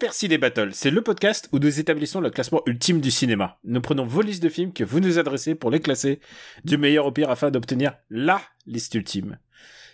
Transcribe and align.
Super 0.00 0.14
Ciné 0.14 0.38
Battle, 0.38 0.70
c'est 0.72 0.90
le 0.90 1.02
podcast 1.02 1.50
où 1.52 1.58
nous 1.58 1.78
établissons 1.78 2.22
le 2.22 2.30
classement 2.30 2.62
ultime 2.64 3.02
du 3.02 3.10
cinéma. 3.10 3.58
Nous 3.64 3.82
prenons 3.82 4.06
vos 4.06 4.22
listes 4.22 4.42
de 4.42 4.48
films 4.48 4.72
que 4.72 4.82
vous 4.82 4.98
nous 4.98 5.18
adressez 5.18 5.54
pour 5.54 5.70
les 5.70 5.80
classer 5.80 6.20
du 6.64 6.78
meilleur 6.78 7.04
au 7.04 7.12
pire 7.12 7.28
afin 7.28 7.50
d'obtenir 7.50 7.98
LA 8.08 8.40
liste 8.64 8.94
ultime. 8.94 9.38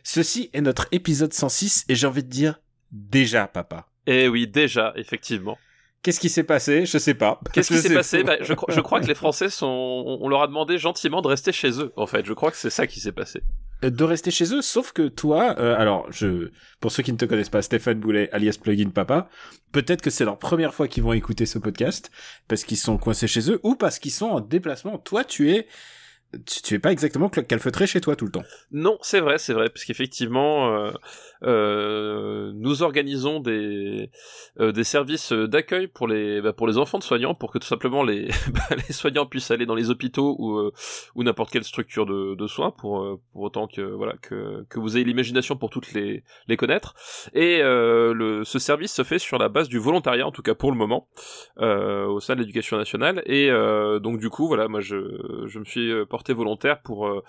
Ceci 0.04 0.48
est 0.52 0.60
notre 0.60 0.86
épisode 0.92 1.32
106 1.32 1.86
et 1.88 1.96
j'ai 1.96 2.06
envie 2.06 2.22
de 2.22 2.28
dire 2.28 2.60
déjà 2.92 3.48
papa. 3.48 3.88
Eh 4.06 4.28
oui, 4.28 4.46
déjà, 4.46 4.92
effectivement. 4.94 5.58
Qu'est-ce 6.02 6.20
qui 6.20 6.28
s'est 6.28 6.44
passé? 6.44 6.86
Je 6.86 6.98
sais 6.98 7.14
pas. 7.14 7.40
Qu'est-ce 7.52 7.68
qui 7.68 7.74
Je 7.74 7.80
s'est 7.80 7.94
passé? 7.94 8.22
pas. 8.22 8.36
Bah, 8.36 8.44
je, 8.44 8.52
cro- 8.54 8.72
je 8.72 8.80
crois 8.80 9.00
que 9.00 9.06
les 9.06 9.14
Français 9.16 9.50
sont. 9.50 9.66
On 9.66 10.18
on 10.22 10.28
leur 10.28 10.42
a 10.42 10.46
demandé 10.46 10.78
gentiment 10.78 11.20
de 11.20 11.26
rester 11.28 11.50
chez 11.52 11.80
eux, 11.80 11.92
en 11.96 12.06
fait. 12.06 12.24
Je 12.24 12.32
crois 12.32 12.50
que 12.52 12.56
c'est 12.56 12.70
ça 12.70 12.86
qui 12.86 13.00
s'est 13.00 13.12
passé. 13.12 13.42
Euh, 13.84 13.90
de 13.90 14.04
rester 14.04 14.30
chez 14.30 14.54
eux, 14.54 14.62
sauf 14.62 14.92
que 14.92 15.08
toi, 15.08 15.56
euh, 15.58 15.74
alors 15.76 16.06
je, 16.12 16.50
pour 16.80 16.92
ceux 16.92 17.02
qui 17.02 17.12
ne 17.12 17.18
te 17.18 17.24
connaissent 17.24 17.50
pas, 17.50 17.60
Stéphane 17.60 17.98
Boulet, 17.98 18.30
alias 18.32 18.56
Plugin 18.62 18.90
Papa, 18.90 19.28
peut-être 19.72 20.00
que 20.00 20.10
c'est 20.10 20.24
leur 20.24 20.38
première 20.38 20.72
fois 20.74 20.86
qu'ils 20.88 21.02
vont 21.02 21.12
écouter 21.12 21.44
ce 21.44 21.58
podcast 21.58 22.10
parce 22.48 22.62
qu'ils 22.64 22.78
sont 22.78 22.96
coincés 22.98 23.26
chez 23.26 23.50
eux 23.50 23.60
ou 23.64 23.74
parce 23.74 23.98
qu'ils 23.98 24.12
sont 24.12 24.26
en 24.28 24.40
déplacement. 24.40 24.96
Toi, 24.98 25.24
tu 25.24 25.50
es, 25.50 25.66
tu, 26.44 26.62
tu 26.62 26.74
es 26.74 26.78
pas 26.78 26.92
exactement 26.92 27.28
calfeutré 27.28 27.86
chez 27.86 28.00
toi 28.00 28.16
tout 28.16 28.24
le 28.24 28.30
temps. 28.30 28.42
Non, 28.72 28.98
c'est 29.00 29.20
vrai, 29.20 29.38
c'est 29.38 29.52
vrai, 29.52 29.68
parce 29.68 29.84
qu'effectivement, 29.84 30.74
euh, 30.74 30.90
euh, 31.44 32.52
nous 32.54 32.82
organisons 32.82 33.40
des 33.40 34.10
euh, 34.60 34.72
des 34.72 34.84
services 34.84 35.32
d'accueil 35.32 35.86
pour 35.86 36.08
les 36.08 36.40
bah, 36.40 36.52
pour 36.52 36.66
les 36.66 36.78
enfants 36.78 36.98
de 36.98 37.04
soignants, 37.04 37.34
pour 37.34 37.52
que 37.52 37.58
tout 37.58 37.66
simplement 37.66 38.02
les 38.02 38.28
bah, 38.52 38.76
les 38.76 38.92
soignants 38.92 39.26
puissent 39.26 39.50
aller 39.50 39.66
dans 39.66 39.74
les 39.74 39.90
hôpitaux 39.90 40.36
ou 40.38 40.70
ou 41.14 41.22
n'importe 41.22 41.50
quelle 41.50 41.64
structure 41.64 42.06
de, 42.06 42.34
de 42.34 42.46
soins, 42.46 42.70
pour 42.70 43.20
pour 43.32 43.42
autant 43.42 43.66
que 43.66 43.82
voilà 43.82 44.14
que 44.20 44.64
que 44.68 44.78
vous 44.80 44.96
ayez 44.96 45.04
l'imagination 45.04 45.56
pour 45.56 45.70
toutes 45.70 45.92
les 45.92 46.24
les 46.48 46.56
connaître. 46.56 46.94
Et 47.34 47.60
le 47.62 48.42
ce 48.44 48.58
service 48.58 48.92
se 48.92 49.04
fait 49.04 49.18
sur 49.18 49.38
la 49.38 49.48
base 49.48 49.68
du 49.68 49.78
volontariat, 49.78 50.26
en 50.26 50.32
tout 50.32 50.42
cas 50.42 50.54
pour 50.54 50.70
le 50.70 50.76
moment, 50.76 51.08
au 51.58 52.20
sein 52.20 52.34
de 52.34 52.40
l'éducation 52.40 52.76
nationale. 52.76 53.22
Et 53.26 53.48
donc 54.00 54.18
du 54.18 54.28
coup, 54.30 54.48
voilà, 54.48 54.68
moi 54.68 54.80
je 54.80 54.96
je 55.46 55.58
me 55.58 55.64
suis 55.64 55.92
volontaire 56.32 56.80
pour 56.82 57.06
euh, 57.06 57.22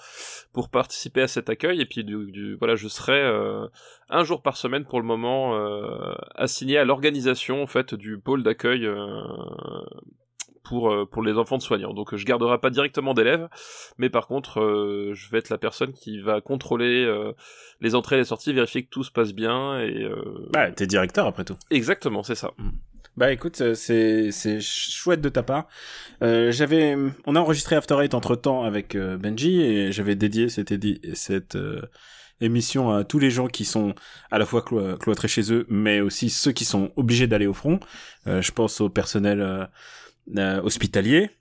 pour 0.54 0.70
participer 0.70 1.22
à 1.22 1.28
cet 1.28 1.50
accueil. 1.50 1.82
Et 1.82 1.86
puis 1.86 2.04
du, 2.04 2.32
du- 2.32 2.56
voilà 2.56 2.76
je 2.76 2.88
serai 2.88 3.20
euh, 3.22 3.68
un 4.10 4.24
jour 4.24 4.42
par 4.42 4.58
semaine 4.58 4.86
pour 4.86 5.00
le 5.00 5.06
moment 5.06 5.56
euh, 5.56 6.14
assigné 6.36 6.78
à 6.78 6.86
l'organisation 6.86 7.62
en 7.62 7.68
fait 7.68 7.94
du 7.96 8.18
pôle 8.20 8.44
d'accueil 8.44 8.88
pour 10.64 10.94
pour 11.10 11.24
les 11.24 11.38
enfants 11.38 11.58
de 11.58 11.62
soignants. 11.62 11.94
Donc 11.94 12.14
je 12.16 12.26
garderai 12.26 12.58
pas 12.60 12.70
directement 12.70 13.14
d'élèves 13.14 13.48
mais 13.98 14.10
par 14.10 14.28
contre 14.28 14.60
euh, 14.62 15.12
je 15.14 15.30
vais 15.32 15.38
être 15.38 15.50
la 15.50 15.58
personne 15.58 15.94
qui 15.94 16.20
va 16.20 16.42
contrôler 16.42 17.06
euh, 17.06 17.32
les 17.80 17.96
entrées 17.96 18.16
et 18.18 18.20
les 18.20 18.26
sorties 18.26 18.52
vérifier 18.54 18.84
que 18.84 18.90
tout 18.90 19.04
se 19.04 19.12
passe 19.12 19.34
bien 19.34 19.80
et 19.80 20.04
euh, 20.04 20.50
Bah, 20.52 20.70
t'es 20.72 20.86
directeur 20.88 21.26
après 21.26 21.46
tout. 21.46 21.56
exactement 21.72 22.22
c'est 22.24 22.36
ça 22.36 22.52
Bah 23.18 23.32
écoute, 23.32 23.62
euh, 23.62 23.74
c'est 23.74 24.32
c'est 24.32 24.62
ch- 24.62 24.92
chouette 24.92 25.22
de 25.22 25.30
ta 25.30 25.42
part. 25.42 25.68
Euh, 26.22 26.52
j'avais, 26.52 26.96
on 27.26 27.36
a 27.36 27.40
enregistré 27.40 27.76
After 27.76 27.96
Eight 28.04 28.14
entre 28.14 28.36
temps 28.36 28.64
avec 28.64 28.94
euh, 28.96 29.18
Benji 29.18 29.60
et 29.62 29.92
j'avais 29.92 30.16
dédié 30.16 30.50
cette 30.50 31.56
euh, 31.56 31.82
émission 32.42 32.92
à 32.92 33.04
tous 33.04 33.18
les 33.18 33.32
gens 33.32 33.48
qui 33.48 33.66
sont 33.66 33.96
à 34.30 34.38
la 34.38 34.46
fois 34.46 34.62
clo- 34.62 34.98
cloîtrés 35.00 35.28
chez 35.28 35.52
eux, 35.52 35.66
mais 35.70 36.00
aussi 36.00 36.30
ceux 36.30 36.52
qui 36.52 36.64
sont 36.66 36.92
obligés 36.96 37.26
d'aller 37.26 37.48
au 37.48 37.54
front. 37.56 37.80
Euh, 38.28 38.44
je 38.44 38.52
pense 38.52 38.82
au 38.82 38.90
personnel 38.90 39.68
hospitalier. 40.64 41.32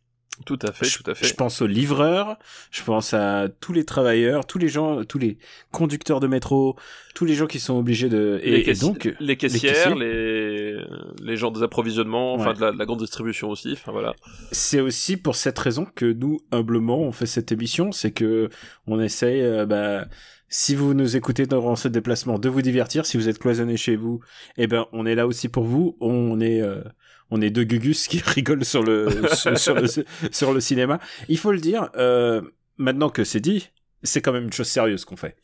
Tout 0.45 0.59
à 0.63 0.73
fait 0.73 0.87
je, 0.87 0.99
tout 0.99 1.11
à 1.11 1.15
fait. 1.15 1.27
je 1.27 1.35
pense 1.35 1.63
aux 1.63 1.67
livreurs, 1.67 2.37
je 2.71 2.83
pense 2.83 3.15
à 3.15 3.49
tous 3.61 3.73
les 3.73 3.85
travailleurs, 3.85 4.47
tous 4.47 4.59
les 4.59 4.69
gens, 4.69 5.05
tous 5.05 5.19
les 5.19 5.39
conducteurs 5.73 6.21
de 6.21 6.27
métro, 6.27 6.77
tous 7.15 7.25
les 7.25 7.35
gens 7.35 7.47
qui 7.47 7.59
sont 7.59 7.79
obligés 7.79 8.09
de 8.09 8.41
et, 8.43 8.51
les, 8.51 8.71
et 8.71 8.75
donc 8.75 9.15
les 9.21 9.37
caissières, 9.37 9.95
les, 9.95 10.77
les 11.23 11.37
gens 11.37 11.51
des 11.51 11.63
approvisionnements, 11.63 12.35
enfin 12.35 12.53
de 12.53 12.61
la, 12.61 12.73
de 12.73 12.79
la 12.79 12.85
grande 12.85 13.01
distribution 13.01 13.49
aussi, 13.49 13.73
enfin 13.73 13.93
voilà. 13.93 14.15
c'est 14.53 14.81
aussi 14.81 15.17
pour 15.17 15.37
cette 15.37 15.59
raison 15.59 15.87
que 15.95 16.13
nous 16.13 16.41
humblement 16.51 16.99
on 17.01 17.13
fait 17.13 17.27
cette 17.27 17.53
émission, 17.53 17.93
c'est 17.93 18.13
que 18.13 18.51
on 18.87 19.01
essaye 19.01 19.41
euh, 19.41 19.67
bah 19.67 20.07
si 20.49 20.75
vous 20.75 20.95
nous 20.95 21.17
écoutez 21.17 21.47
durant 21.47 21.77
ce 21.77 21.89
déplacement 21.89 22.39
de 22.39 22.49
vous 22.49 22.63
divertir, 22.63 23.05
si 23.05 23.17
vous 23.17 23.29
êtes 23.29 23.39
cloisonné 23.39 23.77
chez 23.77 23.97
vous, 23.97 24.21
eh 24.57 24.67
ben 24.67 24.87
on 24.93 25.07
est 25.07 25.15
là 25.15 25.27
aussi 25.27 25.49
pour 25.49 25.65
vous, 25.65 25.97
on 26.01 26.41
est 26.41 26.61
euh, 26.61 26.83
on 27.31 27.41
est 27.41 27.51
deux 27.51 27.65
gugus 27.65 28.09
qui 28.09 28.19
rigolent 28.25 28.65
sur 28.65 28.83
le 28.83 29.09
sur, 29.35 29.59
sur 29.59 29.75
le 29.75 29.87
sur 30.31 30.53
le 30.53 30.61
cinéma. 30.61 31.01
Il 31.29 31.39
faut 31.39 31.53
le 31.53 31.59
dire 31.61 31.91
euh, 31.97 32.43
maintenant 32.79 33.09
que 33.11 33.25
c'est 33.25 33.41
dit, 33.41 33.69
c'est 34.03 34.21
quand 34.23 34.33
même 34.33 34.45
une 34.45 34.53
chose 34.53 34.69
sérieuse 34.69 35.05
qu'on 35.05 35.17
fait. 35.17 35.37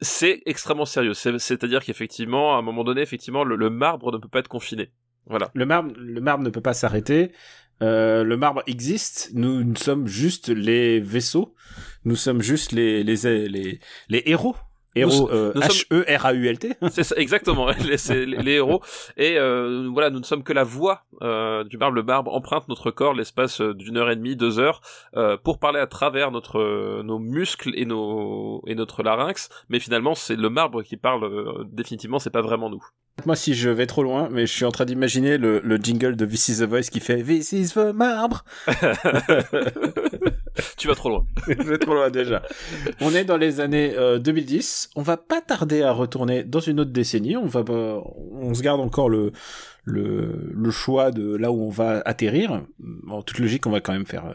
C'est 0.00 0.42
extrêmement 0.46 0.86
sérieux. 0.86 1.14
C'est- 1.14 1.38
C'est-à-dire 1.38 1.84
qu'effectivement, 1.84 2.54
à 2.54 2.58
un 2.58 2.62
moment 2.62 2.84
donné, 2.84 3.02
effectivement, 3.02 3.44
le, 3.44 3.56
le 3.56 3.68
marbre 3.70 4.12
ne 4.12 4.18
peut 4.18 4.28
pas 4.28 4.38
être 4.38 4.48
confiné. 4.48 4.90
Voilà. 5.26 5.50
Le 5.54 5.66
marbre, 5.66 5.92
le 5.96 6.20
marbre 6.20 6.44
ne 6.44 6.50
peut 6.50 6.60
pas 6.60 6.72
s'arrêter. 6.74 7.32
Euh, 7.82 8.24
le 8.24 8.36
marbre 8.36 8.62
existe. 8.66 9.30
Nous, 9.34 9.62
nous 9.64 9.76
sommes 9.76 10.06
juste 10.06 10.48
les 10.48 11.00
vaisseaux. 11.00 11.54
Nous 12.04 12.16
sommes 12.16 12.40
juste 12.40 12.72
les 12.72 13.02
les 13.02 13.48
les, 13.48 13.80
les 14.08 14.22
héros. 14.26 14.56
Héros 14.96 15.30
euh, 15.30 15.52
nous 15.54 15.62
sommes- 15.62 15.70
H 15.70 15.86
E 15.92 16.04
R 16.18 16.26
A 16.26 16.32
U 16.34 16.46
L 16.48 16.58
T. 16.60 16.72
C'est 16.90 17.02
ça, 17.04 17.14
exactement. 17.16 17.68
les, 17.86 17.96
c'est 17.98 18.26
les, 18.26 18.36
les 18.38 18.52
héros. 18.52 18.80
Et 19.16 19.38
euh, 19.38 19.88
voilà, 19.92 20.10
nous 20.10 20.18
ne 20.20 20.24
sommes 20.24 20.42
que 20.42 20.52
la 20.52 20.64
voix 20.64 21.02
euh, 21.22 21.64
du 21.64 21.78
marbre. 21.78 21.94
Le 21.94 22.02
marbre 22.02 22.34
emprunte 22.34 22.68
notre 22.68 22.90
corps 22.90 23.14
l'espace 23.14 23.60
d'une 23.60 23.96
heure 23.96 24.10
et 24.10 24.16
demie, 24.16 24.36
deux 24.36 24.58
heures, 24.58 24.80
euh, 25.16 25.36
pour 25.36 25.58
parler 25.58 25.80
à 25.80 25.86
travers 25.86 26.30
notre 26.30 27.02
nos 27.02 27.18
muscles 27.18 27.72
et 27.76 27.84
nos 27.84 28.62
et 28.66 28.74
notre 28.74 29.02
larynx. 29.02 29.48
Mais 29.68 29.78
finalement, 29.80 30.14
c'est 30.14 30.36
le 30.36 30.50
marbre 30.50 30.82
qui 30.82 30.96
parle. 30.96 31.24
euh, 31.24 31.64
définitivement, 31.70 32.18
c'est 32.18 32.30
pas 32.30 32.42
vraiment 32.42 32.70
nous. 32.70 32.82
Moi, 33.24 33.34
si 33.34 33.54
je 33.54 33.70
vais 33.70 33.86
trop 33.86 34.02
loin, 34.02 34.28
mais 34.30 34.44
je 34.46 34.52
suis 34.52 34.66
en 34.66 34.70
train 34.70 34.84
d'imaginer 34.84 35.38
le, 35.38 35.60
le 35.64 35.76
jingle 35.78 36.16
de 36.16 36.26
This 36.26 36.48
is 36.48 36.58
the 36.58 36.68
Voice 36.68 36.90
qui 36.92 37.00
fait 37.00 37.22
This 37.22 37.52
is 37.52 37.70
the 37.72 37.94
marbre. 37.94 38.44
tu 40.76 40.88
vas 40.88 40.94
trop 40.94 41.08
loin. 41.10 41.26
je 41.48 41.54
vais 41.62 41.78
trop 41.78 41.94
loin 41.94 42.10
déjà. 42.10 42.42
On 43.00 43.14
est 43.14 43.24
dans 43.24 43.36
les 43.36 43.60
années 43.60 43.92
euh, 43.96 44.18
2010. 44.18 44.90
On 44.96 45.02
va 45.02 45.16
pas 45.16 45.40
tarder 45.40 45.82
à 45.82 45.92
retourner 45.92 46.44
dans 46.44 46.60
une 46.60 46.80
autre 46.80 46.92
décennie. 46.92 47.36
On 47.36 47.46
va, 47.46 47.64
pas- 47.64 48.02
on 48.32 48.54
se 48.54 48.62
garde 48.62 48.80
encore 48.80 49.08
le, 49.08 49.32
le, 49.84 50.50
le 50.52 50.70
choix 50.70 51.10
de 51.10 51.36
là 51.36 51.50
où 51.52 51.62
on 51.66 51.70
va 51.70 52.02
atterrir. 52.04 52.62
En 53.08 53.22
toute 53.22 53.38
logique, 53.38 53.66
on 53.66 53.70
va 53.70 53.80
quand 53.80 53.92
même 53.92 54.06
faire, 54.06 54.26
euh, 54.26 54.32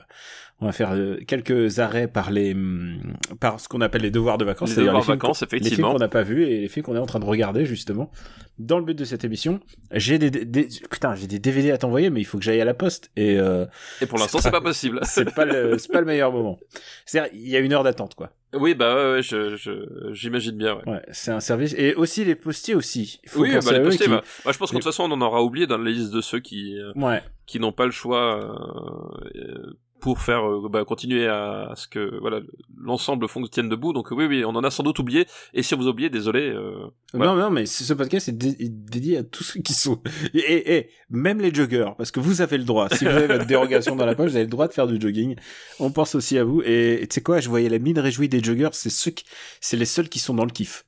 on 0.61 0.67
va 0.67 0.71
faire 0.71 0.91
euh, 0.93 1.17
quelques 1.27 1.79
arrêts 1.79 2.07
par 2.07 2.31
les, 2.31 2.53
hum, 2.53 3.01
par 3.39 3.59
ce 3.59 3.67
qu'on 3.67 3.81
appelle 3.81 4.01
les 4.03 4.11
devoirs 4.11 4.37
de 4.37 4.45
vacances. 4.45 4.75
Les 4.77 4.85
devoirs 4.85 5.03
films 5.03 5.15
vacances, 5.17 5.39
qu'on- 5.39 5.45
Les 5.45 5.49
films 5.49 5.61
effectivement. 5.65 5.91
qu'on 5.93 5.97
n'a 5.99 6.07
pas 6.07 6.21
vus 6.23 6.43
et 6.43 6.61
les 6.61 6.67
films 6.69 6.85
qu'on 6.85 6.95
est 6.95 6.99
en 6.99 7.05
train 7.05 7.19
de 7.19 7.25
regarder 7.25 7.65
justement. 7.65 8.11
Dans 8.59 8.77
le 8.77 8.85
but 8.85 8.97
de 8.97 9.05
cette 9.05 9.23
émission, 9.23 9.59
j'ai 9.91 10.19
des, 10.19 10.29
des- 10.29 10.67
putain, 10.89 11.15
j'ai 11.15 11.25
des 11.25 11.39
DVD 11.39 11.71
à 11.71 11.77
t'envoyer, 11.79 12.09
mais 12.11 12.21
il 12.21 12.25
faut 12.25 12.37
que 12.37 12.43
j'aille 12.43 12.61
à 12.61 12.65
la 12.65 12.75
poste 12.75 13.09
et 13.15 13.39
euh, 13.39 13.65
Et 14.01 14.05
pour 14.05 14.19
l'instant, 14.19 14.37
C'est 14.39 14.51
pas- 14.51 14.59
pas 14.59 14.65
possible. 14.67 14.99
c'est 15.03 15.33
pas 15.33 15.45
le, 15.45 15.77
c'est 15.79 15.91
pas 15.91 15.99
le 15.99 16.05
meilleur 16.05 16.31
moment. 16.31 16.59
C'est-à-dire, 17.05 17.31
il 17.33 17.49
y 17.49 17.55
a 17.55 17.59
une 17.59 17.73
heure 17.73 17.83
d'attente, 17.83 18.13
quoi. 18.15 18.31
Oui, 18.53 18.75
bah 18.75 18.93
ouais, 18.95 19.11
ouais, 19.13 19.21
je, 19.23 19.55
je- 19.55 20.11
j'imagine 20.11 20.57
bien. 20.57 20.75
Ouais. 20.85 20.93
Ouais, 20.93 21.01
c'est 21.11 21.31
un 21.31 21.39
service. 21.39 21.73
Et 21.77 21.95
aussi 21.95 22.25
les 22.25 22.35
postiers 22.35 22.75
aussi. 22.75 23.19
Il 23.23 23.29
faut 23.29 23.41
Oui, 23.41 23.49
bah, 23.53 23.71
les 23.71 23.81
postiers, 23.81 24.05
qui- 24.05 24.11
bah, 24.11 24.21
bah, 24.45 24.51
je 24.51 24.57
pense 24.57 24.69
qu'en 24.71 24.77
toute 24.77 24.83
façon, 24.83 25.03
on 25.09 25.11
en 25.11 25.21
aura 25.21 25.41
oublié 25.41 25.65
dans 25.67 25.77
la 25.77 25.89
liste 25.89 26.11
de 26.11 26.19
ceux 26.21 26.39
qui, 26.41 26.77
euh, 26.77 26.91
Ouais. 26.97 27.23
qui 27.47 27.59
n'ont 27.61 27.71
pas 27.71 27.85
le 27.85 27.91
choix 27.91 28.43
euh, 28.43 29.39
euh, 29.39 29.73
pour 30.01 30.19
faire 30.19 30.43
euh, 30.45 30.67
bah, 30.69 30.83
continuer 30.83 31.27
à, 31.27 31.69
à 31.71 31.75
ce 31.75 31.87
que 31.87 32.19
voilà 32.19 32.39
l'ensemble 32.77 33.27
fonctionne 33.29 33.69
debout. 33.69 33.93
Donc 33.93 34.11
oui, 34.11 34.25
oui, 34.25 34.43
on 34.43 34.49
en 34.49 34.63
a 34.63 34.71
sans 34.71 34.83
doute 34.83 34.99
oublié. 34.99 35.25
Et 35.53 35.63
si 35.63 35.75
vous 35.75 35.87
oubliez, 35.87 36.09
désolé. 36.09 36.49
euh. 36.49 36.87
Non, 37.13 37.35
non, 37.35 37.49
mais 37.51 37.65
ce 37.65 37.93
podcast 37.93 38.27
est, 38.29 38.33
dé- 38.33 38.55
est 38.59 38.69
dédié 38.69 39.17
à 39.19 39.23
tous 39.23 39.43
ceux 39.43 39.61
qui 39.61 39.73
sont. 39.73 40.01
Et, 40.33 40.75
et, 40.77 40.89
même 41.09 41.39
les 41.39 41.53
joggers, 41.53 41.91
parce 41.97 42.11
que 42.11 42.19
vous 42.19 42.41
avez 42.41 42.57
le 42.57 42.63
droit. 42.63 42.89
Si 42.89 43.05
vous 43.05 43.11
avez 43.11 43.27
votre 43.27 43.45
dérogation 43.45 43.95
dans 43.95 44.05
la 44.05 44.15
poche, 44.15 44.31
vous 44.31 44.35
avez 44.37 44.45
le 44.45 44.49
droit 44.51 44.67
de 44.67 44.73
faire 44.73 44.87
du 44.87 44.99
jogging. 44.99 45.35
On 45.79 45.91
pense 45.91 46.15
aussi 46.15 46.37
à 46.37 46.43
vous. 46.43 46.61
Et 46.65 46.99
tu 47.09 47.15
sais 47.15 47.21
quoi, 47.21 47.39
je 47.39 47.49
voyais 47.49 47.69
la 47.69 47.79
mine 47.79 47.99
réjouie 47.99 48.27
des 48.29 48.41
joggers. 48.43 48.69
C'est 48.73 48.89
ceux 48.89 49.11
qui, 49.11 49.23
c'est 49.59 49.77
les 49.77 49.85
seuls 49.85 50.09
qui 50.09 50.19
sont 50.19 50.33
dans 50.33 50.45
le 50.45 50.51
kiff. 50.51 50.85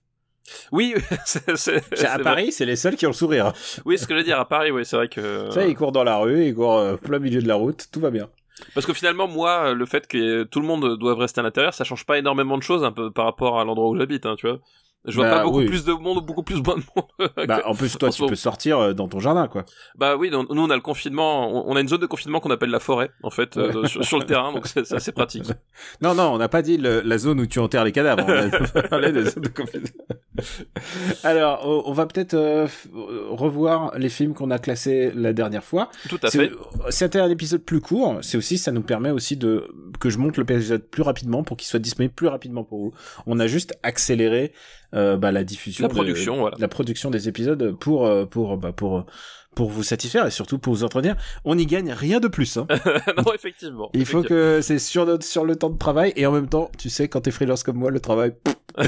Oui, 0.71 0.93
À. 2.05 2.19
Paris, 2.19 2.51
c'est 2.51 2.65
les 2.65 2.75
seuls 2.75 2.95
qui 2.95 3.05
ont 3.05 3.09
le 3.09 3.13
sourire. 3.15 3.53
Oui, 3.85 3.97
ce 3.97 4.05
que 4.07 4.13
je 4.13 4.19
veux 4.19 4.23
dire 4.25 4.39
à 4.39 4.47
Paris, 4.47 4.71
oui, 4.71 4.85
c'est 4.85 4.95
vrai 4.95 5.07
que. 5.07 5.49
Sais, 5.51 5.69
ils 5.69 5.75
courent 5.75 5.91
dans 5.93 6.03
la 6.03 6.17
rue, 6.17 6.45
ils 6.47 6.53
courent 6.55 6.77
euh, 6.77 6.95
plein 6.97 7.19
milieu 7.19 7.41
de 7.41 7.47
la 7.47 7.55
route, 7.55 7.87
tout 7.91 7.99
va 7.99 8.11
bien. 8.11 8.29
Parce 8.73 8.85
que 8.85 8.93
finalement, 8.93 9.27
moi, 9.27 9.73
le 9.73 9.85
fait 9.85 10.07
que 10.07 10.43
tout 10.43 10.59
le 10.59 10.67
monde 10.67 10.97
doive 10.97 11.17
rester 11.17 11.39
à 11.39 11.43
l'intérieur, 11.43 11.73
ça 11.73 11.83
change 11.83 12.05
pas 12.05 12.17
énormément 12.19 12.57
de 12.57 12.63
choses 12.63 12.83
un 12.83 12.91
peu 12.91 13.11
par 13.11 13.25
rapport 13.25 13.59
à 13.59 13.65
l'endroit 13.65 13.89
où 13.89 13.97
j'habite, 13.97 14.25
hein, 14.25 14.35
tu 14.37 14.47
vois. 14.47 14.59
Je 15.05 15.15
vois 15.15 15.25
Bah, 15.29 15.37
pas 15.37 15.43
beaucoup 15.43 15.59
oui. 15.59 15.65
plus 15.65 15.83
de 15.83 15.91
monde 15.93 16.17
ou 16.17 16.21
beaucoup 16.21 16.43
plus 16.43 16.55
moins 16.63 16.75
de 16.75 16.83
monde. 16.95 17.29
Bah, 17.47 17.61
en 17.65 17.75
plus, 17.75 17.97
toi, 17.97 18.09
En 18.09 18.11
tu 18.11 18.25
peux 18.25 18.35
sortir 18.35 18.79
euh, 18.79 18.93
dans 18.93 19.07
ton 19.07 19.19
jardin, 19.19 19.47
quoi. 19.47 19.65
Bah 19.97 20.15
oui, 20.15 20.29
nous 20.31 20.45
on 20.49 20.69
a 20.69 20.75
le 20.75 20.81
confinement, 20.81 21.67
on 21.67 21.75
a 21.75 21.81
une 21.81 21.87
zone 21.89 21.99
de 22.01 22.05
confinement 22.05 22.39
qu'on 22.39 22.51
appelle 22.51 22.69
la 22.69 22.79
forêt, 22.79 23.11
en 23.21 23.29
fait, 23.29 23.57
euh, 23.57 23.85
sur, 23.85 24.03
sur 24.05 24.17
le 24.19 24.25
terrain, 24.25 24.53
donc 24.53 24.67
c'est 24.67 24.91
assez 24.93 25.11
pratique. 25.11 25.43
Non, 26.01 26.13
non, 26.15 26.33
on 26.33 26.37
n'a 26.37 26.47
pas 26.49 26.61
dit 26.61 26.77
le- 26.77 27.01
la 27.01 27.17
zone 27.17 27.39
où 27.41 27.45
tu 27.45 27.59
enterres 27.59 27.83
les 27.83 27.91
cadavres. 27.91 28.25
On 28.27 28.79
a 28.79 28.83
parlé 28.87 29.11
des 29.11 29.25
zones 29.25 29.43
de 29.43 29.49
confinement. 29.49 29.87
Alors, 31.23 31.61
on, 31.87 31.91
va 31.93 32.05
peut-être 32.05 32.33
euh, 32.33 32.67
revoir 33.29 33.97
les 33.97 34.09
films 34.09 34.33
qu'on 34.33 34.51
a 34.51 34.59
classés 34.59 35.11
la 35.15 35.33
dernière 35.33 35.63
fois. 35.63 35.89
Tout 36.09 36.19
à 36.23 36.29
fait. 36.29 36.51
C'était 36.89 37.19
un 37.19 37.29
épisode 37.29 37.61
plus 37.63 37.81
court. 37.81 38.17
C'est 38.21 38.37
aussi, 38.37 38.57
ça 38.57 38.71
nous 38.71 38.81
permet 38.81 39.11
aussi 39.11 39.37
de 39.37 39.67
que 39.99 40.09
je 40.09 40.17
monte 40.17 40.37
l'épisode 40.37 40.83
plus 40.83 41.03
rapidement 41.03 41.43
pour 41.43 41.57
qu'il 41.57 41.67
soit 41.67 41.79
disponible 41.79 42.13
plus 42.13 42.27
rapidement 42.27 42.63
pour 42.63 42.79
vous. 42.79 42.93
On 43.25 43.39
a 43.39 43.47
juste 43.47 43.73
accéléré 43.83 44.53
bah, 44.93 45.31
la 45.31 45.43
diffusion, 45.43 45.83
La 45.83 45.89
de- 45.89 45.93
production, 45.93 46.37
voilà. 46.37 46.55
la 46.59 46.67
production 46.67 47.09
des 47.09 47.27
épisodes 47.27 47.71
pour 47.79 48.05
euh, 48.05 48.25
pour 48.25 48.57
bah, 48.57 48.71
pour 48.71 49.05
pour 49.55 49.69
vous 49.69 49.83
satisfaire 49.83 50.25
et 50.25 50.31
surtout 50.31 50.57
pour 50.57 50.73
vous 50.73 50.83
entretenir. 50.83 51.15
On 51.45 51.55
n'y 51.55 51.65
gagne 51.67 51.91
rien 51.91 52.19
de 52.19 52.27
plus. 52.27 52.57
Hein. 52.57 52.65
non, 53.17 53.33
effectivement. 53.33 53.89
Il 53.93 54.05
faut 54.05 54.23
que 54.23 54.61
c'est 54.61 54.79
sur 54.79 55.05
notre 55.05 55.23
sur 55.25 55.45
le 55.45 55.55
temps 55.55 55.69
de 55.69 55.77
travail 55.77 56.11
et 56.15 56.25
en 56.25 56.31
même 56.31 56.47
temps, 56.49 56.71
tu 56.77 56.89
sais, 56.89 57.07
quand 57.07 57.21
t'es 57.21 57.31
freelance 57.31 57.61
comme 57.63 57.77
moi, 57.77 57.91
le 57.91 57.99
travail. 57.99 58.33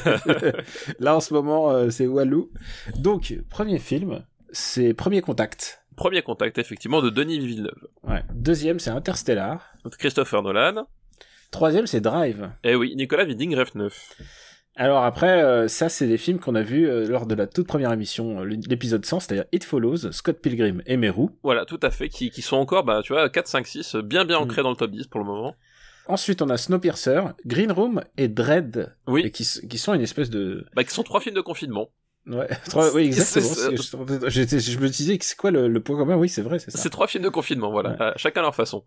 Là 1.00 1.16
en 1.16 1.20
ce 1.20 1.34
moment, 1.34 1.70
euh, 1.72 1.90
c'est 1.90 2.08
Walou. 2.08 2.50
Donc 2.98 3.36
premier 3.50 3.80
film, 3.80 4.24
c'est 4.52 4.94
Premier 4.94 5.22
Contact. 5.22 5.82
Premier 5.96 6.22
contact, 6.24 6.58
effectivement, 6.58 7.02
de 7.02 7.10
Denis 7.10 7.40
Villeneuve. 7.40 7.88
Ouais. 8.04 8.22
Deuxième, 8.34 8.80
c'est 8.80 8.90
Interstellar. 8.90 9.62
Christopher 9.98 10.42
Nolan. 10.44 10.88
Troisième, 11.52 11.88
c'est 11.88 12.02
Drive. 12.02 12.50
Et 12.66 12.76
oui, 12.76 12.94
Nicolas 12.98 13.24
Winding 13.24 13.56
Refn. 13.56 13.88
Alors 14.78 15.04
après, 15.04 15.42
euh, 15.42 15.68
ça 15.70 15.88
c'est 15.88 16.06
des 16.08 16.18
films 16.18 16.40
qu'on 16.40 16.56
a 16.56 16.62
vus 16.62 16.88
euh, 16.90 17.08
lors 17.08 17.26
de 17.26 17.34
la 17.36 17.48
toute 17.48 17.66
première 17.68 17.94
émission, 17.94 18.42
euh, 18.42 18.44
l'épisode 18.68 19.06
100, 19.06 19.22
c'est-à-dire 19.22 19.46
It 19.54 19.64
Follows, 19.64 20.12
Scott 20.12 20.40
Pilgrim 20.42 20.82
et 20.86 20.98
Meru. 20.98 21.28
Voilà, 21.44 21.64
tout 21.66 21.80
à 21.82 21.92
fait, 21.92 22.10
qui, 22.10 22.30
qui 22.30 22.42
sont 22.42 22.58
encore, 22.58 22.84
bah, 22.84 23.00
tu 23.04 23.14
vois, 23.14 23.30
4, 23.30 23.48
5, 23.48 23.68
6, 23.68 23.96
bien 24.04 24.26
bien 24.26 24.38
Mm. 24.40 24.44
ancrés 24.44 24.64
dans 24.64 24.72
le 24.72 24.76
top 24.76 24.92
10 24.92 25.08
pour 25.08 25.22
le 25.22 25.26
moment. 25.26 25.56
Ensuite, 26.08 26.42
on 26.42 26.50
a 26.50 26.58
Snowpiercer, 26.58 27.22
Green 27.46 27.72
Room 27.72 28.02
et 28.18 28.28
Dread, 28.28 28.94
Oui, 29.08 29.22
et 29.26 29.32
qui, 29.32 29.44
qui 29.68 29.78
sont 29.78 29.94
une 29.94 30.02
espèce 30.02 30.30
de... 30.30 30.66
bah, 30.76 30.84
qui 30.84 30.92
sont 30.94 31.04
trois 31.04 31.22
films 31.22 31.36
de 31.36 31.42
confinement. 31.42 31.90
Ouais, 32.28 32.48
trois- 32.70 32.94
oui, 32.94 33.06
exactement. 33.06 33.48
Je, 33.48 34.30
j'étais- 34.30 34.60
je 34.60 34.78
me 34.80 34.90
disais 34.90 35.18
que 35.18 35.24
c'est 35.26 35.38
quoi 35.38 35.52
le, 35.52 35.68
le 35.70 35.80
point 35.80 35.96
commun? 35.98 36.18
Oui, 36.18 36.28
c'est 36.28 36.42
vrai, 36.42 36.60
c'est 36.60 36.70
ça. 36.72 36.78
C'est 36.80 36.90
trois 36.90 37.08
films 37.08 37.24
de 37.24 37.30
confinement, 37.30 37.72
voilà, 37.72 37.92
Ouais. 37.92 38.12
chacun 38.18 38.42
à 38.42 38.44
leur 38.44 38.56
façon. 38.56 38.84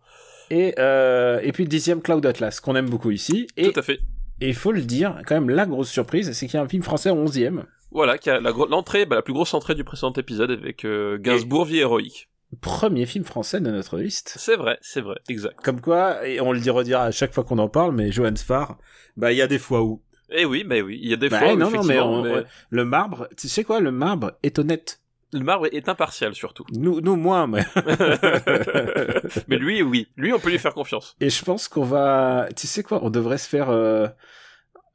Et, 0.50 0.74
et 0.78 1.52
puis 1.52 1.64
le 1.64 1.68
dixième, 1.68 2.02
Cloud 2.02 2.24
Atlas, 2.26 2.60
qu'on 2.60 2.76
aime 2.76 2.90
beaucoup 2.90 3.10
ici. 3.10 3.46
Et 3.56 3.72
Tout 3.72 3.80
à 3.80 3.82
fait. 3.82 4.00
Et 4.40 4.48
il 4.48 4.54
faut 4.54 4.72
le 4.72 4.82
dire, 4.82 5.20
quand 5.26 5.34
même, 5.34 5.50
la 5.50 5.66
grosse 5.66 5.90
surprise, 5.90 6.32
c'est 6.32 6.46
qu'il 6.46 6.54
y 6.56 6.60
a 6.60 6.62
un 6.62 6.68
film 6.68 6.82
français 6.82 7.10
en 7.10 7.16
onzième. 7.16 7.64
Voilà, 7.90 8.18
qui 8.18 8.28
a 8.30 8.40
la 8.40 8.50
l'entrée, 8.50 9.06
bah, 9.06 9.16
la 9.16 9.22
plus 9.22 9.32
grosse 9.32 9.54
entrée 9.54 9.74
du 9.74 9.82
précédent 9.84 10.12
épisode 10.12 10.50
avec 10.50 10.84
euh, 10.84 11.18
Gainsbourg, 11.18 11.64
Vie 11.64 11.78
héroïque. 11.78 12.28
Premier 12.60 13.04
film 13.06 13.24
français 13.24 13.60
de 13.60 13.70
notre 13.70 13.98
liste. 13.98 14.34
C'est 14.38 14.56
vrai, 14.56 14.78
c'est 14.80 15.00
vrai, 15.02 15.16
exact. 15.28 15.60
Comme 15.62 15.80
quoi, 15.80 16.26
et 16.26 16.40
on 16.40 16.52
le 16.52 16.60
dit 16.60 16.70
redira 16.70 17.04
à 17.04 17.10
chaque 17.10 17.32
fois 17.34 17.44
qu'on 17.44 17.58
en 17.58 17.68
parle, 17.68 17.94
mais 17.94 18.10
Johan 18.10 18.34
Sfar, 18.36 18.78
bah 19.16 19.32
il 19.32 19.36
y 19.38 19.42
a 19.42 19.46
des 19.46 19.58
fois 19.58 19.82
où. 19.82 20.02
Et 20.30 20.44
oui, 20.44 20.64
mais 20.66 20.80
oui, 20.82 20.98
il 21.02 21.08
y 21.10 21.12
a 21.12 21.16
des 21.16 21.28
Bah, 21.28 21.38
fois 21.40 21.52
où, 21.54 21.56
non, 21.56 21.70
non, 21.70 21.82
mais, 21.84 21.98
on- 22.00 22.44
le 22.70 22.84
marbre, 22.84 23.28
tu 23.36 23.48
sais 23.48 23.64
quoi, 23.64 23.80
le 23.80 23.90
marbre 23.90 24.32
est 24.42 24.58
honnête. 24.58 25.00
Le 25.32 25.40
marbre 25.40 25.66
est 25.72 25.88
impartial 25.88 26.34
surtout. 26.34 26.64
Nous, 26.72 27.00
nous 27.00 27.16
moins, 27.16 27.46
mais. 27.46 27.64
mais 29.48 29.56
lui, 29.58 29.82
oui, 29.82 30.08
lui, 30.16 30.32
on 30.32 30.38
peut 30.38 30.50
lui 30.50 30.58
faire 30.58 30.74
confiance. 30.74 31.16
Et 31.20 31.30
je 31.30 31.44
pense 31.44 31.68
qu'on 31.68 31.84
va, 31.84 32.48
tu 32.56 32.66
sais 32.66 32.82
quoi, 32.82 33.00
on 33.02 33.10
devrait 33.10 33.38
se 33.38 33.48
faire. 33.48 33.70
euh, 33.70 34.08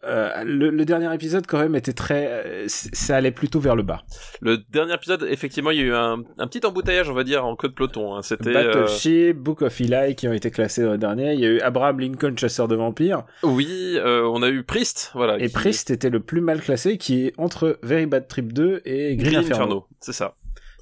euh, 0.06 0.44
le, 0.44 0.70
le 0.70 0.86
dernier 0.86 1.14
épisode 1.14 1.46
quand 1.48 1.60
même 1.60 1.76
était 1.76 1.94
très, 1.94 2.28
euh, 2.46 2.66
ça 2.68 3.16
allait 3.16 3.32
plutôt 3.32 3.60
vers 3.60 3.76
le 3.76 3.84
bas. 3.84 4.02
Le 4.42 4.58
dernier 4.70 4.94
épisode, 4.94 5.26
effectivement, 5.30 5.72
il 5.72 5.78
y 5.78 5.82
a 5.82 5.84
eu 5.86 5.94
un, 5.94 6.24
un 6.38 6.48
petit 6.48 6.66
embouteillage, 6.66 7.10
on 7.10 7.14
va 7.14 7.24
dire, 7.24 7.46
en 7.46 7.56
queue 7.56 7.70
de 7.70 7.74
peloton. 7.74 8.16
hein. 8.16 8.22
C'était 8.22 8.50
euh, 8.50 8.54
Battleship, 8.74 9.38
Book 9.38 9.62
of 9.62 9.80
Eli 9.82 10.16
qui 10.16 10.28
ont 10.28 10.34
été 10.34 10.52
classés 10.52 10.84
dans 10.84 10.92
le 10.92 10.98
dernier. 10.98 11.34
Il 11.34 11.40
y 11.40 11.46
a 11.46 11.50
eu 11.50 11.60
Abraham 11.62 12.00
Lincoln, 12.00 12.36
chasseur 12.38 12.68
de 12.68 12.76
vampires. 12.76 13.24
oui, 13.44 13.98
on 14.04 14.42
a 14.44 14.50
eu 14.50 14.64
Priest, 14.64 15.12
voilà. 15.14 15.38
Et 15.40 15.48
qui- 15.48 15.54
Priest 15.54 15.90
était 15.92 16.10
le 16.10 16.20
plus 16.20 16.42
mal 16.42 16.62
classé, 16.62 16.98
qui 16.98 17.28
est 17.28 17.34
entre 17.38 17.80
Very 17.84 18.06
Bad 18.06 18.28
Trip 18.28 18.52
2 18.54 18.82
et 18.86 19.16
Green, 19.16 19.30
Green 19.34 19.40
Inferno. 19.40 19.64
Inferno, 19.64 19.88
c'est 20.00 20.14
ça. 20.14 20.36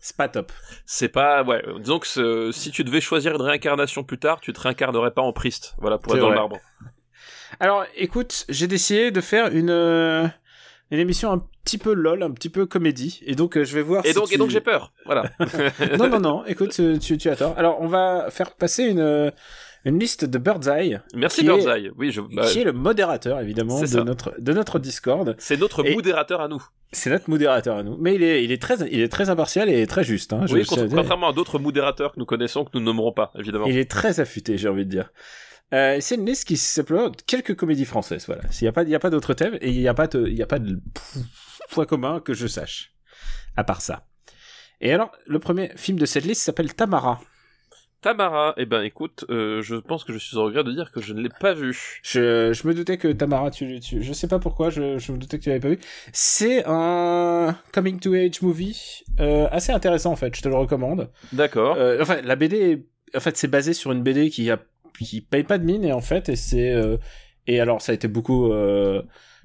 C'est 0.03 0.17
pas 0.17 0.27
top. 0.27 0.51
C'est 0.88 1.09
pas, 1.09 1.44
ouais, 1.44 1.63
disons 1.79 2.00
que 2.00 2.51
si 2.51 2.71
tu 2.71 2.83
devais 2.83 3.01
choisir 3.01 3.35
une 3.35 3.41
réincarnation 3.44 4.03
plus 4.03 4.17
tard, 4.17 4.39
tu 4.41 4.51
te 4.51 4.59
réincarnerais 4.59 5.12
pas 5.12 5.21
en 5.21 5.31
Priest, 5.31 5.75
voilà, 5.77 6.00
pour 6.00 6.13
être 6.15 6.21
dans 6.21 6.29
marbre. 6.33 6.57
Alors, 7.59 7.86
écoute, 7.95 8.45
j'ai 8.50 8.68
décidé 8.68 9.12
de 9.12 9.21
faire 9.21 9.48
une 9.53 9.69
euh, 9.69 10.27
une 10.89 11.00
émission 11.00 11.31
un 11.31 11.42
petit 11.63 11.77
peu 11.77 11.94
lol, 11.94 12.24
un 12.24 12.31
petit 12.31 12.50
peu 12.50 12.65
comédie, 12.65 13.21
et 13.25 13.36
donc 13.36 13.57
euh, 13.57 13.63
je 13.63 13.75
vais 13.75 13.81
voir. 13.81 14.06
Et 14.06 14.09
si 14.09 14.15
donc, 14.15 14.27
tu- 14.30 14.36
et 14.36 14.38
donc 14.38 14.50
j'ai 14.50 14.62
peur, 14.62 14.92
voilà. 15.06 15.30
non, 16.00 16.09
non, 16.09 16.19
non. 16.19 16.45
Écoute, 16.45 16.71
tu, 17.00 17.18
tu, 17.18 17.30
as 17.30 17.36
tort. 17.36 17.53
Alors, 17.57 17.80
on 17.81 17.88
va 17.88 18.27
faire 18.30 18.51
passer 18.51 18.83
une 18.86 19.00
euh, 19.00 19.31
une 19.86 20.00
liste 20.00 20.25
de 20.25 20.38
Birdseye, 20.38 21.00
Merci 21.15 21.42
est- 21.42 21.44
Birdseye. 21.44 21.92
Oui, 21.98 22.12
je, 22.12 22.21
bah, 22.21 22.45
qui 22.48 22.59
est 22.59 22.63
le 22.63 22.74
modérateur 22.74 23.39
évidemment 23.39 23.80
de 23.81 23.86
ça. 23.86 24.03
notre 24.03 24.33
de 24.39 24.53
notre 24.53 24.80
Discord. 24.80 25.36
c'est 25.39 25.57
notre 25.57 25.86
Et- 25.86 25.94
modérateur 25.95 26.42
à 26.42 26.48
nous. 26.48 26.63
C'est 26.94 27.09
notre 27.09 27.30
modérateur 27.30 27.77
à 27.77 27.83
nous, 27.83 27.95
mais 28.00 28.15
il 28.15 28.24
est 28.24 28.44
il 28.44 28.51
est 28.51 28.62
très 28.62 28.75
il 28.92 29.00
est 29.01 29.07
très 29.12 29.30
impartial 29.30 29.69
et 29.69 29.86
très 29.88 30.03
juste. 30.03 30.33
Hein, 30.33 30.45
je- 30.48 30.56
oui, 30.56 30.63
je- 30.63 30.68
contra- 30.68 30.88
contrairement 30.95 31.30
à 31.30 31.33
d'autres 31.33 31.57
modérateurs 31.59 32.12
que 32.13 32.19
nous 32.19 32.25
connaissons, 32.25 32.65
que 32.65 32.71
nous 32.74 32.83
nommerons 32.83 33.12
pas, 33.13 33.31
évidemment. 33.39 33.65
Il 33.68 33.77
est 33.77 33.89
très 33.89 34.19
affûté, 34.19 34.57
j'ai 34.57 34.68
envie 34.68 34.86
de 34.86 34.89
dire. 34.92 35.12
Euh, 35.73 35.97
c'est 36.01 36.15
une 36.15 36.25
liste 36.25 36.45
qui 36.45 36.57
s'appelle 36.57 37.12
quelques 37.27 37.56
comédies 37.56 37.85
françaises, 37.85 38.25
voilà. 38.27 38.41
A 38.44 38.71
pas, 38.71 38.83
il 38.83 38.89
y 38.89 38.95
a 38.95 39.00
pas 39.00 39.09
d'autres 39.09 39.33
thèmes 39.33 39.57
et 39.62 39.69
il 39.69 39.79
y 39.79 39.88
a 39.88 39.94
pas 39.94 40.07
de, 40.07 40.27
y 40.27 40.41
a 40.41 40.47
pas 40.47 40.59
de 40.59 40.79
point 41.69 41.85
commun 41.85 42.19
que 42.19 42.33
je 42.33 42.47
sache. 42.47 42.94
À 43.56 43.63
part 43.63 43.81
ça. 43.81 44.06
Et 44.81 44.91
alors, 44.94 45.12
le 45.27 45.39
premier 45.39 45.71
film 45.75 45.97
de 46.00 46.06
cette 46.06 46.25
liste 46.25 46.41
s'appelle 46.41 46.73
Tamara. 46.73 47.21
Tamara, 48.01 48.56
eh 48.57 48.65
ben 48.65 48.81
écoute, 48.81 49.25
euh, 49.29 49.62
je 49.62 49.75
pense 49.75 50.03
que 50.03 50.12
je 50.12 50.18
suis 50.18 50.35
au 50.35 50.45
regret 50.45 50.63
de 50.63 50.71
dire 50.71 50.91
que 50.91 51.01
je 51.01 51.13
ne 51.13 51.21
l'ai 51.21 51.29
pas 51.29 51.53
vu. 51.53 51.77
Je, 52.01 52.51
je 52.51 52.67
me 52.67 52.74
doutais 52.74 52.97
que 52.97 53.07
Tamara, 53.09 53.51
tu, 53.51 53.79
tu, 53.79 54.01
je 54.01 54.13
sais 54.13 54.27
pas 54.27 54.39
pourquoi, 54.39 54.71
je, 54.71 54.97
je 54.97 55.12
me 55.12 55.19
doutais 55.19 55.38
que 55.38 55.44
tu 55.44 55.50
l'avais 55.50 55.62
pas 55.62 55.69
vu. 55.69 55.79
C'est 56.12 56.63
un 56.65 57.56
coming 57.71 58.00
to 58.00 58.13
age 58.15 58.41
movie, 58.41 59.03
euh, 59.19 59.47
assez 59.51 59.71
intéressant 59.71 60.12
en 60.12 60.15
fait, 60.15 60.35
je 60.35 60.41
te 60.41 60.50
le 60.50 60.56
recommande. 60.56 61.12
D'accord. 61.31 61.75
Euh, 61.77 62.00
enfin, 62.01 62.21
la 62.24 62.35
BD, 62.35 62.57
est- 62.57 62.88
en 63.15 63.19
fait, 63.19 63.38
c'est 63.38 63.47
basé 63.47 63.74
sur 63.74 63.91
une 63.91 64.01
BD 64.01 64.31
qui 64.31 64.50
a, 64.50 64.57
qui 65.06 65.21
paye 65.21 65.44
pas 65.44 65.57
de 65.57 65.63
mine 65.65 65.83
et 65.83 65.94
en 65.94 66.01
fait, 66.01 66.30
et 66.30 66.36
c'est, 66.36 66.71
euh, 66.71 66.98
et 67.48 67.59
alors 67.59 67.81
ça 67.81 67.92
a 67.92 67.95
été 67.95 68.07
beaucoup, 68.07 68.51
euh, 68.51 69.01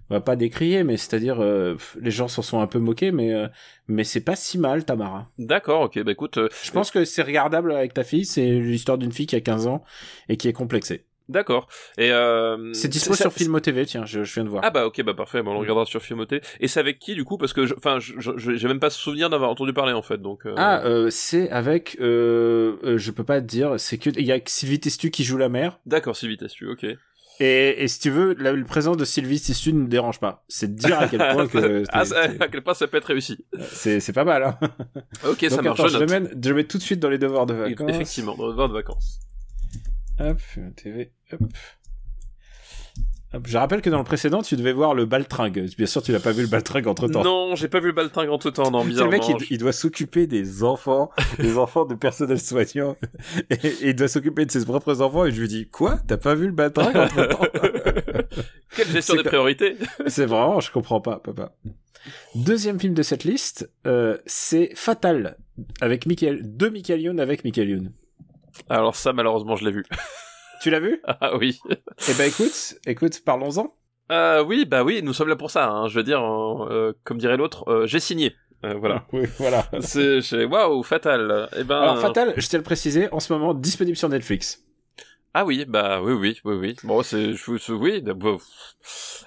bah, 0.09 0.21
pas 0.21 0.37
décrié, 0.37 0.85
mais 0.85 0.97
c'est-à-dire, 0.97 1.41
euh, 1.41 1.77
les 2.01 2.11
gens 2.11 2.29
s'en 2.29 2.43
sont 2.43 2.61
un 2.61 2.67
peu 2.67 2.79
moqués, 2.79 3.11
mais, 3.11 3.33
euh, 3.33 3.49
mais 3.89 4.05
c'est 4.05 4.21
pas 4.21 4.37
si 4.37 4.59
mal, 4.59 4.85
Tamara. 4.85 5.31
D'accord, 5.39 5.83
ok, 5.83 6.03
bah 6.05 6.13
écoute, 6.13 6.39
Je 6.63 6.71
pense 6.71 6.91
que 6.91 7.05
c'est 7.05 7.23
regardable 7.23 7.73
avec 7.73 7.95
ta 7.95 8.05
fille, 8.05 8.25
c'est 8.25 8.47
l'histoire 8.47 8.99
d'une 8.99 9.13
fille 9.13 9.27
qui 9.27 9.37
a 9.37 9.41
15 9.41 9.67
ans 9.67 9.83
et 10.29 10.37
qui 10.37 10.49
est 10.49 10.53
complexée. 10.53 11.06
D'accord. 11.29 11.69
Et 11.99 12.11
euh, 12.13 12.73
C'est 12.73 12.89
dispo 12.89 13.15
sur 13.15 13.33
Filmo 13.33 13.61
TV, 13.61 13.87
tiens, 13.87 14.05
je, 14.05 14.25
je 14.25 14.35
viens 14.35 14.45
de 14.45 14.49
voir. 14.49 14.63
Ah 14.65 14.71
bah 14.71 14.87
ok, 14.87 15.03
bah 15.03 15.15
parfait, 15.15 15.43
bon, 15.43 15.51
on 15.51 15.55
le 15.55 15.61
regardera 15.61 15.87
sur 15.87 16.03
Filmoté. 16.03 16.41
Et 16.61 16.69
c'est 16.69 16.81
avec 16.81 16.99
qui 16.99 17.15
du 17.15 17.25
coup? 17.25 17.37
Parce 17.39 17.53
que, 17.53 17.67
je- 17.67 17.75
enfin, 17.75 17.99
j'ai 18.01 18.69
même 18.69 18.81
pas 18.81 18.91
souvenir 18.91 19.31
d'avoir 19.31 19.51
entendu 19.51 19.73
parler 19.73 19.93
en 19.93 20.03
fait, 20.03 20.19
donc. 20.21 20.47
euh, 20.47 20.55
Ah, 20.57 20.85
euh, 20.85 21.11
c'est 21.11 21.51
avec, 21.51 21.97
je 22.01 23.11
peux 23.11 23.25
pas 23.25 23.41
te 23.41 23.47
dire, 23.47 23.75
c'est 23.79 23.99
que, 23.99 24.11
il 24.11 24.25
y 24.27 24.33
a 24.33 24.39
Sylvie 24.47 24.81
Testu 24.81 25.11
qui 25.11 25.25
joue 25.25 25.37
la 25.37 25.49
mère, 25.49 25.79
D'accord, 25.87 26.17
Sylvie 26.17 26.37
Testu, 26.37 26.69
ok. 26.69 26.85
et, 27.41 27.83
et 27.83 27.89
si 27.89 28.01
tu 28.01 28.11
veux, 28.11 28.35
la, 28.39 28.55
présence 28.65 28.97
de 28.97 29.05
Sylvie 29.05 29.41
Testu 29.41 29.73
ne 29.73 29.81
me 29.81 29.89
dérange 29.89 30.21
pas. 30.21 30.45
C'est 30.49 30.75
de 30.75 30.79
dire 30.79 30.99
à 30.99 31.09
quel 31.09 31.19
point 31.19 31.47
que 31.49 31.85
ah, 31.93 32.05
à 32.41 32.49
quel 32.49 32.63
point 32.63 32.75
ça 32.75 32.87
peut 32.87 32.97
être 32.97 33.05
réussi. 33.07 33.45
c'est 33.61 34.01
c'est 34.01 34.13
pas 34.13 34.25
mal, 34.25 34.43
hein. 34.43 34.59
Ok, 35.29 35.45
ça 35.49 35.61
marche, 35.63 35.81
attends, 35.81 35.89
je 35.89 35.99
je, 35.99 36.39
je 36.43 36.53
mets 36.53 36.65
tout 36.65 36.79
de 36.79 36.83
suite 36.83 37.01
dans 37.01 37.11
les 37.11 37.19
devoirs 37.19 37.47
de 37.47 37.55
vacances. 37.55 37.91
Effectivement, 37.91 38.35
dans 38.37 38.47
le 38.47 38.53
devoir 38.53 38.69
de 38.69 38.75
vacances. 38.75 39.21
Hop, 40.19 40.41
TV, 40.77 41.13
hop. 41.33 41.41
Je 43.45 43.59
rappelle 43.59 43.83
que 43.83 43.91
dans 43.91 43.99
le 43.99 44.05
précédent, 44.05 44.41
tu 44.41 44.57
devais 44.57 44.73
voir 44.73 44.95
le 44.95 45.05
baltringue. 45.05 45.69
Bien 45.77 45.87
sûr, 45.87 46.03
tu 46.03 46.13
n'as 46.13 46.21
pas 46.21 46.33
vu 46.33 46.41
le 46.43 46.49
baltringue 46.49 46.87
entre 46.87 47.07
temps. 47.09 47.23
Non, 47.23 47.55
j'ai 47.55 47.69
pas 47.69 47.81
vu 47.81 47.89
le 47.89 47.93
baltringue 47.93 48.31
entre 48.31 48.51
temps, 48.51 48.71
non, 48.71 48.83
le 48.83 48.89
bizarrement. 48.89 49.11
mec, 49.11 49.23
il, 49.29 49.47
il 49.51 49.59
doit 49.59 49.73
s'occuper 49.73 50.27
des 50.27 50.63
enfants, 50.63 51.11
des 51.39 51.59
enfants 51.59 51.85
de 51.85 51.95
personnel 51.95 52.41
soignant, 52.41 52.97
et, 53.51 53.55
et 53.67 53.89
il 53.91 53.95
doit 53.97 54.09
s'occuper 54.09 54.47
de 54.47 54.51
ses 54.51 54.65
propres 54.65 55.03
enfants, 55.03 55.27
et 55.27 55.33
je 55.33 55.41
lui 55.41 55.49
dis, 55.49 55.69
quoi? 55.69 55.99
T'as 56.07 56.17
pas 56.17 56.35
vu 56.35 56.47
le 56.47 56.53
baltringue 56.53 56.97
entre 56.97 57.29
temps? 57.29 57.47
Quelle 58.77 58.89
gestion 58.89 59.17
des 59.17 59.25
priorités 59.25 59.77
C'est 60.07 60.27
vraiment, 60.27 60.61
je 60.61 60.71
comprends 60.71 61.03
pas, 61.03 61.19
papa. 61.19 61.55
Deuxième 62.37 62.81
film 62.81 62.95
de 62.95 63.03
cette 63.03 63.25
liste, 63.25 63.71
euh, 63.87 64.17
c'est 64.25 64.71
Fatal, 64.75 65.37
avec 65.83 66.07
Michael, 66.07 66.57
de 66.57 66.69
Michael 66.69 67.01
Youn 67.03 67.21
avec 67.21 67.45
Michael 67.45 67.69
Youn. 67.69 67.93
Alors 68.69 68.97
ça, 68.97 69.13
malheureusement, 69.13 69.57
je 69.57 69.65
l'ai 69.65 69.73
vu. 69.73 69.85
Tu 70.63 70.71
l'as 70.71 70.81
vu? 70.81 71.03
Ah 71.07 71.37
oui. 71.37 71.61
Eh 71.71 72.15
ben, 72.17 72.25
écoute, 72.29 72.77
écoute, 72.87 73.23
parlons-en. 73.25 73.75
Euh, 74.11 74.43
oui, 74.43 74.65
bah 74.65 74.85
oui, 74.85 75.03
nous 75.03 75.13
sommes 75.13 75.29
là 75.29 75.37
pour 75.37 75.51
ça. 75.51 75.69
Hein. 75.69 75.89
Je 75.89 75.97
veux 75.97 76.03
dire, 76.03 76.23
euh, 76.23 76.69
euh, 76.71 76.93
comme 77.05 77.19
dirait 77.19 77.37
l'autre, 77.37 77.69
euh, 77.71 77.87
j'ai 77.87 78.01
signé. 78.01 78.35
Voilà. 78.63 79.05
Oui, 79.13 79.27
voilà. 79.39 79.67
C'est 79.81 80.45
waouh, 80.45 80.83
fatal. 80.83 81.49
Eh 81.57 81.63
ben, 81.63 81.77
Alors, 81.79 81.99
Fatal, 82.01 82.33
je 82.37 82.49
tiens 82.49 82.57
à 82.59 82.61
le 82.61 82.65
préciser, 82.65 83.13
en 83.13 83.21
ce 83.21 83.33
moment, 83.35 83.53
disponible 83.53 83.97
sur 83.99 84.09
Netflix. 84.09 84.65
Ah 85.35 85.45
oui, 85.45 85.67
bah 85.69 86.01
oui, 86.03 86.15
oui, 86.15 86.41
oui, 86.45 86.55
oui. 86.55 86.77
Bon, 86.83 87.03
c'est, 87.03 87.35
je, 87.35 87.73
oui. 87.75 88.03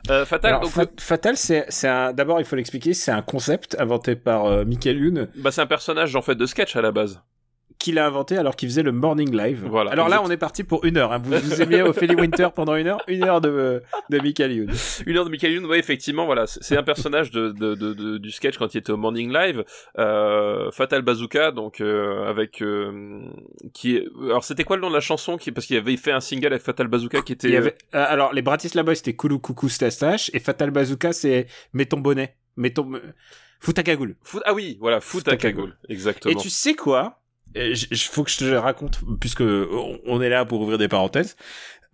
Euh, 0.09 0.25
Fatal, 0.25 0.50
Alors, 0.50 0.62
donc, 0.62 0.71
Fa- 0.71 0.88
Fatal, 1.00 1.38
c'est 1.38 1.65
c'est 1.69 1.88
un. 1.88 2.13
D'abord, 2.13 2.39
il 2.39 2.45
faut 2.45 2.55
l'expliquer, 2.55 2.95
c'est 2.95 3.12
un 3.12 3.21
concept 3.21 3.75
inventé 3.79 4.15
par 4.15 4.45
euh, 4.48 4.65
Michael 4.65 4.98
Youn, 4.98 5.27
bah 5.36 5.51
c'est 5.51 5.62
un 5.62 5.67
personnage 5.67 6.15
en 6.15 6.24
fait 6.24 6.33
de 6.36 6.48
sketch 6.48 6.75
à 6.75 6.81
la 6.81 6.91
base. 6.91 7.21
Qu'il 7.79 7.98
a 7.98 8.05
inventé 8.05 8.38
alors 8.38 8.55
qu'il 8.55 8.69
faisait 8.69 8.83
le 8.83 8.91
morning 8.91 9.36
live. 9.36 9.65
Voilà, 9.65 9.91
Alors 9.91 10.09
là, 10.09 10.21
on 10.21 10.29
est 10.29 10.38
parti 10.38 10.63
pour 10.63 10.86
une 10.86 10.98
heure. 10.98 11.13
Hein. 11.13 11.19
Vous 11.24 11.31
vous 11.31 11.62
aimiez 11.62 11.81
Ophélie 11.81 12.15
Winter 12.15 12.50
pendant 12.53 12.75
une 12.75 12.88
heure, 12.88 13.01
une 13.07 13.24
heure 13.24 13.41
de 13.41 13.81
de 14.09 14.19
Michael 14.19 14.51
Youn. 14.51 14.71
Une 15.05 15.17
heure 15.17 15.25
de 15.25 15.29
Michael 15.29 15.53
Youn, 15.53 15.65
ouais, 15.65 15.79
effectivement, 15.79 16.25
voilà, 16.25 16.45
c'est 16.45 16.77
un 16.77 16.83
personnage 16.83 17.31
de, 17.31 17.50
de, 17.51 17.75
de, 17.75 18.17
du 18.17 18.31
sketch 18.31 18.57
quand 18.57 18.74
il 18.74 18.79
était 18.79 18.91
au 18.91 18.98
Morning 18.98 19.31
Live, 19.31 19.63
euh, 19.98 20.69
Fatal 20.71 21.01
Bazooka, 21.01 21.51
donc 21.51 21.79
euh, 21.79 22.29
avec 22.29 22.62
euh, 22.62 23.21
qui 23.74 23.95
est, 23.95 24.05
alors 24.24 24.43
c'était 24.43 24.65
quoi 24.65 24.75
le 24.75 24.81
nom 24.81 24.89
de 24.89 24.95
la 24.95 25.00
chanson 25.00 25.38
qui 25.38 25.51
parce 25.51 25.65
qu'il 25.65 25.77
avait 25.77 25.95
fait 25.98 26.12
un 26.12 26.19
single 26.19 26.48
avec 26.48 26.62
Fatal 26.62 26.88
Bazooka 26.88 27.21
qui 27.21 27.33
était 27.33 27.48
Il 27.48 27.53
y 27.53 27.57
avait, 27.57 27.75
euh, 27.95 28.05
alors 28.07 28.33
les 28.33 28.41
Bratislava 28.41 28.93
c'était 28.93 29.13
Koulou 29.15 29.39
Coucou 29.39 29.69
Stastache 29.69 30.29
et 30.33 30.39
Fatal 30.39 30.71
Bazooka 30.71 31.13
c'est 31.13 31.48
Mets 31.74 31.86
ton 31.86 32.00
bonnet, 32.00 32.36
mets 32.57 32.71
ton 32.71 32.93
euh, 32.93 33.00
fous 33.59 33.74
ta 33.74 33.83
cagoule. 33.83 34.15
Ah 34.45 34.53
oui, 34.53 34.77
voilà, 34.81 35.00
à 35.27 35.36
cagoule, 35.38 35.77
exactement. 35.88 36.33
Et 36.33 36.36
tu 36.36 36.50
sais 36.50 36.74
quoi? 36.74 37.18
J- 37.55 37.87
faut 38.11 38.23
que 38.23 38.31
je 38.31 38.37
te 38.37 38.45
raconte 38.55 38.99
puisque 39.19 39.41
on 39.41 40.21
est 40.21 40.29
là 40.29 40.45
pour 40.45 40.61
ouvrir 40.61 40.77
des 40.77 40.87
parenthèses. 40.87 41.35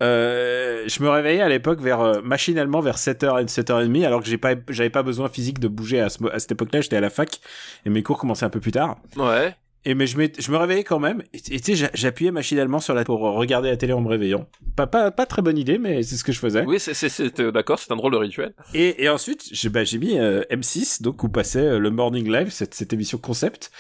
Euh, 0.04 0.84
je 0.88 1.02
me 1.02 1.10
réveillais 1.10 1.42
à 1.42 1.48
l'époque 1.48 1.80
vers 1.80 2.02
euh, 2.02 2.22
machinalement 2.22 2.82
vers 2.82 2.98
7h 2.98 3.42
et 3.42 3.46
7h30 3.46 4.06
alors 4.06 4.22
que 4.22 4.28
j'ai 4.28 4.38
pas 4.38 4.56
j'avais 4.68 4.90
pas 4.90 5.04
besoin 5.04 5.30
physique 5.30 5.60
de 5.60 5.70
bouger 5.70 6.02
à, 6.02 6.10
ce 6.10 6.18
à 6.32 6.40
cette 6.40 6.52
époque-là, 6.52 6.82
j'étais 6.82 6.98
à 6.98 7.02
la 7.02 7.10
fac 7.10 7.40
et 7.86 7.90
mes 7.90 8.04
cours 8.04 8.18
commençaient 8.18 8.46
un 8.46 8.50
peu 8.50 8.60
plus 8.60 8.74
tard. 8.74 8.98
Ouais. 9.16 9.56
Et 9.88 9.94
mais 9.94 10.06
je, 10.08 10.18
m'étais- 10.18 10.42
je 10.42 10.52
me 10.52 10.58
réveillais 10.58 10.84
quand 10.84 11.00
même 11.00 11.22
et 11.34 11.40
tu 11.40 11.58
sais 11.64 11.76
j'a- 11.76 11.92
j'appuyais 11.94 12.32
machinalement 12.32 12.80
sur 12.80 12.94
la 12.94 13.06
pour 13.06 13.22
regarder 13.22 13.70
la 13.70 13.78
télé 13.78 13.94
en 13.94 14.02
me 14.02 14.10
réveillant. 14.10 14.50
Pas 14.76 14.88
pas 14.88 15.12
pas 15.12 15.26
très 15.26 15.42
bonne 15.42 15.58
idée 15.58 15.78
mais 15.78 16.04
c'est 16.04 16.18
ce 16.18 16.26
que 16.26 16.34
je 16.34 16.40
faisais. 16.40 16.66
Oui, 16.66 16.78
c'est 16.80 16.94
c'est 16.94 17.40
euh, 17.40 17.52
d'accord, 17.54 17.80
c'est 17.80 17.92
un 17.94 17.96
drôle 17.96 18.12
de 18.12 18.18
rituel. 18.18 18.54
Et, 18.74 19.02
et 19.04 19.08
ensuite, 19.08 19.44
j'ai 19.52 19.70
bah, 19.70 19.86
j'ai 19.86 20.00
mis 20.00 20.20
euh, 20.20 20.42
M6, 20.52 21.04
donc 21.04 21.24
où 21.24 21.30
passait 21.30 21.80
le 21.80 21.90
Morning 21.90 22.30
Live, 22.30 22.50
cette, 22.50 22.74
cette 22.74 22.92
émission 22.92 23.18
concept, 23.18 23.72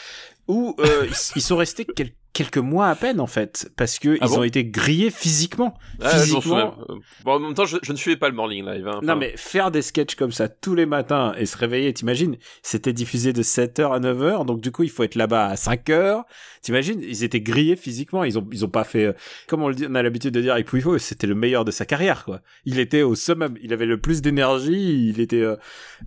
où 0.47 0.75
euh, 0.79 1.07
ils, 1.35 1.41
sont 1.41 1.57
restés 1.57 1.85
quel- 1.85 2.13
quelques 2.35 2.57
mois 2.57 2.89
à 2.89 2.95
peine 2.95 3.19
en 3.21 3.27
fait, 3.27 3.71
parce 3.77 3.97
que 3.97 4.17
Ah 4.19 4.25
ils 4.25 4.29
bon 4.29 4.39
ont 4.39 4.43
été 4.43 4.65
grillés 4.65 5.09
physiquement. 5.09 5.73
Ah, 6.01 6.09
physiquement. 6.09 6.75
Bon, 7.23 7.31
en 7.31 7.39
même 7.39 7.53
temps, 7.53 7.65
je, 7.65 7.77
je 7.81 7.91
ne 7.93 7.97
suivais 7.97 8.17
pas 8.17 8.27
le 8.27 8.35
Morning 8.35 8.63
Live. 8.65 8.85
Hein, 8.87 8.99
Non 9.01 9.15
mais 9.15 9.33
faire 9.37 9.71
des 9.71 9.81
sketchs 9.81 10.15
comme 10.15 10.33
ça 10.33 10.49
tous 10.49 10.75
les 10.75 10.85
matins 10.85 11.33
et 11.37 11.45
se 11.45 11.57
réveiller, 11.57 11.93
t'imagines, 11.93 12.35
c'était 12.61 12.91
diffusé 12.93 13.31
de 13.31 13.41
7h 13.41 13.91
à 13.93 13.99
9h, 13.99 14.45
donc 14.45 14.59
du 14.59 14.71
coup 14.71 14.83
il 14.83 14.89
faut 14.89 15.03
être 15.03 15.15
là-bas 15.15 15.47
à 15.47 15.55
5h. 15.55 16.23
T'imagines, 16.61 16.99
ils 17.01 17.23
étaient 17.23 17.41
grillés 17.41 17.75
physiquement, 17.77 18.23
ils 18.23 18.37
ont 18.37 18.47
ils 18.51 18.65
ont 18.65 18.69
pas 18.69 18.83
fait 18.83 19.05
euh, 19.05 19.13
comme 19.47 19.63
on 19.63 19.69
le 19.69 19.75
dit, 19.75 19.85
on 19.89 19.95
a 19.95 20.03
l'habitude 20.03 20.33
de 20.33 20.41
dire 20.41 20.53
avec 20.53 20.65
Pouifo, 20.67 20.97
c'était 20.97 21.27
le 21.27 21.35
meilleur 21.35 21.63
de 21.63 21.71
sa 21.71 21.85
carrière 21.85 22.25
quoi. 22.25 22.41
Il 22.65 22.79
était 22.79 23.01
au 23.01 23.15
summum, 23.15 23.55
il 23.61 23.71
avait 23.71 23.85
le 23.85 23.97
plus 23.97 24.21
d'énergie, 24.21 25.09
il 25.09 25.21
était 25.21 25.41
euh, 25.41 25.55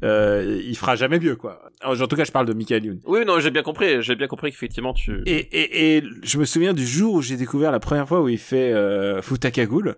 euh, 0.03 0.61
il 0.63 0.77
fera 0.77 0.95
jamais 0.95 1.19
mieux 1.19 1.37
quoi. 1.37 1.63
Alors, 1.81 2.01
en 2.03 2.07
tout 2.07 2.17
cas, 2.17 2.25
je 2.25 2.33
parle 2.33 2.47
de 2.47 2.53
Michael 2.53 2.85
Youn. 2.85 3.01
Oui, 3.07 3.25
non, 3.25 3.39
j'ai 3.41 3.51
bien 3.51 3.63
compris. 3.63 4.03
J'ai 4.03 4.17
bien 4.17 4.27
compris 4.27 4.51
qu'effectivement 4.51 4.93
tu. 4.93 5.23
Et, 5.27 5.37
et, 5.37 5.97
et 5.97 6.03
je 6.23 6.39
me 6.39 6.45
souviens 6.45 6.73
du 6.73 6.87
jour 6.87 7.15
où 7.15 7.23
j'ai 7.23 7.37
découvert 7.37 7.73
la 7.73 7.81
première 7.81 8.09
fois 8.09 8.23
où 8.23 8.29
il 8.29 8.39
fait 8.39 8.73
euh, 8.73 9.23
Fout 9.23 9.41
ta 9.41 9.51
cagoule. 9.51 9.97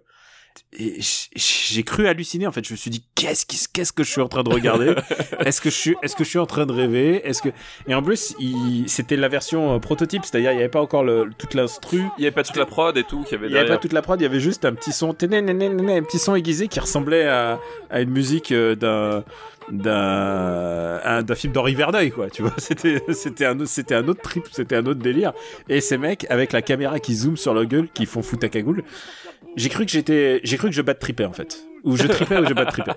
Et 0.79 1.01
j'ai 1.35 1.83
cru 1.83 2.07
halluciner 2.07 2.47
en 2.47 2.53
fait. 2.53 2.65
Je 2.65 2.73
me 2.73 2.77
suis 2.77 2.91
dit 2.91 3.05
qu'est-ce 3.15 3.93
que 3.93 4.05
je 4.05 4.11
suis 4.11 4.21
en 4.21 4.29
train 4.29 4.43
de 4.45 4.51
regarder? 4.51 4.95
Est-ce 5.41 5.61
que 5.61 5.69
je 5.71 5.75
suis 5.75 5.97
est-ce 6.03 6.15
que 6.15 6.23
je 6.25 6.29
suis 6.29 6.39
en 6.39 6.47
train 6.47 6.65
de 6.65 6.73
rêver? 6.73 7.27
Est-ce 7.27 7.43
que 7.43 7.49
et 7.89 7.95
en 7.95 8.03
plus 8.03 8.35
il 8.39 8.85
c'était 8.89 9.17
la 9.17 9.29
version 9.29 9.75
euh, 9.75 9.79
prototype, 9.79 10.25
c'est-à-dire 10.25 10.53
il 10.53 10.57
y 10.57 10.61
avait 10.61 10.69
pas 10.69 10.81
encore 10.81 11.03
le, 11.03 11.29
toute 11.39 11.55
l'instru. 11.55 12.03
Il 12.19 12.23
y 12.23 12.27
avait 12.27 12.35
pas 12.35 12.43
toute 12.45 12.57
la 12.57 12.67
prod 12.67 12.97
et 12.97 13.03
tout 13.05 13.25
Il 13.33 13.51
y 13.51 13.57
avait 13.59 13.69
pas 13.69 13.79
toute 13.79 13.93
la 13.93 14.03
prod, 14.03 14.21
il 14.21 14.23
y 14.25 14.27
avait 14.27 14.41
juste 14.41 14.65
un 14.65 14.73
petit 14.75 14.93
son, 14.93 15.11
un 15.11 15.17
petit 15.17 16.19
son 16.19 16.35
aiguisé 16.37 16.69
qui 16.69 16.79
ressemblait 16.81 17.27
à, 17.27 17.59
à 17.91 18.01
une 18.01 18.11
musique 18.11 18.53
euh, 18.53 18.75
d'un 18.77 19.25
d'un 19.71 21.01
un- 21.05 21.23
d'un 21.23 21.35
film 21.35 21.53
d'Henri 21.53 21.75
Verneuil 21.75 22.11
quoi 22.11 22.31
tu 22.31 22.43
vois. 22.43 22.55
C'était 22.59 23.03
c'était 23.13 23.47
un 23.47 23.59
autre- 23.59 23.69
c'était 23.71 23.95
un 23.95 24.07
autre 24.09 24.23
trip 24.23 24.45
c'était 24.53 24.77
un 24.77 24.87
autre 24.87 25.01
délire. 25.01 25.33
Et 25.69 25.81
ces 25.81 25.99
mecs 25.99 26.27
avec 26.31 26.53
la 26.53 26.63
caméra 26.63 26.99
qui 27.01 27.15
zoome 27.15 27.37
sur 27.37 27.55
leur 27.55 27.65
gueule 27.67 27.89
qui 27.93 28.07
font 28.07 28.23
foutre 28.23 28.47
à 28.47 28.49
cagoule 28.49 28.85
j'ai 29.57 29.69
cru 29.69 29.85
que 29.87 29.91
j'étais 29.93 30.41
j'ai 30.45 30.57
cru 30.57 30.69
que 30.69 30.75
je 30.75 30.83
bats 30.83 30.95
tripais 30.95 31.25
en 31.25 31.33
fait. 31.33 31.65
Ou 31.85 31.97
je 31.97 32.07
tripais 32.07 32.39
ou 32.39 32.47
je 32.47 32.55
bats 32.55 32.67
tripais 32.67 32.93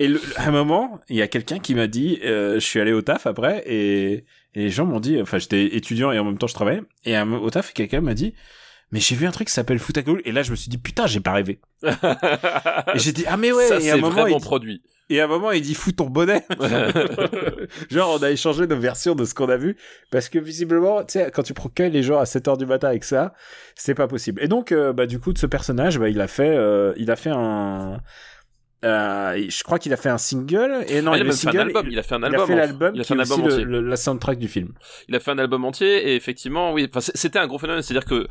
et 0.00 0.08
le- 0.08 0.20
à 0.36 0.48
un 0.48 0.50
moment 0.50 1.00
il 1.08 1.16
y 1.16 1.22
a 1.22 1.28
quelqu'un 1.28 1.58
qui 1.60 1.74
m'a 1.74 1.86
dit 1.86 2.18
euh, 2.24 2.54
je 2.54 2.60
suis 2.66 2.80
allé 2.80 2.92
au 2.92 3.02
taf 3.02 3.26
après 3.26 3.62
et, 3.66 4.12
et 4.14 4.24
les 4.54 4.70
gens 4.70 4.86
m'ont 4.86 5.00
dit 5.00 5.20
enfin 5.20 5.38
j'étais 5.38 5.76
étudiant 5.76 6.10
et 6.12 6.18
en 6.18 6.24
même 6.24 6.38
temps 6.38 6.46
je 6.48 6.54
travaillais. 6.54 6.82
Et 7.04 7.14
à 7.16 7.24
au 7.26 7.50
taf 7.50 7.72
quelqu'un 7.72 8.00
m'a 8.00 8.14
dit 8.14 8.34
mais 8.92 9.00
j'ai 9.00 9.14
vu 9.16 9.26
un 9.26 9.30
truc 9.32 9.48
qui 9.48 9.54
s'appelle 9.54 9.78
foot 9.78 9.96
à 9.98 10.02
cagoule 10.02 10.22
et 10.24 10.32
là 10.32 10.42
je 10.42 10.50
me 10.50 10.56
suis 10.56 10.68
dit 10.68 10.78
putain 10.78 11.06
j'ai 11.06 11.20
pas 11.20 11.32
rêvé. 11.32 11.60
Et 12.94 12.98
j'ai 12.98 13.12
dit 13.12 13.24
ah 13.28 13.36
mais 13.36 13.52
ouais 13.52 13.66
Ça, 13.66 13.80
et 13.80 13.90
à 13.90 13.92
un 13.92 13.96
c'est 13.96 14.00
moment 14.00 14.22
vraiment 14.22 14.36
il 14.38 14.40
produit. 14.42 14.82
Et 15.10 15.20
à 15.20 15.24
un 15.24 15.28
moment 15.28 15.52
il 15.52 15.62
dit 15.62 15.74
fous 15.74 15.92
ton 15.92 16.06
bonnet. 16.06 16.44
Genre 17.90 18.18
on 18.18 18.22
a 18.22 18.30
échangé 18.30 18.66
nos 18.66 18.78
versions 18.78 19.14
de 19.14 19.24
ce 19.24 19.34
qu'on 19.34 19.48
a 19.48 19.56
vu. 19.56 19.76
Parce 20.10 20.28
que 20.28 20.38
visiblement 20.38 21.04
tu 21.04 21.14
sais 21.14 21.30
quand 21.32 21.42
tu 21.42 21.54
procueilles 21.54 21.90
les 21.90 22.02
gens 22.02 22.18
à 22.18 22.24
7h 22.24 22.58
du 22.58 22.66
matin 22.66 22.88
avec 22.88 23.04
ça 23.04 23.34
c'est 23.74 23.94
pas 23.94 24.08
possible. 24.08 24.42
Et 24.42 24.48
donc 24.48 24.72
euh, 24.72 24.92
bah 24.92 25.06
du 25.06 25.18
coup 25.18 25.32
de 25.32 25.38
ce 25.38 25.46
personnage 25.46 25.98
bah 25.98 26.08
il 26.08 26.20
a 26.20 26.28
fait 26.28 26.56
euh, 26.56 26.92
il 26.96 27.10
a 27.10 27.16
fait 27.16 27.32
un 27.32 28.00
euh, 28.84 29.46
je 29.48 29.62
crois 29.64 29.78
qu'il 29.78 29.92
a 29.92 29.96
fait 29.96 30.08
un 30.10 30.18
single 30.18 30.84
et 30.88 31.00
non 31.02 31.12
Ah, 31.12 31.18
il, 31.18 31.24
il 31.24 31.30
a 31.30 31.32
fait 31.34 31.48
un 31.48 31.60
album. 31.60 31.86
il, 31.86 31.92
Il 31.92 31.98
a 31.98 32.02
fait 32.02 32.14
un 32.14 32.18
il 32.18 32.24
album. 32.26 32.40
a 32.42 32.46
fait 32.46 32.54
l'album 32.56 32.92
Il 32.94 33.00
a 33.00 33.04
fait 33.04 33.14
un 33.14 33.18
album 33.18 33.40
le- 33.46 33.52
entier. 33.52 33.64
le- 33.64 33.80
la 33.80 33.96
soundtrack 33.96 34.38
du 34.38 34.48
film 34.48 34.72
Il 35.08 35.14
a 35.16 35.20
fait 35.20 35.30
un 35.30 35.38
album 35.38 35.64
entier 35.64 36.10
et 36.10 36.14
effectivement, 36.16 36.72
oui. 36.72 36.88
C'était 36.98 37.38
un 37.38 37.46
gros 37.46 37.58
phénomène. 37.58 37.82
C'est-à-dire 37.82 38.06
que 38.08 38.26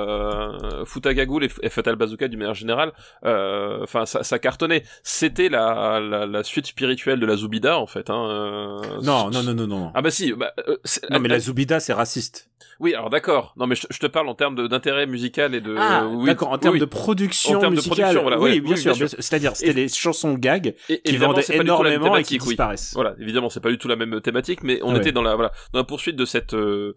euh, 0.00 0.84
Fouta 0.84 1.12
Gagoul 1.14 1.44
et, 1.44 1.68
Fatal 1.68 1.96
Bazooka, 1.96 2.28
d'une 2.28 2.38
manière 2.38 2.54
générale, 2.54 2.92
euh, 3.24 3.80
enfin, 3.82 4.06
ça, 4.06 4.22
ça 4.22 4.38
cartonnait. 4.38 4.82
C'était 5.02 5.48
la, 5.48 6.00
la, 6.00 6.26
la 6.26 6.42
suite 6.44 6.66
spirituelle 6.66 7.20
de 7.20 7.26
la 7.26 7.36
Zoubida, 7.36 7.78
en 7.78 7.86
fait. 7.86 8.10
Hein, 8.10 8.26
euh, 8.30 8.80
non 9.02 9.30
non 9.30 9.42
non 9.42 9.54
non 9.54 9.66
non 9.66 9.92
Ah 9.94 10.02
bah 10.02 10.10
si. 10.10 10.32
Bah, 10.32 10.52
euh, 10.68 10.76
non 11.10 11.20
mais 11.20 11.28
la 11.28 11.38
Zoubida 11.38 11.80
c'est 11.80 11.92
raciste 11.92 12.48
Oui, 12.78 12.94
alors 12.94 13.10
d'accord. 13.10 13.52
Non, 13.56 13.66
mais 13.66 13.74
je, 13.74 13.86
je 13.90 13.98
te 13.98 14.06
parle 14.06 14.28
en 14.28 14.34
termes 14.34 14.68
d'intérêt 14.68 15.06
musical 15.06 15.54
et 15.54 15.60
de. 15.60 15.74
ah 15.78 16.02
euh, 16.04 16.06
oui, 16.08 16.26
d'accord 16.26 16.50
en 16.50 16.58
termes 16.58 16.74
oui. 16.74 16.80
de 16.80 16.84
production 16.84 17.58
En 17.58 17.60
termes 17.60 17.74
de 17.74 17.80
production, 17.80 18.22
voilà, 18.22 18.38
oui 18.38 18.52
ouais, 18.52 18.60
bien 18.60 18.74
oui, 18.74 18.80
sûr 18.80 18.94
bien 18.94 19.06
sûr. 19.08 19.18
c'est-à-dire 19.20 19.56
c'était 19.56 19.88
chansons 19.96 20.34
gag 20.34 20.74
Et, 20.88 21.00
qui 21.02 21.16
vendaient 21.16 21.42
énormément 21.50 22.16
et 22.16 22.22
qui 22.22 22.34
oui. 22.34 22.48
disparaissent 22.48 22.92
Voilà, 22.94 23.14
évidemment, 23.20 23.50
c'est 23.50 23.60
pas 23.60 23.70
du 23.70 23.78
tout 23.78 23.88
la 23.88 23.96
même 23.96 24.20
thématique, 24.20 24.62
mais 24.62 24.80
on 24.82 24.94
Ah 24.94 24.98
était 24.98 25.12
dans 25.12 25.22
la 25.22 25.34
voilà 25.34 25.52
dans 25.72 25.78
la 25.80 25.84
poursuite 25.84 26.16
de 26.16 26.24
cette 26.24 26.54
euh, 26.54 26.94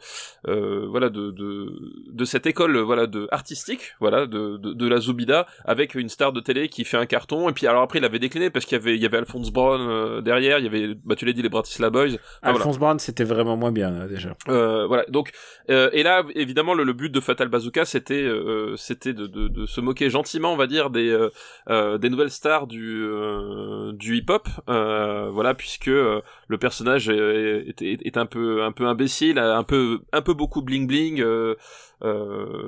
euh, 0.47 0.85
voilà 0.89 1.09
de, 1.09 1.31
de 1.31 1.71
de 2.11 2.25
cette 2.25 2.45
école 2.45 2.75
euh, 2.77 2.81
voilà 2.83 3.07
de 3.07 3.27
artistique 3.31 3.93
voilà 3.99 4.25
de, 4.27 4.57
de 4.57 4.73
de 4.73 4.87
la 4.87 4.99
Zoubida 4.99 5.45
avec 5.65 5.95
une 5.95 6.09
star 6.09 6.31
de 6.33 6.39
télé 6.39 6.69
qui 6.69 6.83
fait 6.85 6.97
un 6.97 7.05
carton 7.05 7.49
et 7.49 7.53
puis 7.53 7.67
alors 7.67 7.83
après 7.83 7.99
il 7.99 8.05
avait 8.05 8.19
décliné 8.19 8.49
parce 8.49 8.65
qu'il 8.65 8.77
y 8.77 8.81
avait 8.81 8.95
il 8.95 9.01
y 9.01 9.05
avait 9.05 9.17
Alphonse 9.17 9.51
Brown 9.51 9.81
euh, 9.81 10.21
derrière, 10.21 10.59
il 10.59 10.65
y 10.65 10.67
avait 10.67 10.95
bah 11.05 11.15
tu 11.15 11.25
l'as 11.25 11.33
dit 11.33 11.41
les 11.41 11.49
Bratislava 11.49 11.91
Boys, 11.91 12.15
Ah, 12.15 12.17
voilà. 12.43 12.57
Alphonse 12.57 12.79
Brown 12.79 12.99
c'était 12.99 13.23
vraiment 13.23 13.55
moins 13.57 13.71
bien 13.71 13.91
là, 13.91 14.07
déjà 14.07 14.35
Euh, 14.49 14.85
voilà. 14.87 15.05
Donc, 15.09 15.31
euh, 15.69 15.89
et 15.93 16.03
là, 16.03 16.23
évidemment, 16.35 16.73
le, 16.73 16.83
le 16.83 16.93
but 16.93 17.11
de 17.11 17.19
Fatal 17.19 17.47
Bazooka, 17.49 17.85
c'était, 17.85 18.15
euh, 18.23 18.75
c'était 18.77 19.13
de, 19.13 19.27
de, 19.27 19.47
de 19.47 19.65
se 19.65 19.79
moquer 19.81 20.09
gentiment, 20.09 20.51
on 20.53 20.57
va 20.57 20.67
dire, 20.67 20.89
des, 20.89 21.09
euh, 21.09 21.29
euh, 21.69 21.97
des 21.97 22.09
nouvelles 22.09 22.31
stars 22.31 22.67
du, 22.67 22.82
euh, 22.83 23.91
du 23.93 24.17
hip-hop. 24.17 24.47
Euh, 24.69 25.29
voilà, 25.31 25.53
puisque 25.53 25.87
euh, 25.89 26.21
le 26.47 26.57
personnage 26.57 27.09
est, 27.09 27.81
est, 27.81 28.05
est- 28.05 28.17
un 28.17 28.25
peu, 28.25 28.63
un 28.63 28.71
peu 28.71 28.85
imbécile, 28.87 29.37
un 29.39 29.63
peu, 29.63 29.99
un 30.11 30.21
peu 30.21 30.33
beaucoup 30.33 30.61
bling 30.61 30.87
bling. 30.87 31.21
Euh, 31.21 31.55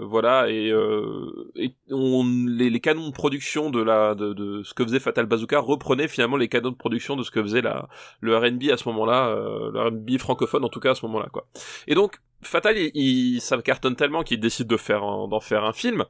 voilà 0.03 0.50
et, 0.50 0.72
euh, 0.72 1.51
et 1.57 1.75
on, 1.91 2.24
les, 2.48 2.69
les 2.69 2.79
canons 2.79 3.07
de 3.10 3.13
production 3.13 3.69
de 3.69 3.81
la 3.81 4.15
de, 4.15 4.31
de 4.31 4.63
ce 4.63 4.74
que 4.74 4.84
faisait 4.86 5.01
Fatal 5.01 5.25
Bazooka 5.25 5.60
reprenaient 5.60 6.07
finalement 6.07 6.38
les 6.38 6.48
canons 6.48 6.72
de 6.72 6.75
production 6.77 7.17
de 7.17 7.24
ce 7.24 7.31
que 7.31 7.41
faisait 7.41 7.62
la 7.62 7.89
le 8.22 8.38
R&B 8.38 8.69
à 8.72 8.77
ce 8.77 8.88
moment-là 8.88 9.27
euh, 9.27 9.72
le 9.74 9.81
R&B 9.81 10.17
francophone 10.19 10.63
en 10.63 10.69
tout 10.69 10.79
cas 10.79 10.91
à 10.91 10.95
ce 10.95 11.05
moment-là 11.07 11.27
quoi 11.34 11.48
et 11.88 11.95
donc 11.95 12.19
Fatal 12.42 12.77
il, 12.77 12.92
il- 12.94 13.42
ça 13.42 13.58
cartonne 13.62 13.96
tellement 13.96 14.24
qu'il 14.24 14.39
décide 14.39 14.68
de 14.68 14.77
faire 14.77 15.01
d'en 15.01 15.39
faire 15.39 15.63
un 15.63 15.74
film. 15.74 16.06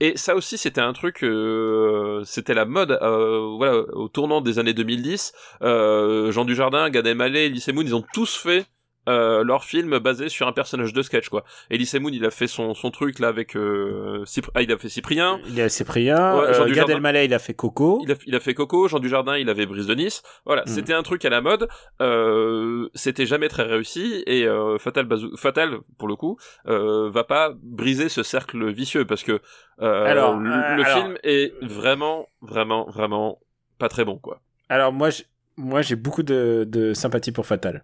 Et 0.00 0.16
ça 0.16 0.34
aussi 0.34 0.58
c'était 0.58 0.80
un 0.80 0.92
truc 0.92 1.22
euh, 1.22 2.22
c'était 2.24 2.54
la 2.54 2.64
mode 2.64 2.98
euh, 3.02 3.54
voilà 3.56 3.78
au 3.94 4.08
tournant 4.08 4.40
des 4.40 4.58
années 4.58 4.74
2010 4.74 5.32
euh, 5.62 6.30
Jean 6.32 6.44
Dujardin 6.44 6.90
Gad 6.90 7.06
Elmaleh 7.06 7.50
Moon 7.72 7.82
ils 7.82 7.94
ont 7.94 8.04
tous 8.12 8.36
fait 8.36 8.66
euh, 9.08 9.44
leur 9.44 9.64
film 9.64 9.98
basé 9.98 10.28
sur 10.28 10.46
un 10.48 10.52
personnage 10.52 10.92
de 10.92 11.02
sketch 11.02 11.28
quoi. 11.28 11.44
Elise 11.70 11.94
Moon 11.94 12.10
il 12.12 12.24
a 12.24 12.30
fait 12.30 12.46
son, 12.46 12.74
son 12.74 12.90
truc 12.90 13.18
là 13.18 13.28
avec 13.28 13.56
euh, 13.56 14.24
Cypr- 14.24 14.50
ah, 14.54 14.62
il 14.62 14.72
a 14.72 14.78
fait 14.78 14.88
Cyprien, 14.88 15.40
il 15.48 15.60
a 15.60 15.68
Cyprien 15.68 16.38
Ouais, 16.38 16.54
Jean 16.54 16.62
euh, 16.64 16.72
Gad. 16.72 16.90
Elmaleh 16.90 17.24
il 17.26 17.34
a 17.34 17.38
fait 17.38 17.54
Coco 17.54 18.00
il 18.04 18.12
a, 18.12 18.14
il 18.26 18.34
a 18.34 18.40
fait 18.40 18.54
Coco, 18.54 18.88
Jean 18.88 18.98
Dujardin 18.98 19.36
il 19.36 19.48
avait 19.48 19.66
Brise 19.66 19.86
de 19.86 19.94
Nice. 19.94 20.22
Voilà, 20.44 20.62
Mhm. 20.66 20.72
c'était 20.72 20.92
un 20.92 21.02
truc 21.02 21.24
à 21.24 21.30
la 21.30 21.40
mode. 21.40 21.68
Euh, 22.00 22.88
c'était 22.94 23.26
jamais 23.26 23.48
très 23.48 23.62
réussi 23.64 24.22
et 24.26 24.46
euh, 24.46 24.78
Fatal 24.78 25.06
Fatal 25.36 25.78
pour 25.98 26.08
le 26.08 26.16
coup 26.16 26.36
euh, 26.68 27.10
va 27.10 27.24
pas 27.24 27.52
briser 27.62 28.08
ce 28.08 28.22
cercle 28.22 28.70
vicieux 28.72 29.04
parce 29.04 29.22
que 29.22 29.40
euh, 29.82 30.04
Alors, 30.04 30.36
le, 30.36 30.48
le 30.48 30.84
alors- 30.84 30.98
film 30.98 31.18
est 31.22 31.52
vraiment 31.62 32.28
vraiment 32.42 32.88
vraiment 32.90 33.38
pas 33.78 33.88
très 33.88 34.04
bon 34.04 34.18
quoi. 34.18 34.40
alors 34.68 34.92
moi 34.92 35.10
je- 35.10 35.22
moi 35.56 35.82
j'ai 35.82 35.96
beaucoup 35.96 36.22
de, 36.22 36.64
de 36.68 36.94
sympathie 36.94 37.32
pour 37.32 37.46
Fatal 37.46 37.82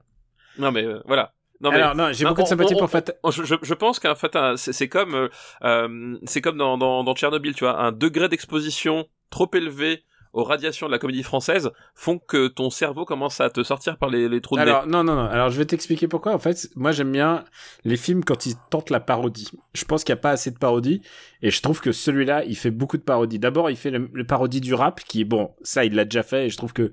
Non 0.58 0.72
mais 0.72 0.84
euh, 0.84 1.00
voilà. 1.06 1.32
Non, 1.60 1.70
mais 1.70 1.76
Alors 1.76 1.94
non, 1.94 2.12
j'ai 2.12 2.24
beaucoup 2.24 2.42
de 2.42 2.48
sympathie 2.48 2.74
on- 2.74 2.78
pour 2.78 2.90
je, 3.30 3.74
pense 3.74 4.00
qu'en 4.00 4.16
fait, 4.16 4.34
un- 4.34 4.56
c'est 4.56 4.88
comme, 4.88 5.14
euh, 5.14 5.28
euh, 5.62 6.16
c'est 6.24 6.40
comme 6.40 6.56
dans, 6.58 6.76
dans, 6.76 7.04
dans 7.04 7.14
Tchernobyl, 7.14 7.54
tu 7.54 7.62
vois, 7.62 7.80
un 7.80 7.92
degré 7.92 8.28
d'exposition 8.28 9.06
trop 9.30 9.48
élevé 9.54 10.02
aux 10.32 10.42
radiations 10.44 10.86
de 10.86 10.92
la 10.92 10.98
comédie 10.98 11.22
française 11.22 11.70
font 11.94 12.18
que 12.18 12.48
ton 12.48 12.70
cerveau 12.70 13.04
commence 13.04 13.40
à 13.40 13.50
te 13.50 13.62
sortir 13.62 13.98
par 13.98 14.08
les, 14.08 14.28
les 14.28 14.40
trous 14.40 14.56
de 14.56 14.62
nez. 14.62 14.70
Alors 14.70 14.86
non 14.86 15.04
non 15.04 15.14
non. 15.14 15.26
Alors 15.26 15.50
je 15.50 15.58
vais 15.58 15.66
t'expliquer 15.66 16.08
pourquoi. 16.08 16.32
En 16.32 16.38
fait, 16.38 16.68
moi 16.74 16.90
j'aime 16.90 17.12
bien 17.12 17.44
les 17.84 17.96
films 17.96 18.24
quand 18.24 18.46
ils 18.46 18.54
tentent 18.70 18.90
la 18.90 18.98
parodie. 19.00 19.50
Je 19.74 19.84
pense 19.84 20.04
qu'il 20.04 20.12
y 20.14 20.18
a 20.18 20.20
pas 20.20 20.30
assez 20.30 20.50
de 20.50 20.58
parodie 20.58 21.02
et 21.42 21.50
je 21.50 21.60
trouve 21.62 21.80
que 21.80 21.92
celui-là 21.92 22.44
il 22.46 22.56
fait 22.56 22.70
beaucoup 22.70 22.96
de 22.96 23.02
parodies. 23.02 23.38
D'abord 23.38 23.68
il 23.70 23.76
fait 23.76 23.90
le, 23.90 24.08
le 24.12 24.24
parodie 24.26 24.62
du 24.62 24.72
rap 24.74 25.00
qui 25.00 25.24
bon. 25.24 25.54
Ça 25.62 25.84
il 25.84 25.94
l'a 25.94 26.06
déjà 26.06 26.22
fait 26.22 26.46
et 26.46 26.48
je 26.48 26.56
trouve 26.56 26.72
que 26.72 26.92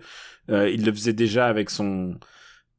euh, 0.49 0.69
il 0.69 0.85
le 0.85 0.91
faisait 0.91 1.13
déjà 1.13 1.47
avec 1.47 1.69
son 1.69 2.15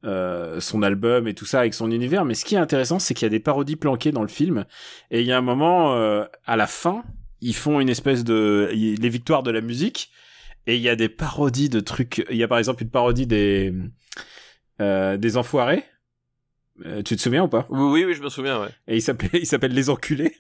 euh, 0.04 0.61
son 0.61 0.83
album 0.83 1.28
et 1.28 1.35
tout 1.35 1.45
ça 1.47 1.61
avec 1.61 1.75
son 1.75 1.90
univers. 1.90 2.25
Mais 2.25 2.35
ce 2.35 2.45
qui 2.45 2.54
est 2.54 2.59
intéressant 2.59 2.99
c'est 2.99 3.14
qu'il 3.14 3.26
y 3.26 3.26
a 3.26 3.30
des 3.30 3.40
parodies 3.40 3.76
planquées 3.76 4.12
dans 4.12 4.23
le 4.23 4.28
film 4.28 4.64
et 5.11 5.21
il 5.21 5.26
y 5.26 5.33
a 5.33 5.38
un 5.38 5.42
moment 5.42 5.95
euh, 5.95 6.25
à 6.47 6.57
la 6.57 6.66
fin 6.66 7.02
ils 7.42 7.54
font 7.54 7.80
une 7.80 7.88
espèce 7.88 8.23
de 8.25 8.71
les 8.73 9.09
victoires 9.09 9.42
de 9.42 9.50
la 9.50 9.61
musique 9.62 10.11
et 10.66 10.76
il 10.76 10.83
y 10.83 10.88
a 10.90 10.97
des 10.97 11.09
parodies 11.09 11.71
de 11.71 11.80
trucs. 11.80 12.25
Il 12.30 12.37
y 12.37 12.42
a 12.42 12.49
par 12.49 12.59
exemple 12.59 12.83
une 12.83 12.90
parodie 12.90 13.26
des 13.26 13.73
euh, 14.80 15.16
des 15.16 15.37
enfoirés. 15.37 15.85
Euh, 16.87 17.02
tu 17.02 17.16
te 17.16 17.21
souviens 17.21 17.45
ou 17.45 17.49
pas? 17.49 17.66
Oui, 17.71 18.04
oui, 18.04 18.14
je 18.14 18.23
me 18.23 18.28
souviens, 18.30 18.61
ouais. 18.61 18.69
Et 18.88 18.97
il 18.97 19.02
s'appelle 19.02 19.30
il 19.33 19.47
s'appelle 19.47 19.73
les 19.73 19.90
enculés. 19.90 20.37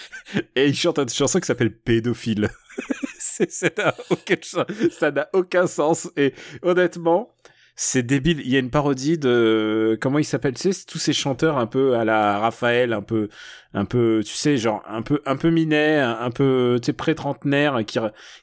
et 0.56 0.66
il 0.66 0.74
chante 0.74 0.98
une 0.98 1.08
chanson 1.08 1.38
qui 1.40 1.46
s'appelle 1.46 1.76
pédophile. 1.76 2.48
C'est- 3.18 3.50
ça 3.50 3.68
n'a 3.76 3.94
aucun 4.10 4.36
sens. 4.42 4.66
Ça 4.98 5.10
n'a 5.10 5.28
aucun 5.32 5.66
sens. 5.66 6.08
Et 6.16 6.32
honnêtement, 6.62 7.30
c'est 7.76 8.02
débile. 8.02 8.40
Il 8.44 8.50
y 8.50 8.56
a 8.56 8.58
une 8.58 8.70
parodie 8.70 9.18
de 9.18 9.98
comment 10.00 10.18
il 10.18 10.24
s'appelle? 10.24 10.54
Tu 10.54 10.72
sais, 10.72 10.84
tous 10.86 10.98
ces 10.98 11.12
chanteurs 11.12 11.58
un 11.58 11.66
peu 11.66 11.94
à 11.96 12.04
la 12.04 12.38
Raphaël, 12.38 12.94
un 12.94 13.02
peu, 13.02 13.28
un 13.74 13.84
peu, 13.84 14.22
tu 14.24 14.32
sais, 14.32 14.56
genre 14.56 14.82
un 14.88 15.02
peu, 15.02 15.20
un 15.26 15.36
peu 15.36 15.50
minet, 15.50 15.98
un, 15.98 16.30
peu, 16.30 16.78
tu 16.80 16.86
sais, 16.86 16.92
pré-trentenaire, 16.94 17.84
qui 17.86 17.98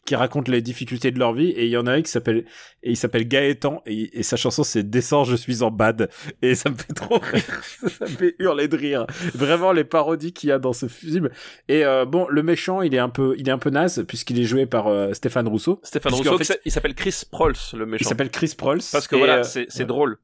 qui 0.05 0.15
racontent 0.15 0.51
les 0.51 0.61
difficultés 0.61 1.11
de 1.11 1.17
leur 1.17 1.33
vie. 1.33 1.49
Et 1.49 1.65
il 1.65 1.71
y 1.71 1.77
en 1.77 1.87
a 1.87 1.93
un 1.93 2.01
qui 2.03 2.11
s'appelle 2.11 2.45
et 2.83 2.91
il 2.91 2.97
s'appelle 2.97 3.27
Gaëtan 3.27 3.81
et, 3.85 4.19
et 4.19 4.23
sa 4.23 4.35
chanson 4.35 4.63
c'est 4.63 4.83
Descends, 4.87 5.23
je 5.23 5.35
suis 5.35 5.63
en 5.63 5.71
bad. 5.71 6.09
Et 6.41 6.53
ça 6.53 6.69
me 6.69 6.75
fait 6.75 6.93
trop 6.93 7.17
rire. 7.17 7.43
ça 7.97 8.05
me 8.05 8.09
fait 8.09 8.35
hurler 8.37 8.67
de 8.67 8.77
rire. 8.77 9.07
Vraiment 9.33 9.71
les 9.71 9.83
parodies 9.83 10.33
qu'il 10.33 10.49
y 10.49 10.51
a 10.51 10.59
dans 10.59 10.73
ce 10.73 10.87
film. 10.87 11.29
Et 11.67 11.85
euh, 11.85 12.05
bon, 12.05 12.27
le 12.29 12.43
méchant, 12.43 12.81
il 12.81 12.93
est 12.93 12.99
un 12.99 13.09
peu, 13.09 13.35
il 13.39 13.47
est 13.49 13.51
un 13.51 13.57
peu 13.57 13.71
naze 13.71 14.03
puisqu'il 14.07 14.39
est 14.39 14.43
joué 14.43 14.67
par 14.67 14.87
euh, 14.87 15.13
Stéphane 15.13 15.47
Rousseau. 15.47 15.79
Stéphane 15.83 16.13
Rousseau, 16.13 16.37
fait, 16.37 16.61
il 16.65 16.71
s'appelle 16.71 16.93
Chris 16.93 17.23
Prolls, 17.31 17.55
le 17.73 17.85
Il 17.85 17.85
méchant. 17.85 18.09
s'appelle 18.09 18.29
Chris 18.29 18.53
Prolls. 18.55 18.81
Parce 18.91 19.07
que 19.07 19.15
voilà, 19.25 19.39
euh, 19.39 19.43
c'est 19.43 19.79
ouais. 19.79 19.85
drôle. 19.85 20.17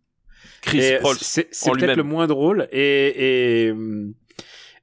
Chris 0.62 0.98
Prolls. 1.00 1.18
C'est 1.20 1.50
peut-être 1.72 1.96
le 1.96 2.04
moins 2.04 2.28
drôle 2.28 2.68
et 2.72 3.68
et 3.68 3.74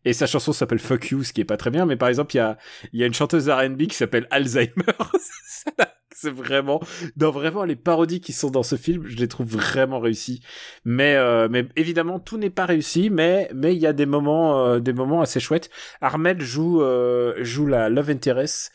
et 0.07 0.13
sa 0.13 0.27
chanson 0.27 0.53
s'appelle 0.53 0.79
Fuck 0.79 1.11
You, 1.11 1.25
ce 1.25 1.33
qui 1.33 1.41
est 1.41 1.45
pas 1.45 1.57
très 1.57 1.71
bien. 1.71 1.85
Mais 1.85 1.97
par 1.97 2.09
exemple, 2.09 2.35
il 2.35 2.39
y 2.39 2.41
a 2.41 2.57
il 2.93 3.01
y 3.01 3.03
a 3.03 3.07
une 3.07 3.15
chanteuse 3.15 3.49
R&B 3.51 3.83
qui 3.89 3.97
s'appelle 3.97 4.27
Alzheimer. 4.31 4.73
C'est 6.19 6.31
vraiment 6.31 6.81
dans 7.17 7.31
vraiment 7.31 7.65
les 7.65 7.77
parodies 7.77 8.23
qui 8.23 8.33
sont 8.33 8.49
dans 8.49 8.63
ce 8.63 8.77
film, 8.77 9.05
je 9.07 9.17
les 9.17 9.29
trouve 9.29 9.49
vraiment 9.49 10.01
réussies. 10.01 10.41
Mais 10.87 11.15
euh, 11.17 11.47
mais 11.51 11.67
évidemment, 11.77 12.21
tout 12.21 12.39
n'est 12.39 12.51
pas 12.51 12.65
réussi. 12.65 13.11
Mais 13.11 13.51
mais 13.55 13.75
il 13.75 13.81
y 13.81 13.87
a 13.87 13.93
des 13.93 14.07
moments 14.07 14.65
euh, 14.65 14.79
des 14.79 14.95
moments 14.95 15.21
assez 15.21 15.41
chouettes. 15.41 15.69
Armel 16.01 16.41
joue 16.41 16.81
euh, 16.81 17.35
joue 17.45 17.67
la 17.67 17.91
love 17.91 18.09
interest. 18.09 18.73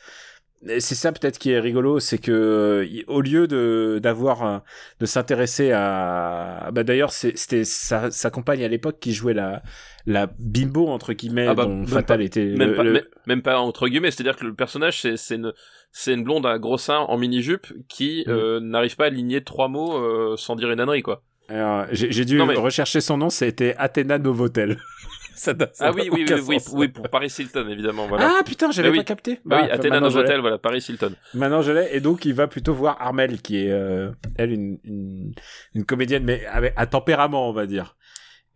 C'est 0.77 0.94
ça 0.96 1.12
peut-être 1.12 1.39
qui 1.39 1.51
est 1.51 1.60
rigolo, 1.60 2.00
c'est 2.00 2.20
que 2.20 2.32
euh, 2.32 2.86
au 3.08 3.22
lieu 3.22 3.48
de 3.48 4.00
d'avoir 4.01 4.44
un- 4.44 4.62
de 5.00 5.06
s'intéresser 5.08 5.72
à 5.72 6.70
bah 6.72 6.84
d'ailleurs 6.84 7.12
c'était 7.13 7.63
sa, 7.63 8.12
sa 8.12 8.30
compagne 8.30 8.63
à 8.63 8.68
l'époque 8.68 8.98
qui 9.00 9.12
jouait 9.13 9.34
la 9.34 9.63
la 10.06 10.27
bimbo 10.38 10.88
entre 10.88 11.13
guillemets 11.13 11.48
Ah 11.48 11.56
bah, 11.56 11.65
dont 11.65 11.86
Fatal 11.88 12.20
pas- 12.20 12.24
était 12.24 12.46
Même, 12.46 12.70
le- 12.70 12.75
pas, 12.75 12.84
le- 12.84 12.94
même- 12.94 13.03
même 13.25 13.41
pas 13.41 13.60
entre 13.60 13.88
guillemets, 13.88 14.12
c'est-à-dire 14.12 14.36
que 14.36 14.46
le 14.46 14.53
personnage, 14.53 15.01
c'est 15.01 15.18
c'est 15.18 15.36
une, 15.36 15.51
c'est 15.91 16.13
une 16.13 16.24
blonde 16.24 16.46
à 16.46 16.60
gros 16.60 16.77
seins 16.77 17.00
en 17.00 17.18
mini-jupe 17.18 17.68
qui 17.88 18.24
Mhm. 18.27 18.34
euh, 18.34 18.60
n'arrive 18.60 18.96
pas 18.96 19.06
à 19.06 19.08
aligner 19.08 19.44
trois 19.44 19.68
mots 19.68 19.98
euh, 19.98 20.36
sans 20.38 20.56
dire 20.56 20.70
une 20.72 20.80
ânerie, 20.80 21.01
quoi. 21.01 21.24
J'ai 21.91 22.12
j'ai 22.12 22.24
dû 22.24 22.38
Non, 22.38 22.46
mais- 22.46 22.56
rechercher 22.56 23.01
son 23.01 23.18
nom, 23.18 23.30
c'était 23.30 23.75
Athéna 23.77 24.20
Novotel. 24.20 24.77
ça 25.35 25.53
ça 25.73 25.88
Ah 25.88 25.91
oui, 25.91 26.09
oui, 26.11 26.25
oui, 26.27 26.41
oui, 26.47 26.57
oui, 26.73 26.88
pour 26.88 27.09
Paris 27.09 27.33
Hilton, 27.38 27.67
évidemment, 27.69 28.07
voilà. 28.07 28.38
Ah 28.39 28.43
putain, 28.43 28.71
j'avais 28.71 28.89
oui. 28.89 28.97
pas 28.97 29.03
capté. 29.03 29.39
Bah 29.45 29.59
oui, 29.61 29.67
Bah, 29.67 29.73
Athéna 29.73 29.95
maintenant, 29.95 30.09
je 30.09 30.17
l'ai. 30.17 30.23
Novotel, 30.23 30.41
voilà, 30.41 30.57
Paris 30.57 30.85
Hilton. 30.88 31.13
Maintenant 31.33 31.61
je 31.61 31.72
l'ai 31.72 31.89
et 31.91 32.00
donc 32.00 32.25
il 32.25 32.33
va 32.33 32.48
plutôt 32.48 32.74
voir 32.74 32.98
Armel 33.00 33.41
qui 33.41 33.65
est 33.65 33.72
euh, 33.72 34.11
elle 34.37 34.51
une, 34.51 34.77
une 34.83 35.33
une 35.74 35.85
comédienne 35.85 36.24
mais 36.24 36.46
avec 36.46 36.74
à 36.75 36.85
tempérament 36.85 37.50
on 37.50 37.53
va 37.53 37.65
dire. 37.65 37.96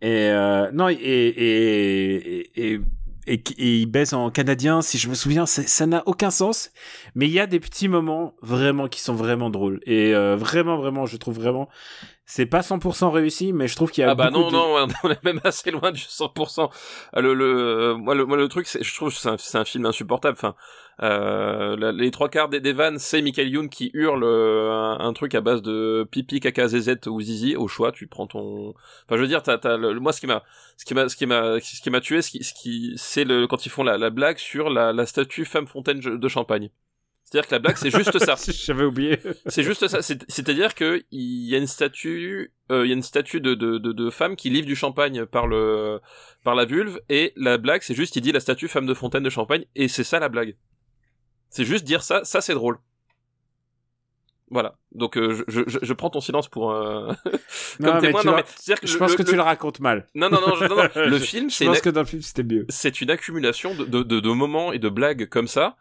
Et 0.02 0.28
euh, 0.30 0.70
non 0.72 0.88
et 0.88 0.94
et 0.94 2.62
et, 2.62 2.80
et, 3.26 3.42
il 3.58 3.86
baise 3.86 4.14
en 4.14 4.30
canadien 4.30 4.82
si 4.82 4.98
je 4.98 5.08
me 5.08 5.14
souviens 5.14 5.46
ça 5.46 5.86
n'a 5.86 6.02
aucun 6.06 6.30
sens 6.30 6.70
mais 7.14 7.26
il 7.26 7.32
y 7.32 7.40
a 7.40 7.46
des 7.46 7.60
petits 7.60 7.88
moments 7.88 8.34
vraiment 8.42 8.88
qui 8.88 9.00
sont 9.00 9.14
vraiment 9.14 9.50
drôles 9.50 9.80
et 9.86 10.14
euh, 10.14 10.36
vraiment 10.36 10.76
vraiment 10.76 11.06
je 11.06 11.16
trouve 11.16 11.36
vraiment 11.36 11.68
c'est 12.28 12.46
pas 12.46 12.60
100% 12.60 13.10
réussi 13.10 13.52
mais 13.52 13.68
je 13.68 13.76
trouve 13.76 13.90
qu'il 13.92 14.02
y 14.02 14.04
a 14.04 14.10
Ah 14.10 14.14
bah 14.16 14.30
beaucoup 14.30 14.50
non, 14.50 14.76
de- 14.86 14.86
non, 14.86 14.94
on 15.04 15.10
est 15.10 15.24
même 15.24 15.40
assez 15.44 15.70
loin 15.70 15.92
du 15.92 16.00
100%. 16.00 16.70
Ah, 17.12 17.20
Le, 17.20 17.34
le, 17.34 17.44
euh, 17.46 17.94
moi, 17.94 18.14
le, 18.14 18.26
moi, 18.26 18.36
le 18.36 18.48
truc, 18.48 18.66
je 18.80 18.94
trouve 18.96 19.10
que 19.14 19.36
c'est 19.38 19.56
un, 19.56 19.60
un 19.60 19.64
film 19.64 19.86
insupportable. 19.86 20.36
Enfin, 20.36 20.54
euh, 21.02 21.92
les 21.92 22.10
trois 22.10 22.28
quarts 22.28 22.48
des, 22.48 22.58
des 22.60 22.72
vannes, 22.72 22.98
c'est 22.98 23.22
Michael 23.22 23.48
Youn 23.48 23.68
qui 23.68 23.90
hurle 23.94 24.24
euh, 24.24 24.70
un, 24.72 24.98
un 24.98 25.12
truc 25.12 25.34
à 25.34 25.40
base 25.40 25.62
de 25.62 26.06
pipi, 26.10 26.40
caca, 26.40 26.68
zézette 26.68 27.06
ou 27.06 27.20
zizi. 27.20 27.54
Au 27.54 27.68
choix, 27.68 27.92
tu 27.92 28.06
prends 28.06 28.26
ton. 28.26 28.70
Enfin, 28.70 29.16
je 29.16 29.20
veux 29.20 29.28
dire, 29.28 29.42
t'as, 29.42 29.58
t'as 29.58 29.76
le- 29.76 29.98
moi, 30.00 30.12
ce 30.12 30.20
qui 30.20 30.26
m'a, 30.26 30.42
ce 30.76 30.84
qui 30.84 30.94
m'a, 30.94 31.08
ce 31.08 31.16
qui 31.16 31.26
m'a, 31.26 31.60
ce 31.60 31.80
qui 31.80 31.90
m'a 31.90 32.00
tué, 32.00 32.22
ce 32.22 32.30
qui, 32.30 32.42
ce 32.42 32.54
qui, 32.54 32.94
c'est 32.96 33.24
le 33.24 33.46
quand 33.46 33.66
ils 33.66 33.70
font 33.70 33.84
la, 33.84 33.98
la 33.98 34.10
blague 34.10 34.38
sur 34.38 34.68
la, 34.70 34.92
la 34.92 35.06
statue 35.06 35.44
femme 35.44 35.66
fontaine 35.66 36.00
de 36.00 36.28
champagne. 36.28 36.70
C'est-à-dire 37.28 37.48
que 37.48 37.54
la 37.56 37.58
blague, 37.58 37.76
c'est 37.76 37.90
juste 37.90 38.16
ça. 38.24 38.36
j'avais 38.52 38.84
oublié 38.84 39.18
C'est 39.46 39.64
juste 39.64 39.88
ça. 39.88 40.00
C'est- 40.00 40.24
C'est-à-dire 40.30 40.76
que 40.76 41.02
il 41.10 41.48
y 41.48 41.56
a 41.56 41.58
une 41.58 41.66
statue, 41.66 42.52
euh, 42.70 42.84
il 42.86 42.88
y 42.88 42.92
a 42.92 42.94
une 42.94 43.02
statue 43.02 43.40
de, 43.40 43.54
de, 43.54 43.78
de, 43.78 43.90
de 43.92 44.10
femme 44.10 44.36
qui 44.36 44.48
livre 44.48 44.66
du 44.66 44.76
champagne 44.76 45.26
par 45.26 45.48
le 45.48 46.00
par 46.44 46.54
la 46.54 46.64
vulve 46.66 47.00
et 47.08 47.32
la 47.36 47.58
blague, 47.58 47.82
c'est 47.82 47.94
juste 47.94 48.14
il 48.14 48.20
dit 48.20 48.30
la 48.30 48.38
statue 48.38 48.68
femme 48.68 48.86
de 48.86 48.94
fontaine 48.94 49.24
de 49.24 49.30
champagne 49.30 49.64
et 49.74 49.88
c'est 49.88 50.04
ça 50.04 50.20
la 50.20 50.28
blague. 50.28 50.56
C'est 51.50 51.64
juste 51.64 51.84
dire 51.84 52.02
ça, 52.04 52.22
ça 52.24 52.40
c'est 52.40 52.54
drôle. 52.54 52.78
Voilà. 54.48 54.76
Donc 54.92 55.18
euh, 55.18 55.42
je, 55.48 55.62
je, 55.66 55.78
je 55.82 55.92
prends 55.92 56.08
ton 56.10 56.20
silence 56.20 56.46
pour 56.48 56.70
euh, 56.70 57.12
Non, 57.80 57.90
comme 57.92 57.94
mais 57.96 58.00
témoin. 58.02 58.20
tu 58.20 58.26
Non, 58.28 58.36
mais 58.36 58.44
c'est-à-dire 58.46 58.80
que 58.80 58.86
je 58.86 58.92
le- 58.92 58.98
pense 59.00 59.10
le- 59.10 59.16
que 59.16 59.22
tu 59.24 59.30
le- 59.32 59.36
le 59.38 59.42
racontes 59.42 59.80
mal 59.80 60.06
Non 60.14 60.30
non 60.30 60.40
non, 60.40 60.54
je- 60.54 60.64
non, 60.66 60.76
non. 60.76 60.88
Le 60.94 61.18
Je- 61.18 61.24
film 61.24 61.50
je 61.50 61.56
c'est 61.56 61.64
pense 61.66 61.78
une, 61.78 61.82
que 61.82 61.90
dans 61.90 62.02
le 62.02 62.06
film 62.06 62.22
c'était 62.22 62.44
mieux 62.44 62.66
c'est 62.68 63.00
une 63.00 63.10
accumulation 63.10 63.74
de, 63.74 63.84
de, 63.84 64.04
de, 64.04 64.20
de 64.20 64.30
moments 64.30 64.72
et 64.72 64.78
de 64.78 64.88
blagues 64.88 65.28
comme 65.28 65.48
ça. 65.48 65.76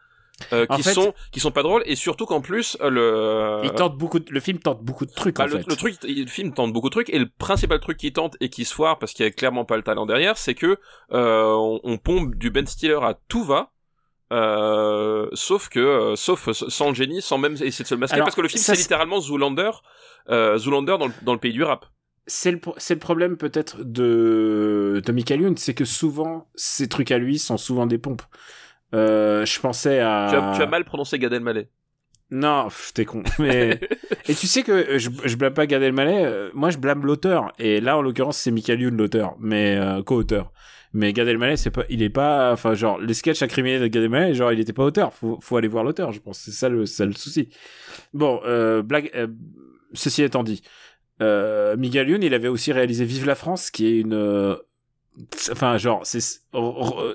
Euh, 0.52 0.65
qui 0.65 0.84
fait- 0.84 0.93
sont 0.93 1.13
qui 1.32 1.39
sont 1.39 1.52
pas 1.52 1.63
drôles 1.63 1.84
et 1.86 1.95
surtout 1.95 2.26
qu'en 2.26 2.41
plus 2.41 2.78
euh, 2.82 2.89
le 2.89 3.62
il 3.63 3.71
tente 3.71 3.98
beaucoup 3.98 4.19
de- 4.19 4.30
le 4.32 4.39
film 4.41 4.60
tente 4.60 4.82
beaucoup 4.84 5.06
de 5.06 5.12
trucs 5.13 5.38
Bah, 5.38 5.45
en 5.45 5.48
le, 5.48 5.60
fait 5.60 5.67
le 5.69 5.76
truc, 5.76 5.95
le 6.04 6.26
film 6.28 6.54
tente 6.54 6.74
beaucoup 6.74 6.89
de 6.89 6.93
trucs 6.93 7.10
et 7.10 7.19
le 7.19 7.30
principal 7.30 7.80
truc 7.80 7.98
qui 7.98 8.12
tente 8.12 8.36
et 8.41 8.50
qui 8.50 8.65
se 8.65 8.74
foire 8.74 9.00
parce 9.00 9.13
qu'il 9.13 9.26
y 9.26 9.28
a 9.30 9.32
clairement 9.32 9.63
pas 9.65 9.78
le 9.78 9.84
talent 9.84 10.06
derrière, 10.06 10.38
c'est 10.38 10.54
que 10.56 10.78
euh, 11.13 11.43
on, 11.54 11.80
on 11.84 11.98
pompe 11.98 12.36
du 12.36 12.50
Ben 12.52 12.67
Stiller 12.67 13.00
à 13.02 13.17
tout 13.30 13.43
va. 13.45 13.71
Euh, 14.34 15.30
sauf 15.34 15.69
que, 15.69 15.80
euh, 15.80 16.15
sauf 16.15 16.52
sans 16.52 16.89
le 16.89 16.95
génie, 16.95 17.21
sans 17.21 17.38
même 17.38 17.54
essayer 17.54 17.84
de 17.84 17.88
se 17.88 17.93
le 17.93 18.00
masquer, 18.00 18.15
Alors, 18.15 18.26
parce 18.26 18.36
que 18.36 18.41
le 18.41 18.48
film 18.48 18.62
c'est 18.62 18.76
littéralement 18.76 19.19
Zoolander, 19.21 19.69
Zoolander 20.30 20.98
dans 21.00 21.08
le, 21.08 21.13
dans 21.21 21.34
le 21.34 21.39
pays 21.39 21.54
du 21.54 21.63
rap. 21.63 21.86
c'est 22.28 22.52
le, 22.52 22.60
le 22.65 22.95
problème 23.00 23.38
peut-être 23.38 23.78
de, 23.84 25.02
de 25.06 25.12
Michael 25.12 25.41
Youn, 25.41 25.58
c'est 25.58 25.76
que 25.76 25.86
souvent, 25.86 26.48
ces 26.56 26.89
trucs 26.89 27.12
à 27.12 27.19
lui 27.19 27.38
sont 27.38 27.58
souvent 27.58 27.86
des 27.86 28.00
pompes. 28.00 28.24
Euh, 28.93 29.45
je 29.45 29.60
pensais 29.60 30.00
à... 30.00 30.28
Tu, 30.30 30.36
as, 30.36 30.56
tu 30.56 30.62
as 30.62 30.67
mal 30.67 30.86
prononcé 30.86 31.19
Gad 31.19 31.34
Elmaleh. 31.34 31.67
Non, 32.32 32.67
t'es 32.93 33.06
con. 33.06 33.24
Mais... 33.39 33.80
Et 34.28 34.36
tu 34.36 34.48
sais 34.48 34.63
que 34.63 34.71
euh, 34.71 34.98
je, 35.00 35.10
je 35.24 35.36
blâme 35.36 35.54
pas 35.54 35.67
Gad 35.67 35.82
Elmaleh, 35.82 36.26
euh, 36.26 36.50
moi 36.54 36.69
je 36.69 36.78
blâme 36.78 37.06
l'auteur. 37.06 37.52
Et 37.60 37.82
là, 37.82 37.98
en 37.98 38.02
l'occurrence, 38.02 38.38
c'est 38.38 38.52
Michael 38.52 38.82
Youn 38.82 38.98
l'auteur, 38.98 39.36
mais 39.39 39.78
euh, 39.78 40.02
co-auteur. 40.04 40.52
Mais 40.93 41.12
Gad 41.13 41.28
Elmaleh, 41.28 41.58
c'est 41.58 41.71
pas, 41.71 41.84
il 41.89 42.02
est 42.02 42.10
pas, 42.10 42.54
enfin 42.54 42.74
genre 42.74 43.00
les 43.00 43.13
sketchs 43.13 43.43
incriminés 43.43 43.80
de 43.80 43.88
Gad 43.88 44.04
Elmaleh, 44.04 44.34
genre 44.34 44.52
il 44.52 44.60
était 44.60 44.74
pas 44.74 44.84
auteur. 44.84 45.13
Faut, 45.13 45.38
faut 45.41 45.58
aller 45.58 45.67
voir 45.67 45.84
l'auteur, 45.84 46.12
je 46.12 46.19
pense. 46.19 46.39
C'est 46.39 46.52
ça 46.52 46.69
le, 46.69 46.86
c'est 46.86 46.98
ça 46.98 47.06
le 47.06 47.13
souci. 47.13 47.50
Bon, 48.13 48.39
blague. 48.82 49.12
ceci 49.93 50.24
étant 50.24 50.43
dit, 50.43 50.62
euh, 51.21 51.78
Miguel 51.78 52.10
Youn, 52.10 52.24
il 52.24 52.34
avait 52.34 52.48
aussi 52.48 52.71
réalisé 52.71 53.06
Vive 53.06 53.26
la 53.26 53.36
France, 53.36 53.71
qui 53.71 53.88
est 53.88 54.00
une 54.00 54.58
enfin 55.51 55.78
genre 55.78 56.01
c'est 56.04 56.19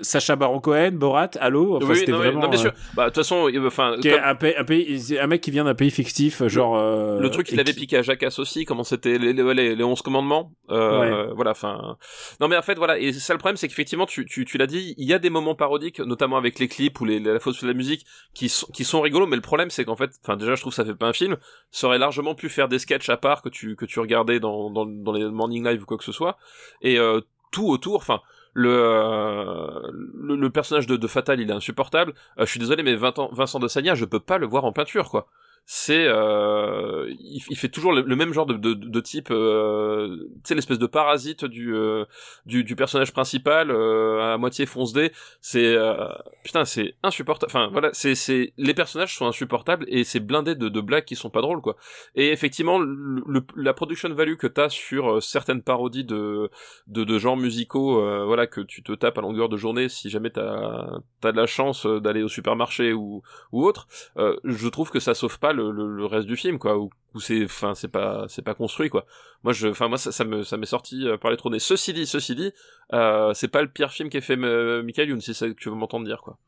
Sacha 0.02 0.36
Baron 0.36 0.60
Cohen 0.60 0.92
Borat 0.92 1.30
Allo 1.40 1.76
enfin, 1.76 1.86
oui, 1.88 1.96
c'était 1.98 2.12
vraiment 2.12 2.40
non, 2.42 2.48
bien 2.48 2.58
euh, 2.58 2.62
sûr. 2.62 2.72
Bah, 2.94 3.04
de 3.04 3.08
toute 3.08 3.16
façon, 3.16 3.48
euh, 3.48 3.66
enfin, 3.66 3.96
comme- 4.02 4.12
un, 4.22 4.34
pays, 4.34 4.54
un, 4.56 4.64
pays- 4.64 5.18
un 5.18 5.26
mec 5.26 5.40
qui 5.40 5.50
vient 5.50 5.64
d'un 5.64 5.74
pays 5.74 5.90
fictif 5.90 6.46
genre 6.46 6.76
euh, 6.76 7.18
le 7.20 7.30
truc 7.30 7.46
qu'il 7.46 7.58
avait 7.60 7.72
qui- 7.72 7.80
piqué 7.80 7.96
à 7.98 8.02
Jackass 8.02 8.38
aussi, 8.38 8.64
comment 8.64 8.84
c'était 8.84 9.18
les, 9.18 9.32
les, 9.32 9.54
les, 9.54 9.74
les 9.76 9.84
11 9.84 10.02
commandements. 10.02 10.52
Euh, 10.70 11.00
Ouais. 11.00 11.32
Voilà, 11.34 11.52
enfin. 11.52 11.96
Non, 12.40 12.48
mais 12.48 12.56
en 12.56 12.62
fait, 12.62 12.74
voilà. 12.76 12.98
Et 12.98 13.12
ça, 13.12 13.32
le 13.32 13.38
problème, 13.38 13.56
c'est 13.56 13.68
qu'effectivement, 13.68 14.06
tu, 14.06 14.26
tu, 14.26 14.44
tu 14.44 14.58
l'as 14.58 14.66
dit, 14.66 14.94
il 14.98 15.08
y 15.08 15.14
a 15.14 15.18
des 15.18 15.30
moments 15.30 15.54
parodiques, 15.54 16.00
notamment 16.00 16.36
avec 16.36 16.58
les 16.58 16.68
clips 16.68 17.00
ou 17.00 17.04
les, 17.04 17.18
la 17.20 17.38
fausse 17.40 17.62
de 17.62 17.66
la 17.68 17.74
musique, 17.74 18.04
qui 18.34 18.48
sont, 18.48 18.66
qui 18.72 18.84
sont 18.84 19.00
rigolos. 19.00 19.26
Mais 19.26 19.36
le 19.36 19.42
problème, 19.42 19.70
c'est 19.70 19.84
qu'en 19.84 19.96
fait, 19.96 20.10
enfin, 20.22 20.36
déjà, 20.36 20.54
je 20.54 20.60
trouve 20.60 20.72
que 20.72 20.76
ça 20.76 20.84
fait 20.84 20.94
pas 20.94 21.06
un 21.06 21.12
film. 21.12 21.36
Ça 21.70 21.86
aurait 21.86 21.98
largement 21.98 22.34
pu 22.34 22.48
faire 22.48 22.68
des 22.68 22.78
sketchs 22.78 23.08
à 23.08 23.16
part 23.16 23.42
que 23.42 23.48
tu, 23.48 23.76
que 23.76 23.84
tu 23.84 23.98
regardais 24.00 24.40
dans, 24.40 24.70
dans, 24.70 24.84
dans 24.86 25.12
les 25.12 25.24
morning 25.30 25.64
live 25.66 25.82
ou 25.82 25.86
quoi 25.86 25.96
que 25.96 26.04
ce 26.04 26.12
soit. 26.12 26.36
Et 26.82 26.98
euh, 26.98 27.20
tout 27.50 27.68
autour, 27.68 27.96
enfin. 27.96 28.20
Le, 28.52 28.68
euh, 28.68 30.50
personnage 30.50 30.88
de, 30.88 30.96
de 30.96 31.06
Fatal 31.06 31.38
il 31.40 31.48
est 31.48 31.52
insupportable 31.52 32.14
Euh, 32.36 32.46
je 32.46 32.50
suis 32.50 32.58
désolé 32.58 32.82
mais 32.82 32.96
Vincent, 32.96 33.30
Vincent 33.32 33.60
de 33.60 33.68
Sagna 33.68 33.94
je 33.94 34.04
peux 34.04 34.18
pas 34.18 34.38
le 34.38 34.46
voir 34.46 34.64
en 34.64 34.72
peinture 34.72 35.08
quoi 35.08 35.28
c'est 35.66 36.04
euh, 36.08 37.12
il, 37.20 37.40
fait 37.56 37.68
toujours 37.68 37.92
le, 37.92 38.16
même 38.16 38.32
genre 38.32 38.46
de, 38.46 38.54
de, 38.54 38.74
de 38.74 39.00
type 39.00 39.30
euh, 39.30 40.16
tu 40.42 40.48
sais 40.48 40.54
l'espèce 40.56 40.80
de 40.80 40.86
parasite 40.86 41.44
du, 41.44 41.72
euh, 41.74 42.04
du 42.44 42.74
personnage 42.74 43.12
principal 43.12 43.70
euh, 43.70 44.34
à 44.34 44.36
moitié 44.36 44.66
fonce 44.66 44.92
dé 44.92 45.12
c'est 45.40 45.64
euh, 45.76 46.08
putain 46.42 46.64
c'est 46.64 46.94
insupportable 47.04 47.50
enfin 47.52 47.68
voilà 47.70 47.90
c'est 47.92 48.16
c'est 48.16 48.52
les 48.56 48.74
personnages 48.74 49.16
sont 49.16 49.26
insupportables 49.26 49.84
et 49.88 50.02
c'est 50.02 50.18
blindé 50.20 50.56
de, 50.56 50.68
de 50.68 50.80
blagues 50.80 51.04
qui 51.04 51.14
sont 51.14 51.30
pas 51.30 51.40
drôles 51.40 51.60
quoi. 51.60 51.76
Et 52.16 52.32
effectivement 52.32 52.78
le, 52.80 53.22
le- 53.26 53.44
la 53.56 53.72
production 53.72 54.12
value 54.12 54.34
que 54.36 54.48
t'as 54.48 54.70
sur 54.70 55.12
euh, 55.16 55.20
certaines 55.20 55.62
parodies 55.62 56.04
de 56.04 56.50
de, 56.88 57.04
de 57.04 57.18
genres 57.18 57.36
musicaux 57.36 58.00
voilà 58.26 58.46
que 58.48 58.60
tu 58.60 58.82
te 58.82 58.92
tapes 58.92 59.18
à 59.18 59.20
longueur 59.20 59.48
de 59.48 59.56
journée 59.56 59.88
si 59.88 60.10
jamais 60.10 60.30
t'as 60.30 60.98
t'as 61.20 61.30
de 61.32 61.36
la 61.36 61.46
chance 61.46 61.86
d'aller 61.86 62.22
au 62.24 62.28
supermarché 62.28 62.92
ou 62.92 63.22
ou 63.52 63.64
autre 63.64 63.86
je 64.16 64.68
trouve 64.68 64.90
que 64.90 64.98
ça 65.00 65.14
sauve 65.14 65.38
pas 65.38 65.49
le, 65.52 65.70
le, 65.70 65.86
le 65.96 66.06
reste 66.06 66.26
du 66.26 66.36
film 66.36 66.58
quoi 66.58 66.78
ou, 66.78 66.90
ou 67.14 67.20
c'est 67.20 67.44
enfin 67.44 67.74
c'est 67.74 67.88
pas 67.88 68.26
c'est 68.28 68.42
pas 68.42 68.54
construit 68.54 68.88
quoi. 68.90 69.06
Moi 69.42 69.52
je 69.52 69.68
enfin 69.68 69.88
moi 69.88 69.98
ça, 69.98 70.12
ça 70.12 70.24
me 70.24 70.42
ça 70.42 70.56
m'est 70.56 70.66
sorti 70.66 71.06
euh, 71.06 71.16
par 71.16 71.30
les 71.30 71.36
trous 71.36 71.50
nez 71.50 71.58
ceci 71.58 71.92
dit 71.92 72.06
ceci 72.06 72.34
dit 72.34 72.52
euh, 72.92 73.32
c'est 73.34 73.48
pas 73.48 73.62
le 73.62 73.68
pire 73.68 73.90
film 73.90 74.08
qu'ait 74.10 74.20
fait 74.20 74.36
euh, 74.38 74.82
Michael 74.82 75.08
Youn 75.10 75.20
si 75.20 75.34
c'est 75.34 75.46
ça 75.46 75.48
que 75.52 75.58
tu 75.58 75.68
veux 75.68 75.74
m'entendre 75.74 76.06
dire 76.06 76.20
quoi. 76.22 76.38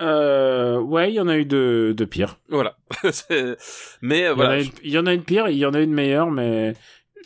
Euh, 0.00 0.78
ouais 0.78 1.10
il 1.10 1.14
y 1.14 1.20
en 1.20 1.28
a 1.28 1.36
eu 1.36 1.44
de, 1.44 1.92
de 1.96 2.04
pires. 2.04 2.38
Voilà. 2.48 2.76
Mais 4.00 4.26
euh, 4.26 4.34
voilà. 4.34 4.60
il 4.60 4.90
y 4.90 4.98
en 4.98 5.06
a 5.06 5.12
une 5.14 5.24
pire 5.24 5.48
il 5.48 5.56
y 5.58 5.66
en 5.66 5.74
a 5.74 5.80
une 5.80 5.92
meilleure 5.94 6.30
mais 6.30 6.74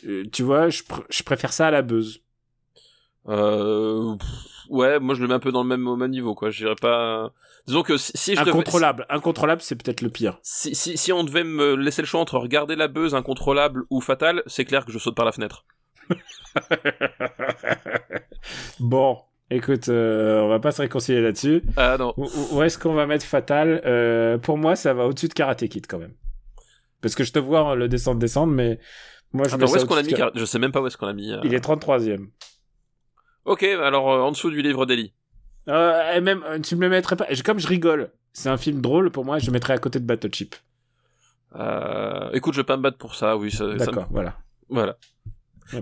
euh, 0.07 0.23
tu 0.31 0.43
vois 0.43 0.69
je, 0.69 0.81
pr- 0.83 1.05
je 1.09 1.23
préfère 1.23 1.53
ça 1.53 1.67
à 1.67 1.71
la 1.71 1.81
buzz. 1.81 2.19
Euh, 3.29 4.15
pff, 4.17 4.27
ouais 4.73 4.99
moi 4.99 5.15
je 5.15 5.21
le 5.21 5.27
mets 5.27 5.33
un 5.35 5.39
peu 5.39 5.51
dans 5.51 5.63
le 5.63 5.69
même 5.69 5.87
au 5.87 5.95
même 5.95 6.11
niveau 6.11 6.35
quoi 6.35 6.49
je 6.49 6.63
dirais 6.63 6.75
pas 6.79 7.31
disons 7.67 7.83
que 7.83 7.95
si, 7.97 8.11
si 8.15 8.35
je 8.35 8.39
devais- 8.41 8.51
incontrôlable 9.09 9.61
c'est 9.61 9.75
peut-être 9.81 10.01
le 10.01 10.09
pire 10.09 10.39
si, 10.41 10.75
si, 10.75 10.97
si 10.97 11.11
on 11.13 11.23
devait 11.23 11.43
me 11.43 11.75
laisser 11.75 12.01
le 12.01 12.07
choix 12.07 12.19
entre 12.19 12.37
regarder 12.37 12.75
la 12.75 12.87
buzz 12.87 13.15
incontrôlable 13.15 13.83
ou 13.89 14.01
fatale, 14.01 14.43
c'est 14.47 14.65
clair 14.65 14.85
que 14.85 14.91
je 14.91 14.99
saute 14.99 15.15
par 15.15 15.25
la 15.25 15.31
fenêtre. 15.31 15.65
bon 18.79 19.17
écoute 19.49 19.89
euh, 19.89 20.41
on 20.41 20.49
va 20.49 20.59
pas 20.59 20.71
se 20.71 20.81
réconcilier 20.81 21.21
là-dessus 21.21 21.61
Ah 21.77 21.95
non. 21.99 22.13
Où, 22.17 22.61
est-ce 22.63 22.77
qu'on 22.77 22.93
va 22.93 23.05
mettre 23.05 23.25
Fatal? 23.25 23.81
Euh, 23.85 24.37
Pour 24.37 24.57
moi, 24.57 24.75
ça 24.75 24.93
va 24.93 25.05
au-dessus 25.05 25.27
de 25.27 25.33
Karate 25.33 25.67
Kid 25.67 25.85
quand 25.87 25.99
même. 25.99 26.13
Parce 27.01 27.15
que 27.15 27.23
je 27.23 27.31
te 27.33 27.39
vois 27.39 27.75
le 27.75 27.87
descendre, 27.87 28.19
descendre, 28.19 28.51
mais 28.53 28.79
moi 29.31 29.47
je 29.47 29.55
Attends, 29.55 29.65
mets 29.65 29.71
où 29.71 29.75
est-ce 29.75 29.85
qu'on 29.85 29.95
l'a 29.95 30.03
mis 30.03 30.13
Je 30.35 30.45
sais 30.45 30.59
même 30.59 30.71
pas 30.71 30.81
où 30.81 30.87
est-ce 30.87 30.97
qu'on 30.97 31.05
l'a 31.05 31.13
mis. 31.13 31.31
euh. 31.31 31.39
Il 31.43 31.53
est 31.53 31.63
33ème. 31.63 32.27
Ok, 33.45 33.63
alors 33.63 34.11
euh, 34.11 34.21
en 34.21 34.31
dessous 34.31 34.49
du 34.51 34.61
livre 34.61 34.85
d'Eli. 34.85 35.13
Euh, 35.69 36.13
et 36.13 36.21
même, 36.21 36.43
euh, 36.43 36.59
tu 36.59 36.75
me 36.75 36.81
le 36.81 36.89
mettrais 36.89 37.15
pas. 37.15 37.27
Comme 37.45 37.59
je 37.59 37.67
rigole, 37.67 38.11
c'est 38.33 38.49
un 38.49 38.57
film 38.57 38.81
drôle, 38.81 39.11
pour 39.11 39.25
moi, 39.25 39.39
je 39.39 39.45
le 39.47 39.51
mettrais 39.51 39.73
à 39.73 39.77
côté 39.77 39.99
de 39.99 40.05
Battleship. 40.05 40.55
Euh, 41.55 42.31
écoute, 42.33 42.53
je 42.53 42.59
vais 42.61 42.65
pas 42.65 42.77
me 42.77 42.81
battre 42.81 42.97
pour 42.97 43.15
ça, 43.15 43.37
oui. 43.37 43.51
Ça, 43.51 43.57
ça 43.59 43.65
me- 43.65 43.77
D'accord, 43.77 44.07
voilà. 44.09 44.37
Voilà. 44.69 44.97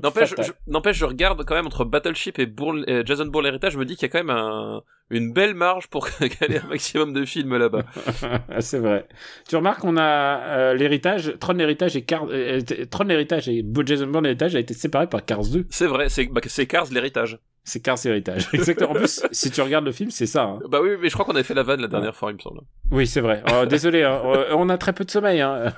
N'empêche, 0.04 0.34
je, 0.38 0.52
n'empêche, 0.68 0.98
je 0.98 1.06
regarde 1.06 1.44
quand 1.46 1.56
même 1.56 1.68
entre 1.68 1.86
Battleship 1.86 2.40
et, 2.40 2.46
Bourne, 2.46 2.84
et 2.88 3.06
Jason 3.06 3.26
Bourne 3.26 3.46
l'héritage, 3.46 3.74
je 3.74 3.78
me 3.80 3.86
dis 3.86 3.96
qu'il 3.96 4.04
y 4.04 4.06
a 4.06 4.10
quand 4.10 4.26
même 4.26 4.36
un, 4.36 4.84
une 5.10 5.34
belle 5.34 5.54
marge 5.54 5.88
pour 5.88 6.10
caler 6.40 6.60
un 6.64 6.68
maximum 6.68 7.14
de 7.14 7.26
films 7.26 7.58
là-bas. 7.58 7.84
c'est 8.60 8.80
vrai. 8.80 9.08
Tu 9.48 9.56
remarques 9.56 9.82
qu'on 9.82 9.98
a 9.98 10.40
euh, 10.40 10.74
l'héritage, 10.74 11.34
Tron 11.40 11.54
l'héritage 11.54 11.96
et 11.96 12.06
euh, 12.12 12.62
Tron 12.90 13.04
l'héritage 13.06 13.50
et 13.50 13.66
Jason 13.86 14.08
Bourne 14.08 14.24
l'héritage 14.26 14.56
a 14.56 14.60
été 14.60 14.74
séparé 14.74 15.08
par 15.08 15.26
Cars 15.26 15.46
2. 15.46 15.66
C'est 15.70 15.88
vrai, 15.88 16.10
c'est 16.10 16.26
bah, 16.26 16.42
c'est 16.46 16.66
Cars 16.66 16.88
l'héritage. 16.92 17.40
C'est 17.64 17.80
Cars 17.80 17.98
héritage. 18.06 18.48
Exactement. 18.54 18.92
En 18.92 18.96
plus, 18.96 19.22
si 19.32 19.52
tu 19.52 19.62
regardes 19.62 19.86
le 19.86 19.92
film, 19.92 20.10
c'est 20.10 20.26
ça. 20.26 20.44
hein. 20.44 20.60
Bah 20.68 20.80
oui, 20.82 20.92
mais 21.00 21.10
je 21.10 21.14
crois 21.14 21.26
qu'on 21.26 21.34
avait 21.34 21.44
fait 21.44 21.54
la 21.54 21.62
vanne 21.64 21.82
la 21.82 21.88
dernière 21.88 22.16
fois, 22.16 22.32
il 22.32 22.36
me 22.36 22.40
semble. 22.40 22.62
Oui, 22.90 23.06
c'est 23.06 23.22
vrai. 23.22 23.44
Oh, 23.54 23.66
désolé, 23.68 24.04
hein. 24.04 24.20
Euh, 24.26 24.46
on 24.54 24.68
a 24.70 24.78
très 24.80 24.94
peu 24.94 25.06
de 25.06 25.12
sommeil, 25.12 25.42
hein. 25.42 25.72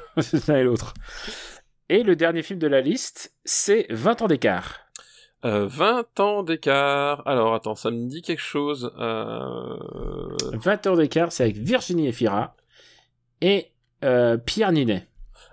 l'un 0.47 0.55
et 0.55 0.63
l'autre. 0.63 0.93
Et 1.93 2.01
le 2.01 2.15
dernier 2.15 2.41
film 2.41 2.58
de 2.58 2.65
la 2.65 2.82
liste, 2.82 3.36
c'est 3.45 3.86
20 3.91 4.23
ans 4.23 4.27
d'écart. 4.27 4.79
Euh, 5.45 5.67
20 5.67 6.19
ans 6.21 6.41
d'écart. 6.41 7.21
Alors 7.27 7.53
attends, 7.53 7.75
ça 7.75 7.91
me 7.91 8.08
dit 8.08 8.23
quelque 8.23 8.41
chose. 8.41 8.91
Euh... 8.97 9.77
20 10.53 10.88
ans 10.88 10.95
d'écart, 10.95 11.32
c'est 11.32 11.43
avec 11.43 11.58
Virginie 11.58 12.08
Efira 12.08 12.56
et 13.41 13.67
euh, 14.03 14.38
Pierre 14.38 14.71
Ninet. 14.71 15.08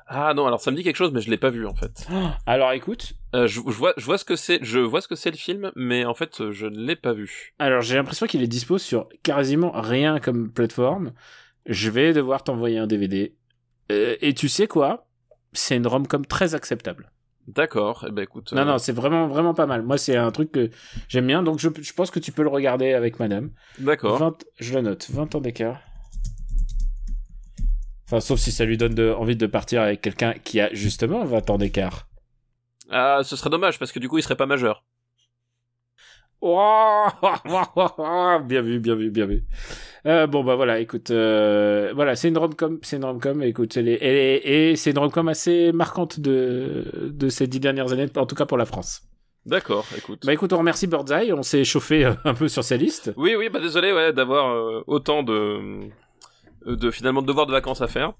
Ah 0.06 0.32
non, 0.32 0.46
alors 0.46 0.62
ça 0.62 0.70
me 0.70 0.76
dit 0.76 0.82
quelque 0.82 0.96
chose, 0.96 1.12
mais 1.12 1.20
je 1.20 1.28
l'ai 1.28 1.36
pas 1.36 1.50
vu 1.50 1.66
en 1.66 1.74
fait. 1.74 2.08
Alors 2.46 2.72
écoute, 2.72 3.12
Euh, 3.34 3.46
je, 3.46 3.60
je 3.60 3.76
vois, 3.76 3.92
je 3.98 4.06
vois 4.06 4.16
ce 4.16 4.24
que 4.24 4.34
c'est, 4.34 4.60
je 4.62 4.78
vois 4.78 5.02
ce 5.02 5.08
que 5.08 5.16
c'est 5.16 5.30
le 5.30 5.36
film, 5.36 5.70
mais 5.76 6.06
en 6.06 6.14
fait, 6.14 6.40
euh, 6.40 6.52
je 6.52 6.66
ne 6.66 6.78
l'ai 6.78 6.96
pas 6.96 7.12
vu. 7.12 7.52
alors 7.58 7.82
j'ai 7.82 7.96
l'impression 7.96 8.26
qu'il 8.26 8.42
est 8.42 8.46
dispo 8.48 8.78
sur 8.78 9.10
quasiment 9.22 9.72
rien 9.72 10.20
comme 10.20 10.50
plateforme. 10.50 11.12
Je 11.66 11.90
vais 11.90 12.14
devoir 12.14 12.44
t'envoyer 12.44 12.78
un 12.78 12.86
DVD. 12.86 13.34
Euh, 13.92 14.16
et 14.22 14.32
tu 14.32 14.48
sais 14.48 14.66
quoi? 14.66 15.06
C'est 15.52 15.76
une 15.76 15.86
rom-com 15.86 16.24
très 16.26 16.54
acceptable. 16.54 17.10
D'accord. 17.48 18.04
Eh 18.08 18.12
ben 18.12 18.22
écoute. 18.22 18.52
Non, 18.52 18.62
euh, 18.62 18.64
non, 18.64 18.78
c'est 18.78 18.92
vraiment, 18.92 19.26
vraiment 19.26 19.54
pas 19.54 19.66
mal. 19.66 19.82
Moi, 19.82 19.98
c'est 19.98 20.16
un 20.16 20.30
truc 20.30 20.52
que 20.52 20.70
j'aime 21.08 21.26
bien, 21.26 21.42
donc 21.42 21.58
je, 21.58 21.68
je 21.80 21.92
pense 21.92 22.10
que 22.10 22.20
tu 22.20 22.30
peux 22.32 22.42
le 22.42 22.48
regarder 22.48 22.92
avec 22.92 23.18
madame. 23.18 23.50
D'accord. 23.78 24.18
20, 24.18 24.44
je 24.60 24.74
le 24.74 24.82
note, 24.82 25.08
20 25.10 25.34
ans 25.34 25.40
d'écart. 25.40 25.80
Enfin, 28.06 28.20
sauf 28.20 28.38
si 28.40 28.50
ça 28.52 28.64
lui 28.64 28.76
donne 28.76 28.94
de- 28.94 29.10
envie 29.16 29.36
de 29.36 29.46
partir 29.46 29.82
avec 29.82 30.00
quelqu'un 30.00 30.34
qui 30.44 30.60
a 30.60 30.72
justement 30.74 31.24
20 31.24 31.48
ans 31.50 31.58
d'écart. 31.58 32.08
Ah, 32.90 33.20
ce 33.24 33.36
serait 33.36 33.50
dommage 33.50 33.78
parce 33.78 33.92
que 33.92 33.98
du 34.00 34.08
coup, 34.08 34.18
il 34.18 34.22
serait 34.22 34.36
pas 34.36 34.46
majeur. 34.46 34.84
Oh 36.42 37.06
bien 38.44 38.62
vu, 38.62 38.78
bien 38.80 38.94
vu, 38.94 39.10
bien 39.10 39.26
vu. 39.26 39.44
Euh, 40.06 40.26
bon 40.26 40.42
bah 40.42 40.54
voilà, 40.54 40.80
écoute, 40.80 41.10
euh, 41.10 41.92
voilà, 41.94 42.16
c'est 42.16 42.28
une 42.28 42.38
rom-com, 42.38 42.78
c'est 42.82 42.96
une 42.96 43.04
rom-com. 43.04 43.42
Écoute, 43.42 43.76
elle 43.76 43.88
est, 43.88 43.98
elle 44.00 44.16
est- 44.16 44.70
et 44.72 44.76
c'est 44.76 44.92
une 44.92 44.98
rom-com 44.98 45.28
assez 45.28 45.72
marquante 45.72 46.18
de 46.20 47.10
de 47.12 47.28
ces 47.28 47.46
dix 47.46 47.60
dernières 47.60 47.92
années, 47.92 48.06
en 48.16 48.24
tout 48.26 48.34
cas 48.34 48.46
pour 48.46 48.56
la 48.56 48.64
France. 48.64 49.02
D'accord. 49.44 49.84
Écoute. 49.96 50.22
Bah 50.24 50.32
écoute, 50.32 50.52
on 50.54 50.58
remercie 50.58 50.86
Birdseye, 50.86 51.32
on 51.32 51.42
s'est 51.42 51.64
chauffé 51.64 52.04
euh, 52.06 52.12
un 52.24 52.34
peu 52.34 52.48
sur 52.48 52.64
sa 52.64 52.76
liste. 52.76 53.12
Oui, 53.16 53.34
oui. 53.36 53.48
Bah 53.50 53.60
désolé, 53.60 53.92
ouais, 53.92 54.12
d'avoir 54.14 54.50
euh, 54.54 54.82
autant 54.86 55.22
de, 55.22 55.80
de 56.66 56.90
finalement 56.90 57.20
de 57.22 57.26
devoirs 57.26 57.46
de 57.46 57.52
vacances 57.52 57.82
à 57.82 57.86
faire. 57.88 58.12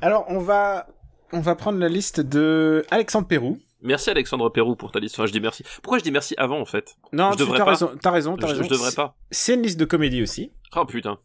Alors 0.00 0.24
on 0.28 0.38
va, 0.38 0.86
on 1.32 1.40
va 1.40 1.54
prendre 1.54 1.78
la 1.78 1.88
liste 1.88 2.20
de 2.20 2.84
Alexandre 2.90 3.28
Pérou. 3.28 3.58
Merci 3.82 4.10
Alexandre 4.10 4.48
Pérou 4.50 4.76
pour 4.76 4.92
ta 4.92 5.00
liste. 5.00 5.16
Enfin, 5.18 5.26
je 5.26 5.32
dis 5.32 5.40
merci. 5.40 5.64
Pourquoi 5.82 5.98
je 5.98 6.04
dis 6.04 6.10
merci 6.12 6.34
avant 6.38 6.60
en 6.60 6.64
fait? 6.64 6.96
Non, 7.12 7.32
Je 7.32 7.36
tu 7.38 7.42
devrais 7.42 7.60
as 7.60 7.64
pas. 7.64 7.70
raison, 7.72 7.90
t'as 8.00 8.10
raison, 8.10 8.36
t'as 8.36 8.46
je, 8.46 8.52
raison. 8.52 8.62
je 8.64 8.68
devrais 8.68 8.92
pas. 8.92 9.16
C'est 9.30 9.54
une 9.54 9.62
liste 9.62 9.78
de 9.80 9.84
comédie 9.84 10.22
aussi. 10.22 10.52
Oh 10.76 10.84
putain. 10.84 11.18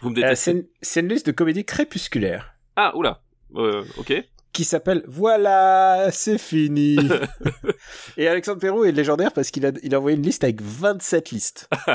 Vous 0.00 0.10
me 0.10 0.14
Euh, 0.18 0.22
détestez. 0.22 0.36
c'est 0.36 0.50
une, 0.52 0.66
c'est 0.82 1.00
une 1.00 1.08
liste 1.08 1.26
de 1.26 1.32
comédie 1.32 1.64
crépusculaire 1.64 2.54
Ah, 2.76 2.96
oula. 2.96 3.22
Euh, 3.56 3.82
ok. 3.98 4.12
Qui 4.54 4.64
s'appelle 4.64 5.02
Voilà, 5.06 6.08
c'est 6.10 6.38
fini. 6.38 6.96
Et 8.16 8.26
Alexandre 8.28 8.60
Perrault 8.60 8.84
est 8.84 8.92
légendaire 8.92 9.32
parce 9.32 9.50
qu'il 9.50 9.66
a, 9.66 9.72
il 9.82 9.94
a 9.94 9.98
envoyé 9.98 10.16
une 10.16 10.22
liste 10.22 10.44
avec 10.44 10.62
27 10.62 11.30
listes. 11.30 11.68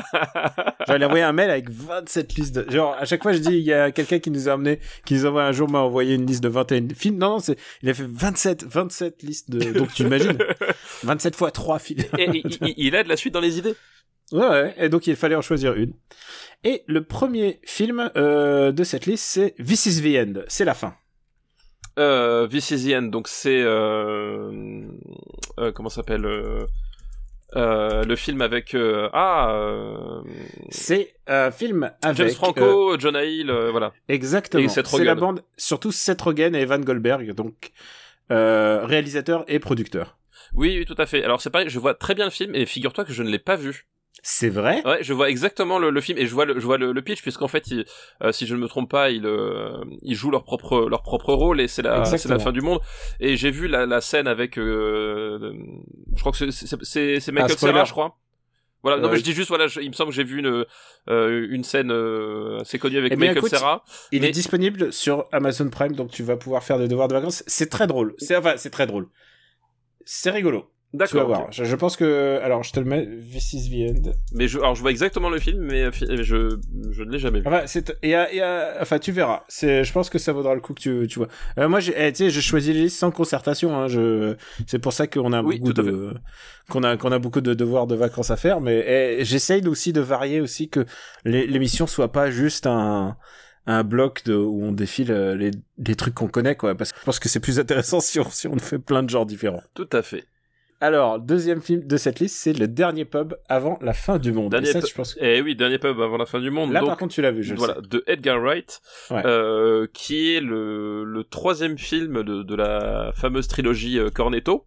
Genre, 0.88 0.96
il 0.98 1.04
a 1.04 1.08
envoyé 1.08 1.24
un 1.24 1.32
mail 1.34 1.50
avec 1.50 1.70
27 1.72 2.34
listes. 2.36 2.56
de- 2.56 2.70
Genre, 2.72 2.96
à 3.00 3.06
chaque 3.06 3.24
fois, 3.24 3.34
je 3.34 3.40
dis, 3.40 3.54
il 3.58 3.64
y 3.64 3.74
a 3.74 3.92
quelqu'un 3.92 4.20
qui 4.20 4.30
nous 4.30 4.48
a 4.50 4.54
amené, 4.54 4.80
qui 5.06 5.16
nous 5.16 5.26
envoie 5.26 5.44
un 5.46 5.52
jour, 5.52 5.70
m'a 5.70 5.80
envoyé 5.80 6.14
une 6.16 6.26
liste 6.28 6.44
de 6.44 6.50
21 6.50 6.90
films. 6.96 7.18
Non, 7.18 7.30
non, 7.30 7.40
c'est, 7.40 7.58
il 7.82 7.90
a 7.90 7.94
fait 7.94 8.08
27, 8.08 8.64
27 8.66 9.24
listes 9.24 9.50
de, 9.50 9.72
donc 9.72 9.94
tu 9.94 10.04
imagines. 10.04 10.38
27 11.04 11.36
fois 11.36 11.52
3 11.52 11.80
films. 11.80 12.04
Et, 12.18 12.26
il, 12.30 12.58
il- 12.62 12.74
il 12.78 12.96
a 12.96 13.04
de 13.04 13.10
la 13.10 13.18
suite 13.18 13.34
dans 13.34 13.40
les 13.42 13.58
idées. 13.58 13.76
Ouais, 14.32 14.48
ouais. 14.48 14.76
Et 14.78 14.90
donc, 14.90 15.08
il 15.08 15.16
fallait 15.16 15.36
en 15.36 15.42
choisir 15.42 15.74
une. 15.74 15.94
Et 16.64 16.84
le 16.88 17.04
premier 17.04 17.60
film 17.66 18.12
euh, 18.16 18.72
de 18.72 18.84
cette 18.84 19.06
liste, 19.06 19.24
c'est 19.26 19.56
This 19.64 19.86
is 19.88 20.02
the 20.02 20.18
End. 20.28 20.42
C'est 20.48 20.66
la 20.66 20.74
fin. 20.76 20.94
Euh, 22.00 22.48
This 22.48 22.72
is 22.72 22.88
the 22.88 22.96
End, 22.96 23.04
donc 23.04 23.28
c'est 23.28 23.62
euh, 23.62 24.84
euh, 25.60 25.72
comment 25.74 25.90
ça 25.90 25.98
s'appelle 25.98 26.26
euh, 26.26 26.66
euh, 27.58 28.04
le 28.04 28.16
film 28.16 28.42
avec 28.42 28.74
euh, 28.74 29.10
ah 29.12 30.22
C'est 30.70 31.14
un 31.28 31.52
film 31.52 31.92
avec... 32.02 32.18
James 32.18 32.30
Franco, 32.30 32.98
Jonah 32.98 33.26
Hill, 33.26 33.52
voilà. 33.72 33.92
Exactement. 34.08 34.70
C'est 34.70 35.04
la 35.04 35.16
bande, 35.16 35.44
surtout 35.58 35.92
Seth 35.92 36.22
Rogen 36.22 36.56
et 36.56 36.62
Evan 36.62 36.84
Goldberg, 36.86 37.34
donc 37.34 37.72
réalisateur 38.30 39.44
et 39.48 39.60
producteur. 39.60 40.18
Oui, 40.54 40.78
oui, 40.80 40.86
tout 40.86 40.96
à 40.98 41.06
fait. 41.06 41.24
Alors 41.24 41.42
c'est 41.42 41.50
pareil, 41.50 41.70
je 41.70 41.80
vois 41.80 41.94
très 41.94 42.16
bien 42.16 42.26
le 42.26 42.32
film 42.32 42.56
et 42.56 42.66
figure-toi 42.66 43.04
que 43.04 43.14
je 43.14 43.24
ne 43.24 43.30
l'ai 43.30 43.40
pas 43.40 43.56
vu. 43.56 43.88
C'est 44.22 44.50
vrai? 44.50 44.82
Ouais, 44.86 45.00
je 45.02 45.14
vois 45.14 45.30
exactement 45.30 45.80
le, 45.80 45.90
le 45.92 46.02
film 46.02 46.18
et 46.18 46.26
je 46.28 46.34
vois 46.34 46.46
le, 46.46 46.60
je 46.60 46.66
vois 46.66 46.78
le, 46.78 46.92
le 46.92 47.02
pitch 47.02 47.22
puisqu'en 47.22 47.48
fait, 47.48 47.68
il, 47.68 47.86
euh, 48.24 48.32
si 48.32 48.46
je 48.48 48.56
ne 48.56 48.60
me 48.60 48.68
trompe 48.68 48.90
pas, 48.92 49.10
ils, 49.12 49.26
euh, 49.26 49.84
ils 50.02 50.16
jouent 50.16 50.32
leur 50.32 50.44
propre 50.44 50.88
leur 50.90 51.04
propre 51.04 51.34
rôle 51.34 51.62
et 51.62 51.68
c'est 51.68 51.82
la 51.82 52.04
c'est 52.06 52.28
la 52.28 52.40
fin 52.40 52.52
du 52.52 52.62
monde. 52.62 52.80
Et 53.20 53.38
j'ai 53.38 53.50
vu 53.52 53.68
la, 53.68 53.86
la 53.86 54.02
scène 54.02 54.28
avec, 54.28 54.58
euh, 54.58 55.54
je 56.16 56.20
crois 56.20 56.32
que 56.34 56.52
c'est 56.52 57.20
c'est 57.20 57.32
Michael 57.32 57.52
Ah. 57.54 57.58
Cera, 57.58 57.84
je 57.86 57.92
crois. 57.92 58.18
Voilà, 58.82 58.98
non 59.02 59.10
mais 59.10 59.18
je 59.18 59.24
dis 59.24 59.34
juste 59.34 59.50
voilà, 59.50 59.68
je- 59.68 59.82
il 59.82 59.90
me 59.90 59.94
semble 59.94 60.12
que 60.12 60.16
j'ai 60.16 60.24
vu 60.24 60.40
une 60.40 60.66
une 61.10 61.64
scène 61.64 61.92
assez 62.62 62.80
connue 62.80 62.98
avec 62.98 63.12
Eh 63.14 63.16
Michael 63.18 63.38
écoute, 63.40 63.52
Cera. 63.52 63.84
Il 64.12 64.22
Mais- 64.22 64.30
est 64.30 64.32
disponible 64.32 64.94
sur 64.94 65.26
Amazon 65.32 65.70
Prime, 65.70 65.94
donc 65.96 66.12
tu 66.12 66.24
vas 66.24 66.38
pouvoir 66.38 66.64
faire 66.64 66.78
des 66.78 66.88
devoirs 66.88 67.08
de 67.10 67.14
vacances. 67.14 67.44
C'est 67.48 67.70
très 67.70 67.88
drôle. 67.88 68.16
C'est 68.18 68.36
enfin, 68.38 68.54
c'est 68.58 68.70
très 68.70 68.88
drôle. 68.88 69.08
C'est 70.06 70.32
rigolo. 70.32 70.70
Tu 70.92 70.98
vas 70.98 71.06
D'accord. 71.06 71.28
voir. 71.28 71.52
Je, 71.52 71.66
je 71.66 71.76
pense 71.76 71.96
que, 71.96 72.40
alors, 72.42 72.64
je 72.64 72.74
te 72.74 72.80
le 72.80 72.86
mets. 72.88 73.06
This 73.32 73.54
is 73.54 73.70
the 73.70 73.92
end. 73.96 74.12
Mais 74.34 74.48
je 74.48 74.58
alors 74.58 74.74
je 74.74 74.82
vois 74.82 74.90
exactement 74.90 75.30
le 75.30 75.38
film 75.40 75.62
mais 75.62 75.84
euh, 75.84 75.92
mais 76.08 76.24
je 76.24 76.58
je 76.90 77.04
ne 77.04 77.12
l'ai 77.12 77.20
jamais 77.20 77.42
vu. 77.42 77.48
Enfin, 77.48 77.62
c'est, 77.68 77.96
et, 78.02 78.16
à- 78.16 78.34
et 78.34 78.42
à- 78.42 78.78
enfin, 78.82 78.98
tu 78.98 79.12
verras. 79.12 79.44
C'est, 79.48 79.84
je 79.84 79.94
pense 79.94 80.10
que 80.10 80.18
ça 80.18 80.34
vaudra 80.34 80.56
le 80.56 80.62
coup 80.62 80.74
que 80.74 80.80
tu, 80.82 81.08
tu 81.08 81.20
vois. 81.20 81.28
Euh, 81.60 81.70
moi, 81.70 81.80
j'ai, 81.80 81.94
eh, 81.96 82.12
tu 82.12 82.18
sais, 82.24 82.30
j'ai 82.32 82.42
choisi 82.42 82.74
les 82.74 82.82
listes 82.82 82.98
sans 82.98 83.12
concertation. 83.12 83.76
Hein, 83.78 83.88
je, 83.88 84.36
c'est 84.66 84.80
pour 84.80 84.94
ça 84.94 85.06
qu'on 85.06 85.32
a 85.32 85.44
Oui, 85.44 85.60
beaucoup 85.60 85.74
de, 85.74 86.16
qu'on 86.72 86.82
a, 86.84 86.98
qu'on 86.98 87.12
a 87.12 87.20
beaucoup 87.20 87.42
de 87.42 87.54
devoirs 87.54 87.86
de 87.86 87.94
vacances 87.96 88.32
à 88.32 88.36
faire. 88.38 88.60
Mais 88.60 88.84
eh, 89.20 89.26
j'essaye 89.26 89.68
aussi 89.68 89.94
de 89.94 90.02
varier 90.02 90.42
aussi 90.42 90.70
que 90.70 90.86
l'émission 91.24 91.86
soit 91.86 92.12
pas 92.12 92.32
juste 92.32 92.66
un, 92.66 93.16
un 93.68 93.84
bloc 93.84 94.24
de, 94.26 94.34
où 94.34 94.64
on 94.64 94.72
défile 94.72 95.12
euh, 95.12 95.36
les, 95.36 95.52
les 95.78 95.96
trucs 95.96 96.16
qu'on 96.16 96.28
connaît, 96.30 96.56
quoi. 96.56 96.74
Parce 96.74 96.92
que 96.94 97.00
je 97.00 97.06
pense 97.06 97.20
que 97.20 97.30
c'est 97.30 97.40
plus 97.40 97.60
intéressant 97.60 98.00
si 98.00 98.20
on, 98.20 98.30
si 98.32 98.48
on 98.48 98.58
fait 98.58 98.80
plein 98.80 99.04
de 99.04 99.10
genres 99.12 99.28
différents. 99.28 99.62
Tout 99.76 99.90
à 99.94 100.02
fait. 100.02 100.24
Alors, 100.82 101.20
deuxième 101.20 101.62
film 101.62 101.84
de 101.86 101.98
cette 101.98 102.22
liste, 102.22 102.38
c'est 102.38 102.54
le 102.54 102.68
dernier 102.68 103.04
pub 103.04 103.34
avant 103.50 103.78
la 103.82 103.92
fin 103.94 104.18
du 104.18 104.32
monde. 104.32 104.52
Dernier 104.52 104.72
ça, 104.72 104.80
je 104.80 104.94
pense 104.94 105.14
que- 105.16 105.24
Et 105.24 105.42
oui, 105.42 105.56
dernier 105.56 105.78
pub 105.78 106.00
avant 106.00 106.16
la 106.18 106.26
fin 106.26 106.40
du 106.40 106.52
monde. 106.52 106.72
Là, 106.72 106.80
donc, 106.80 106.88
par 106.90 106.98
contre, 106.98 107.14
tu 107.14 107.22
l'as 107.22 107.32
vu, 107.32 107.44
je 107.44 107.54
le 107.54 107.60
voilà, 107.60 107.76
sais. 107.76 107.82
de 107.90 108.04
Edgar 108.08 108.40
Wright, 108.40 108.80
Ouais. 109.12 109.22
euh, 109.26 109.88
qui 109.94 110.34
est 110.36 110.40
le, 110.42 111.04
le 111.04 111.24
troisième 111.26 111.78
film 111.78 112.24
de, 112.24 112.44
de 112.44 112.56
la 112.56 113.12
fameuse 113.14 113.48
trilogie 113.50 114.00
euh, 114.00 114.10
Cornetto. 114.10 114.66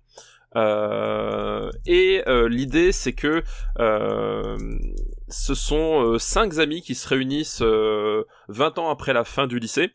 Euh, 0.54 1.70
et 1.86 2.22
euh, 2.28 2.46
l'idée, 2.46 2.92
c'est 2.92 3.14
que 3.14 3.42
euh, 3.78 4.58
ce 5.28 5.54
sont 5.54 6.04
euh, 6.12 6.18
cinq 6.18 6.58
amis 6.58 6.82
qui 6.82 6.94
se 6.94 7.08
réunissent 7.08 7.62
euh, 7.62 8.24
20 8.48 8.78
ans 8.78 8.90
après 8.90 9.14
la 9.14 9.24
fin 9.24 9.46
du 9.46 9.58
lycée. 9.58 9.92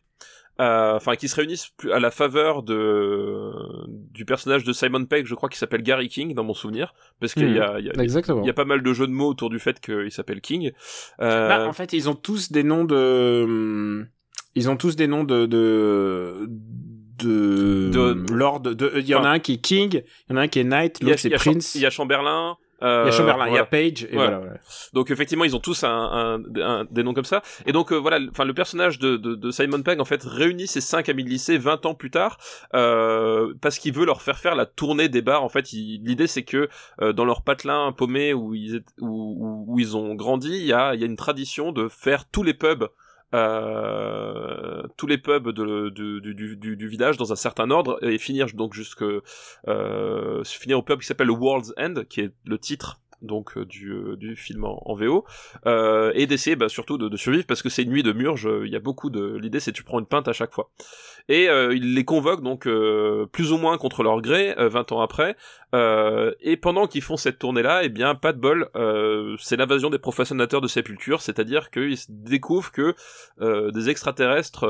Euh, 0.60 0.94
Enfin, 0.96 1.14
qui 1.14 1.28
se 1.28 1.36
réunissent 1.36 1.68
plus- 1.76 1.92
à 1.92 2.00
la 2.00 2.10
faveur 2.10 2.62
de 2.64 3.52
du 4.12 4.24
personnage 4.24 4.64
de 4.64 4.72
Simon 4.72 5.04
Pegg, 5.04 5.24
je 5.26 5.34
crois 5.36 5.48
qu'il 5.48 5.58
s'appelle 5.58 5.82
Gary 5.82 6.08
King 6.08 6.34
dans 6.34 6.42
mon 6.42 6.54
souvenir, 6.54 6.94
parce 7.20 7.32
qu'il 7.34 7.54
y 7.54 7.60
a, 7.60 7.78
il 7.78 7.86
y 7.86 7.90
a- 7.90 7.92
y 8.44 8.50
a 8.50 8.54
pas 8.54 8.64
mal 8.64 8.82
de 8.82 8.92
jeux 8.92 9.06
de 9.06 9.12
mots 9.12 9.28
autour 9.28 9.50
du 9.50 9.60
fait 9.60 9.78
qu'il 9.80 10.10
s'appelle 10.10 10.40
King. 10.40 10.72
Euh, 11.20 11.48
Bah, 11.48 11.68
en 11.68 11.72
fait, 11.72 11.92
ils 11.92 12.08
ont 12.10 12.16
tous 12.16 12.50
des 12.50 12.64
noms 12.64 12.84
de. 12.84 14.04
Ils 14.56 14.68
ont 14.68 14.76
tous 14.76 14.96
des 14.96 15.06
noms 15.06 15.22
de. 15.24 15.46
de... 15.46 16.48
de, 17.22 17.90
De- 17.90 18.32
Lord, 18.34 18.60
de, 18.60 18.92
il 18.96 19.06
y 19.08 19.14
en 19.14 19.24
a 19.24 19.28
un 19.30 19.38
qui 19.38 19.54
est 19.54 19.58
King, 19.58 20.02
il 20.28 20.32
y 20.32 20.34
en 20.34 20.36
a 20.36 20.42
un 20.42 20.48
qui 20.48 20.60
est 20.60 20.64
Knight, 20.64 21.00
l'autre 21.06 21.18
c'est 21.18 21.28
Prince, 21.52 21.74
il 21.76 21.80
y 21.82 21.86
a 21.86 21.90
Chamberlain. 21.90 22.56
Il 22.80 22.86
y 22.86 23.08
a 23.08 23.10
Chamberlain, 23.10 23.46
il 23.48 23.54
y 23.54 23.58
a 23.58 23.64
voilà. 23.64 23.66
Page, 23.66 24.04
et 24.04 24.14
Voilà. 24.14 24.40
Donc 24.92 25.10
effectivement, 25.10 25.44
ils 25.44 25.56
ont 25.56 25.60
tous 25.60 25.82
un, 25.84 25.88
un- 25.90 26.42
un- 26.62 26.84
des 26.90 27.02
noms 27.02 27.12
comme 27.14 27.24
ça. 27.24 27.42
Et 27.66 27.72
donc 27.72 27.92
euh, 27.92 27.96
voilà, 27.96 28.18
enfin 28.30 28.44
le 28.44 28.54
personnage 28.54 28.98
de, 28.98 29.16
de, 29.16 29.34
de 29.34 29.50
Simon 29.50 29.82
Pegg 29.82 30.00
en 30.00 30.04
fait 30.04 30.22
réunit 30.22 30.66
ces 30.68 30.80
cinq 30.80 31.08
amis 31.08 31.24
de 31.24 31.28
lycée 31.28 31.58
20 31.58 31.86
ans 31.86 31.94
plus 31.94 32.10
tard 32.10 32.38
euh, 32.74 33.52
parce 33.60 33.78
qu'il 33.78 33.92
veut 33.92 34.06
leur 34.06 34.22
faire 34.22 34.38
faire 34.38 34.54
la 34.54 34.66
tournée 34.66 35.08
des 35.08 35.22
bars. 35.22 35.42
En 35.42 35.48
fait, 35.48 35.70
l'idée 35.72 36.26
c'est 36.26 36.44
que 36.44 36.68
euh, 37.02 37.12
dans 37.12 37.24
leur 37.24 37.42
patelin 37.42 37.92
paumé 37.92 38.32
où 38.34 38.54
ils 38.54 38.82
où, 39.00 39.06
où- 39.08 39.64
où 39.74 39.80
ils 39.80 39.96
ont 39.96 40.14
grandi, 40.14 40.50
il 40.50 40.66
y 40.66 40.72
a, 40.72 40.94
il 40.94 41.00
y 41.00 41.02
a 41.02 41.06
une 41.06 41.16
tradition 41.16 41.72
de 41.72 41.88
faire 41.88 42.26
tous 42.28 42.42
les 42.42 42.54
pubs. 42.54 42.84
Euh, 43.34 44.82
tous 44.96 45.06
les 45.06 45.18
pubs 45.18 45.50
du 45.50 46.88
village 46.88 47.16
dans 47.18 47.32
un 47.32 47.36
certain 47.36 47.70
ordre 47.70 48.02
et 48.02 48.16
finir 48.18 48.46
donc 48.54 48.72
jusque 48.72 49.04
euh, 49.68 50.44
finir 50.44 50.78
au 50.78 50.82
pub 50.82 51.00
qui 51.00 51.06
s'appelle 51.06 51.26
le 51.26 51.34
World's 51.34 51.74
End 51.76 51.94
qui 52.08 52.22
est 52.22 52.32
le 52.46 52.58
titre 52.58 53.00
donc 53.22 53.56
euh, 53.56 53.64
du, 53.64 53.90
euh, 53.90 54.16
du 54.16 54.36
film 54.36 54.64
en, 54.64 54.82
en 54.84 54.94
VO 54.94 55.24
euh, 55.66 56.12
et 56.14 56.26
d'essayer 56.26 56.56
bah, 56.56 56.68
surtout 56.68 56.98
de, 56.98 57.08
de 57.08 57.16
survivre 57.16 57.46
parce 57.46 57.62
que 57.62 57.68
c'est 57.68 57.82
une 57.82 57.90
nuit 57.90 58.02
de 58.02 58.12
murge 58.12 58.46
euh, 58.46 58.66
il 58.66 58.72
y 58.72 58.76
a 58.76 58.80
beaucoup 58.80 59.10
de 59.10 59.36
l'idée 59.36 59.60
c'est 59.60 59.72
tu 59.72 59.82
prends 59.82 59.98
une 59.98 60.06
pinte 60.06 60.28
à 60.28 60.32
chaque 60.32 60.52
fois. 60.52 60.70
Et 61.28 61.48
euh, 61.48 61.74
il 61.74 61.94
les 61.94 62.04
convoque 62.04 62.42
donc 62.42 62.66
euh, 62.66 63.26
plus 63.26 63.52
ou 63.52 63.58
moins 63.58 63.76
contre 63.76 64.02
leur 64.02 64.20
gré 64.20 64.54
euh, 64.58 64.68
20 64.68 64.92
ans 64.92 65.00
après 65.00 65.36
et 66.40 66.56
pendant 66.56 66.86
qu'ils 66.86 67.02
font 67.02 67.18
cette 67.18 67.38
tournée 67.38 67.62
là 67.62 67.82
et 67.82 67.90
bien 67.90 68.14
pas 68.14 68.32
de 68.32 68.40
bol 68.40 68.70
c'est 69.38 69.56
l'invasion 69.56 69.90
des 69.90 69.98
profanateurs 69.98 70.62
de 70.62 70.68
sépulture 70.68 71.20
c'est-à-dire 71.20 71.70
qu'ils 71.70 71.98
découvrent 72.08 72.72
que 72.72 72.94
des 73.38 73.90
extraterrestres 73.90 74.64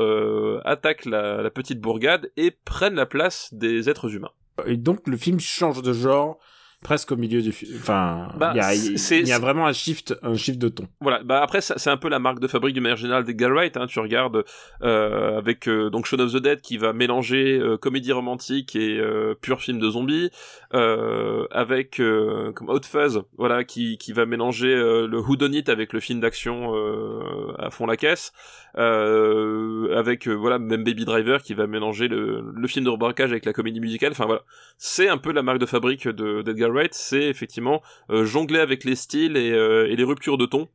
attaquent 0.65 1.05
la, 1.05 1.41
la 1.41 1.49
petite 1.49 1.79
bourgade 1.79 2.29
et 2.35 2.51
prennent 2.51 2.95
la 2.95 3.05
place 3.05 3.53
des 3.53 3.89
êtres 3.89 4.13
humains. 4.13 4.31
Et 4.65 4.77
donc, 4.77 5.07
le 5.07 5.17
film 5.17 5.39
change 5.39 5.81
de 5.81 5.93
genre 5.93 6.39
presque 6.83 7.11
au 7.11 7.17
milieu 7.17 7.41
du 7.41 7.51
film. 7.51 7.73
Enfin, 7.77 8.29
Bah, 8.37 8.53
il 8.55 8.57
y 8.57 9.29
y 9.29 9.31
a 9.33 9.39
vraiment 9.39 9.67
un 9.67 9.73
shift, 9.73 10.15
un 10.23 10.35
shift 10.35 10.57
de 10.59 10.69
ton. 10.69 10.87
Voilà, 11.01 11.21
bah 11.23 11.41
après 11.41 11.61
c'est 11.61 11.89
un 11.89 11.97
peu 11.97 12.09
la 12.09 12.19
marque 12.19 12.39
de 12.39 12.47
fabrique 12.47 12.73
du 12.73 12.81
manière 12.81 12.97
générale 12.97 13.23
d'Edgar 13.25 13.51
Wright. 13.51 13.75
Hein. 13.77 13.85
Tu 13.87 13.99
regardes 13.99 14.43
euh, 14.81 15.37
avec 15.37 15.67
euh, 15.67 15.89
donc 15.89 16.05
Shaun 16.05 16.21
of 16.21 16.31
the 16.33 16.37
Dead 16.37 16.61
qui 16.61 16.77
va 16.77 16.93
mélanger 16.93 17.59
euh, 17.59 17.77
comédie 17.77 18.11
romantique 18.11 18.75
et 18.75 18.97
euh, 18.99 19.35
pur 19.39 19.61
film 19.61 19.79
de 19.79 19.89
zombies, 19.89 20.31
euh, 20.73 21.45
avec 21.51 21.99
euh, 21.99 22.51
comme 22.53 22.69
Hot 22.69 22.81
Fuzz, 22.83 23.21
voilà 23.37 23.63
qui 23.63 23.97
qui 23.97 24.13
va 24.13 24.25
mélanger 24.25 24.73
euh, 24.73 25.07
le 25.07 25.19
whodunit 25.19 25.63
avec 25.67 25.91
le 25.93 25.99
film 25.99 26.19
d'action 26.21 26.75
euh, 26.75 27.53
à 27.57 27.69
fond 27.71 27.85
la 27.85 27.97
caisse, 27.97 28.31
avec 28.75 30.27
euh, 30.27 30.33
voilà 30.33 30.59
même 30.59 30.83
Baby 30.83 31.05
Driver 31.05 31.41
qui 31.41 31.53
va 31.53 31.67
mélanger 31.67 32.07
le, 32.07 32.43
le 32.53 32.67
film 32.67 32.85
de 32.85 32.89
rebraquage 32.89 33.31
avec 33.31 33.45
la 33.45 33.53
comédie 33.53 33.79
musicale. 33.79 34.11
Enfin 34.11 34.25
voilà, 34.25 34.41
c'est 34.77 35.09
un 35.09 35.17
peu 35.17 35.31
la 35.31 35.41
marque 35.41 35.59
de 35.59 35.65
fabrique 35.65 36.07
de 36.07 36.41
d'Edgar 36.41 36.71
Wright. 36.71 36.93
C'est 36.93 37.23
effectivement 37.23 37.81
euh, 38.09 38.25
jongler 38.25 38.59
avec 38.59 38.83
les 38.83 38.95
styles 38.95 39.37
et, 39.37 39.51
euh, 39.51 39.89
et 39.89 39.95
les 39.95 40.03
ruptures 40.03 40.37
de 40.37 40.45
ton 40.45 40.67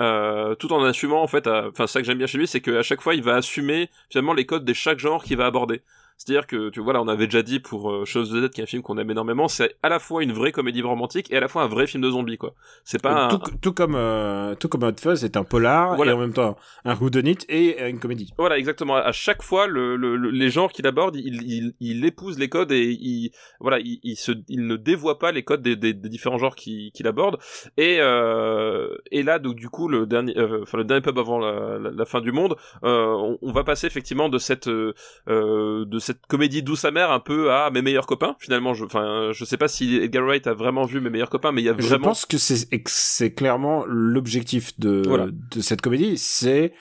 euh, 0.00 0.54
tout 0.54 0.72
en 0.72 0.82
assumant 0.82 1.22
en 1.22 1.26
fait 1.26 1.46
enfin 1.46 1.86
ça 1.86 2.00
que 2.00 2.06
j'aime 2.06 2.18
bien 2.18 2.26
chez 2.26 2.38
lui 2.38 2.46
c'est 2.46 2.60
qu'à 2.60 2.82
chaque 2.82 3.02
fois 3.02 3.14
il 3.14 3.22
va 3.22 3.36
assumer 3.36 3.90
finalement 4.08 4.32
les 4.32 4.46
codes 4.46 4.64
de 4.64 4.72
chaque 4.72 4.98
genre 4.98 5.22
qu'il 5.22 5.36
va 5.36 5.46
aborder 5.46 5.82
c'est-à-dire 6.22 6.46
que 6.46 6.68
tu 6.68 6.80
vois 6.80 6.92
là 6.92 7.00
on 7.00 7.08
avait 7.08 7.26
déjà 7.26 7.42
dit 7.42 7.60
pour 7.60 7.90
euh, 7.90 8.04
Chose 8.04 8.30
de 8.30 8.40
Dead 8.40 8.50
qui 8.50 8.60
est 8.60 8.64
un 8.64 8.66
film 8.66 8.82
qu'on 8.82 8.98
aime 8.98 9.10
énormément 9.10 9.48
c'est 9.48 9.76
à 9.82 9.88
la 9.88 9.98
fois 9.98 10.22
une 10.22 10.32
vraie 10.32 10.52
comédie 10.52 10.82
romantique 10.82 11.30
et 11.32 11.36
à 11.36 11.40
la 11.40 11.48
fois 11.48 11.62
un 11.62 11.66
vrai 11.68 11.86
film 11.86 12.02
de 12.02 12.10
zombies 12.10 12.36
quoi 12.36 12.54
c'est 12.84 13.00
pas 13.00 13.24
un- 13.24 13.28
tout, 13.28 13.40
tout 13.62 13.72
comme, 13.72 13.94
euh, 13.94 14.54
tout 14.54 14.68
comme 14.68 14.82
Hot 14.82 14.92
Fuzz 15.00 15.24
est 15.24 15.36
un 15.38 15.44
polar 15.44 15.96
Voilà. 15.96 16.12
et 16.12 16.14
en 16.14 16.18
même 16.18 16.34
temps 16.34 16.56
un 16.84 16.94
whodunit 16.94 17.38
et 17.48 17.88
une 17.88 17.98
comédie. 18.00 18.32
Voilà, 18.38 18.58
exactement. 18.58 18.96
À 18.96 19.12
chaque 19.12 19.42
fois, 19.42 19.66
le, 19.66 19.96
le- 19.96 20.16
le- 20.16 20.30
les 20.30 20.50
genres 20.50 20.72
qu'il 20.72 20.86
aborde, 20.86 21.16
il, 21.16 21.42
il, 21.42 21.74
il 21.80 22.04
épouse 22.04 22.38
les 22.38 22.48
codes 22.48 22.72
et 22.72 22.90
il, 22.90 23.30
voilà, 23.60 23.78
il, 23.80 24.00
il 24.02 24.16
se, 24.16 24.32
il 24.48 24.66
ne 24.66 24.76
dévoie 24.76 25.18
pas 25.18 25.30
les 25.32 25.42
codes 25.42 25.62
des, 25.62 25.76
des, 25.76 25.92
des 25.94 26.08
différents 26.08 26.38
genres 26.38 26.54
qu'il 26.56 27.06
aborde. 27.06 27.38
Et, 27.76 27.98
euh, 28.00 28.96
et 29.10 29.22
là, 29.22 29.38
donc, 29.38 29.56
du 29.56 29.68
coup, 29.68 29.88
le 29.88 30.06
dernier, 30.06 30.36
euh, 30.38 30.60
enfin, 30.62 30.78
le 30.78 30.84
dernier 30.84 31.02
pub 31.02 31.18
avant 31.18 31.38
la, 31.38 31.78
la, 31.78 31.90
la 31.90 32.04
fin 32.04 32.20
du 32.20 32.32
monde, 32.32 32.56
euh, 32.84 33.06
on, 33.14 33.38
on 33.42 33.52
va 33.52 33.62
passer 33.64 33.86
effectivement 33.86 34.28
de 34.28 34.38
cette, 34.38 34.68
euh, 34.68 34.94
euh, 35.28 35.84
de 35.84 35.98
cette 35.98 36.09
comédie 36.28 36.62
douce 36.62 36.84
amère 36.84 37.10
un 37.10 37.20
peu 37.20 37.52
à 37.52 37.70
mes 37.70 37.82
meilleurs 37.82 38.06
copains. 38.06 38.36
Finalement, 38.38 38.74
je, 38.74 38.84
enfin, 38.84 39.30
je 39.32 39.44
sais 39.44 39.56
pas 39.56 39.68
si 39.68 39.96
Edgar 39.96 40.24
Wright 40.24 40.46
a 40.46 40.54
vraiment 40.54 40.84
vu 40.84 41.00
mes 41.00 41.10
meilleurs 41.10 41.30
copains, 41.30 41.52
mais 41.52 41.62
il 41.62 41.64
y 41.64 41.68
a 41.68 41.74
Je 41.78 41.86
vraiment. 41.86 42.08
pense 42.08 42.26
que 42.26 42.38
c'est 42.38 42.68
c'est 42.86 43.32
clairement 43.32 43.84
l'objectif 43.86 44.78
de, 44.78 45.02
Voilà. 45.06 45.26
de 45.30 45.60
cette 45.60 45.80
comédie, 45.80 46.16
c'est 46.18 46.72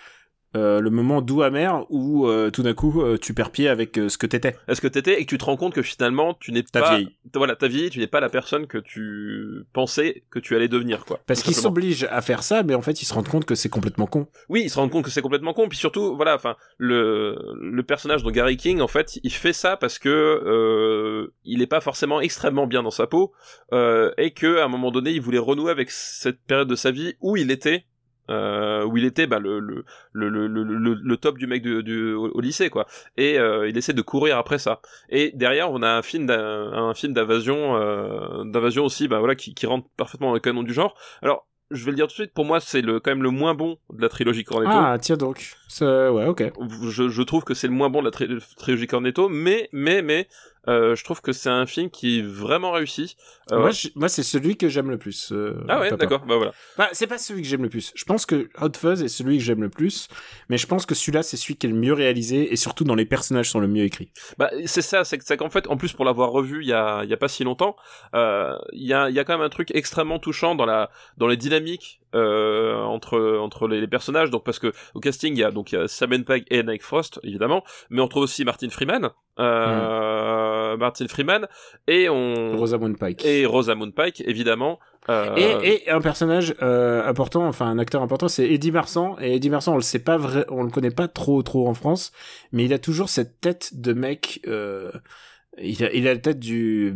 euh, 0.56 0.80
le 0.80 0.90
moment 0.90 1.22
doux 1.22 1.42
amer 1.42 1.86
où 1.90 2.28
euh, 2.28 2.50
tout 2.50 2.64
d'un 2.64 2.74
coup 2.74 3.02
euh, 3.02 3.18
tu 3.18 3.34
perds 3.34 3.52
pied 3.52 3.68
avec 3.68 3.98
euh, 3.98 4.10
ce 4.10 4.18
que 4.18 4.26
t'étais. 4.26 4.56
Est-ce 4.68 4.82
que 4.82 4.88
t'étais 4.88 5.20
et 5.20 5.26
que 5.26 5.30
tu 5.30 5.38
te 5.38 5.46
rends 5.46 5.58
compte 5.58 5.74
que 5.74 5.82
finalement 5.82 6.34
tu 6.34 6.52
n'es 6.52 6.64
pas, 6.64 6.96
vieilli. 6.96 7.16
voilà, 7.36 7.56
t'as 7.56 7.68
vieilli, 7.68 7.90
tu 7.90 8.00
n'es 8.00 8.08
pas 8.08 8.20
la 8.20 8.30
personne 8.30 8.68
que 8.68 8.78
tu 8.78 9.64
pensais 9.74 10.24
que 10.32 10.40
tu 10.40 10.56
allais 10.56 10.68
devenir, 10.68 11.06
quoi. 11.06 11.20
Parce 11.28 11.44
qu'ils 11.44 11.56
s'obligent 11.56 12.08
à 12.10 12.22
faire 12.22 12.44
ça, 12.44 12.64
mais 12.64 12.74
en 12.74 12.82
fait 12.82 13.02
ils 13.02 13.06
se 13.06 13.14
rendent 13.14 13.28
compte 13.28 13.46
que 13.46 13.56
c'est 13.56 13.70
complètement 13.70 14.08
con. 14.08 14.28
Oui, 14.50 14.62
ils 14.64 14.70
se 14.70 14.80
rendent 14.80 14.92
compte 14.92 15.06
que 15.06 15.12
c'est 15.12 15.22
complètement 15.22 15.54
con, 15.54 15.70
puis 15.70 15.78
surtout, 15.78 16.16
voilà, 16.16 16.36
enfin, 16.36 16.56
le 16.78 17.38
le 17.60 17.84
personnage 17.84 18.24
de 18.24 18.32
Gary 18.32 18.58
King, 18.58 18.82
en 18.82 18.88
fait, 18.88 19.20
il 19.24 19.32
fait 19.32 19.54
ça 19.54 19.78
parce 19.78 20.00
que 20.00 20.10
euh, 20.10 21.34
il 21.44 21.62
est 21.62 21.68
pas 21.68 21.82
forcément 21.82 22.22
extrêmement 22.22 22.68
bien 22.68 22.84
dans 22.84 22.92
sa 22.92 23.08
peau, 23.08 23.34
euh, 23.74 24.12
et 24.18 24.32
que 24.32 24.60
à 24.60 24.66
un 24.66 24.68
moment 24.68 24.92
donné, 24.92 25.12
il 25.12 25.22
voulait 25.22 25.38
renouer 25.38 25.72
avec 25.72 25.92
cette 25.92 26.42
période 26.42 26.68
de 26.68 26.76
sa 26.76 26.92
vie 26.92 27.14
où 27.22 27.38
il 27.38 27.52
était. 27.52 27.86
Euh, 28.30 28.86
où 28.86 28.96
il 28.98 29.06
était 29.06 29.28
bah, 29.28 29.40
le, 29.40 29.60
le, 29.60 29.84
le, 30.14 30.48
le, 30.48 30.94
le, 30.94 31.18
top 31.18 31.38
du 31.38 31.48
mec 31.48 31.62
du, 31.64 31.82
du- 31.84 32.14
au, 32.14 32.40
lycée 32.40 32.70
quoi. 32.70 32.86
Et 33.18 33.40
euh, 33.40 33.68
il 33.68 33.78
essaie 33.78 33.94
de 33.94 34.02
courir 34.02 34.38
après 34.38 34.60
ça. 34.60 34.82
Et 35.10 35.32
derrière 35.34 35.72
on 35.72 35.82
a 35.82 35.90
un 35.90 36.02
film 36.02 36.30
un 36.30 36.94
film 36.94 37.14
d'invasion 37.14 37.76
euh, 37.76 38.44
d'invasion 38.46 38.86
aussi 38.86 39.08
bah 39.08 39.20
voilà 39.20 39.36
qui, 39.36 39.54
qui 39.54 39.66
rentre 39.66 39.88
parfaitement 39.98 40.28
dans 40.28 40.34
le 40.34 40.40
canon 40.40 40.64
du 40.64 40.74
genre. 40.74 40.96
Alors 41.22 41.48
je 41.72 41.84
vais 41.86 41.92
le 41.92 41.96
dire 41.96 42.06
tout 42.06 42.12
de 42.14 42.24
suite 42.24 42.34
pour 42.34 42.46
moi 42.46 42.60
c'est 42.60 42.82
le 42.82 43.00
quand 43.00 43.12
même 43.12 43.24
le 43.24 43.32
moins 43.32 43.56
bon 43.56 43.78
de 43.92 44.02
la 44.02 44.10
trilogie 44.10 44.44
Cornetto. 44.44 44.72
Ah 44.74 44.98
tiens 45.02 45.18
donc. 45.18 45.56
Ouais, 45.82 46.26
ok. 46.26 46.44
Je, 46.90 47.10
je 47.10 47.22
trouve 47.22 47.44
que 47.44 47.54
c'est 47.54 47.68
le 47.68 47.74
moins 47.74 47.90
bon 47.90 48.00
de 48.00 48.06
la 48.06 48.12
tri- 48.12 48.28
trilogie 48.58 48.88
Cornetto, 48.88 49.30
mais, 49.30 49.70
mais, 49.72 50.02
mais, 50.02 50.28
euh, 50.68 50.96
je 50.96 51.04
trouve 51.04 51.22
que 51.22 51.32
c'est 51.32 51.50
un 51.50 51.66
film 51.66 51.90
qui 51.90 52.20
est 52.20 52.22
vraiment 52.22 52.72
réussi. 52.72 53.16
Euh, 53.52 53.60
Moi, 53.60 53.70
moi 53.96 54.10
c'est 54.10 54.24
celui 54.24 54.58
que 54.58 54.68
j'aime 54.68 54.90
le 54.90 54.98
plus. 54.98 55.32
euh, 55.32 55.56
ah 55.68 55.80
ouais, 55.80 55.90
d'accord, 55.96 56.26
bah 56.26 56.36
voilà. 56.38 56.52
Enfin, 56.78 56.90
c'est 56.92 57.08
pas 57.08 57.18
celui 57.18 57.42
que 57.44 57.48
j'aime 57.48 57.64
le 57.64 57.70
plus. 57.70 57.92
Je 57.96 58.04
pense 58.04 58.26
que 58.26 58.50
Hot 58.62 58.72
Fuzz 58.78 59.02
est 59.02 59.08
celui 59.08 59.38
que 59.38 59.44
j'aime 59.44 59.62
le 59.62 59.70
plus, 59.70 60.08
mais 60.50 60.58
je 60.58 60.68
pense 60.68 60.86
que 60.86 60.96
celui-là, 60.96 61.24
c'est 61.24 61.38
celui 61.38 61.56
qui 61.56 61.68
est 61.68 61.70
le 61.70 61.76
mieux 61.76 61.94
réalisé 61.94 62.52
et 62.52 62.56
surtout 62.56 62.84
dans 62.84 62.96
les 62.96 63.06
personnages 63.06 63.50
sont 63.50 63.60
le 63.60 63.68
mieux 63.68 63.84
écrits. 63.84 64.12
Bah, 64.38 64.50
c'est 64.66 64.82
ça, 64.82 65.04
c'est 65.04 65.18
que- 65.18 65.24
c'est 65.24 65.38
qu'en 65.38 65.50
fait, 65.50 65.68
en 65.68 65.78
plus 65.78 65.94
pour 65.94 66.04
l'avoir 66.06 66.32
revu 66.32 66.62
il 66.64 66.68
y 66.68 66.74
a, 66.74 67.04
y 67.06 67.14
a 67.14 67.18
pas 67.18 67.28
si 67.30 67.44
longtemps, 67.44 67.76
euh, 68.16 68.54
il 68.74 68.86
y 68.86 68.94
a, 68.94 69.10
y 69.10 69.20
a 69.20 69.24
quand 69.24 69.34
même 69.38 69.46
un 69.46 69.50
truc 69.50 69.72
extrêmement 69.74 70.20
touchant 70.20 70.56
dans 70.56 70.66
la, 70.66 70.90
dans 71.18 71.28
les 71.28 71.38
dynamiques 71.38 72.02
entre 72.14 73.38
entre 73.38 73.68
les, 73.68 73.80
les 73.82 73.88
personnages. 73.88 74.30
Donc 74.30 74.44
parce 74.44 74.60
que 74.60 74.74
au 74.94 75.00
casting 75.00 75.34
il 75.36 75.40
y 75.40 75.44
a 75.44 75.52
donc 75.60 75.74
il 75.74 75.76
y 75.76 75.78
a 75.78 75.90
Simon 75.90 76.24
Pegg 76.24 76.46
et 76.50 76.64
Nick 76.64 76.82
Frost 76.84 77.20
évidemment, 77.22 77.66
mais 77.90 78.00
on 78.02 78.08
trouve 78.08 78.24
aussi 78.24 78.46
Martin 78.46 78.70
Freeman, 78.70 79.10
euh, 79.40 80.78
Martin 80.78 81.06
Freeman 81.10 81.48
et 81.86 82.08
on 82.08 82.56
Rosamund 82.56 82.98
Pike. 82.98 83.26
et 83.26 83.46
Rosamund 83.46 83.94
Pike 83.94 84.24
évidemment. 84.26 84.80
Euh, 85.10 85.36
Et, 85.36 85.84
et 85.84 85.90
un 85.90 86.00
personnage 86.00 86.56
euh, 86.62 87.06
important, 87.06 87.46
enfin 87.46 87.66
un 87.66 87.78
acteur 87.78 88.02
important, 88.02 88.30
c'est 88.30 88.50
Eddie 88.50 88.72
Marsan. 88.72 89.18
Et 89.20 89.36
Eddie 89.36 89.50
Marsan, 89.50 89.74
on 89.74 89.76
le 89.76 89.82
sait 89.82 90.00
pas 90.00 90.16
vrai, 90.16 90.46
on 90.48 90.64
le 90.64 90.70
connaît 90.70 90.92
pas 90.92 91.10
trop 91.10 91.44
trop 91.44 91.68
en 91.68 91.74
France, 91.74 92.14
mais 92.54 92.64
il 92.64 92.74
a 92.74 92.80
toujours 92.80 93.10
cette 93.10 93.42
tête 93.42 93.72
de 93.74 93.92
mec. 93.92 94.40
Il 94.46 95.84
a 95.84 95.92
il 95.94 96.08
a 96.08 96.14
la 96.14 96.20
tête 96.20 96.40
du. 96.40 96.94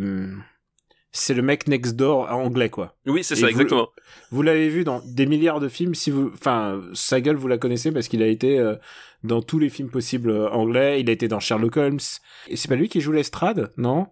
C'est 1.15 1.35
le 1.35 1.43
mec 1.43 1.67
next 1.67 1.95
door 1.95 2.27
anglais 2.31 2.69
quoi. 2.69 2.95
oui, 3.05 3.23
c'est 3.23 3.35
ça 3.35 3.41
vous- 3.41 3.47
exactement. 3.51 3.87
Vous 4.31 4.41
l'avez 4.41 4.67
vu 4.67 4.83
dans 4.83 4.99
des 5.05 5.27
milliards 5.27 5.59
de 5.59 5.67
films. 5.69 5.93
Si 5.93 6.09
vous, 6.09 6.31
enfin, 6.33 6.81
sa 6.93 7.21
gueule 7.21 7.35
vous 7.35 7.47
la 7.47 7.59
connaissez 7.59 7.91
parce 7.91 8.07
qu'il 8.07 8.23
a 8.23 8.27
été 8.27 8.57
euh, 8.57 8.75
dans 9.23 9.41
tous 9.43 9.59
les 9.59 9.69
films 9.69 9.89
possibles 9.91 10.31
euh, 10.31 10.49
anglais. 10.49 10.99
Il 11.01 11.09
a 11.09 11.13
été 11.13 11.27
dans 11.27 11.39
Sherlock 11.39 11.77
Holmes. 11.77 11.99
Et 12.47 12.55
c'est 12.57 12.67
pas 12.67 12.75
lui 12.75 12.89
qui 12.89 12.99
joue 12.99 13.11
l'estrade, 13.11 13.71
non? 13.77 14.07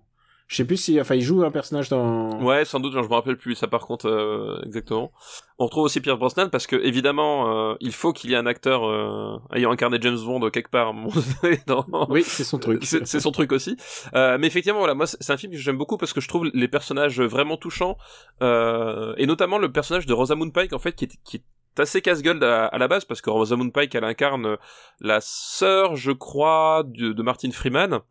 Je 0.52 0.58
sais 0.58 0.66
plus 0.66 0.76
si, 0.76 1.00
enfin, 1.00 1.16
il 1.16 1.22
joue 1.22 1.46
un 1.46 1.50
personnage 1.50 1.88
dans. 1.88 2.38
Ouais, 2.44 2.66
sans 2.66 2.82
doute, 2.82 2.92
je 2.92 3.00
me 3.00 3.14
rappelle 3.14 3.38
plus 3.38 3.56
ça 3.56 3.68
par 3.70 3.88
contre 3.88 4.10
euh, 4.10 4.62
exactement. 4.66 5.14
On 5.60 5.64
retrouve 5.64 5.86
aussi 5.86 6.02
Pierre 6.02 6.18
Brosnan 6.18 6.50
parce 6.50 6.68
que 6.68 6.76
évidemment, 6.76 7.70
euh, 7.70 7.76
il 7.80 7.94
faut 7.94 8.12
qu'il 8.12 8.32
y 8.32 8.34
ait 8.34 8.38
un 8.38 8.46
acteur 8.46 8.84
euh, 8.84 9.38
ayant 9.54 9.72
incarné 9.72 9.98
James 10.02 10.18
Bond 10.18 10.50
quelque 10.50 10.70
part 10.70 10.94
dans, 11.68 11.86
Oui, 12.10 12.24
c'est 12.24 12.44
son 12.44 12.60
truc. 12.60 12.84
C'est 12.84 13.22
son 13.22 13.32
truc 13.32 13.54
aussi. 13.54 13.78
Euh, 14.14 14.38
mais 14.38 14.48
effectivement, 14.48 14.80
voilà, 14.80 14.94
moi, 14.94 15.08
c'est 15.08 15.32
un 15.32 15.38
film 15.38 15.54
que 15.54 15.58
j'aime 15.58 15.78
beaucoup 15.78 15.96
parce 15.96 16.12
que 16.12 16.20
je 16.20 16.28
trouve 16.28 16.50
les 16.54 16.68
personnages 16.68 17.22
vraiment 17.22 17.56
touchants, 17.56 17.98
euh, 18.42 19.14
et 19.16 19.28
notamment 19.28 19.58
le 19.58 19.72
personnage 19.72 20.06
de 20.06 20.14
Rosamund 20.14 20.52
Pike, 20.52 20.74
en 20.74 20.80
fait, 20.80 20.92
qui 20.92 21.06
est, 21.06 21.18
qui 21.24 21.38
est 21.38 21.44
assez 21.82 22.02
casse-gueule 22.02 22.44
à, 22.44 22.66
à 22.66 22.78
la 22.78 22.90
base 22.90 23.06
parce 23.06 23.22
que 23.22 23.30
Rosamund 23.30 23.72
Pike, 23.72 23.96
elle 23.96 24.04
incarne 24.04 24.58
la 25.00 25.20
sœur, 25.22 25.96
je 25.96 26.12
crois, 26.12 26.84
de, 26.86 27.14
de 27.14 27.24
Martin 27.24 27.52
Freeman, 27.52 28.02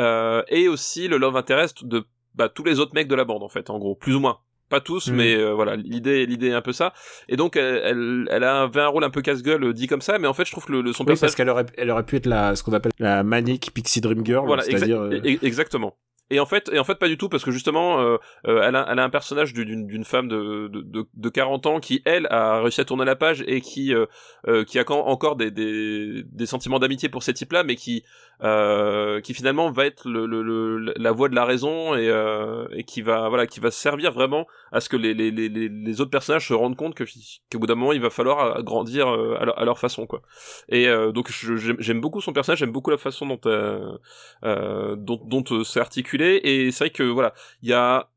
euh, 0.00 0.42
et 0.48 0.68
aussi 0.68 1.08
le 1.08 1.16
love 1.18 1.36
interest 1.36 1.84
de 1.84 2.04
bah, 2.34 2.48
tous 2.48 2.64
les 2.64 2.78
autres 2.80 2.94
mecs 2.94 3.08
de 3.08 3.14
la 3.14 3.24
bande, 3.24 3.42
en 3.42 3.48
fait, 3.48 3.70
en 3.70 3.78
gros, 3.78 3.94
plus 3.94 4.14
ou 4.14 4.20
moins. 4.20 4.38
Pas 4.68 4.80
tous, 4.80 5.08
Mhm. 5.08 5.16
mais 5.16 5.34
euh, 5.34 5.54
voilà, 5.54 5.76
l'idée, 5.76 6.26
l'idée 6.26 6.48
est 6.48 6.52
un 6.52 6.60
peu 6.60 6.72
ça. 6.74 6.92
Et 7.28 7.36
donc, 7.36 7.56
elle, 7.56 7.80
elle, 7.84 8.28
elle 8.30 8.44
a 8.44 8.62
avait 8.64 8.82
un 8.82 8.88
rôle 8.88 9.02
un 9.02 9.08
peu 9.10 9.22
casse-gueule 9.22 9.64
euh, 9.64 9.72
dit 9.72 9.86
comme 9.86 10.02
ça, 10.02 10.18
mais 10.18 10.28
en 10.28 10.34
fait, 10.34 10.44
je 10.44 10.52
trouve 10.52 10.66
que 10.66 10.72
le, 10.72 10.82
le- 10.82 10.92
son 10.92 11.04
Oui, 11.04 11.06
personnage 11.08 11.20
parce 11.30 11.34
qu'elle 11.36 11.48
aurait, 11.48 11.64
elle 11.78 11.90
aurait 11.90 12.04
pu 12.04 12.16
être 12.16 12.26
la, 12.26 12.54
ce 12.54 12.62
qu'on 12.62 12.74
appelle 12.74 12.92
la 12.98 13.22
manic 13.22 13.70
pixie 13.72 14.02
dream 14.02 14.24
girl, 14.26 14.46
voilà, 14.46 14.62
c'est-à-dire. 14.62 15.00
exa- 15.04 15.14
euh, 15.14 15.36
e- 15.36 15.38
exactement. 15.46 15.96
Et 16.30 16.38
en 16.40 16.44
fait, 16.44 16.68
et 16.70 16.78
en 16.78 16.84
fait 16.84 16.96
pas 16.96 17.08
du 17.08 17.16
tout 17.16 17.30
parce 17.30 17.42
que 17.42 17.50
justement, 17.50 18.02
euh, 18.02 18.18
euh, 18.46 18.60
elle, 18.62 18.76
a, 18.76 18.86
elle 18.92 18.98
a 18.98 19.04
un 19.04 19.08
personnage 19.08 19.54
du- 19.54 19.64
d'une 19.64 20.04
femme 20.04 20.28
de, 20.28 20.68
de, 20.68 20.82
de, 20.82 21.06
de 21.14 21.28
40 21.30 21.64
ans 21.64 21.80
qui 21.80 22.02
elle 22.04 22.26
a 22.28 22.60
réussi 22.60 22.82
à 22.82 22.84
tourner 22.84 23.06
la 23.06 23.16
page 23.16 23.42
et 23.46 23.62
qui 23.62 23.94
euh, 23.94 24.64
qui 24.64 24.78
a 24.78 24.84
quand- 24.84 25.06
encore 25.06 25.36
des, 25.36 25.50
des, 25.50 26.24
des 26.30 26.44
sentiments 26.44 26.78
d'amitié 26.78 27.08
pour 27.08 27.22
ces 27.22 27.32
types-là, 27.32 27.64
mais 27.64 27.76
qui 27.76 28.04
euh, 28.42 29.20
qui 29.20 29.34
finalement 29.34 29.70
va 29.70 29.86
être 29.86 30.08
le, 30.08 30.26
le, 30.26 30.42
le- 30.42 30.94
la 30.96 31.12
voix 31.12 31.28
de 31.28 31.34
la 31.34 31.44
raison 31.44 31.94
et, 31.96 32.08
euh, 32.08 32.66
et 32.72 32.84
qui 32.84 33.02
va 33.02 33.28
voilà 33.28 33.46
qui 33.46 33.60
va 33.60 33.70
servir 33.70 34.12
vraiment 34.12 34.46
à 34.72 34.80
ce 34.80 34.88
que 34.88 34.96
les, 34.96 35.12
les, 35.14 35.30
les, 35.30 35.48
les- 35.48 36.00
autres 36.00 36.10
personnages 36.10 36.46
se 36.48 36.54
rendent 36.54 36.76
compte 36.76 36.94
que 36.94 37.04
qu'au 37.50 37.58
bout 37.58 37.66
d'un 37.66 37.74
moment 37.74 37.92
il 37.92 38.00
va 38.00 38.10
falloir 38.10 38.62
grandir 38.62 39.08
euh, 39.08 39.36
à 39.56 39.64
leur, 39.64 39.78
façon 39.78 40.06
quoi. 40.06 40.22
Et 40.68 40.88
euh, 40.88 41.12
donc 41.12 41.30
j'aime 41.30 42.00
beaucoup 42.00 42.20
son 42.20 42.32
personnage, 42.32 42.58
j'aime 42.60 42.72
beaucoup 42.72 42.90
la 42.90 42.98
façon 42.98 43.26
dont 43.26 43.40
euh, 43.46 43.96
euh, 44.44 44.96
dont, 44.96 45.20
dont 45.24 45.44
euh, 45.50 45.64
c'est 45.64 45.80
articulé 45.80 46.40
et 46.44 46.70
c'est 46.70 46.84
vrai 46.84 46.90
que 46.90 47.02
voilà 47.02 47.32
il 47.62 47.68
y 47.68 47.72
a 47.72 48.08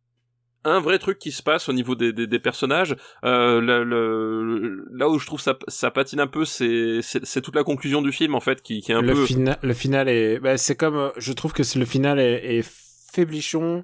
un 0.64 0.80
vrai 0.80 1.00
truc 1.00 1.18
qui 1.20 1.32
se 1.32 1.42
passe 1.42 1.70
au 1.70 1.74
niveau 1.74 1.96
des, 1.96 2.14
des, 2.14 2.28
des 2.28 2.40
personnages. 2.40 2.96
Euh, 3.24 3.60
le, 3.62 3.84
le- 3.84 4.86
là 4.92 5.10
où 5.10 5.18
je 5.20 5.26
trouve 5.26 5.42
ça, 5.42 5.58
ça 5.68 5.90
patine 5.92 6.20
un 6.20 6.28
peu 6.28 6.46
c'est 6.46 7.02
toute 7.42 7.56
la 7.56 7.64
conclusion 7.64 8.02
du 8.02 8.12
film 8.12 8.36
en 8.36 8.40
fait 8.40 8.62
qui, 8.62 8.82
qui 8.82 8.92
est 8.92 8.96
un 8.96 9.02
le, 9.02 9.14
peu 9.14 9.26
fina- 9.26 9.58
le 9.64 9.74
final 9.74 10.08
est, 10.10 10.40
bah, 10.40 10.58
c'est 10.58 10.76
comme, 10.76 10.96
euh, 10.98 11.10
je 11.18 11.34
trouve 11.34 11.54
que 11.54 11.64
c'est- 11.64 11.80
le 11.80 11.86
final 11.86 12.20
est, 12.20 12.58
est 12.60 12.66
faiblichon, 13.14 13.84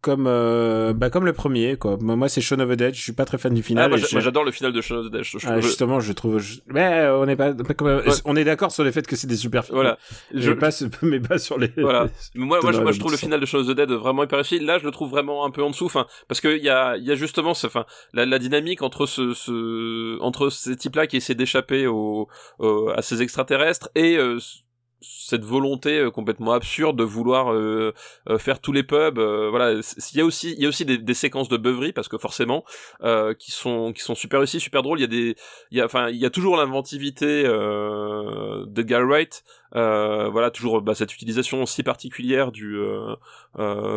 comme, 0.00 0.26
euh, 0.28 0.92
bah, 0.92 1.10
comme 1.10 1.24
le 1.24 1.32
premier, 1.32 1.76
quoi. 1.76 1.96
Moi, 2.00 2.28
c'est 2.28 2.40
Shaun 2.40 2.60
of 2.60 2.70
the 2.70 2.74
Dead, 2.74 2.94
je 2.94 3.00
suis 3.02 3.12
pas 3.12 3.24
très 3.24 3.36
fan 3.38 3.52
du 3.52 3.62
final. 3.62 3.92
ah, 3.92 3.96
moi, 4.12 4.20
j'adore 4.20 4.44
le 4.44 4.52
final 4.52 4.72
de 4.72 4.80
Shaun 4.80 4.98
of 4.98 5.06
the 5.06 5.10
Dead 5.12 5.22
je- 5.24 5.38
Ah, 5.44 5.56
je- 5.60 5.66
justement, 5.66 5.98
je 6.00 6.12
trouve, 6.12 6.38
je- 6.38 6.60
mais 6.68 6.84
euh, 7.00 7.18
on 7.18 7.26
est 7.26 7.34
pas, 7.36 7.50
Ouais. 7.50 8.02
on 8.24 8.36
est 8.36 8.44
d'accord 8.44 8.70
sur 8.70 8.84
le 8.84 8.90
fait 8.92 9.06
que 9.06 9.16
c'est 9.16 9.26
des 9.26 9.36
super 9.36 9.64
films. 9.64 9.74
voilà 9.76 9.98
Je 10.32 10.40
je, 10.40 10.52
pas, 10.52 10.70
sur- 10.70 10.88
mais 11.02 11.18
pas 11.20 11.38
sur 11.38 11.58
les. 11.58 11.72
Voilà. 11.76 12.06
Moi, 12.34 12.60
moi, 12.62 12.72
moi, 12.80 12.92
je 12.92 12.98
trouve 13.00 13.10
le 13.12 13.18
final 13.18 13.40
de 13.40 13.46
Shaun 13.46 13.60
of 13.60 13.66
the 13.66 13.72
Dead 13.72 13.90
vraiment 13.90 14.22
hyper 14.24 14.38
réussi. 14.38 14.60
Là, 14.60 14.78
je 14.78 14.84
le 14.84 14.90
trouve 14.90 15.10
vraiment 15.10 15.44
un 15.44 15.50
peu 15.50 15.62
en 15.62 15.70
dessous, 15.70 15.86
enfin, 15.86 16.06
parce 16.28 16.40
que 16.40 16.56
il 16.56 16.62
y 16.62 16.68
a, 16.70 16.96
il 16.96 17.04
y 17.04 17.10
a 17.10 17.14
justement, 17.14 17.50
enfin, 17.50 17.84
la, 18.12 18.24
la 18.26 18.38
dynamique 18.38 18.82
entre 18.82 19.06
ce, 19.06 19.34
ce, 19.34 20.20
entre 20.20 20.50
ces 20.50 20.76
types-là 20.76 21.06
qui 21.06 21.16
essaient 21.16 21.34
d'échapper 21.34 21.86
au, 21.86 22.28
au- 22.58 22.88
à 22.90 23.02
ces 23.02 23.20
extraterrestres 23.22 23.88
et 23.94 24.16
euh, 24.16 24.38
cette 25.00 25.44
volonté 25.44 25.98
euh, 25.98 26.10
complètement 26.10 26.52
absurde 26.52 26.96
de 26.96 27.04
vouloir 27.04 27.52
euh, 27.52 27.94
euh, 28.28 28.38
faire 28.38 28.60
tous 28.60 28.72
les 28.72 28.82
pubs 28.82 29.18
euh, 29.18 29.48
voilà 29.48 29.72
il 29.72 30.18
y 30.18 30.20
a 30.20 30.24
aussi 30.24 30.54
il 30.56 30.62
y 30.62 30.66
a 30.66 30.68
aussi 30.68 30.84
des, 30.84 30.98
des 30.98 31.14
séquences 31.14 31.48
de 31.48 31.56
beuverie 31.56 31.92
parce 31.92 32.08
que 32.08 32.18
forcément 32.18 32.64
euh, 33.02 33.32
qui 33.34 33.52
sont 33.52 33.92
qui 33.92 34.02
sont 34.02 34.14
super 34.14 34.40
réussies 34.40 34.60
super 34.60 34.82
drôles. 34.82 34.98
Il 34.98 35.02
y 35.02 35.04
a 35.04 35.08
des 35.08 35.36
il 35.70 35.78
y 35.78 35.80
a 35.80 35.84
enfin 35.84 36.08
il 36.08 36.16
y 36.16 36.26
a 36.26 36.30
toujours 36.30 36.56
l'inventivité 36.56 37.44
euh, 37.46 38.64
d'Edgar 38.66 39.02
Wright 39.06 39.44
voilà 39.72 40.50
toujours 40.50 40.80
bah, 40.80 40.94
cette 40.94 41.14
utilisation 41.14 41.66
si 41.66 41.82
particulière 41.82 42.50
du 42.52 42.78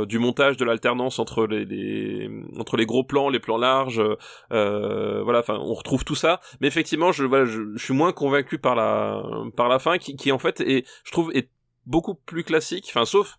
du 0.08 0.20
montage 0.20 0.58
de 0.58 0.66
l'alternance 0.66 1.18
entre 1.18 1.48
les, 1.48 1.66
les 1.66 2.30
entre 2.60 2.76
les 2.76 2.86
gros 2.86 3.04
plans 3.04 3.30
les 3.30 3.40
plans 3.40 3.58
larges 3.58 4.02
voilà 4.50 5.40
enfin 5.40 5.58
on 5.60 5.74
retrouve 5.74 6.04
tout 6.04 6.16
ça. 6.16 6.42
Mais 6.60 6.68
effectivement 6.68 7.12
je 7.12 7.24
voilà 7.24 7.46
je, 7.46 7.62
je 7.76 7.84
suis 7.84 7.94
moins 7.94 8.12
convaincu 8.12 8.58
par 8.58 8.76
la 8.76 9.24
par 9.56 9.70
la 9.70 9.80
fin 9.80 9.98
qui, 9.98 10.16
qui 10.16 10.32
en 10.32 10.40
fait 10.40 10.60
est 10.62 10.86
je 11.04 11.12
trouve 11.12 11.32
est 11.36 11.50
beaucoup 11.86 12.16
plus 12.16 12.44
classique 12.44 12.86
enfin 12.90 13.06
sauf 13.06 13.38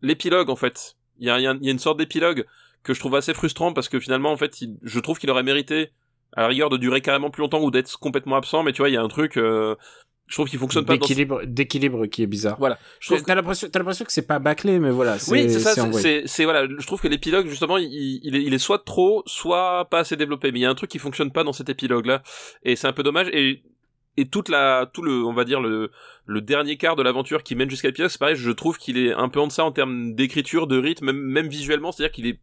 l'épilogue 0.00 0.50
en 0.50 0.56
fait 0.56 0.96
il 1.18 1.26
y 1.26 1.30
a, 1.30 1.38
il 1.38 1.42
y 1.42 1.46
a 1.46 1.54
il 1.60 1.64
y 1.64 1.68
a 1.68 1.72
une 1.72 1.78
sorte 1.78 1.98
d'épilogue 1.98 2.46
que 2.82 2.94
je 2.94 3.00
trouve 3.00 3.14
assez 3.14 3.34
frustrant 3.34 3.72
parce 3.72 3.88
que 3.88 4.00
finalement 4.00 4.32
en 4.32 4.36
fait 4.36 4.60
il- 4.60 4.76
je 4.82 4.98
trouve 5.00 5.18
qu'il 5.18 5.30
aurait 5.30 5.42
mérité 5.42 5.90
à 6.34 6.42
la 6.42 6.48
rigueur 6.48 6.70
de 6.70 6.76
durer 6.76 7.00
carrément 7.00 7.30
plus 7.30 7.42
longtemps 7.42 7.60
ou 7.62 7.70
d'être 7.70 7.98
complètement 7.98 8.36
absent 8.36 8.62
mais 8.62 8.72
tu 8.72 8.78
vois 8.82 8.88
il 8.88 8.94
y 8.94 8.96
a 8.96 9.02
un 9.02 9.08
truc 9.08 9.36
euh, 9.36 9.76
je 10.28 10.36
trouve 10.36 10.48
qu'il 10.48 10.58
fonctionne 10.58 10.86
pas 10.86 10.94
dans 10.94 11.00
d'équilibre, 11.00 11.42
d'équilibre 11.44 12.06
qui 12.06 12.22
est 12.22 12.26
bizarre. 12.26 12.56
voilà 12.58 12.78
je 13.00 13.08
trouve 13.08 13.22
T'as 13.22 13.34
l'impression, 13.34 13.68
t'as 13.70 13.78
l'impression 13.80 14.04
que 14.06 14.12
c'est 14.12 14.26
pas 14.26 14.38
bâclé, 14.38 14.78
mais 14.78 14.90
voilà. 14.90 15.16
oui, 15.28 15.50
c'est 15.50 15.60
ça. 15.60 15.74
c'est 16.26 16.44
voilà. 16.44 16.66
Je 16.66 16.86
trouve 16.86 17.02
que 17.02 17.08
l'épilogue 17.08 17.48
justement, 17.48 17.76
il, 17.76 17.90
il, 18.22 18.34
est, 18.36 18.42
il 18.42 18.54
est 18.54 18.58
soit 18.58 18.82
trop, 18.82 19.22
soit 19.26 19.86
pas 19.90 19.98
assez 19.98 20.16
développé. 20.16 20.50
Mais 20.50 20.60
il 20.60 20.62
y 20.62 20.64
a 20.64 20.70
un 20.70 20.74
truc 20.74 20.88
qui 20.90 20.98
fonctionne 20.98 21.32
pas 21.32 21.44
dans 21.44 21.52
cet 21.52 21.68
épilogue-là, 21.68 22.22
et 22.62 22.76
c'est 22.76 22.86
un 22.86 22.94
peu 22.94 23.02
dommage. 23.02 23.28
Et 23.34 23.62
et 24.16 24.26
toute 24.26 24.48
la, 24.48 24.90
tout 24.92 25.02
le, 25.02 25.24
on 25.24 25.32
va 25.32 25.44
dire 25.44 25.60
le, 25.60 25.90
le 26.26 26.40
dernier 26.40 26.76
quart 26.76 26.96
de 26.96 27.02
l'aventure 27.02 27.42
qui 27.42 27.54
mène 27.54 27.70
jusqu'à 27.70 27.88
l'épilogue, 27.88 28.10
c'est 28.10 28.18
pareil. 28.18 28.36
Je 28.36 28.50
trouve 28.50 28.78
qu'il 28.78 28.98
est 28.98 29.12
un 29.12 29.28
peu 29.28 29.40
en 29.40 29.46
deçà 29.46 29.64
en 29.64 29.72
termes 29.72 30.14
d'écriture, 30.14 30.66
de 30.66 30.78
rythme, 30.78 31.12
même, 31.12 31.48
visuellement. 31.48 31.92
C'est-à-dire 31.92 32.12
qu'il 32.12 32.26
est, 32.26 32.38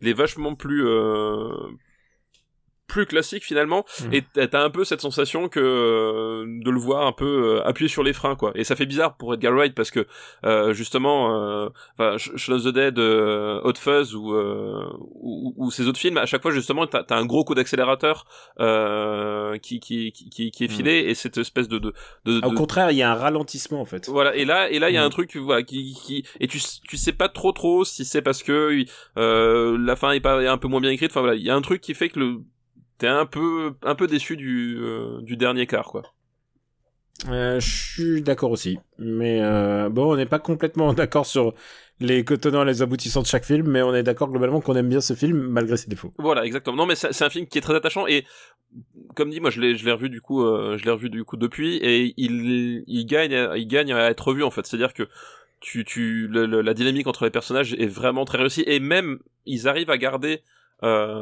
il 0.00 0.08
est 0.08 0.12
vachement 0.12 0.54
plus. 0.54 0.86
Euh, 0.86 1.48
plus 2.92 3.06
classique 3.06 3.44
finalement. 3.44 3.84
Mm. 4.04 4.14
et 4.14 4.22
t'as 4.48 4.62
un 4.62 4.70
peu 4.70 4.84
cette 4.84 5.00
sensation 5.00 5.48
que 5.48 5.60
euh, 5.60 6.44
de 6.64 6.70
le 6.70 6.78
voir 6.78 7.06
un 7.06 7.12
peu 7.12 7.24
euh, 7.58 7.66
appuyer 7.68 7.88
sur 7.88 8.02
les 8.02 8.12
freins 8.12 8.36
quoi. 8.36 8.52
Et 8.54 8.64
ça 8.64 8.76
fait 8.76 8.86
bizarre 8.86 9.16
pour 9.16 9.32
Edgar 9.34 9.52
Wright 9.54 9.74
parce 9.74 9.90
que 9.90 10.06
euh, 10.44 10.72
justement 10.74 11.16
euh, 11.34 11.68
enfin 11.96 12.16
Sh- 12.16 12.36
Shaun 12.36 12.54
of 12.56 12.64
the 12.64 12.68
Dead 12.68 12.98
euh, 12.98 13.60
Hot 13.64 13.78
Fuzz 13.78 14.14
ou, 14.14 14.34
euh, 14.34 14.84
ou 15.20 15.54
ou 15.56 15.70
ces 15.70 15.86
autres 15.88 15.98
films 15.98 16.18
à 16.18 16.26
chaque 16.26 16.42
fois 16.42 16.50
justement 16.50 16.86
t'as 16.86 17.02
as 17.08 17.16
un 17.16 17.24
gros 17.26 17.44
coup 17.44 17.54
d'accélérateur 17.54 18.26
euh, 18.60 19.56
qui, 19.58 19.80
qui 19.80 20.12
qui 20.12 20.50
qui 20.50 20.64
est 20.64 20.68
filé 20.68 21.04
et 21.08 21.14
cette 21.14 21.38
espèce 21.38 21.68
de 21.68 21.78
de, 21.78 21.92
de, 22.26 22.46
Au 22.46 22.52
contraire, 22.52 22.90
il 22.90 22.96
y 22.98 23.02
a 23.02 23.10
un 23.10 23.14
ralentissement 23.14 23.80
en 23.80 23.84
fait. 23.86 24.08
voilà. 24.08 24.34
Et 24.36 24.44
là 24.44 24.70
et 24.70 24.78
là 24.78 24.90
il 24.90 24.94
y 24.94 24.98
a 24.98 25.04
un 25.04 25.10
truc 25.10 25.34
voilà 25.36 25.62
qui 25.62 25.94
qui 26.04 26.24
et 26.40 26.46
tu 26.46 26.60
tu 26.88 26.96
sais 26.96 27.12
pas 27.12 27.28
trop 27.28 27.52
trop 27.52 27.84
si 27.84 28.04
c'est 28.04 28.22
parce 28.22 28.42
que 28.42 28.84
euh, 29.18 29.76
la 29.80 29.96
fin 29.96 30.12
est 30.12 30.20
pas 30.20 30.42
est 30.42 30.46
un 30.46 30.58
peu 30.58 30.68
moins 30.68 30.80
bien 30.80 30.90
écrite. 30.90 31.10
Enfin 31.12 31.20
voilà. 31.20 31.34
Il 31.36 31.42
y 31.42 31.50
a 31.50 31.54
un 31.56 31.62
truc 31.62 31.80
qui 31.80 31.94
fait 31.94 32.08
que 32.10 32.18
le 32.20 32.36
t'es 33.02 33.08
un 33.08 33.26
peu 33.26 33.74
un 33.82 33.96
peu 33.96 34.06
déçu 34.06 34.36
du 34.36 34.76
euh, 34.80 35.20
du 35.22 35.36
dernier 35.36 35.66
quart 35.66 35.88
quoi 35.92 36.02
Euh, 37.28 37.60
je 37.60 37.70
suis 37.94 38.22
d'accord 38.22 38.50
aussi, 38.50 38.78
mais 38.98 39.40
euh, 39.42 39.88
bon, 39.88 40.12
on 40.12 40.16
n'est 40.16 40.26
pas 40.26 40.38
complètement 40.40 40.92
d'accord 41.00 41.26
sur 41.26 41.54
les 42.00 42.24
tenants 42.24 42.62
et 42.62 42.66
les 42.66 42.82
aboutissants 42.82 43.22
de 43.22 43.26
chaque 43.26 43.44
film, 43.44 43.68
mais 43.68 43.82
on 43.82 43.94
est 43.94 44.02
d'accord 44.02 44.28
globalement 44.28 44.60
qu'on 44.60 44.74
aime 44.74 44.88
bien 44.88 45.00
ce 45.00 45.14
film 45.14 45.38
malgré 45.38 45.76
ses 45.76 45.88
défauts. 45.88 46.12
Voilà, 46.18 46.44
exactement. 46.44 46.76
Non, 46.76 46.86
mais 46.86 46.96
c'est 46.96 47.22
un 47.22 47.30
film 47.30 47.46
qui 47.46 47.58
est 47.58 47.60
très 47.60 47.76
attachant 47.76 48.06
et 48.06 48.24
comme 49.14 49.30
dit, 49.30 49.40
moi 49.40 49.50
je 49.50 49.60
l'ai 49.60 49.76
je 49.76 49.84
l'ai 49.84 49.92
revu 49.92 50.08
du 50.08 50.20
coup, 50.20 50.42
euh, 50.42 50.78
je 50.78 50.84
l'ai 50.84 50.90
revu 50.90 51.10
du 51.10 51.24
coup 51.24 51.36
depuis 51.36 51.76
et 51.76 52.14
il 52.16 52.82
il 52.86 53.06
gagne 53.06 53.34
à- 53.34 53.56
il 53.56 53.66
gagne 53.68 53.92
à 53.92 54.10
être 54.10 54.28
revu 54.28 54.42
en 54.42 54.50
fait. 54.50 54.66
C'est-à-dire 54.66 54.94
que 54.94 55.08
tu 55.60 55.84
tu 55.84 56.26
le- 56.28 56.46
le- 56.46 56.62
la 56.62 56.74
dynamique 56.74 57.06
entre 57.06 57.24
les 57.24 57.30
personnages 57.30 57.74
est 57.74 57.86
vraiment 58.00 58.24
très 58.24 58.38
réussie 58.38 58.64
et 58.66 58.80
même 58.80 59.18
ils 59.46 59.68
arrivent 59.68 59.90
à 59.90 59.98
garder 59.98 60.42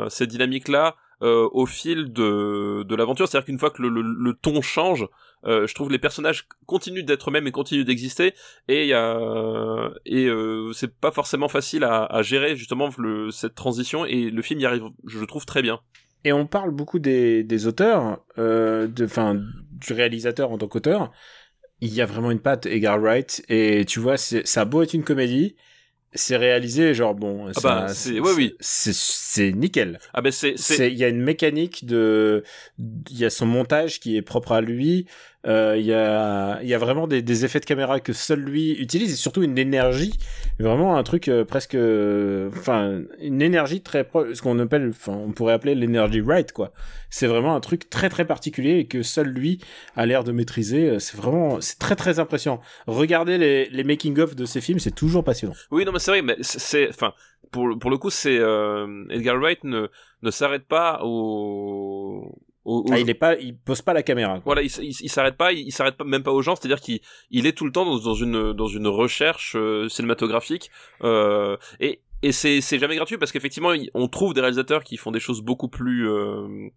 cette 0.08 0.30
dynamique 0.30 0.68
là 0.68 0.96
au 1.20 1.66
fil 1.66 2.12
de 2.12 2.82
de 2.82 2.94
l'aventure. 2.96 3.28
C'est-à-dire 3.28 3.46
qu'une 3.46 3.58
fois 3.58 3.70
que 3.70 3.82
le, 3.82 3.88
le, 3.88 4.02
le 4.02 4.34
ton 4.34 4.62
change, 4.62 5.06
euh, 5.46 5.66
je 5.66 5.74
trouve 5.74 5.90
les 5.90 5.98
personnages 5.98 6.46
continuent 6.66 7.04
d'être 7.04 7.30
eux-mêmes 7.30 7.46
et 7.46 7.52
continuent 7.52 7.84
d'exister 7.84 8.34
et 8.68 8.86
y 8.86 8.92
a 8.92 9.90
et 10.04 10.26
euh, 10.26 10.72
c'est 10.72 10.94
pas 10.94 11.10
forcément 11.10 11.48
facile 11.48 11.84
à, 11.84 12.04
à 12.04 12.22
gérer 12.22 12.56
justement 12.56 12.90
le, 12.98 13.30
cette 13.30 13.54
transition 13.54 14.04
et 14.04 14.30
le 14.30 14.42
film 14.42 14.60
y 14.60 14.66
arrive 14.66 14.84
je 15.06 15.18
le 15.18 15.26
trouve 15.26 15.46
très 15.46 15.62
bien 15.62 15.80
Et 16.24 16.32
on 16.32 16.46
parle 16.46 16.70
beaucoup 16.70 16.98
des, 16.98 17.42
des 17.44 17.66
auteurs, 17.66 18.22
euh, 18.38 18.86
de, 18.86 19.06
du 19.72 19.92
réalisateur 19.92 20.50
en 20.50 20.58
tant 20.58 20.68
qu'auteur. 20.68 21.10
Il 21.80 21.94
y 21.94 22.02
a 22.02 22.06
vraiment 22.06 22.30
une 22.30 22.40
patte 22.40 22.66
Edgar 22.66 22.98
Wright, 23.00 23.42
et 23.48 23.86
tu 23.86 24.00
vois, 24.00 24.18
ça 24.18 24.60
a 24.60 24.64
beau 24.66 24.82
être 24.82 24.92
une 24.92 25.04
comédie, 25.04 25.56
c'est 26.14 26.36
réalisé 26.36 26.94
genre 26.94 27.14
bon. 27.14 27.50
bah, 27.62 27.88
c'est- 27.94 28.18
ouais, 28.20 28.32
oui. 28.36 28.54
C'est, 28.60 28.94
c'est 28.94 29.52
nickel. 29.52 29.98
ah 30.12 30.20
ben 30.22 30.32
c'est 30.32 30.54
C'est, 30.56 30.90
il 30.90 30.98
y 30.98 31.04
a 31.04 31.08
une 31.08 31.20
mécanique 31.22 31.86
de, 31.86 32.42
il 32.78 33.18
y 33.18 33.24
a 33.24 33.30
son 33.30 33.46
montage 33.46 34.00
qui 34.00 34.16
est 34.16 34.22
propre 34.22 34.52
à 34.52 34.60
lui. 34.60 35.06
Euh, 35.46 35.74
il 35.78 35.86
y 35.86 35.94
a, 35.94 36.62
y 36.62 36.74
a 36.74 36.78
vraiment 36.78 37.06
des, 37.06 37.22
des 37.22 37.44
effets 37.46 37.60
de 37.60 37.64
caméra 37.64 37.98
que 38.00 38.12
seul 38.12 38.40
lui 38.40 38.72
utilise 38.72 39.10
et 39.12 39.16
surtout 39.16 39.42
une 39.42 39.56
énergie, 39.56 40.12
vraiment 40.58 40.98
un 40.98 41.02
truc 41.02 41.28
euh, 41.28 41.46
presque, 41.46 41.74
euh, 41.74 42.50
enfin, 42.52 43.00
une 43.20 43.40
énergie 43.40 43.80
très 43.80 44.04
proche, 44.04 44.34
ce 44.34 44.42
qu'on 44.42 44.58
appelle, 44.58 44.90
enfin, 44.90 45.12
on 45.14 45.32
pourrait 45.32 45.54
appeler 45.54 45.74
l'énergie 45.74 46.20
right 46.20 46.52
quoi. 46.52 46.72
C'est 47.08 47.26
vraiment 47.26 47.54
un 47.56 47.60
truc 47.60 47.88
très 47.88 48.10
très 48.10 48.26
particulier 48.26 48.80
et 48.80 48.86
que 48.86 49.02
seul 49.02 49.28
lui 49.28 49.60
a 49.96 50.04
l'air 50.04 50.24
de 50.24 50.32
maîtriser. 50.32 50.90
Euh, 50.90 50.98
C'est 50.98 51.16
vraiment, 51.16 51.58
c'est 51.62 51.78
très 51.78 51.96
très 51.96 52.18
impressionnant. 52.18 52.60
Regardez 52.86 53.38
les, 53.38 53.70
les 53.70 53.82
making 53.84 54.18
of 54.18 54.36
de 54.36 54.44
ces 54.44 54.60
films, 54.60 54.78
c'est 54.78 54.94
toujours 54.94 55.24
passionnant. 55.24 55.54
oui 55.70 55.86
non 55.86 55.92
mais 55.92 56.00
c'est 56.00 56.10
vrai 56.10 56.20
mais 56.22 56.36
c'est- 56.42 56.90
enfin 56.90 57.14
pour 57.50 57.78
pour 57.78 57.90
le 57.90 57.96
coup 57.96 58.10
c'est 58.10 58.38
euh, 58.38 59.04
Edgar 59.08 59.36
Wright 59.38 59.64
ne 59.64 59.88
ne 60.22 60.30
s'arrête 60.30 60.66
pas 60.66 61.00
au, 61.02 62.30
au, 62.70 62.78
au- 62.88 62.92
Ah, 62.92 62.98
il 62.98 63.08
est 63.10 63.14
pas, 63.14 63.34
il 63.36 63.56
pose 63.56 63.82
pas 63.82 63.92
la 63.92 64.02
caméra. 64.02 64.34
quoi. 64.34 64.42
voilà 64.46 64.62
il, 64.62 64.70
il, 64.80 65.08
s'arrête 65.10 65.36
pas 65.36 65.52
il, 65.52 65.66
il 65.66 65.72
s'arrête 65.72 65.96
pas 65.96 66.04
même 66.04 66.22
pas 66.22 66.32
aux 66.32 66.42
gens 66.42 66.54
c'est 66.56 66.66
à 66.66 66.68
dire 66.68 66.80
qu'il 66.80 67.00
il 67.30 67.46
est 67.46 67.52
tout 67.56 67.64
le 67.64 67.72
temps 67.72 67.84
dans, 67.84 67.98
dans 67.98 68.14
une 68.14 68.52
dans 68.52 68.66
une 68.68 68.86
recherche 68.86 69.54
euh, 69.56 69.88
cinématographique 69.88 70.70
euh, 71.02 71.56
et 71.80 72.00
et 72.22 72.32
c'est 72.32 72.60
c'est 72.60 72.78
jamais 72.78 72.96
gratuit 72.96 73.18
parce 73.18 73.32
qu'effectivement 73.32 73.72
on 73.94 74.08
trouve 74.08 74.34
des 74.34 74.40
réalisateurs 74.40 74.84
qui 74.84 74.96
font 74.96 75.10
des 75.10 75.20
choses 75.20 75.40
beaucoup 75.42 75.68
plus 75.68 76.08
euh, 76.08 76.68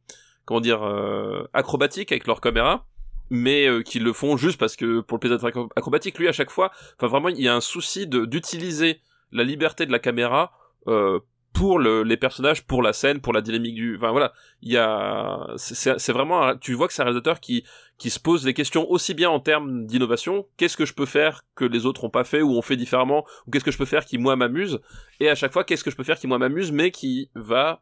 comment 0.45 0.61
dire 0.61 0.83
euh, 0.83 1.43
acrobatiques 1.53 2.11
avec 2.11 2.27
leur 2.27 2.39
caméra 2.41 2.85
mais 3.29 3.67
euh, 3.67 3.81
qui 3.81 3.99
le 3.99 4.13
font 4.13 4.37
juste 4.37 4.57
parce 4.59 4.75
que 4.75 4.99
pour 5.01 5.17
le 5.17 5.19
plaisir 5.19 5.37
d'être 5.37 5.49
acro- 5.49 5.69
acrobatique 5.75 6.17
lui 6.19 6.27
à 6.27 6.31
chaque 6.33 6.49
fois 6.51 6.71
enfin 6.97 7.07
vraiment 7.07 7.29
il 7.29 7.41
y 7.41 7.47
a 7.47 7.55
un 7.55 7.61
souci 7.61 8.07
d'utiliser 8.07 8.99
la 9.31 9.43
liberté 9.43 9.85
de 9.85 9.91
la 9.91 9.99
caméra 9.99 10.51
euh, 10.87 11.19
pour 11.53 11.77
le, 11.79 12.03
les 12.03 12.17
personnages, 12.17 12.63
pour 12.65 12.81
la 12.81 12.93
scène, 12.93 13.21
pour 13.21 13.31
la 13.31 13.41
dynamique 13.41 13.75
du, 13.75 13.95
enfin 13.95 14.11
voilà, 14.11 14.33
il 14.61 14.71
y 14.73 14.77
a, 14.77 15.47
c'est- 15.57 16.11
vraiment, 16.11 16.55
tu 16.57 16.73
vois 16.73 16.87
que 16.87 16.93
c'est 16.93 17.01
un 17.03 17.05
réalisateur 17.05 17.39
qui 17.39 17.63
qui 17.99 18.09
se 18.09 18.19
pose 18.19 18.43
des 18.43 18.55
questions 18.55 18.89
aussi 18.89 19.13
bien 19.13 19.29
en 19.29 19.39
termes 19.39 19.85
d'innovation, 19.85 20.47
qu'est-ce 20.57 20.75
que 20.75 20.85
je 20.85 20.93
peux 20.93 21.05
faire 21.05 21.43
que 21.55 21.63
les 21.63 21.85
autres 21.85 22.03
ont 22.03 22.09
pas 22.09 22.23
fait 22.23 22.41
ou 22.41 22.51
ont 22.57 22.61
fait 22.63 22.75
différemment, 22.75 23.23
ou 23.45 23.51
qu'est-ce 23.51 23.63
que 23.63 23.71
je 23.71 23.77
peux 23.77 23.85
faire 23.85 24.05
qui 24.05 24.17
moi 24.17 24.35
m'amuse, 24.35 24.79
et 25.19 25.29
à 25.29 25.35
chaque 25.35 25.53
fois 25.53 25.63
qu'est-ce 25.63 25.83
que 25.83 25.91
je 25.91 25.95
peux 25.95 26.03
faire 26.03 26.17
qui 26.17 26.27
moi 26.27 26.39
m'amuse, 26.39 26.71
mais 26.71 26.89
qui 26.91 27.29
va 27.35 27.81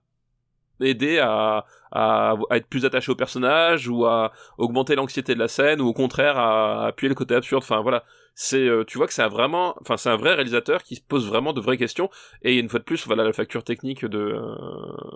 aider 0.82 1.20
à, 1.20 1.66
à, 1.92 2.36
à 2.50 2.58
être 2.58 2.68
plus 2.68 2.86
attaché 2.86 3.12
au 3.12 3.16
personnage 3.16 3.88
ou 3.88 4.06
à 4.06 4.32
augmenter 4.58 4.96
l'anxiété 4.96 5.34
de 5.34 5.40
la 5.40 5.48
scène 5.48 5.82
ou 5.82 5.88
au 5.88 5.94
contraire 5.94 6.38
à 6.38 6.88
appuyer 6.88 7.10
le 7.10 7.16
côté 7.16 7.36
absurde. 7.36 7.64
Enfin 7.64 7.82
voilà. 7.82 8.04
C'est 8.34 8.66
euh, 8.66 8.86
tu 8.86 8.98
vois 8.98 9.08
que 9.08 9.14
c'est 9.14 9.22
un 9.24 9.28
vraiment 9.28 9.76
enfin 9.82 9.98
c'est 9.98 10.10
un 10.10 10.16
vrai 10.16 10.34
réalisateur 10.36 10.84
qui 10.84 10.96
se 10.96 11.02
pose 11.02 11.28
vraiment 11.28 11.52
de 11.52 11.60
vraies 11.60 11.76
questions 11.78 12.10
et 12.44 12.58
une 12.58 12.70
fois 12.70 12.80
de 12.80 12.86
plus 12.86 13.06
voilà 13.06 13.26
la 13.26 13.34
facture 13.34 13.64
technique 13.66 14.06
de, 14.06 14.18
euh, 14.18 14.56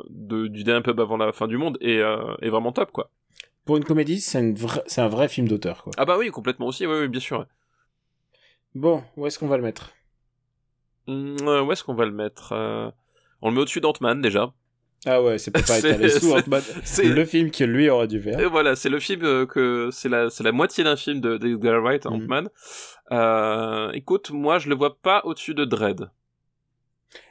de 0.09 0.47
du 0.47 0.65
dernier 0.65 0.82
pub 0.84 0.99
avant 0.99 1.15
la 1.15 1.32
fin 1.32 1.47
du 1.47 1.57
monde 1.57 1.78
est, 1.80 1.99
euh, 1.99 2.36
est 2.41 2.49
vraiment 2.49 2.73
top 2.73 2.91
quoi. 2.91 3.09
Pour 3.63 3.78
une 3.78 3.86
comédie, 3.86 4.19
c'est 4.19 4.41
vra- 4.51 4.84
c'est 4.86 4.99
un 5.01 5.07
vrai 5.07 5.30
film 5.30 5.47
d'auteur 5.47 5.82
quoi. 5.82 5.93
ah 5.97 6.03
bah 6.03 6.17
oui 6.19 6.30
complètement 6.30 6.67
aussi. 6.67 6.86
Oui, 6.86 6.95
oui 6.99 7.07
bien 7.07 7.21
sûr 7.21 7.45
Bon, 8.76 9.01
où 9.15 9.26
est-ce 9.26 9.39
qu'on 9.39 9.47
va 9.47 9.55
le 9.57 9.63
mettre? 9.63 9.93
Hum, 11.07 11.38
euh, 11.43 11.61
où 11.63 11.71
est-ce 11.71 11.84
qu'on 11.86 11.93
va 11.95 12.05
le 12.05 12.11
mettre? 12.11 12.51
On 13.41 13.49
le 13.49 13.55
met 13.55 13.61
au-dessus 13.61 13.80
d'Ant-Man 13.82 14.21
déjà 14.21 14.53
Ah 15.06 15.22
ouais, 15.22 15.38
c'est 15.38 15.51
pas 15.51 15.60
étalé 15.80 16.10
sous 16.10 16.20
c'est- 16.20 16.34
Ant-Man. 16.34 16.62
c'est- 16.84 17.03
Le 17.03 17.26
film 17.26 17.51
que 17.51 17.64
lui 17.64 17.89
aurait 17.89 18.08
dû 18.08 18.22
faire. 18.22 18.39
Et 18.39 18.45
voilà, 18.45 18.76
c'est 18.76 18.89
le 18.89 18.99
film 18.99 19.24
euh, 19.24 19.45
que 19.45 19.89
c'est 19.91 20.10
la 20.10 20.30
c'est 20.30 20.43
la 20.43 20.51
moitié 20.51 20.84
d'un 20.84 20.95
film 20.95 21.22
de 21.22 21.38
d'Edgar 21.38 21.82
Wright, 21.82 22.06
Mhm. 22.06 22.14
Ant-Man. 22.14 22.49
Euh, 23.12 23.91
écoute, 23.93 24.32
moi 24.32 24.58
je 24.60 24.70
le 24.70 24.76
vois 24.76 24.97
pas 24.97 25.22
au-dessus 25.26 25.53
de 25.53 25.64
Dread. 25.66 26.10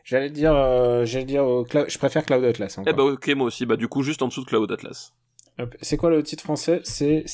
J'allais 0.05 0.31
dire, 0.31 0.55
euh, 0.55 1.05
j'allais 1.05 1.25
dire, 1.25 1.45
au 1.45 1.67
je 1.67 1.99
préfère 1.99 2.25
Cloud 2.25 2.45
Atlas. 2.45 2.79
Eh 2.87 2.93
bah 2.93 3.03
ok 3.05 3.29
moi 3.37 3.47
aussi, 3.49 3.67
bah 3.67 3.77
du 3.77 3.89
coup 3.89 4.03
juste 4.03 4.23
en 4.23 4.29
dessous 4.29 4.43
de 4.43 4.47
Cloud 4.47 4.71
Atlas. 4.71 5.13
C'est 5.83 5.97
quoi 5.97 6.11
le 6.11 6.23
titre 6.23 6.43
français? 6.45 6.81
C'est 6.85 7.25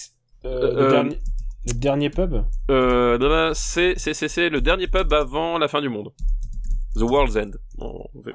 euh, 0.44 0.74
le, 0.84 0.90
dernier... 0.90 1.18
le 1.66 1.74
dernier 1.74 2.10
pub? 2.10 2.36
C'est 3.54 3.94
c'est 3.98 4.48
le 4.48 4.60
dernier 4.60 4.88
pub 4.88 5.12
avant 5.12 5.58
la 5.58 5.68
fin 5.68 5.80
du 5.80 5.88
monde. 5.88 6.12
The 6.96 7.02
World's 7.02 7.36
End. 7.36 7.52
en 7.78 8.04
V. 8.14 8.32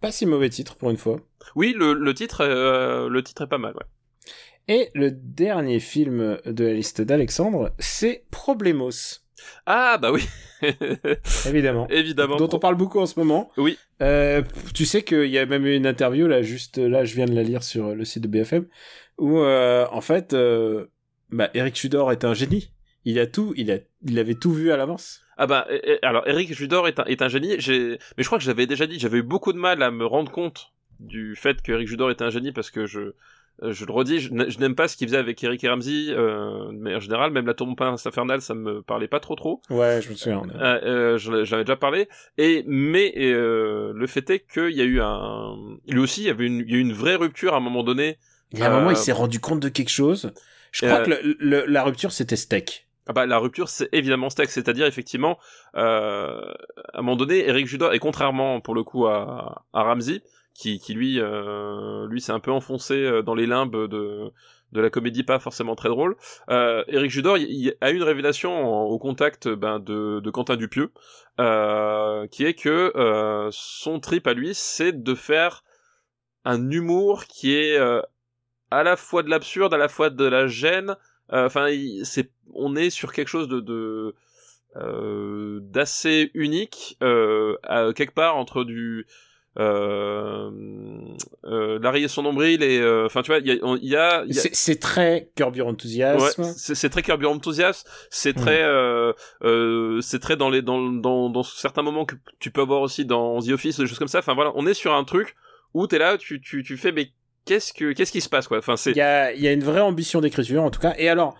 Pas 0.00 0.12
si 0.12 0.26
mauvais 0.26 0.48
titre 0.50 0.76
pour 0.76 0.90
une 0.90 0.96
fois. 0.96 1.20
Oui, 1.54 1.74
le, 1.76 1.92
le 1.94 2.14
titre 2.14 2.42
euh, 2.42 3.08
le 3.08 3.22
titre 3.22 3.42
est 3.42 3.48
pas 3.48 3.58
mal. 3.58 3.74
Ouais. 3.74 3.86
Et 4.68 4.90
le 4.94 5.10
dernier 5.10 5.78
film 5.80 6.38
de 6.44 6.64
la 6.64 6.72
liste 6.72 7.00
d'Alexandre, 7.00 7.72
c'est 7.78 8.24
Problemos, 8.30 8.90
Ah 9.64 9.96
bah 9.98 10.10
oui, 10.12 10.26
évidemment. 11.46 11.86
évidemment. 11.88 12.36
dont 12.36 12.48
on 12.52 12.58
parle 12.58 12.74
beaucoup 12.74 12.98
en 12.98 13.06
ce 13.06 13.18
moment. 13.18 13.50
Oui. 13.56 13.78
Euh, 14.02 14.42
tu 14.74 14.84
sais 14.84 15.02
qu'il 15.02 15.26
y 15.26 15.38
a 15.38 15.46
même 15.46 15.64
eu 15.66 15.74
une 15.76 15.86
interview 15.86 16.26
là, 16.26 16.42
juste 16.42 16.78
là, 16.78 17.04
je 17.04 17.14
viens 17.14 17.26
de 17.26 17.34
la 17.34 17.42
lire 17.44 17.62
sur 17.62 17.94
le 17.94 18.04
site 18.04 18.24
de 18.24 18.28
BFM, 18.28 18.66
où 19.18 19.38
euh, 19.38 19.86
en 19.92 20.00
fait, 20.00 20.34
bah, 21.30 21.48
Eric 21.54 21.78
Judor 21.80 22.10
est 22.12 22.24
un 22.24 22.34
génie. 22.34 22.72
Il 23.06 23.18
a 23.18 23.26
tout, 23.26 23.54
il 23.56 23.70
a, 23.70 23.76
il 24.04 24.18
avait 24.18 24.34
tout 24.34 24.52
vu 24.52 24.70
à 24.72 24.76
l'avance. 24.76 25.22
Ah 25.38 25.46
bah 25.46 25.66
eh, 25.70 25.80
eh, 25.84 25.98
alors 26.04 26.26
Eric 26.26 26.52
Judor 26.54 26.88
est 26.88 26.98
un, 27.00 27.04
est 27.04 27.22
un 27.22 27.28
génie. 27.28 27.54
J'ai 27.58 27.98
mais 28.16 28.22
je 28.22 28.26
crois 28.26 28.38
que 28.38 28.44
j'avais 28.44 28.66
déjà 28.66 28.86
dit, 28.86 28.98
j'avais 28.98 29.18
eu 29.18 29.22
beaucoup 29.22 29.52
de 29.52 29.58
mal 29.58 29.82
à 29.82 29.90
me 29.90 30.04
rendre 30.04 30.30
compte 30.32 30.72
du 31.00 31.36
fait 31.36 31.62
que 31.62 31.72
Eric 31.72 31.86
Judor 31.88 32.10
était 32.10 32.24
un 32.24 32.30
génie 32.30 32.52
parce 32.52 32.70
que 32.70 32.84
je 32.86 33.12
euh, 33.62 33.72
je 33.72 33.86
le 33.86 33.92
redis, 33.92 34.18
je 34.18 34.32
n'a- 34.34 34.48
je 34.50 34.58
n'aime 34.58 34.74
pas 34.74 34.86
ce 34.88 34.96
qu'il 34.98 35.06
faisait 35.08 35.16
avec 35.16 35.42
Eric 35.42 35.62
et 35.64 35.68
Ramsey, 35.70 36.08
euh, 36.10 36.68
mais 36.72 36.94
en 36.94 37.00
général, 37.00 37.30
même 37.30 37.46
la 37.46 37.54
tour 37.54 37.66
infernale, 37.80 38.42
ça 38.42 38.52
me 38.54 38.82
parlait 38.82 39.08
pas 39.08 39.18
trop 39.20 39.34
trop. 39.34 39.62
Ouais, 39.70 40.00
je 40.02 40.10
me 40.10 40.14
souviens. 40.14 40.42
Euh, 40.60 41.16
euh, 41.16 41.62
déjà 41.62 41.76
parlé. 41.76 42.06
Et 42.36 42.64
mais 42.66 43.14
euh, 43.16 43.92
le 43.94 44.06
fait 44.06 44.28
est 44.28 44.40
qu'il 44.40 44.72
y 44.76 44.82
a 44.82 44.84
eu 44.84 45.00
un, 45.00 45.54
lui 45.88 46.00
aussi, 46.00 46.22
il 46.22 46.26
y 46.26 46.30
avait 46.30 46.44
une, 46.46 46.60
il 46.66 46.70
y 46.70 46.74
a 46.74 46.76
eu 46.76 46.80
une 46.80 46.92
vraie 46.92 47.14
rupture 47.16 47.54
à 47.54 47.58
un 47.58 47.60
moment 47.60 47.82
donné. 47.82 48.18
Il 48.52 48.58
y 48.58 48.62
a 48.62 48.66
un 48.66 48.74
moment, 48.76 48.90
Euh, 48.90 48.92
il 48.92 48.96
s'est 48.96 49.12
rendu 49.12 49.40
compte 49.40 49.60
de 49.60 49.68
quelque 49.70 49.90
chose. 49.90 50.32
Je 50.72 50.84
crois 50.86 51.00
euh, 51.00 51.04
que 51.04 51.10
le- 51.10 51.36
le- 51.38 51.64
la 51.66 51.82
rupture, 51.82 52.12
c'était 52.12 52.36
Steak. 52.36 52.85
Ah 53.06 53.12
bah 53.12 53.26
la 53.26 53.38
rupture 53.38 53.68
c'est 53.68 53.88
évidemment 53.92 54.30
Stack, 54.30 54.50
c'est-à-dire 54.50 54.86
effectivement 54.86 55.38
euh, 55.76 56.40
à 56.92 56.98
un 56.98 57.02
moment 57.02 57.16
donné 57.16 57.48
Eric 57.48 57.66
Judor 57.66 57.92
et 57.94 57.98
contrairement 58.00 58.60
pour 58.60 58.74
le 58.74 58.82
coup 58.82 59.06
à, 59.06 59.64
à 59.72 59.82
Ramsey 59.84 60.22
qui, 60.54 60.80
qui 60.80 60.94
lui 60.94 61.20
euh, 61.20 62.08
lui 62.08 62.20
s'est 62.20 62.32
un 62.32 62.40
peu 62.40 62.50
enfoncé 62.50 62.94
euh, 62.94 63.22
dans 63.22 63.34
les 63.34 63.46
limbes 63.46 63.86
de 63.86 64.32
de 64.72 64.80
la 64.80 64.90
comédie 64.90 65.22
pas 65.22 65.38
forcément 65.38 65.76
très 65.76 65.88
drôle. 65.88 66.16
Euh, 66.50 66.82
Eric 66.88 67.10
Judor 67.12 67.38
il, 67.38 67.48
il 67.48 67.76
a 67.80 67.90
une 67.90 68.02
révélation 68.02 68.66
au 68.66 68.98
contact 68.98 69.46
ben, 69.48 69.78
de, 69.78 70.18
de 70.18 70.30
Quentin 70.30 70.56
Dupieux 70.56 70.90
euh, 71.38 72.26
qui 72.26 72.44
est 72.44 72.54
que 72.54 72.92
euh, 72.96 73.48
son 73.52 74.00
trip 74.00 74.26
à 74.26 74.34
lui 74.34 74.52
c'est 74.54 74.92
de 75.04 75.14
faire 75.14 75.62
un 76.44 76.70
humour 76.70 77.26
qui 77.26 77.54
est 77.54 77.78
euh, 77.78 78.02
à 78.70 78.82
la 78.82 78.96
fois 78.96 79.22
de 79.22 79.30
l'absurde, 79.30 79.74
à 79.74 79.78
la 79.78 79.88
fois 79.88 80.10
de 80.10 80.24
la 80.24 80.46
gêne, 80.46 80.90
euh, 80.90 80.94
Enfin, 81.30 81.68
c'est, 82.04 82.30
on 82.54 82.76
est 82.76 82.90
sur 82.90 83.12
quelque 83.12 83.28
chose 83.28 83.48
de, 83.48 83.60
de 83.60 84.14
euh, 84.76 85.58
d'assez 85.62 86.30
unique, 86.34 86.96
euh, 87.02 87.56
à- 87.62 87.92
quelque 87.94 88.14
part 88.14 88.36
entre 88.36 88.64
du 88.64 89.06
euh, 89.58 90.50
euh, 91.44 91.78
Larry 91.80 92.04
et 92.04 92.08
son 92.08 92.22
nombril 92.22 92.62
et 92.62 92.78
euh, 92.78 93.06
enfin 93.06 93.22
tu 93.22 93.30
vois 93.30 93.38
il 93.38 93.46
y 93.46 93.52
a, 93.52 93.56
y 93.80 93.96
a, 93.96 94.24
y 94.26 94.38
a- 94.38 94.42
C'est 94.52 94.78
très 94.80 95.30
Curb 95.34 95.56
Your 95.56 95.68
Ouais, 95.68 95.72
Enthusiasm. 95.72 96.42
c'est 96.56 96.74
c'est 96.74 96.90
très 96.90 97.02
Curb 97.02 97.22
Your 97.22 97.32
Enthusiasm, 97.32 97.88
c'est 98.10 98.34
très, 98.34 98.62
euh, 98.62 99.12
euh, 99.42 100.00
c'est 100.02 100.18
très 100.18 100.36
dans 100.36 100.50
les 100.50 100.60
dans, 100.62 100.80
dans 100.82 101.30
dans 101.30 101.42
certains 101.42 101.82
moments 101.82 102.04
que 102.04 102.16
tu 102.38 102.50
peux 102.50 102.60
avoir 102.60 102.82
aussi 102.82 103.04
dans 103.06 103.40
The 103.40 103.48
Office, 103.52 103.80
des 103.80 103.86
choses 103.86 103.98
comme 103.98 104.08
ça. 104.08 104.18
Enfin 104.18 104.34
voilà, 104.34 104.52
on 104.56 104.66
est 104.66 104.74
sur 104.74 104.94
un 104.94 105.04
truc 105.04 105.34
où 105.74 105.86
t'es 105.86 105.98
là, 105.98 106.18
tu 106.18 106.40
tu 106.40 106.62
tu 106.62 106.76
fais 106.76 106.92
mais 106.92 107.10
qu'est-ce 107.46 107.72
que 107.72 107.92
qu'est-ce 107.92 108.12
qui 108.12 108.20
se 108.20 108.28
passe 108.28 108.46
quoi? 108.48 108.58
Enfin 108.58 108.76
c'est 108.76 108.90
il 108.90 108.96
y 108.98 109.00
a 109.00 109.32
il 109.32 109.40
y 109.40 109.48
a 109.48 109.52
une 109.52 109.64
vraie 109.64 109.80
ambition 109.80 110.20
d'écriture 110.20 110.62
en 110.62 110.70
tout 110.70 110.80
cas. 110.80 110.94
Et 110.98 111.08
alors 111.08 111.36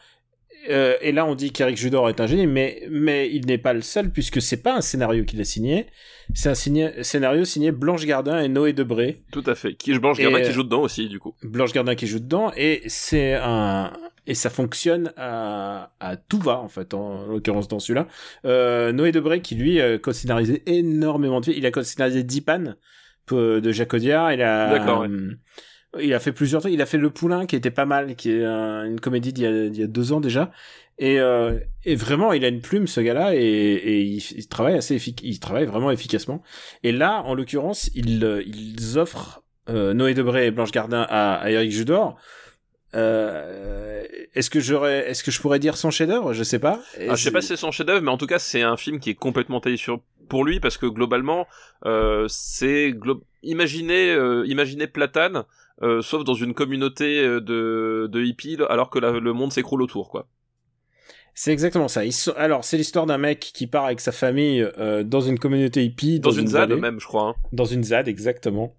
euh, 0.69 0.97
et 1.01 1.13
là 1.13 1.25
on 1.27 1.35
dit 1.37 1.53
qu'Eric 1.53 1.77
Judor 1.77 2.09
est 2.09 2.21
un 2.21 2.27
génie, 2.27 2.47
mais 2.47 2.83
mais 2.91 3.31
il 3.31 3.47
n'est 3.47 3.59
pas 3.59 3.73
le 3.73 3.83
seul 3.83 4.11
puisque 4.11 4.41
c'est 4.43 4.63
pas 4.63 4.75
un 4.75 4.81
scénario 4.81 5.25
qu'il 5.25 5.41
a 5.41 5.45
signé, 5.45 5.87
c'est 6.35 6.49
un 6.49 6.55
signé- 6.55 7.05
scénario 7.05 7.45
signé 7.45 7.71
Blanche 7.71 8.05
Gardin 8.05 8.41
et 8.41 8.49
Noé 8.49 8.73
Debré. 8.73 9.23
tout 9.31 9.45
à 9.47 9.55
fait. 9.55 9.75
Qui 9.75 9.97
Blanche 9.99 10.19
Et, 10.19 10.23
Gardin 10.23 10.39
euh, 10.39 10.43
qui 10.47 10.53
joue 10.53 10.65
dedans 10.65 10.81
aussi 10.83 11.09
du 11.09 11.21
coup. 11.21 11.35
Blanche 11.45 11.73
Gardin 11.73 11.95
qui 11.95 12.07
joue 12.09 12.19
dedans 12.19 12.51
et 12.57 12.83
c'est 12.87 13.35
un 13.35 13.93
et 14.27 14.35
ça 14.35 14.51
fonctionne 14.51 15.13
à, 15.17 15.93
à 16.01 16.17
tout 16.17 16.41
va 16.41 16.59
en 16.59 16.69
fait 16.69 16.95
en 16.95 17.27
l'occurrence 17.27 17.69
dans 17.69 17.79
celui-là. 17.79 18.09
Euh, 18.45 18.91
Noé 18.91 19.13
Debré 19.13 19.41
qui 19.43 19.55
lui 19.55 19.81
a 19.81 19.99
co-scénarisé 19.99 20.65
énormément 20.67 21.39
de 21.39 21.45
films. 21.45 21.59
Il 21.59 21.67
a 21.67 21.71
co-scénarisé 21.71 22.25
Dipan 22.25 22.75
de 23.31 23.73
Jacques 23.73 23.95
Audiard. 23.95 24.33
Il 24.33 24.43
a 24.43 24.71
D'accord, 24.71 25.03
ouais. 25.03 25.09
Euh, 25.97 26.03
il 26.03 26.15
a 26.15 26.21
fait 26.21 26.33
plusieurs 26.33 26.61
trucs. 26.61 26.73
Il 26.73 26.83
a 26.83 26.87
fait 26.87 26.99
Le 26.99 27.11
Poulain 27.11 27.47
qui 27.47 27.57
était 27.57 27.71
pas 27.71 27.87
mal, 27.87 28.17
qui 28.17 28.31
est 28.33 28.45
un- 28.45 28.85
une 28.85 29.01
comédie 29.01 29.33
d'il 29.33 29.77
y, 29.77 29.83
a, 29.83 29.87
deux 29.87 30.13
ans 30.13 30.21
déjà. 30.21 30.51
Et, 30.99 31.21
euh, 31.21 31.59
et 31.85 31.95
vraiment, 31.95 32.33
il 32.33 32.45
a 32.45 32.49
une 32.49 32.61
plume 32.63 32.87
ce 32.87 33.01
gars-là 33.01 33.35
et, 33.35 34.01
il, 34.01 34.17
il 34.17 34.49
travaille 34.49 34.77
assez 34.77 34.97
il 35.23 35.41
travaille 35.41 35.67
vraiment 35.67 35.91
efficacement. 35.91 36.43
Et 36.83 36.93
là, 36.93 37.23
en 37.25 37.35
l'occurrence, 37.35 37.91
ils, 37.95 38.25
euh, 38.25 38.43
ils 38.47 38.99
offrent 38.99 39.43
euh, 39.69 39.93
Noé 39.93 40.15
Debré 40.15 40.47
et 40.47 40.51
Blanche 40.51 40.71
Gardin 40.71 41.07
à, 41.09 41.51
Eric 41.51 41.71
Judor. 41.71 42.17
Euh, 42.95 44.05
est-ce 44.35 44.49
que 44.49 44.61
je 44.61 45.41
pourrais 45.41 45.59
dire 45.59 45.77
son 45.77 45.91
chef-d'œuvre? 45.91 46.33
Je 46.33 46.45
sais 46.45 46.59
pas. 46.59 46.81
Ah, 47.09 47.15
je 47.15 47.23
sais 47.23 47.31
pas 47.31 47.43
si 47.43 47.49
c'est 47.49 47.57
son 47.57 47.73
chef-d'œuvre, 47.73 48.01
mais 48.01 48.11
en 48.11 48.17
tout 48.17 48.27
cas, 48.27 48.39
c'est 48.39 48.63
un 48.63 48.77
film 48.77 49.01
qui 49.01 49.11
est 49.11 49.15
complètement 49.15 49.61
taillé 49.61 49.77
sur 49.77 50.01
pour 50.29 50.45
lui 50.45 50.61
parce 50.61 50.77
que 50.77 50.87
globalement, 50.87 51.47
euh, 51.85 52.27
c'est 52.29 52.95
imaginez 53.43 54.11
euh, 54.11 54.45
imaginez 54.47 54.87
Platane, 54.87 55.45
euh, 55.83 56.03
sauf 56.03 56.25
dans 56.25 56.35
une 56.35 56.55
communauté 56.55 57.21
euh, 57.21 57.41
de 57.41 58.09
de 58.11 58.23
hippies, 58.25 58.59
alors 58.69 58.91
que 58.91 58.99
la- 58.99 59.13
le 59.13 59.33
monde 59.33 59.53
s'écroule 59.53 59.83
autour, 59.83 60.09
quoi. 60.09 60.29
C'est 61.39 61.53
exactement 61.53 61.89
ça. 61.89 62.05
Ils 62.07 62.13
sont... 62.15 62.33
Alors, 62.39 62.65
c'est 62.65 62.79
l'histoire 62.79 63.05
d'un 63.05 63.19
mec 63.19 63.41
qui 63.41 63.67
part 63.67 63.85
avec 63.85 64.01
sa 64.01 64.11
famille 64.13 64.67
euh, 64.79 65.03
dans 65.03 65.21
une 65.21 65.39
communauté 65.39 65.85
hippie, 65.85 66.19
Dans, 66.19 66.31
une 66.31 66.47
ZAD 66.49 66.71
vallée. 66.71 66.81
même, 66.81 66.99
je 66.99 67.07
crois. 67.07 67.25
hein. 67.29 67.35
dans 67.53 67.67
une 67.67 67.85
ZAD 67.85 68.09
exactement 68.09 68.75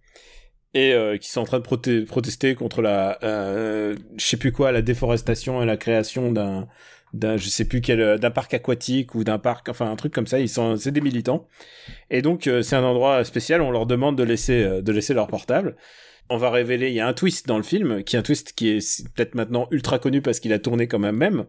et 0.74 0.94
euh, 0.94 1.18
qui 1.18 1.30
sont 1.30 1.42
en 1.42 1.46
train 1.46 1.60
de 1.60 1.64
proté- 1.64 2.06
protester 2.06 2.54
contre 2.56 2.82
la 2.82 3.20
euh, 3.24 3.96
je 4.18 4.26
sais 4.26 4.38
plus 4.38 4.52
quoi 4.52 4.72
la 4.74 4.82
déforestation 4.82 5.62
et 5.64 5.66
la 5.66 5.78
création 5.78 6.32
d'un 6.32 6.68
d'un 7.14 7.38
je 7.38 7.48
sais 7.48 7.64
plus 7.66 7.80
quel 7.80 8.20
d'un 8.20 8.32
parc 8.32 8.54
aquatique 8.54 9.16
ou 9.16 9.24
d'un 9.24 9.38
parc 9.40 9.70
enfin 9.70 9.90
un 9.90 9.96
truc 9.96 10.14
comme 10.14 10.28
ça 10.28 10.40
ils 10.42 10.50
sont 10.50 10.76
c'est 10.76 10.92
des 10.92 11.00
militants 11.00 11.48
et 12.10 12.22
donc 12.22 12.50
c'est 12.64 12.76
un 12.76 12.84
endroit 12.84 13.24
spécial 13.24 13.62
on 13.62 13.72
leur 13.72 13.86
demande 13.86 14.18
de 14.18 14.24
laisser 14.24 14.82
de 14.82 14.92
laisser 14.92 15.14
leur 15.14 15.28
portable 15.28 15.78
on 16.30 16.38
va 16.38 16.50
révéler 16.50 16.90
il 16.90 16.94
y 16.94 17.00
a 17.00 17.08
un 17.08 17.14
twist 17.14 17.48
dans 17.48 17.58
le 17.58 17.64
film 17.64 18.04
qui 18.04 18.16
est 18.16 18.20
un 18.20 18.24
twist 18.24 18.54
qui 18.54 18.70
est 18.70 19.10
peut-être 19.16 19.36
maintenant 19.36 19.68
ultra 19.72 20.00
connu 20.00 20.22
parce 20.22 20.40
qu'il 20.40 20.54
a 20.54 20.60
tourné 20.60 20.88
quand 20.88 21.00
même 21.00 21.18
même 21.18 21.46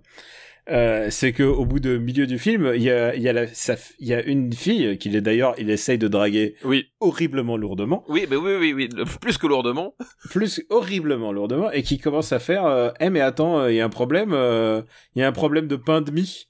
euh, 0.71 1.09
c'est 1.11 1.33
que 1.33 1.43
au 1.43 1.65
bout 1.65 1.81
de 1.81 1.97
milieu 1.97 2.27
du 2.27 2.39
film, 2.39 2.73
il 2.75 2.83
y 2.83 2.91
a, 2.91 3.15
il 3.15 3.23
y 3.23 3.29
a, 3.29 3.33
la, 3.33 3.47
ça, 3.47 3.77
il 4.01 4.07
y 4.09 4.13
a 4.13 4.23
une 4.23 4.53
fille 4.53 4.99
qu'il 4.99 5.17
est 5.17 5.23
d'ailleurs, 5.23 5.55
il 5.57 5.71
essaye 5.71 5.97
de 5.97 6.09
draguer 6.09 6.57
Oui, 6.63 6.89
horriblement 7.01 7.57
lourdement, 7.57 8.05
oui, 8.09 8.27
mais 8.29 8.37
oui, 8.37 8.53
oui, 8.61 8.73
oui, 8.75 8.89
plus 9.21 9.39
que 9.39 9.47
lourdement. 9.47 9.95
plus 10.31 10.63
horriblement 10.69 11.33
lourdement, 11.33 11.71
et 11.71 11.83
qui 11.83 11.99
commence 11.99 12.33
à 12.33 12.39
faire, 12.39 12.67
euh, 12.67 12.91
eh 13.01 13.09
mais 13.09 13.21
attends, 13.21 13.61
euh, 13.61 13.73
il 13.73 13.77
y 13.77 13.81
a 13.81 13.85
un 13.87 13.89
problème, 13.89 14.33
euh, 14.35 14.83
il 15.15 15.21
y 15.21 15.23
a 15.23 15.29
un 15.29 15.33
problème 15.33 15.69
de 15.69 15.77
pain 15.77 16.03
de 16.03 16.11
mie. 16.11 16.49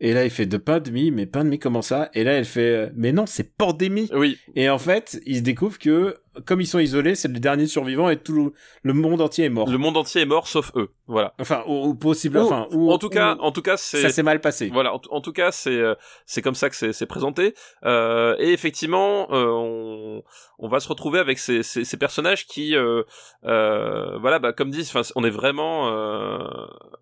Et 0.00 0.14
là, 0.14 0.24
il 0.24 0.30
fait 0.30 0.46
de 0.46 0.56
pain 0.56 0.78
de 0.78 0.90
mie, 0.92 1.10
mais 1.10 1.26
pain 1.26 1.44
de 1.44 1.50
mie 1.50 1.58
comment 1.58 1.82
ça? 1.82 2.08
Et 2.14 2.22
là, 2.22 2.34
elle 2.34 2.44
fait, 2.44 2.92
mais 2.94 3.10
non, 3.10 3.26
c'est 3.26 3.56
pandémie. 3.56 4.08
Oui, 4.14 4.38
Et 4.54 4.68
en 4.70 4.78
fait, 4.78 5.20
ils 5.26 5.38
se 5.38 5.42
découvrent 5.42 5.78
que, 5.78 6.16
comme 6.46 6.60
ils 6.60 6.66
sont 6.66 6.78
isolés, 6.78 7.14
c'est 7.14 7.28
les 7.28 7.40
derniers 7.40 7.66
survivants 7.66 8.08
et 8.10 8.16
tout 8.18 8.32
le, 8.32 8.52
le 8.82 8.92
monde 8.92 9.20
entier 9.20 9.44
est 9.46 9.48
mort. 9.50 9.68
le 9.68 9.78
monde 9.78 9.96
entier 9.96 10.22
est 10.22 10.26
mort 10.26 10.46
sauf 10.48 10.70
eux. 10.76 10.90
Voilà. 11.06 11.34
Enfin, 11.40 11.62
ou, 11.66 11.86
ou 11.88 11.94
possible, 11.94 12.38
Ou- 12.38 12.42
enfin, 12.42 12.66
ou, 12.72 12.90
en 12.92 12.98
tout 12.98 13.08
cas, 13.08 13.34
ou- 13.36 13.40
en 13.40 13.50
tout 13.52 13.62
cas, 13.62 13.76
c'est 13.76 14.02
ça 14.02 14.10
s'est 14.10 14.22
mal 14.22 14.40
passé. 14.40 14.68
Voilà, 14.72 14.94
en, 14.94 15.00
en 15.10 15.20
tout 15.20 15.32
cas, 15.32 15.52
c'est 15.52 15.70
euh, 15.70 15.94
c'est 16.26 16.42
comme 16.42 16.54
ça 16.54 16.68
que 16.70 16.76
c'est 16.76 16.92
c'est 16.92 17.06
présenté. 17.06 17.54
Euh, 17.84 18.36
et 18.38 18.52
effectivement, 18.52 19.28
euh, 19.32 19.46
on, 19.50 20.22
on 20.58 20.68
va 20.68 20.80
se 20.80 20.88
retrouver 20.88 21.18
avec 21.18 21.38
ces, 21.38 21.62
ces, 21.62 21.84
ces 21.84 21.96
personnages 21.96 22.46
qui, 22.46 22.76
euh, 22.76 23.02
euh, 23.44 24.18
voilà, 24.18 24.38
bah, 24.38 24.52
comme 24.52 24.70
disent, 24.70 24.88
enfin, 24.94 25.02
on 25.16 25.24
est 25.24 25.30
vraiment 25.30 25.88
euh, 25.92 26.38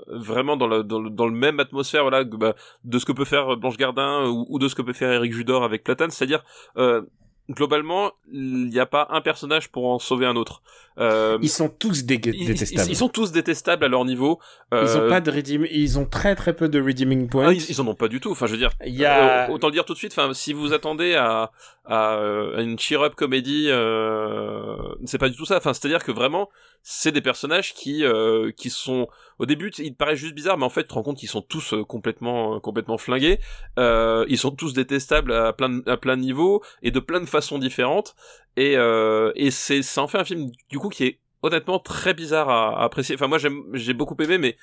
vraiment 0.09 0.57
dans 0.57 0.67
le, 0.69 0.83
dans 0.83 1.01
le 1.01 1.11
dans 1.11 1.27
le 1.27 1.33
même 1.33 1.59
atmosphère, 1.61 2.03
voilà, 2.03 2.23
bah, 2.25 2.55
de 2.85 2.99
ce 2.99 3.05
que 3.07 3.13
peut 3.13 3.25
faire 3.25 3.57
Blanche 3.57 3.77
Gardin 3.77 4.27
ou, 4.29 4.47
ou 4.49 4.59
de 4.59 4.69
ce 4.69 4.75
que 4.75 4.83
peut 4.83 4.93
faire 4.93 5.11
Eric 5.13 5.33
Judor 5.33 5.65
avec 5.65 5.83
Platane, 5.85 6.11
c'est-à-dire 6.11 6.45
euh, 6.77 7.03
globalement, 7.51 8.13
il 8.33 8.67
n'y 8.69 8.79
a 8.81 8.87
pas 8.87 9.07
un 9.11 9.21
personnage 9.21 9.69
pour 9.71 9.87
en 9.89 9.99
sauver 9.99 10.27
un 10.27 10.37
autre. 10.37 10.63
Euh, 10.99 11.37
Ils 11.43 11.51
sont 11.51 11.69
tous 11.69 12.05
dé- 12.05 12.19
ils, 12.25 12.35
ils- 12.35 12.47
détestables. 12.47 12.91
ils 12.91 12.97
sont 12.97 13.09
tous 13.11 13.31
détestables 13.31 13.85
à 13.85 13.89
leur 13.89 14.05
niveau. 14.07 14.39
Ils 14.73 14.77
ont 14.97 15.03
Euh, 15.03 15.09
pas 15.11 15.21
de 15.21 15.31
redeem, 15.31 15.67
ils 15.71 15.99
ont 15.99 16.07
très 16.07 16.35
très 16.35 16.57
peu 16.57 16.69
de 16.71 16.81
redeeming 16.81 17.29
points. 17.29 17.49
ah, 17.49 17.53
ils, 17.53 17.63
ils 17.71 17.81
en 17.83 17.87
ont 17.87 17.95
pas 17.95 18.09
du 18.09 18.19
tout. 18.19 18.31
Enfin, 18.31 18.47
je 18.47 18.53
veux 18.53 18.59
dire, 18.59 18.71
Il 18.87 18.95
y 18.95 19.05
a, 19.05 19.49
euh, 19.49 19.53
autant 19.53 19.67
le 19.69 19.75
dire 19.75 19.85
tout 19.85 19.93
de 19.93 19.99
suite. 19.99 20.13
Enfin, 20.17 20.33
si 20.33 20.55
vous 20.55 20.73
attendez 20.73 21.15
à, 21.15 21.51
à, 21.87 22.17
euh, 22.17 22.63
une 22.63 22.79
cheer-up 22.79 23.15
comédie, 23.15 23.67
euh, 23.69 24.77
c'est 25.05 25.19
pas 25.19 25.29
du 25.29 25.37
tout 25.37 25.45
ça. 25.45 25.57
Enfin, 25.57 25.73
c'est-à-dire 25.73 26.05
que 26.05 26.13
vraiment, 26.13 26.49
c'est 26.83 27.13
des 27.13 27.21
personnages 27.21 27.75
qui 27.75 28.05
euh, 28.05 28.51
qui 28.53 28.71
sont 28.71 29.09
au 29.39 29.47
début, 29.47 29.71
ils 29.79 29.93
te 29.93 29.97
paraissent 29.97 30.19
juste 30.19 30.35
bizarres, 30.35 30.59
mais 30.59 30.65
en 30.65 30.71
fait, 30.71 30.83
tu 30.83 30.89
te 30.89 30.95
rends 30.95 31.03
compte 31.03 31.19
qu'ils 31.19 31.29
sont 31.29 31.43
tous 31.43 31.75
complètement 31.89 32.61
complètement 32.61 32.99
flingués. 32.99 33.39
Ils 33.77 34.39
sont 34.39 34.51
tous 34.51 34.73
détestables 34.73 35.33
à 35.33 35.53
plein 35.53 35.81
à 35.87 35.97
plein 35.97 36.17
niveaux 36.17 36.63
et 36.83 36.91
de 36.91 37.01
plein 37.01 37.21
de 37.21 37.27
façons 37.27 37.59
différentes. 37.59 38.15
Et 38.57 38.75
et 38.75 39.51
c'est 39.51 39.83
ça 39.83 40.03
en 40.03 40.09
fait 40.09 40.19
un 40.19 40.25
film 40.25 40.51
du 40.69 40.79
coup 40.79 40.89
qui 40.89 41.05
est 41.05 41.21
honnêtement 41.43 41.79
très 41.79 42.15
bizarre 42.15 42.49
à, 42.49 42.81
à 42.81 42.85
apprécier. 42.85 43.15
Enfin, 43.15 43.29
moi, 43.29 43.39
j'ai 43.75 43.95
beaucoup 43.95 44.17
aimé, 44.21 44.39
mais 44.39 44.57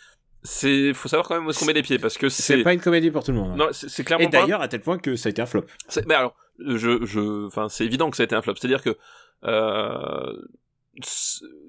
c'est 0.43 0.93
faut 0.93 1.07
savoir 1.07 1.27
quand 1.27 1.35
même 1.35 1.47
où 1.47 1.51
qu'on 1.53 1.65
met 1.65 1.73
les 1.73 1.81
pieds 1.83 1.99
parce 1.99 2.17
que 2.17 2.29
c'est 2.29 2.41
c'est 2.43 2.63
pas 2.63 2.73
une 2.73 2.81
comédie 2.81 3.11
pour 3.11 3.23
tout 3.23 3.31
le 3.31 3.37
monde. 3.37 3.51
hein. 3.51 3.55
non, 3.57 3.67
c'est 3.71 4.03
clairement 4.03 4.25
Et 4.25 4.29
pas- 4.29 4.41
d'ailleurs, 4.41 4.61
à 4.61 4.67
tel 4.67 4.81
point 4.81 4.97
que 4.97 5.15
ça 5.15 5.27
a 5.27 5.31
été 5.31 5.41
un 5.41 5.45
flop. 5.45 5.65
c'est- 5.87 6.05
mais 6.05 6.15
alors, 6.15 6.35
je, 6.59 7.05
je, 7.05 7.45
enfin, 7.47 7.69
c'est 7.69 7.85
évident 7.85 8.09
que 8.09 8.17
ça 8.17 8.23
a 8.23 8.25
été 8.25 8.35
un 8.35 8.41
flop. 8.41 8.55
C'est-à-dire 8.57 8.83
que 8.83 8.97
euh, 9.45 10.33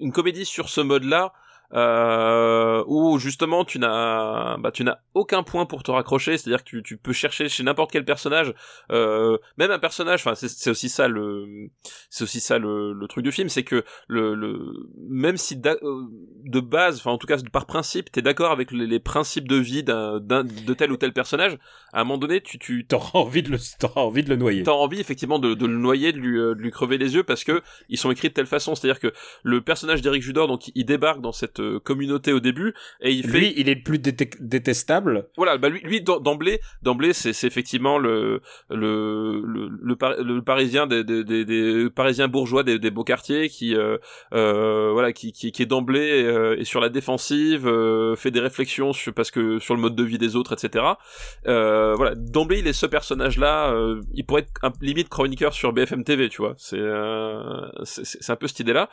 une 0.01 0.12
comédie 0.12 0.45
sur 0.45 0.68
ce 0.68 0.81
mode-là, 0.81 1.33
euh, 1.75 2.85
où 2.87 3.18
justement 3.18 3.64
tu 3.64 3.79
n'as, 3.79 4.57
bah, 4.59 4.70
tu 4.70 4.85
n'as 4.85 4.99
aucun 5.14 5.43
point 5.43 5.66
pour 5.66 5.83
te 5.83 5.91
raccrocher. 5.91 6.37
C'est-à-dire 6.39 6.64
que 6.64 6.68
tu, 6.68 6.83
tu 6.83 6.97
peux 6.97 7.12
chercher 7.12 7.49
chez 7.49 7.62
n'importe 7.62 7.91
quel 7.91 8.05
personnage, 8.05 8.55
euh, 8.93 9.39
même 9.59 9.70
un 9.70 9.79
personnage. 9.79 10.20
Enfin, 10.20 10.35
c'est, 10.35 10.70
aussi 10.70 10.89
ça 10.89 11.09
le, 11.09 11.70
c'est 12.11 12.25
aussi 12.25 12.41
ça 12.41 12.59
le, 12.59 12.93
le 12.93 13.07
truc 13.09 13.25
du 13.25 13.33
film, 13.33 13.49
c'est 13.49 13.64
que 13.64 13.85
le, 14.09 14.35
le, 14.35 14.59
même 15.09 15.37
si 15.37 15.61
euh, 15.66 15.77
de 16.45 16.61
base, 16.61 16.99
enfin 16.99 17.11
en 17.11 17.18
tout 17.18 17.27
cas 17.27 17.37
par 17.53 17.66
principe, 17.66 18.11
t'es 18.12 18.22
d'accord 18.22 18.53
avec 18.53 18.70
les, 18.70 18.87
les 18.87 19.01
principes 19.01 19.49
de 19.49 19.57
vie 19.57 19.83
d'un, 19.83 20.20
de 20.20 20.75
tel 20.75 20.93
ou 20.93 20.97
tel 20.97 21.12
personnage, 21.12 21.59
à 21.93 22.01
un 22.01 22.05
moment 22.05 22.18
donné, 22.18 22.41
tu, 22.41 22.59
tu 22.59 22.87
T'auras 22.87 23.18
envie 23.18 23.43
de 23.43 23.51
le, 23.51 23.59
t'auras 23.79 24.03
envie 24.03 24.22
de 24.22 24.31
le 24.31 24.37
noyer. 24.37 24.62
t'as 24.62 24.72
envie 24.72 25.01
effectivement 25.01 25.39
de, 25.39 25.55
de 25.55 25.66
le 25.66 25.77
noyer, 25.77 26.12
de 26.12 26.18
lui, 26.18 26.39
euh, 26.39 26.55
de 26.55 26.61
lui 26.61 26.70
crever 26.70 26.99
les 26.99 27.14
yeux 27.14 27.22
parce 27.25 27.45
que 27.45 27.62
ils 27.89 27.99
sont 27.99 28.11
écrits 28.11 28.29
de 28.29 28.35
telle 28.35 28.47
façon. 28.47 28.75
C'est-à-dire 28.75 29.01
que 29.01 29.12
le 29.43 29.61
personnage 29.62 30.03
d'Eric 30.03 30.22
Judor, 30.22 30.47
donc 30.47 30.70
il 30.75 30.85
débarque 30.85 31.20
dans 31.20 31.33
cette 31.33 31.61
communauté 31.85 32.33
au 32.33 32.41
début 32.41 32.75
et 33.01 33.12
il 33.12 33.25
fait, 33.29 33.39
Lui, 33.39 33.55
il 33.57 33.69
est 33.69 33.75
le 33.77 33.83
plus 33.83 33.99
déte- 33.99 34.37
détestable. 34.41 35.29
voilà, 35.37 35.59
bah 35.59 35.69
lui, 35.69 35.81
lui 35.81 36.01
d'em- 36.01 36.23
d'emblée, 36.23 36.61
d'emblée, 36.83 37.12
c'est, 37.12 37.33
c'est 37.33 37.47
effectivement 37.47 37.99
le 37.99 38.41
le 38.71 39.43
le, 39.45 39.69
le, 39.83 39.97
Par- 39.97 40.17
le 40.23 40.43
parisien 40.43 40.87
des, 40.87 41.05
des, 41.05 41.25
des, 41.25 41.45
des 41.45 41.89
parisiens 41.91 42.29
bourgeois 42.29 42.62
des, 42.62 42.79
des 42.79 42.91
beaux 42.91 43.05
quartiers 43.05 43.49
qui 43.49 43.75
euh, 43.77 43.99
euh, 44.33 44.91
voilà 44.93 45.12
qui, 45.12 45.33
qui 45.33 45.53
qui 45.53 45.62
est 45.62 45.67
d'emblée 45.67 46.25
euh, 46.25 46.57
est 46.59 46.65
sur 46.65 46.81
la 46.81 46.89
défensive, 46.89 47.67
euh, 47.67 48.17
fait 48.17 48.31
des 48.31 48.41
réflexions 48.41 48.93
sur 48.93 49.12
parce 49.15 49.31
que 49.31 49.59
sur 49.59 49.75
le 49.75 49.81
mode 49.81 49.95
de 49.97 50.03
vie 50.05 50.19
des 50.19 50.37
autres, 50.37 50.53
etc. 50.55 50.85
Euh, 51.47 51.95
voilà, 51.95 52.15
d'emblée 52.15 52.59
il 52.61 52.67
est 52.67 52.73
ce 52.73 52.87
personnage-là, 52.87 53.73
euh, 53.73 54.01
il 54.15 54.25
pourrait 54.25 54.43
être 54.43 54.53
un, 54.62 54.73
limite 54.81 55.09
chroniqueur 55.09 55.53
sur 55.53 55.73
BFM 55.73 56.05
TV, 56.05 56.29
tu 56.29 56.39
vois. 56.43 56.55
C'est 56.57 56.79
euh, 56.79 57.61
c'est 57.85 58.31
un 58.31 58.37
peu 58.37 58.47
cette 58.47 58.61
idée-là. 58.61 58.89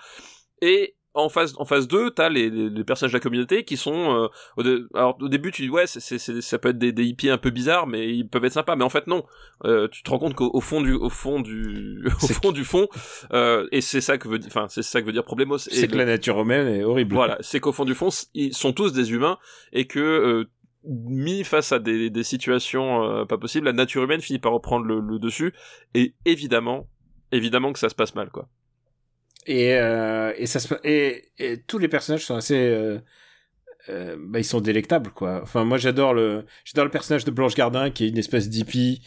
Et 0.61 0.95
en 1.13 1.27
phase 1.29 1.53
en 1.57 1.65
phase 1.65 1.87
2, 1.87 2.11
t'as 2.11 2.29
les, 2.29 2.49
les, 2.49 2.69
les 2.69 2.83
personnages 2.83 3.11
de 3.11 3.17
la 3.17 3.21
communauté 3.21 3.63
qui 3.65 3.75
sont 3.75 3.93
euh, 4.15 4.27
au, 4.57 4.63
alors 4.97 5.17
au 5.19 5.27
début 5.27 5.51
tu 5.51 5.63
dis 5.63 5.69
ouais 5.69 5.85
c'est, 5.87 6.17
ça 6.19 6.57
peut 6.57 6.69
être 6.69 6.77
des, 6.77 6.91
des 6.93 7.03
hippies 7.03 7.29
un 7.29 7.37
peu 7.37 7.49
bizarres 7.49 7.85
mais 7.85 8.09
ils 8.15 8.27
peuvent 8.27 8.45
être 8.45 8.53
sympas 8.53 8.75
mais 8.75 8.83
en 8.85 8.89
fait 8.89 9.07
non 9.07 9.23
Euh, 9.65 9.87
tu 9.89 10.03
te 10.03 10.09
rends 10.09 10.19
compte 10.19 10.35
qu'au 10.35 10.49
au 10.53 10.61
fond 10.61 10.81
du 10.81 10.93
au 10.93 11.09
fond 11.09 11.39
du 11.41 12.03
au 12.23 12.27
fond 12.27 12.51
du 12.51 12.63
fond 12.63 12.87
euh, 13.33 13.67
et 13.71 13.81
c'est 13.81 14.01
ça 14.01 14.17
que 14.17 14.27
veut 14.29 14.39
enfin 14.47 14.67
c'est 14.69 14.81
ça 14.83 15.01
que 15.01 15.05
veut 15.05 15.11
dire 15.11 15.23
Problemos 15.25 15.57
C'est 15.57 15.87
que 15.87 15.97
la 15.97 16.05
nature 16.05 16.39
humaine 16.39 16.67
est 16.67 16.83
horrible. 16.83 17.13
voilà 17.13 17.37
c'est 17.41 17.59
qu'au 17.59 17.73
fond 17.73 17.85
du 17.85 17.93
fond 17.93 18.09
ils 18.33 18.53
sont 18.55 18.71
tous 18.73 18.93
des 18.93 19.11
humains 19.11 19.37
et 19.73 19.85
que 19.87 19.99
euh, 19.99 20.49
mis 20.85 21.43
face 21.43 21.71
à 21.73 21.79
des, 21.79 22.09
des 22.09 22.23
situations 22.23 23.03
euh, 23.03 23.25
pas 23.25 23.37
possibles 23.37 23.65
la 23.67 23.73
nature 23.73 24.03
humaine 24.03 24.21
finit 24.21 24.39
par 24.39 24.53
reprendre 24.53 24.85
le, 24.85 24.99
le 24.99 25.19
dessus 25.19 25.53
et 25.93 26.15
évidemment 26.25 26.87
évidemment 27.31 27.71
que 27.73 27.79
ça 27.79 27.89
se 27.89 27.95
passe 27.95 28.15
mal 28.15 28.29
quoi 28.31 28.47
Et, 29.47 29.75
euh, 29.75 30.33
et 30.37 30.45
ça 30.45 30.59
se, 30.59 30.73
et, 30.83 31.25
et 31.39 31.61
tous 31.61 31.77
les 31.79 31.87
personnages 31.87 32.25
sont 32.25 32.35
assez, 32.35 32.55
euh, 32.55 32.99
euh, 33.89 34.15
bah, 34.19 34.39
ils 34.39 34.45
sont 34.45 34.61
délectables, 34.61 35.11
quoi. 35.11 35.39
Enfin, 35.41 35.63
moi, 35.63 35.77
j'adore 35.77 36.13
le, 36.13 36.45
j'adore 36.63 36.85
le 36.85 36.91
personnage 36.91 37.25
de 37.25 37.31
Blanche 37.31 37.55
Gardin, 37.55 37.89
qui 37.89 38.05
est 38.05 38.09
une 38.09 38.17
espèce 38.19 38.49
d'hippie, 38.49 39.01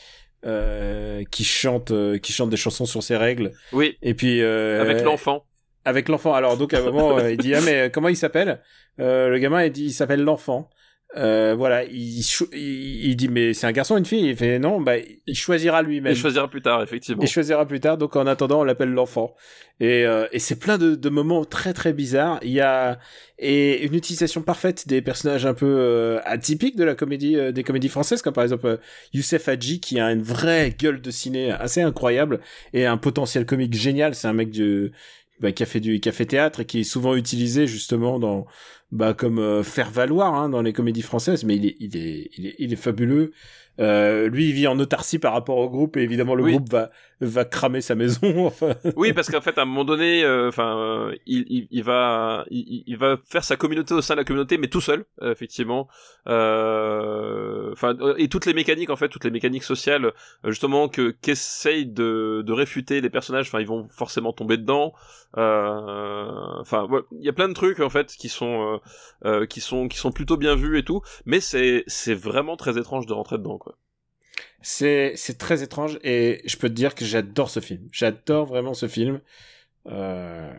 euh, 0.45 1.23
qui 1.31 1.45
chante, 1.45 1.93
euh, 1.93 2.19
qui 2.19 2.33
chante 2.33 2.51
des 2.51 2.57
chansons 2.57 2.85
sur 2.85 3.03
ses 3.03 3.17
règles. 3.17 3.53
oui 3.73 3.97
Et 4.03 4.15
puis, 4.15 4.43
euh, 4.43 4.81
avec 4.81 5.03
l'enfant 5.03 5.45
avec 5.87 6.09
l'enfant. 6.09 6.33
Alors 6.33 6.57
donc 6.57 6.73
à 6.73 6.79
un 6.79 6.83
moment, 6.83 7.19
il 7.19 7.37
dit 7.37 7.55
ah 7.55 7.61
mais 7.61 7.91
comment 7.93 8.09
il 8.09 8.17
s'appelle? 8.17 8.63
Euh, 9.01 9.29
Le 9.29 9.39
gamin 9.39 9.65
il 9.65 9.71
dit 9.71 9.85
il 9.85 9.93
s'appelle 9.93 10.23
l'enfant. 10.23 10.71
Euh, 11.17 11.55
voilà, 11.57 11.85
il, 11.85 12.21
il, 12.53 13.07
il 13.11 13.17
dit 13.17 13.29
mais 13.29 13.55
c'est 13.55 13.67
un 13.67 13.73
garçon 13.73 13.95
ou 13.95 13.99
une 13.99 14.05
fille? 14.05 14.27
Il 14.29 14.37
fait 14.37 14.59
non, 14.59 14.81
bah 14.81 14.95
il 14.99 15.37
choisira 15.37 15.83
lui-même. 15.83 16.13
Il 16.13 16.19
choisira 16.19 16.49
plus 16.49 16.63
tard, 16.63 16.83
effectivement. 16.83 17.23
Il 17.23 17.29
choisira 17.29 17.67
plus 17.67 17.79
tard. 17.79 17.99
Donc 17.99 18.17
en 18.17 18.27
attendant, 18.27 18.61
on 18.61 18.65
l'appelle 18.65 18.91
l'enfant. 18.91 19.35
Et, 19.81 20.05
euh, 20.07 20.27
et 20.33 20.39
c'est 20.39 20.59
plein 20.59 20.79
de, 20.79 20.95
de 20.95 21.09
moments 21.09 21.45
très 21.45 21.73
très 21.73 21.93
bizarres. 21.93 22.41
Il 22.43 22.51
y 22.51 22.61
a 22.61 22.99
et 23.39 23.85
une 23.85 23.95
utilisation 23.95 24.43
parfaite 24.43 24.87
des 24.89 25.03
personnages 25.03 25.47
un 25.47 25.55
peu 25.55 25.67
euh, 25.67 26.21
atypiques 26.25 26.77
de 26.77 26.85
la 26.85 26.95
comédie 26.95 27.37
euh, 27.37 27.53
des 27.53 27.65
comédies 27.65 27.89
françaises, 27.89 28.23
comme 28.23 28.35
par 28.35 28.45
exemple 28.45 28.67
euh, 28.67 28.77
Youssef 29.13 29.49
Hadji 29.49 29.81
qui 29.81 30.01
a 30.01 30.11
une 30.13 30.23
vraie 30.23 30.75
gueule 30.77 31.01
de 31.01 31.11
ciné 31.11 31.51
assez 31.53 31.81
incroyable 31.81 32.41
et 32.73 32.87
un 32.87 32.97
potentiel 32.97 33.47
comique 33.47 33.75
génial. 33.75 34.15
C'est 34.15 34.29
un 34.29 34.33
mec 34.33 34.51
du 34.51 34.93
bah, 35.41 35.51
qui 35.51 35.65
a 35.65 35.67
fait 35.67 35.81
du 35.81 35.99
qui 36.01 36.09
a 36.09 36.13
fait 36.13 36.27
théâtre 36.27 36.61
et 36.61 36.65
qui 36.65 36.81
est 36.81 36.85
souvent 36.85 37.17
utilisé 37.17 37.67
justement 37.67 38.21
dans 38.21 38.47
bah 38.95 39.13
comme 39.13 39.39
euh, 39.41 39.63
faire 39.63 39.91
valoir 39.91 40.35
hein, 40.35 40.49
dans 40.49 40.63
les 40.63 40.73
comédies 40.73 41.03
françaises 41.03 41.45
mais 41.45 41.57
il 41.57 41.67
est 41.67 41.77
il 41.81 41.97
est 41.97 42.31
il 42.39 42.47
est, 42.47 42.55
il 42.59 42.73
est 42.73 42.77
fabuleux 42.77 43.33
euh, 43.81 44.29
lui 44.29 44.47
il 44.49 44.53
vit 44.53 44.69
en 44.69 44.79
autarcie 44.79 45.19
par 45.19 45.33
rapport 45.33 45.59
au 45.59 45.69
groupe 45.69 45.97
et 45.97 46.03
évidemment 46.03 46.37
le 46.37 46.45
Oui. 46.45 46.53
groupe 46.53 46.71
va 46.71 46.91
va 47.21 47.45
cramer 47.45 47.81
sa 47.81 47.95
maison 47.95 48.47
enfin 48.47 48.75
Oui, 48.97 49.13
parce 49.13 49.31
qu'en 49.31 49.41
fait, 49.41 49.57
à 49.59 49.63
un 49.63 49.65
moment 49.65 49.85
donné, 49.85 50.25
euh, 50.25 50.49
enfin, 50.49 50.77
euh, 50.79 51.15
il, 51.27 51.45
il, 51.49 51.69
il 51.71 51.83
va, 51.85 52.45
il, 52.51 52.85
il 52.87 52.97
va 52.97 53.17
faire 53.29 53.45
sa 53.45 53.57
communauté 53.57 53.95
au 53.95 54.01
sein 54.03 54.15
de 54.15 54.21
la 54.21 54.25
communauté, 54.25 54.59
mais 54.59 54.69
tout 54.69 54.81
seul, 54.81 55.05
euh, 55.23 55.33
effectivement. 55.33 55.89
Euh, 56.29 57.71
Enfin, 57.73 57.97
euh, 58.01 58.15
et 58.19 58.29
toutes 58.29 58.47
les 58.47 58.55
mécaniques, 58.55 58.91
en 58.91 58.97
fait, 58.97 59.09
toutes 59.09 59.25
les 59.25 59.31
mécaniques 59.31 59.65
sociales, 59.65 60.07
euh, 60.07 60.13
justement, 60.51 60.89
que 60.89 61.11
qu'essayent 61.11 61.87
de, 61.87 62.43
de 62.47 62.53
réfuter 62.53 63.01
les 63.01 63.11
personnages. 63.11 63.49
Enfin, 63.49 63.61
ils 63.61 63.67
vont 63.67 63.89
forcément 63.89 64.33
tomber 64.33 64.57
dedans. 64.57 64.93
Euh, 65.37 66.31
Enfin, 66.61 66.87
voilà. 66.89 67.05
il 67.13 67.25
y 67.25 67.29
a 67.29 67.33
plein 67.33 67.49
de 67.49 67.55
trucs 67.55 67.81
en 67.81 67.91
fait 67.91 68.15
qui 68.17 68.29
sont, 68.29 68.75
euh, 69.25 69.29
euh, 69.43 69.47
qui 69.47 69.61
sont, 69.61 69.89
qui 69.89 69.99
sont 69.99 70.13
plutôt 70.13 70.37
bien 70.37 70.55
vus 70.55 70.79
et 70.79 70.85
tout, 70.85 71.01
mais 71.27 71.41
c'est, 71.41 71.85
c'est 71.87 72.15
vraiment 72.15 72.57
très 72.57 72.79
étrange 72.79 73.07
de 73.07 73.13
rentrer 73.13 73.39
dedans, 73.39 73.59
quoi. 73.59 73.77
C'est 74.63 75.13
c'est 75.17 75.39
très 75.39 75.63
étrange 75.63 75.99
et 76.05 76.41
je 76.47 76.57
peux 76.57 76.69
te 76.69 76.75
dire 76.75 76.95
que 76.95 77.05
j'adore 77.05 77.51
ce 77.51 77.61
film. 77.61 77.89
J'adore 77.93 78.47
vraiment 78.47 78.75
ce 78.75 78.89
film. 78.89 79.21
Euh, 79.87 80.53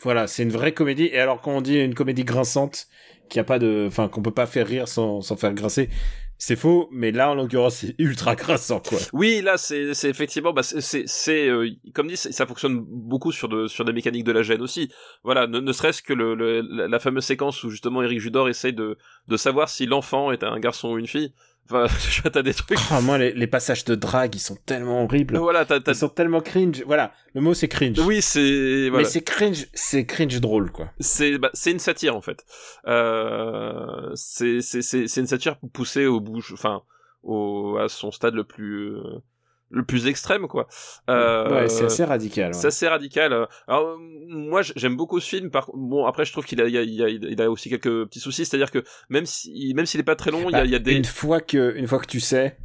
voilà 0.00 0.26
c'est 0.26 0.42
une 0.42 0.50
vraie 0.50 0.72
comédie. 0.72 1.06
Et 1.12 1.18
alors 1.18 1.40
quand 1.40 1.52
on 1.56 1.60
dit 1.62 1.76
une 1.78 1.94
comédie 1.94 2.24
grinçante 2.24 2.86
qui 3.30 3.38
a 3.40 3.44
pas 3.44 3.58
de 3.58 3.84
enfin 3.88 4.08
qu'on 4.08 4.22
peut 4.22 4.30
pas 4.34 4.46
faire 4.46 4.66
rire 4.66 4.86
sans 4.88 5.22
sans 5.22 5.36
faire 5.36 5.54
grincer 5.54 5.88
c'est 6.36 6.56
faux. 6.56 6.88
Mais 6.92 7.10
là 7.12 7.30
en 7.30 7.34
l'occurrence 7.36 7.76
c'est 7.76 7.94
ultra 7.98 8.34
grinçant 8.34 8.80
quoi. 8.80 8.98
Oui, 9.14 9.40
là, 9.40 9.56
c'est 9.56 9.94
c'est 9.94 10.10
effectivement, 10.10 10.52
bah, 10.52 10.62
c'est- 10.64 11.06
c'est, 11.06 11.48
euh, 11.48 11.70
comme 11.94 12.08
dit, 12.08 12.16
ça 12.16 12.44
fonctionne 12.44 12.80
beaucoup 12.86 13.30
sur 13.32 13.48
de, 13.48 13.66
sur 13.68 13.84
des 13.84 13.92
mécaniques 13.92 14.24
de 14.24 14.32
la 14.32 14.42
gêne 14.42 14.60
aussi. 14.60 14.90
Voilà, 15.22 15.46
ne, 15.46 15.72
serait-ce 15.72 16.02
que 16.02 16.12
le, 16.12 16.34
le- 16.34 16.60
la, 16.60 16.88
la 16.88 16.98
fameuse 16.98 17.24
séquence 17.24 17.62
où 17.62 17.70
justement 17.70 18.02
Eric 18.02 18.18
Judor 18.20 18.48
essaye 18.48 18.72
de, 18.74 18.98
de 19.28 19.36
savoir 19.36 19.68
si 19.68 19.86
l'enfant 19.86 20.32
est 20.32 20.42
un 20.42 20.58
garçon 20.58 20.88
ou 20.90 20.98
une 20.98 21.06
fille. 21.06 21.32
Enfin, 21.70 21.86
t'as 22.30 22.42
des 22.42 22.52
trucs. 22.54 22.78
Ah, 22.90 23.00
moi 23.00 23.16
les, 23.18 23.32
les 23.32 23.46
passages 23.46 23.84
de 23.84 23.94
drague 23.94 24.34
ils 24.34 24.40
sont 24.40 24.56
tellement 24.66 25.04
horribles 25.04 25.38
Voilà, 25.38 25.64
t'as, 25.64 25.78
ils 25.86 25.94
sont 25.94 26.08
tellement 26.08 26.40
cringe 26.40 26.82
voilà 26.86 27.12
le 27.34 27.40
mot 27.40 27.54
c'est 27.54 27.68
cringe 27.68 27.98
oui, 28.00 28.20
c'est, 28.22 28.88
voilà. 28.90 29.04
mais 29.04 29.10
c'est 29.10 29.22
cringe 29.22 29.66
c'est 29.72 30.04
cringe 30.04 30.40
drôle 30.40 30.70
quoi 30.70 30.90
c'est 31.00 31.38
bah, 31.38 31.50
c'est 31.54 31.70
une 31.70 31.78
satire 31.78 32.16
en 32.16 32.20
fait. 32.20 32.44
Euh, 32.86 34.10
c'est 34.14 34.60
c'est 34.60 34.82
c'est 34.82 35.06
c'est 35.08 35.20
une 35.20 35.26
satire 35.26 35.56
poussée 35.72 36.06
au 36.06 36.20
bout, 36.20 36.42
enfin 36.52 36.82
au 37.22 37.78
à 37.78 37.88
son 37.88 38.10
stade 38.10 38.34
le 38.34 38.44
plus 38.44 38.96
euh, 38.96 39.22
le 39.74 39.84
plus 39.84 40.06
extrême 40.06 40.46
quoi. 40.48 40.66
Euh, 41.10 41.62
ouais 41.62 41.68
c'est 41.68 41.84
assez 41.84 42.04
radical 42.04 42.48
ouais. 42.48 42.52
C'est 42.52 42.68
assez 42.68 42.88
radical. 42.88 43.46
Alors 43.68 43.98
moi 44.28 44.62
j'aime 44.76 44.96
beaucoup 44.96 45.20
ce 45.20 45.28
film. 45.28 45.50
Par 45.50 45.70
bon 45.74 46.06
après 46.06 46.24
je 46.24 46.32
trouve 46.32 46.44
qu'il 46.46 46.60
a 46.62 46.66
il, 46.66 46.76
a, 46.78 46.82
il, 46.82 47.02
a, 47.02 47.08
il 47.08 47.42
a 47.42 47.50
aussi 47.50 47.68
quelques 47.68 48.06
petits 48.06 48.20
soucis. 48.20 48.46
C'est-à-dire 48.46 48.70
que 48.70 48.82
même 49.08 49.26
si 49.26 49.72
même 49.74 49.86
s'il 49.86 50.00
est 50.00 50.04
pas 50.04 50.16
très 50.16 50.30
long, 50.30 50.48
il 50.48 50.52
y 50.52 50.56
a, 50.56 50.60
Bah, 50.60 50.64
il 50.64 50.70
y 50.70 50.74
a 50.74 50.78
des 50.78 50.94
une 50.94 51.04
fois 51.04 51.40
que 51.40 51.74
une 51.76 51.86
fois 51.86 51.98
que 51.98 52.06
tu 52.06 52.20
sais 52.20 52.56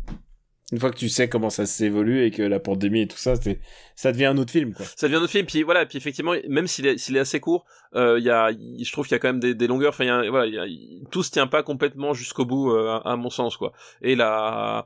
une 0.71 0.79
fois 0.79 0.91
que 0.91 0.97
tu 0.97 1.09
sais 1.09 1.27
comment 1.27 1.49
ça 1.49 1.65
s'évolue 1.65 2.23
et 2.23 2.29
que 2.29 2.43
la 2.43 2.59
pandémie 2.59 3.01
et 3.01 3.07
tout 3.07 3.17
ça 3.17 3.35
c'est 3.35 3.59
ça 3.95 4.11
devient 4.11 4.25
un 4.27 4.37
autre 4.37 4.51
film 4.51 4.71
quoi 4.75 4.85
ça 4.95 5.07
devient 5.07 5.17
un 5.17 5.23
autre 5.23 5.31
film. 5.31 5.47
Puis 5.47 5.63
voilà. 5.63 5.85
Puis 5.87 5.97
effectivement 5.97 6.33
même 6.47 6.67
s'il 6.67 6.85
est 6.85 6.97
s'il 6.99 7.17
est 7.17 7.21
assez 7.21 7.39
court, 7.39 7.65
euh, 7.95 8.19
il 8.19 8.25
y 8.25 8.29
a 8.29 8.51
je 8.51 8.91
trouve 8.91 9.07
qu'il 9.07 9.15
y 9.15 9.17
a 9.17 9.19
quand 9.19 9.29
même 9.29 9.39
des, 9.39 9.55
des 9.55 9.65
longueurs. 9.65 9.89
Enfin 9.93 10.05
y 10.05 10.09
a, 10.09 10.29
voilà 10.29 10.45
il 10.45 10.53
y 10.53 10.59
a, 10.59 10.67
il- 10.67 11.07
tout 11.09 11.23
se 11.23 11.31
tient 11.31 11.47
pas 11.47 11.63
complètement 11.63 12.13
jusqu'au 12.13 12.45
bout 12.45 12.71
euh, 12.71 12.99
à, 13.03 13.13
à 13.13 13.15
mon 13.15 13.31
sens 13.31 13.57
quoi. 13.57 13.73
Et 14.03 14.15
la 14.15 14.85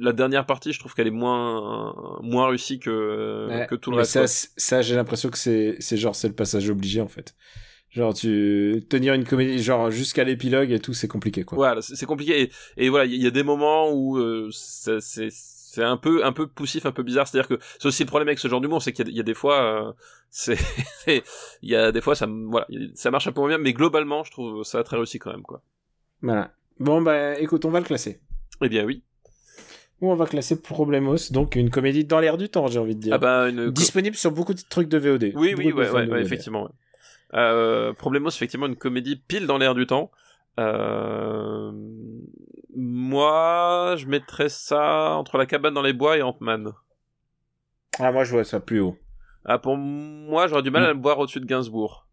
la 0.00 0.12
dernière 0.12 0.46
partie, 0.46 0.72
je 0.72 0.78
trouve 0.80 0.94
qu'elle 0.94 1.06
est 1.06 1.10
moins 1.10 1.94
moins 2.22 2.48
réussie 2.48 2.78
que 2.78 3.48
Ouais, 3.48 3.66
que 3.68 3.74
tout 3.74 3.90
le 3.90 3.98
reste. 3.98 4.12
ça 4.12 4.26
ça 4.56 4.82
j'ai 4.82 4.94
l'impression 4.96 5.28
que 5.30 5.38
c'est 5.38 5.76
c'est 5.80 5.96
genre 5.96 6.16
c'est 6.16 6.28
le 6.28 6.34
passage 6.34 6.68
obligé 6.70 7.00
en 7.00 7.08
fait 7.08 7.34
genre 7.90 8.14
tu 8.14 8.82
tenir 8.88 9.14
une 9.14 9.24
comédie 9.24 9.62
genre 9.62 9.90
jusqu'à 9.90 10.24
l'épilogue 10.24 10.72
et 10.72 10.80
tout 10.80 10.94
c'est 10.94 11.08
compliqué 11.08 11.44
quoi 11.44 11.56
Voilà, 11.56 11.82
c'est 11.82 12.06
compliqué 12.06 12.42
et, 12.42 12.50
et 12.76 12.88
voilà, 12.88 13.04
il 13.04 13.22
y, 13.22 13.26
a 13.26 13.30
des 13.30 13.42
moments 13.44 13.90
où 13.92 14.18
euh, 14.18 14.48
c'est 14.52 15.28
c'est 15.30 15.82
un 15.82 15.96
peu 15.96 16.24
un 16.24 16.32
peu 16.32 16.46
poussif, 16.46 16.86
un 16.86 16.92
peu 16.92 17.02
bizarre. 17.02 17.26
C'est-à-dire 17.28 17.48
que 17.48 17.58
c'est 17.78 17.86
aussi 17.86 18.02
le 18.04 18.08
problème 18.08 18.28
avec 18.28 18.38
ce 18.38 18.46
genre 18.48 18.60
d'humour, 18.60 18.80
c'est 18.82 18.92
qu'il 18.92 19.08
y, 19.08 19.14
y 19.16 19.20
a 19.20 19.24
des 19.24 19.34
fois, 19.34 19.88
euh, 19.88 19.92
c'est 20.30 20.56
il 21.62 21.68
y 21.68 21.76
a 21.76 21.92
des 21.92 22.00
fois 22.00 22.14
ça 22.14 22.26
voilà, 22.28 22.66
ça 22.94 23.10
marche 23.10 23.26
un 23.28 23.32
peu 23.32 23.40
moins 23.40 23.48
bien, 23.50 23.58
mais 23.58 23.72
globalement, 23.72 24.24
je 24.24 24.30
trouve 24.32 24.64
ça 24.64 24.82
très 24.84 24.96
réussi 24.96 25.18
quand 25.18 25.30
même 25.32 25.42
quoi. 25.42 25.62
voilà 26.22 26.52
bon 26.80 27.00
bah 27.02 27.38
écoute 27.38 27.64
on 27.64 27.70
va 27.70 27.78
le 27.78 27.84
classer 27.86 28.20
Eh 28.62 28.68
bien 28.68 28.84
oui. 28.84 29.04
On 30.10 30.14
va 30.16 30.26
classer 30.26 30.60
Problemos 30.60 31.16
donc 31.30 31.56
une 31.56 31.70
comédie 31.70 32.04
dans 32.04 32.20
l'air 32.20 32.36
du 32.36 32.48
temps 32.48 32.66
j'ai 32.68 32.78
envie 32.78 32.94
de 32.96 33.00
dire 33.00 33.14
Ah 33.14 33.18
bah 33.18 33.48
une 33.48 33.70
disponible 33.70 34.16
sur 34.16 34.30
beaucoup 34.32 34.54
de 34.54 34.60
trucs 34.68 34.88
de 34.88 34.98
VOD 34.98 35.32
oui 35.34 35.54
oui 35.56 35.72
ouais, 35.72 35.90
ouais, 35.90 36.08
ouais, 36.08 36.22
effectivement. 36.22 36.68
Euh, 37.34 37.92
Problemos 37.94 38.28
effectivement 38.28 38.66
une 38.66 38.76
comédie 38.76 39.16
pile 39.16 39.46
dans 39.46 39.58
l'air 39.58 39.74
du 39.74 39.86
temps. 39.86 40.10
Euh, 40.60 41.72
moi, 42.76 43.94
je 43.96 44.06
mettrais 44.06 44.48
ça 44.48 45.14
entre 45.16 45.36
la 45.38 45.46
cabane 45.46 45.74
dans 45.74 45.82
les 45.82 45.92
bois 45.92 46.16
et 46.16 46.22
Ant-Man. 46.22 46.72
ah 47.98 48.12
moi 48.12 48.24
je 48.24 48.32
vois 48.32 48.44
ça 48.44 48.60
plus 48.60 48.80
haut 48.80 48.96
Ah, 49.44 49.58
pour 49.58 49.76
moi, 49.76 50.46
j'aurais 50.46 50.62
du 50.62 50.70
mal 50.70 50.84
à 50.84 50.92
le 50.92 51.00
voir 51.00 51.18
au-dessus 51.18 51.40
de 51.40 51.46
Gainsbourg. 51.46 52.06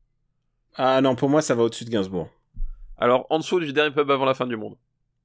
ah 0.75 1.01
non 1.01 1.15
pour 1.15 1.29
moi 1.29 1.41
ça 1.41 1.53
va 1.55 1.63
au-dessus 1.63 1.85
de 1.85 1.89
Gainsbourg 1.89 2.29
Alors, 2.97 3.25
en 3.29 3.39
dessous 3.39 3.59
du 3.59 3.73
dernier 3.73 3.91
pub 3.93 4.09
avant 4.09 4.25
la 4.25 4.33
fin 4.33 4.47
du 4.47 4.57
monde. 4.57 4.75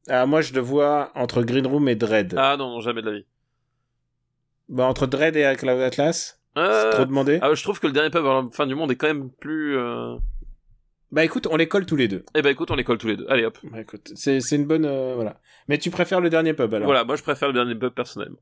Ah 0.09 0.27
moi 0.27 0.41
je 0.41 0.53
le 0.53 0.61
vois 0.61 1.11
entre 1.15 1.43
Green 1.43 1.67
Room 1.67 1.89
et 1.89 1.97
Dread 1.97 2.35
Ah 2.37 2.57
non, 2.59 2.71
non, 2.71 2.81
jamais 2.81 3.03
de 3.03 3.11
la 3.11 3.17
vie. 3.19 3.27
bah 4.69 4.85
entre 4.87 5.07
Dread 5.07 5.37
et 5.37 5.53
Cloud 5.57 5.81
Atlas? 5.81 6.41
C'est 6.55 6.63
Euh, 6.63 6.91
trop 6.93 7.05
demandé 7.05 7.39
ah, 7.43 7.53
je 7.55 7.63
trouve 7.63 7.81
que 7.81 7.87
le 7.87 7.93
dernier 7.93 8.11
pub 8.11 8.21
avant 8.21 8.43
la 8.43 8.51
fin 8.51 8.67
du 8.67 8.75
monde 8.75 8.91
est 8.91 8.97
quand 8.97 9.07
même 9.09 9.31
plus... 9.31 9.77
euh, 9.77 10.17
bah 11.13 11.23
écoute 11.25 11.47
on 11.51 11.57
les 11.57 11.69
colle 11.69 11.87
tous 11.87 11.97
les 11.97 12.09
deux 12.09 12.25
Eh 12.35 12.43
ben 12.43 12.51
écoute, 12.51 12.71
on 12.71 12.75
les 12.75 12.83
colle 12.85 12.99
tous 12.99 13.07
les 13.09 13.17
deux. 13.17 13.27
Allez 13.29 13.45
hop. 13.45 13.59
Bah, 13.65 13.81
écoute, 13.81 14.11
c'est 14.17 14.41
c'est 14.41 14.57
une 14.57 14.65
bonne 14.67 14.85
euh, 14.85 15.15
voilà. 15.15 15.39
Mais 15.69 15.79
tu 15.79 15.91
préfères 15.91 16.21
le 16.21 16.31
dernier 16.31 16.53
pub 16.53 16.73
alors? 16.75 16.87
Voilà, 16.87 17.05
moi 17.05 17.15
je 17.17 17.23
préfère 17.23 17.49
le 17.49 17.55
dernier 17.55 17.75
pub 17.77 17.93
personnellement. 17.93 18.39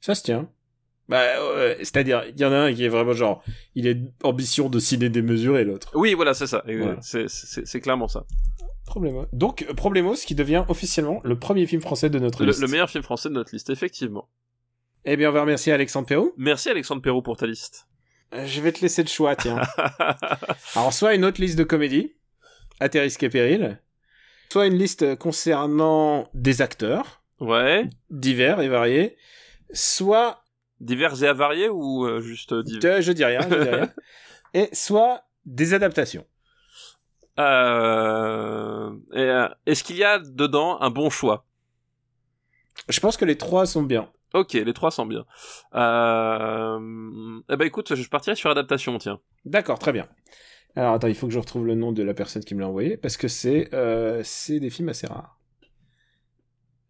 Ça 0.00 0.14
se 0.14 0.22
tient. 0.22 0.48
Bah 1.08 1.22
c'est-à-dire 1.78 2.24
il 2.28 2.38
y 2.40 2.44
en 2.44 2.52
a 2.52 2.56
un 2.58 2.72
qui 2.74 2.84
est 2.84 2.88
vraiment 2.88 3.12
genre 3.14 3.42
il 3.74 3.86
est 3.86 3.98
ambition 4.24 4.68
de 4.68 4.78
ciné 4.78 5.08
démesuré 5.08 5.64
l'autre. 5.64 5.90
Oui, 5.94 6.14
voilà, 6.14 6.34
c'est 6.34 6.46
ça. 6.46 6.62
C'est 7.00 7.80
clairement 7.80 8.08
ça. 8.08 8.24
Problemos. 8.86 9.26
Donc 9.32 9.66
Problemos 9.76 10.14
qui 10.26 10.34
devient 10.34 10.64
officiellement 10.68 11.20
le 11.24 11.38
premier 11.38 11.66
film 11.66 11.80
français 11.80 12.10
de 12.10 12.18
notre 12.18 12.42
Le, 12.42 12.48
liste. 12.50 12.60
le 12.60 12.68
meilleur 12.68 12.90
film 12.90 13.02
français 13.02 13.28
de 13.28 13.34
notre 13.34 13.52
liste, 13.54 13.70
effectivement. 13.70 14.28
Eh 15.04 15.16
bien 15.16 15.30
on 15.30 15.32
va 15.32 15.40
remercier 15.42 15.72
Alexandre 15.72 16.06
Perrault. 16.06 16.32
Merci 16.36 16.68
Alexandre 16.68 17.02
Perrault 17.02 17.22
pour 17.22 17.36
ta 17.36 17.46
liste. 17.46 17.86
Euh, 18.34 18.46
Je 18.46 18.60
vais 18.60 18.72
te 18.72 18.80
laisser 18.80 19.02
le 19.02 19.08
choix 19.08 19.36
tiens. 19.36 19.60
Alors 20.74 20.92
soit 20.92 21.14
une 21.14 21.24
autre 21.24 21.40
liste 21.40 21.58
de 21.58 21.64
comédies, 21.64 22.14
à 22.80 22.88
tes 22.88 23.00
risques 23.00 23.22
et 23.22 23.28
périls, 23.30 23.80
soit 24.52 24.66
une 24.66 24.76
liste 24.78 25.16
concernant 25.16 26.28
des 26.34 26.60
acteurs 26.62 27.22
ouais. 27.40 27.88
divers 28.10 28.60
et 28.60 28.68
variés, 28.68 29.16
soit 29.72 30.38
Divers 30.80 31.22
et 31.22 31.28
avariés 31.28 31.68
ou 31.68 32.04
euh, 32.04 32.20
juste 32.20 32.52
euh, 32.52 32.64
divers? 32.64 33.00
Je 33.02 33.12
dis 33.12 33.24
rien, 33.24 33.40
je 33.42 33.48
dis 33.54 33.68
rien. 33.70 33.92
Et 34.54 34.68
soit 34.72 35.22
des 35.46 35.74
adaptations. 35.74 36.26
Euh... 37.38 38.90
euh, 39.14 39.48
Est-ce 39.66 39.84
qu'il 39.84 39.96
y 39.96 40.04
a 40.04 40.18
dedans 40.18 40.80
un 40.80 40.90
bon 40.90 41.10
choix? 41.10 41.46
Je 42.88 43.00
pense 43.00 43.16
que 43.16 43.24
les 43.24 43.36
trois 43.38 43.66
sont 43.66 43.82
bien. 43.82 44.10
Ok, 44.34 44.54
les 44.54 44.72
trois 44.72 44.90
sont 44.90 45.06
bien. 45.06 45.24
Euh... 45.74 47.40
Eh 47.50 47.56
ben 47.56 47.66
écoute, 47.66 47.94
je 47.94 48.08
partirais 48.08 48.36
sur 48.36 48.50
adaptation, 48.50 48.96
tiens. 48.98 49.20
D'accord, 49.44 49.78
très 49.78 49.92
bien. 49.92 50.08
Alors 50.74 50.94
attends, 50.94 51.08
il 51.08 51.14
faut 51.14 51.26
que 51.26 51.34
je 51.34 51.38
retrouve 51.38 51.66
le 51.66 51.74
nom 51.74 51.92
de 51.92 52.02
la 52.02 52.14
personne 52.14 52.42
qui 52.42 52.54
me 52.54 52.60
l'a 52.60 52.68
envoyé 52.68 52.96
parce 52.96 53.18
que 53.18 53.28
c'est 53.28 53.74
euh, 53.74 54.22
c'est 54.24 54.58
des 54.58 54.70
films 54.70 54.88
assez 54.88 55.06
rares. 55.06 55.38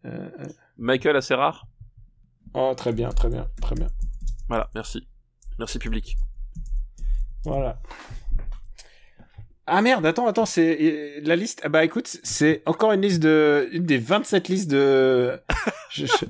Euh, 0.05 0.29
euh, 0.39 0.47
Michael 0.77 1.17
assez 1.17 1.33
rare? 1.33 1.67
Oh, 2.53 2.73
très 2.77 2.93
bien, 2.93 3.09
très 3.09 3.29
bien, 3.29 3.47
très 3.61 3.75
bien. 3.75 3.87
Voilà, 4.47 4.69
merci. 4.73 5.07
Merci 5.59 5.79
public. 5.79 6.15
Voilà. 7.43 7.81
Ah 9.65 9.81
merde, 9.81 10.05
attends, 10.05 10.27
attends, 10.27 10.45
c'est 10.45 11.21
la 11.23 11.35
liste. 11.35 11.61
Ah 11.63 11.69
bah 11.69 11.85
écoute, 11.85 12.17
c'est 12.23 12.61
encore 12.65 12.91
une 12.91 13.01
liste 13.01 13.21
de 13.21 13.69
une 13.71 13.85
des 13.85 13.97
27 13.97 14.47
listes 14.49 14.69
de 14.69 15.39
je, 15.89 16.05
je... 16.05 16.25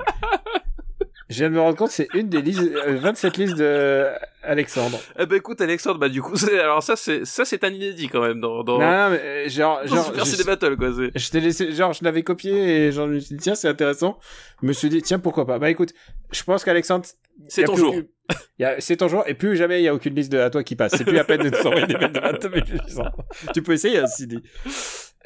Je 1.33 1.39
viens 1.39 1.49
de 1.49 1.55
me 1.55 1.61
rendre 1.61 1.75
compte, 1.75 1.89
c'est 1.89 2.07
une 2.13 2.29
des 2.29 2.43
listes, 2.43 2.61
euh, 2.61 2.99
27 2.99 3.37
listes 3.37 3.55
de 3.57 4.07
Alexandre. 4.43 4.99
Eh 5.17 5.25
ben 5.25 5.37
écoute 5.37 5.61
Alexandre, 5.61 5.97
bah 5.97 6.09
du 6.09 6.21
coup, 6.21 6.35
alors 6.51 6.83
ça 6.83 6.95
c'est 6.95 7.25
ça 7.25 7.43
c'est 7.43 7.63
un 7.63 7.71
inédit 7.71 8.07
quand 8.07 8.21
même 8.21 8.39
dans 8.39 8.63
dans, 8.63 8.77
Non, 8.77 8.85
non, 8.85 9.09
mais 9.09 9.19
euh, 9.19 9.49
genre, 9.49 9.81
dans 9.81 9.95
genre, 9.95 10.05
Super 10.05 10.25
je, 10.25 10.43
Battle 10.43 10.77
quoi. 10.77 10.91
C'est... 10.95 11.19
je 11.19 11.31
t'ai 11.31 11.39
laissé, 11.39 11.71
genre, 11.71 11.91
je 11.93 12.03
l'avais 12.03 12.21
copié 12.21 12.51
et 12.51 12.91
j'en 12.91 13.07
me 13.07 13.19
suis 13.19 13.35
dit, 13.35 13.41
tiens, 13.41 13.55
c'est 13.55 13.67
intéressant. 13.67 14.19
Je 14.61 14.67
me 14.67 14.73
suis 14.73 14.89
dit, 14.89 15.01
tiens, 15.01 15.17
pourquoi 15.17 15.47
pas. 15.47 15.57
Bah 15.57 15.71
écoute, 15.71 15.93
je 16.31 16.43
pense 16.43 16.63
qu'Alexandre, 16.63 17.05
C'est 17.47 17.63
ton 17.63 17.75
jour. 17.75 17.95
C'est 18.79 18.97
ton 18.97 19.07
jour, 19.07 19.23
et 19.27 19.33
plus 19.33 19.57
jamais 19.57 19.81
il 19.81 19.83
y 19.83 19.87
a 19.87 19.93
aucune 19.93 20.15
liste 20.15 20.31
de 20.31 20.39
à 20.39 20.49
toi 20.49 20.63
qui 20.63 20.75
passe. 20.75 20.93
C'est 20.95 21.03
plus 21.03 21.17
à 21.19 21.23
peine 21.23 21.41
de 21.41 21.49
nous 21.49 21.67
envoyer 21.67 21.85
des 21.85 21.95
mails 21.95 22.13
de 22.13 22.19
22 22.19 22.49
800. 22.85 23.03
Tu 23.53 23.61
peux 23.61 23.73
essayer, 23.73 23.99
ainsi 23.99 24.27
dit. 24.27 24.41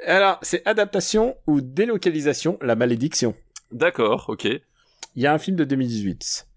Alors, 0.06 0.40
c'est 0.42 0.66
adaptation 0.68 1.38
ou 1.46 1.62
délocalisation, 1.62 2.58
la 2.62 2.76
malédiction. 2.76 3.36
D'accord, 3.72 4.26
ok. 4.30 4.46
Il 4.46 5.22
y 5.22 5.28
a 5.28 5.34
un 5.34 5.38
film 5.38 5.56
de 5.56 5.64
2018. 5.64 6.48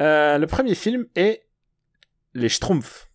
Euh, 0.00 0.38
le 0.38 0.46
premier 0.46 0.74
film 0.74 1.06
est 1.14 1.46
Les 2.34 2.48
Schtroumpfs. 2.48 3.10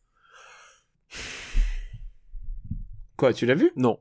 Quoi, 3.15 3.33
tu 3.33 3.45
l'as 3.45 3.55
vu? 3.55 3.71
Non. 3.75 3.99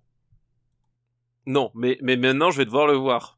Non, 1.46 1.70
mais 1.74 1.96
mais 2.02 2.16
maintenant 2.16 2.50
je 2.50 2.58
vais 2.58 2.64
devoir 2.64 2.86
le 2.86 2.94
voir. 2.94 3.35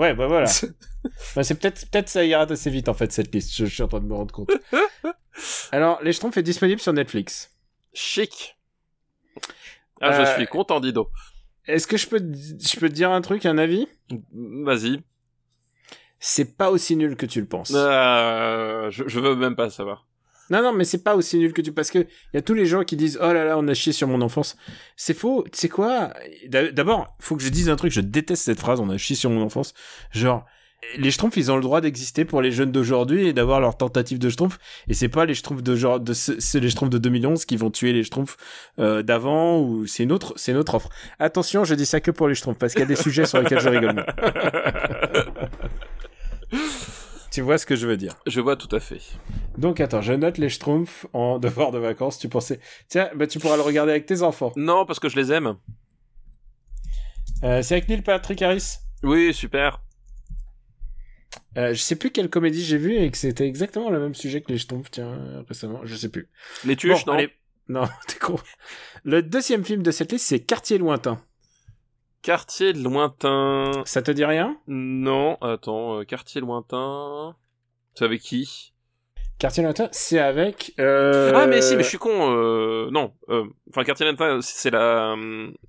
Ouais, 0.00 0.14
bah 0.14 0.26
voilà. 0.26 0.50
Bah, 1.34 1.42
c'est 1.44 1.54
peut-être 1.58 1.88
peut-être 1.90 2.08
ça 2.10 2.24
ira 2.24 2.42
assez 2.42 2.68
vite 2.70 2.88
en 2.90 2.94
fait 2.94 3.10
cette 3.10 3.34
liste. 3.34 3.54
Je, 3.56 3.64
je 3.64 3.72
suis 3.72 3.82
en 3.82 3.88
train 3.88 4.00
de 4.00 4.04
me 4.06 4.14
rendre 4.14 4.32
compte. 4.34 4.50
Alors, 5.72 6.02
Les 6.02 6.12
Schtroumpfs 6.12 6.36
est 6.36 6.42
disponible 6.42 6.78
sur 6.80 6.92
Netflix. 6.92 7.50
Chic. 7.94 8.58
Ah, 10.02 10.12
je 10.12 10.20
Euh, 10.22 10.34
suis 10.36 10.46
content, 10.46 10.80
Dido. 10.80 11.10
Est-ce 11.66 11.86
que 11.86 11.96
je 11.96 12.06
peux 12.06 12.20
te- 12.20 12.24
je 12.36 12.78
peux 12.78 12.88
te 12.90 12.94
dire 12.94 13.10
un 13.10 13.20
truc, 13.22 13.46
un 13.46 13.56
avis? 13.56 13.88
Vas-y. 14.32 15.00
C'est 16.18 16.56
pas 16.56 16.70
aussi 16.70 16.96
nul 16.96 17.16
que 17.16 17.24
tu 17.26 17.40
le 17.40 17.46
penses. 17.46 17.72
Euh, 17.74 18.90
je, 18.90 19.04
je 19.06 19.20
veux 19.20 19.34
même 19.36 19.56
pas 19.56 19.70
savoir. 19.70 20.06
Non, 20.50 20.62
non, 20.62 20.72
mais 20.72 20.84
c'est 20.84 21.02
pas 21.04 21.14
aussi 21.16 21.38
nul 21.38 21.52
que 21.52 21.62
tu 21.62 21.72
parce 21.72 21.90
que 21.90 21.98
il 22.00 22.06
y 22.34 22.36
a 22.36 22.42
tous 22.42 22.54
les 22.54 22.66
gens 22.66 22.82
qui 22.84 22.96
disent 22.96 23.18
oh 23.22 23.32
là 23.32 23.44
là, 23.44 23.56
on 23.58 23.66
a 23.68 23.74
chié 23.74 23.92
sur 23.92 24.08
mon 24.08 24.20
enfance. 24.20 24.56
C'est 24.96 25.14
faux. 25.14 25.44
Tu 25.52 25.58
sais 25.58 25.68
quoi? 25.68 26.12
D'a- 26.48 26.72
D'abord, 26.72 27.14
faut 27.20 27.36
que 27.36 27.42
je 27.42 27.48
dise 27.48 27.68
un 27.68 27.76
truc. 27.76 27.92
Je 27.92 28.00
déteste 28.00 28.42
cette 28.44 28.58
phrase. 28.60 28.80
On 28.80 28.90
a 28.90 28.98
chié 28.98 29.16
sur 29.16 29.30
mon 29.30 29.42
enfance. 29.42 29.74
Genre. 30.12 30.44
Les 30.96 31.10
Schtroumpfs, 31.10 31.36
ils 31.36 31.52
ont 31.52 31.56
le 31.56 31.62
droit 31.62 31.82
d'exister 31.82 32.24
pour 32.24 32.40
les 32.40 32.50
jeunes 32.50 32.72
d'aujourd'hui 32.72 33.26
et 33.28 33.32
d'avoir 33.34 33.60
leur 33.60 33.76
tentative 33.76 34.18
de 34.18 34.30
Schtroumpf. 34.30 34.58
Et 34.88 34.94
c'est 34.94 35.10
pas 35.10 35.26
les 35.26 35.34
Schtroumpfs 35.34 35.62
de 35.62 35.76
genre, 35.76 36.00
de, 36.00 36.14
ce- 36.14 36.40
c'est 36.40 36.58
les 36.58 36.70
Schtroumpfs 36.70 36.88
de 36.90 36.96
2011 36.96 37.44
qui 37.44 37.58
vont 37.58 37.70
tuer 37.70 37.92
les 37.92 38.02
Schtroumpfs 38.02 38.38
euh, 38.78 39.02
d'avant 39.02 39.60
ou 39.60 39.86
c'est 39.86 40.04
une 40.04 40.10
autre, 40.10 40.32
c'est 40.36 40.52
une 40.52 40.58
autre 40.58 40.74
offre. 40.74 40.88
Attention, 41.18 41.64
je 41.64 41.74
dis 41.74 41.84
ça 41.84 42.00
que 42.00 42.10
pour 42.10 42.28
les 42.28 42.34
Schtroumpfs 42.34 42.56
parce 42.58 42.72
qu'il 42.72 42.80
y 42.80 42.84
a 42.84 42.88
des 42.88 42.96
sujets 42.96 43.26
sur 43.26 43.38
lesquels 43.42 43.60
je 43.60 43.68
rigole. 43.68 44.06
tu 47.30 47.40
vois 47.42 47.58
ce 47.58 47.66
que 47.66 47.76
je 47.76 47.86
veux 47.86 47.96
dire. 47.96 48.16
je 48.26 48.40
vois 48.40 48.56
tout 48.56 48.74
à 48.74 48.80
fait. 48.80 49.00
Donc 49.58 49.80
attends, 49.80 50.00
je 50.02 50.12
note 50.12 50.38
les 50.38 50.48
Schtroumpfs 50.48 51.06
en 51.12 51.38
devoir 51.40 51.70
de 51.72 51.78
vacances. 51.78 52.18
Tu 52.18 52.28
pensais, 52.28 52.60
tiens, 52.88 53.10
bah 53.14 53.26
tu 53.26 53.38
pourras 53.38 53.56
le 53.56 53.62
regarder 53.62 53.92
avec 53.92 54.06
tes 54.06 54.22
enfants. 54.22 54.52
Non, 54.56 54.84
parce 54.86 54.98
que 55.00 55.08
je 55.08 55.16
les 55.16 55.32
aime. 55.32 55.56
Euh, 57.44 57.62
c'est 57.62 57.74
avec 57.74 57.88
Neil 57.88 58.02
Patrick 58.02 58.42
Harris? 58.42 58.78
Oui, 59.02 59.32
super. 59.32 59.82
Euh, 61.56 61.74
je 61.74 61.80
sais 61.80 61.96
plus 61.96 62.10
quelle 62.10 62.28
comédie 62.28 62.62
j'ai 62.64 62.76
vu 62.78 62.94
et 62.96 63.10
que 63.10 63.16
c'était 63.16 63.46
exactement 63.46 63.90
le 63.90 63.98
même 63.98 64.14
sujet 64.14 64.40
que 64.40 64.52
les 64.52 64.58
Schtroumpfs. 64.58 64.90
Tiens, 64.90 65.44
récemment, 65.48 65.80
je 65.84 65.94
sais 65.96 66.08
plus. 66.08 66.28
Les 66.64 66.76
tuches, 66.76 67.04
Bon, 67.06 67.12
non? 67.12 67.18
allez. 67.18 67.30
Non, 67.68 67.88
t'es 68.08 68.18
con. 68.18 68.36
Le 69.04 69.22
deuxième 69.22 69.64
film 69.64 69.82
de 69.82 69.90
cette 69.90 70.12
liste, 70.12 70.26
c'est 70.26 70.40
Quartier 70.40 70.78
lointain. 70.78 71.22
Quartier 72.22 72.72
lointain. 72.74 73.70
Ça 73.86 74.02
te 74.02 74.10
dit 74.10 74.24
rien? 74.24 74.56
Non, 74.68 75.36
attends, 75.40 76.00
euh, 76.00 76.04
quartier 76.04 76.40
lointain. 76.40 77.34
C'est 77.94 78.04
avec 78.04 78.20
qui? 78.20 78.72
Quartier 79.38 79.62
lointain, 79.62 79.88
c'est 79.90 80.18
avec. 80.18 80.74
Euh... 80.78 81.32
Ah, 81.34 81.46
mais 81.46 81.62
si, 81.62 81.74
mais 81.76 81.82
je 81.82 81.88
suis 81.88 81.96
con. 81.98 82.10
Euh... 82.36 82.90
Non, 82.90 83.14
enfin, 83.70 83.84
quartier 83.84 84.04
lointain, 84.04 84.40
c'est 84.42 84.70
la 84.70 85.14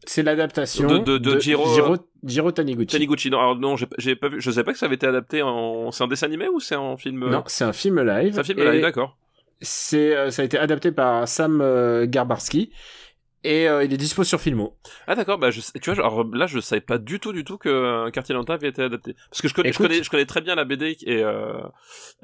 C'est 0.06 0.24
l'adaptation 0.24 0.88
De- 0.89 0.97
de- 0.97 1.18
de 1.18 1.39
Jiro- 1.39 1.74
Jiro, 1.74 1.95
Jiro 2.26 2.52
Taniguchi. 2.52 2.88
Taniguchi. 2.88 3.30
Non, 3.30 3.39
alors 3.39 3.56
non, 3.56 3.78
j'ai 3.97 4.16
pas 4.18 4.28
vu. 4.28 4.41
Je 4.41 4.52
sais 4.52 4.66
pas 4.66 4.74
que 4.74 4.78
ça 4.78 4.88
avait 4.88 4.95
été 4.95 5.08
adapté 5.08 5.41
en. 5.41 5.89
C'est 5.91 6.04
un 6.04 6.08
dessin 6.10 6.26
animé 6.28 6.49
ou 6.49 6.60
c'est 6.60 6.76
en 6.76 6.97
film 6.97 7.30
Non, 7.30 7.43
c'est 7.47 7.64
un 7.64 7.72
film 7.72 8.02
live. 8.02 8.34
c'est 8.34 8.39
un 8.41 8.43
film 8.43 8.60
et 8.60 8.72
live, 8.74 8.82
d'accord. 8.82 9.18
C'est, 9.62 10.32
ça 10.32 10.41
a 10.41 10.45
été 10.45 10.58
adapté 10.58 10.91
par 10.91 11.28
Sam 11.30 11.64
Garbarski 12.08 12.72
et 13.44 13.68
euh, 13.68 13.84
il 13.84 13.94
est 13.94 13.98
dispo 13.98 14.24
sur 14.24 14.39
Filmo. 14.39 14.78
Ah 15.08 15.16
d'accord, 15.16 15.38
bah 15.38 15.50
je 15.52 15.62
tu 15.82 15.92
vois, 15.92 16.04
alors, 16.06 16.24
là 16.34 16.46
je 16.48 16.60
savais 16.60 16.82
pas 16.82 16.98
du 16.98 17.20
tout 17.20 17.34
du 17.34 17.44
tout 17.44 17.58
que 17.58 17.70
euh, 17.70 18.12
Quartier 18.12 18.34
Lointain 18.36 18.54
avait 18.54 18.70
été 18.70 18.84
adapté. 18.84 19.16
Parce 19.30 19.42
que 19.42 19.48
je 19.48 19.54
connais, 19.54 19.72
je 19.72 19.78
connais, 19.78 20.04
je 20.04 20.10
connais 20.10 20.26
très 20.26 20.42
bien 20.42 20.56
la 20.56 20.66
BD 20.66 20.98
et 21.06 21.24
euh, 21.24 21.60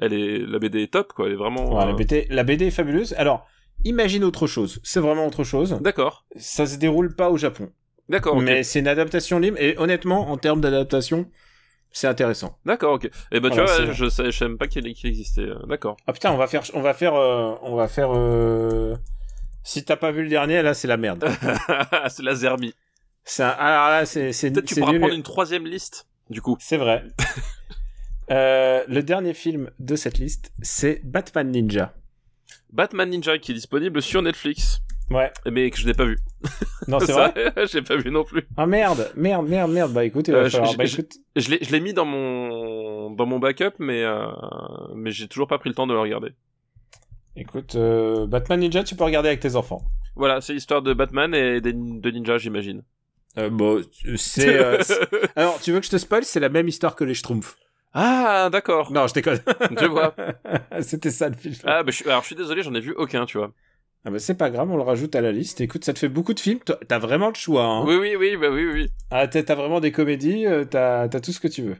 elle 0.00 0.12
est, 0.12 0.38
la 0.38 0.58
BD 0.58 0.82
est 0.82 0.92
top 0.92 1.12
quoi, 1.12 1.26
elle 1.26 1.32
est 1.32 1.36
vraiment. 1.36 1.76
Ouais, 1.76 1.82
euh, 1.82 1.86
la, 1.86 1.92
BD, 1.92 2.26
la 2.30 2.44
BD 2.44 2.66
est 2.66 2.70
fabuleuse. 2.70 3.14
Alors, 3.18 3.46
imagine 3.84 4.24
autre 4.24 4.46
chose. 4.46 4.80
C'est 4.84 5.00
vraiment 5.00 5.26
autre 5.26 5.44
chose. 5.44 5.78
D'accord, 5.80 6.24
Ça 6.36 6.66
se 6.66 6.76
déroule 6.76 7.14
pas 7.16 7.30
au 7.30 7.36
Japon, 7.36 7.70
d'accord, 8.08 8.36
ok. 8.36 8.42
mais 8.44 8.62
c'est 8.62 8.78
une 8.78 8.88
adaptation 8.88 9.38
libre 9.38 9.58
et 9.60 9.76
honnêtement, 9.78 10.30
en 10.30 10.36
termes 10.36 10.60
d'adaptation, 10.60 11.28
c'est 11.90 12.06
intéressant. 12.06 12.58
D'accord, 12.66 12.94
ok. 12.94 13.10
Et 13.32 13.40
bah 13.40 13.48
tu 13.50 13.56
Voilà, 13.60 13.84
vois, 13.86 13.92
je 13.92 14.08
savais, 14.08 14.30
même 14.42 14.58
pas 14.58 14.66
qu'il 14.68 14.86
existait. 14.86 15.48
D'accord. 15.66 15.96
Ah 16.06 16.12
putain, 16.12 16.30
on 16.32 16.36
va 16.36 16.46
faire, 16.46 16.62
on 16.74 16.80
va 16.80 16.94
faire, 16.94 17.14
euh, 17.14 17.54
on 17.62 17.74
va 17.74 17.88
faire. 17.88 18.10
Si 19.68 19.84
t'as 19.84 19.96
pas 19.96 20.12
vu 20.12 20.22
le 20.22 20.30
dernier, 20.30 20.62
là, 20.62 20.72
c'est 20.72 20.88
la 20.88 20.96
merde. 20.96 21.28
c'est 22.08 22.22
la 22.22 22.34
Zermi. 22.34 22.72
C'est 23.24 23.42
un- 23.42 23.48
Alors 23.50 23.90
là, 23.90 24.06
c'est, 24.06 24.30
Peut-être 24.50 24.64
tu 24.64 24.76
pourras 24.76 24.92
nul. 24.92 25.00
prendre 25.00 25.14
une 25.14 25.22
troisième 25.22 25.66
liste. 25.66 26.06
Du 26.30 26.40
coup. 26.40 26.56
C'est 26.60 26.78
vrai. 26.78 27.04
Euh, 28.30 28.84
le 28.88 29.02
dernier 29.02 29.32
film 29.32 29.70
de 29.78 29.96
cette 29.96 30.18
liste, 30.18 30.52
c'est 30.60 31.00
Batman 31.02 31.50
Ninja. 31.50 31.94
Batman 32.70 33.08
Ninja 33.08 33.38
qui 33.38 33.52
est 33.52 33.54
disponible 33.54 34.02
sur 34.02 34.20
Netflix, 34.20 34.80
Ouais. 35.10 35.32
mais 35.50 35.70
que 35.70 35.78
je 35.78 35.86
n'ai 35.86 35.94
pas 35.94 36.04
vu. 36.04 36.18
Non, 36.88 37.00
c'est 37.06 37.12
vrai. 37.12 37.32
J'ai 37.72 37.80
pas 37.80 37.96
vu 37.96 38.10
non 38.10 38.24
plus. 38.24 38.46
Ah 38.58 38.66
merde, 38.66 39.10
merde, 39.16 39.48
merde, 39.48 39.70
merde. 39.72 39.92
Bah 39.94 40.04
écoute, 40.04 40.28
il 40.28 40.34
va 40.34 40.40
Euh, 40.40 40.50
falloir- 40.50 40.72
je- 40.72 40.76
bah, 40.76 40.84
écoute, 40.84 41.14
je 41.36 41.48
l'ai 41.70 41.80
mis 41.80 41.94
dans 41.94 42.04
mon, 42.04 43.10
dans 43.12 43.24
mon 43.24 43.38
backup, 43.38 43.72
mais 43.78 44.02
euh, 44.04 44.26
mais 44.94 45.10
j'ai 45.10 45.26
toujours 45.26 45.48
pas 45.48 45.56
pris 45.58 45.70
le 45.70 45.74
temps 45.74 45.86
de 45.86 45.94
le 45.94 46.00
regarder. 46.00 46.32
Écoute, 47.38 47.74
euh, 47.76 48.26
Batman 48.26 48.60
Ninja, 48.60 48.84
tu 48.84 48.94
peux 48.94 49.04
regarder 49.04 49.28
avec 49.28 49.40
tes 49.40 49.56
enfants. 49.56 49.82
Voilà, 50.16 50.40
c'est 50.40 50.52
l'histoire 50.52 50.82
de 50.82 50.92
Batman 50.94 51.34
et 51.34 51.60
des- 51.60 51.72
de 51.72 52.10
Ninja, 52.10 52.38
j'imagine. 52.38 52.82
Euh, 53.38 53.50
bon, 53.50 53.82
c'est. 54.16 54.56
euh, 54.58 54.78
c'est- 54.82 54.98
Alors, 55.36 55.60
tu 55.60 55.72
veux 55.72 55.80
que 55.80 55.86
je 55.86 55.90
te 55.90 55.98
spoil? 55.98 56.24
C'est 56.24 56.40
la 56.40 56.48
même 56.48 56.66
histoire 56.68 56.96
que 56.96 57.04
les 57.04 57.14
Schtroumpfs. 57.14 57.56
ah, 57.94 58.48
d'accord. 58.50 58.90
Non, 58.92 59.06
je 59.06 59.14
déconne. 59.14 59.40
Je 59.78 59.86
vois. 59.86 60.14
C'était 60.80 61.10
ça 61.10 61.28
le 61.28 61.36
film. 61.36 61.54
Ah, 61.64 61.82
bah, 61.82 61.90
je 61.90 61.96
suis, 61.96 62.04
alors 62.08 62.22
je 62.22 62.26
suis 62.26 62.36
désolé, 62.36 62.62
j'en 62.62 62.74
ai 62.74 62.80
vu 62.80 62.92
aucun, 62.96 63.26
tu 63.26 63.38
vois. 63.38 63.52
Ah 64.04 64.10
bah 64.10 64.20
c'est 64.20 64.36
pas 64.36 64.48
grave, 64.48 64.70
on 64.70 64.76
le 64.76 64.82
rajoute 64.84 65.16
à 65.16 65.20
la 65.20 65.32
liste. 65.32 65.60
Écoute, 65.60 65.84
ça 65.84 65.92
te 65.92 65.98
fait 65.98 66.08
beaucoup 66.08 66.32
de 66.32 66.38
films. 66.38 66.60
Toi, 66.60 66.78
T'as 66.86 66.98
vraiment 67.00 67.28
le 67.28 67.34
choix. 67.34 67.64
Hein. 67.64 67.84
Oui, 67.84 67.96
oui, 67.96 68.14
oui, 68.16 68.36
bah 68.36 68.46
oui, 68.48 68.64
oui. 68.72 68.88
Ah, 69.10 69.26
t'as 69.26 69.54
vraiment 69.56 69.80
des 69.80 69.90
comédies. 69.92 70.46
T'as 70.70 71.08
t'as 71.08 71.20
tout 71.20 71.32
ce 71.32 71.40
que 71.40 71.48
tu 71.48 71.62
veux. 71.62 71.76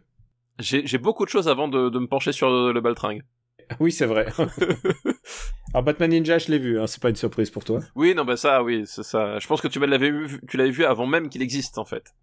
J'ai, 0.59 0.85
j'ai 0.85 0.99
beaucoup 0.99 1.25
de 1.25 1.31
choses 1.31 1.47
avant 1.49 1.69
de, 1.69 1.89
de 1.89 1.99
me 2.01 2.09
pencher 2.09 2.33
sur 2.33 2.51
le, 2.51 2.73
le 2.73 2.81
baltringue. 2.81 3.23
Oui, 3.81 3.93
c'est 3.93 4.07
vrai. 4.07 4.27
Alors 5.75 5.85
Batman 5.85 6.11
Ninja, 6.11 6.39
je 6.39 6.51
l'ai 6.51 6.59
vu. 6.59 6.81
Hein, 6.81 6.87
c'est 6.87 7.03
pas 7.03 7.11
une 7.11 7.17
surprise 7.17 7.51
pour 7.51 7.65
toi. 7.65 7.81
Oui, 7.95 8.15
non, 8.15 8.25
bah 8.25 8.37
ça, 8.37 8.63
oui, 8.63 8.85
c'est 8.87 9.03
ça. 9.03 9.39
Je 9.39 9.47
pense 9.47 9.61
que 9.61 9.69
tu 9.69 9.79
l'avais 9.79 10.11
vu, 10.11 10.41
tu 10.49 10.57
l'avais 10.57 10.71
vu 10.71 10.85
avant 10.85 11.07
même 11.07 11.29
qu'il 11.29 11.43
existe, 11.43 11.79
en 11.79 11.85
fait. 11.85 12.15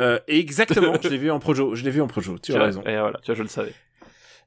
Euh, 0.00 0.18
exactement. 0.28 0.94
je 1.02 1.08
l'ai 1.08 1.18
vu 1.18 1.30
en 1.30 1.38
projo. 1.38 1.74
Je 1.74 1.84
l'ai 1.84 1.90
vu 1.90 2.00
en 2.00 2.06
projo. 2.06 2.38
Tu 2.38 2.54
as 2.54 2.62
raison. 2.62 2.82
Et 2.82 2.96
voilà, 2.96 3.18
tu 3.22 3.26
vois, 3.26 3.34
je 3.34 3.42
le 3.42 3.48
savais. 3.48 3.74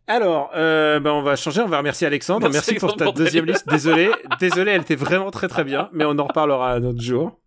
Alors, 0.07 0.51
euh, 0.55 0.99
ben 0.99 1.11
on 1.11 1.21
va 1.21 1.35
changer, 1.35 1.61
on 1.61 1.67
va 1.67 1.77
remercier 1.77 2.07
Alexandre. 2.07 2.49
Merci, 2.49 2.71
Merci, 2.71 2.85
pour 2.85 2.95
ta 2.95 3.11
deuxième 3.11 3.45
liste. 3.45 3.67
Désolé, 3.69 4.09
désolé, 4.39 4.71
elle 4.71 4.81
était 4.81 4.95
vraiment 4.95 5.31
très 5.31 5.47
très 5.47 5.63
bien, 5.63 5.89
mais 5.93 6.05
on 6.05 6.17
en 6.17 6.25
reparlera 6.25 6.73
un 6.73 6.83
autre 6.83 7.01
jour. 7.01 7.39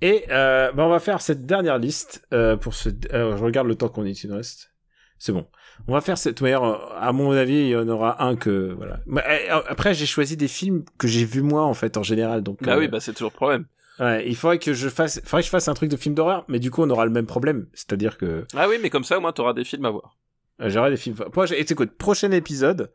Et 0.00 0.24
euh, 0.30 0.72
ben 0.72 0.84
on 0.84 0.88
va 0.88 1.00
faire 1.00 1.20
cette 1.20 1.44
dernière 1.44 1.78
liste 1.78 2.26
euh, 2.32 2.56
pour 2.56 2.74
ce. 2.74 2.88
je 2.88 3.42
regarde 3.42 3.66
le 3.66 3.74
temps 3.74 3.88
qu'on 3.88 4.06
est, 4.06 4.22
il 4.24 4.30
nous 4.30 4.36
reste. 4.36 4.72
C'est 5.18 5.32
bon. 5.32 5.46
On 5.86 5.92
va 5.92 6.00
faire 6.00 6.16
cette. 6.18 6.40
Manière, 6.40 6.62
euh, 6.64 6.76
à 6.98 7.12
mon 7.12 7.30
avis, 7.32 7.54
il 7.54 7.68
y 7.68 7.76
en 7.76 7.88
aura 7.88 8.22
un 8.24 8.36
que 8.36 8.72
voilà. 8.76 9.00
Mais, 9.06 9.22
euh, 9.50 9.60
Après, 9.68 9.94
j'ai 9.94 10.06
choisi 10.06 10.36
des 10.36 10.48
films 10.48 10.84
que 10.98 11.08
j'ai 11.08 11.24
vus 11.24 11.42
moi 11.42 11.62
en 11.64 11.74
fait 11.74 11.96
en 11.96 12.02
général, 12.02 12.42
donc. 12.42 12.62
Bah 12.62 12.74
euh, 12.74 12.78
oui, 12.78 12.88
bah 12.88 13.00
c'est 13.00 13.12
toujours 13.12 13.30
le 13.32 13.36
problème. 13.36 13.64
ouais, 14.00 14.28
il 14.28 14.36
faudrait 14.36 14.58
que 14.58 14.72
je 14.74 14.88
fasse, 14.88 15.20
faudrait 15.24 15.42
que 15.42 15.46
je 15.46 15.50
fasse 15.50 15.68
un 15.68 15.74
truc 15.74 15.90
de 15.90 15.96
film 15.96 16.14
d'horreur, 16.14 16.44
mais 16.48 16.58
du 16.60 16.70
coup, 16.70 16.82
on 16.82 16.90
aura 16.90 17.04
le 17.04 17.10
même 17.10 17.26
problème, 17.26 17.66
c'est-à-dire 17.74 18.16
que 18.18 18.44
Ah 18.56 18.68
oui, 18.68 18.76
mais 18.82 18.90
comme 18.90 19.04
ça, 19.04 19.18
au 19.18 19.20
moins, 19.20 19.32
t'auras 19.32 19.54
des 19.54 19.64
films 19.64 19.84
à 19.86 19.90
voir. 19.90 20.16
euh, 20.60 20.68
j'aurai 20.68 20.90
des 20.90 20.96
films. 20.96 21.16
Proche- 21.32 21.52
Et 21.52 21.60
écoute, 21.70 21.92
prochain 21.98 22.30
épisode, 22.32 22.92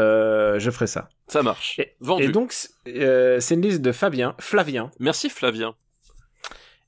euh, 0.00 0.58
je 0.58 0.70
ferai 0.70 0.86
ça. 0.86 1.08
Ça 1.28 1.42
marche. 1.42 1.78
Et- 1.78 1.94
Vendu. 2.00 2.24
Et 2.24 2.28
donc, 2.28 2.52
c'est 2.52 2.70
euh, 2.88 3.40
c'est 3.40 3.54
une 3.54 3.62
liste 3.62 3.80
de 3.82 3.92
Fabien, 3.92 4.34
Flavien. 4.38 4.90
Merci 4.98 5.30
Flavien. 5.30 5.74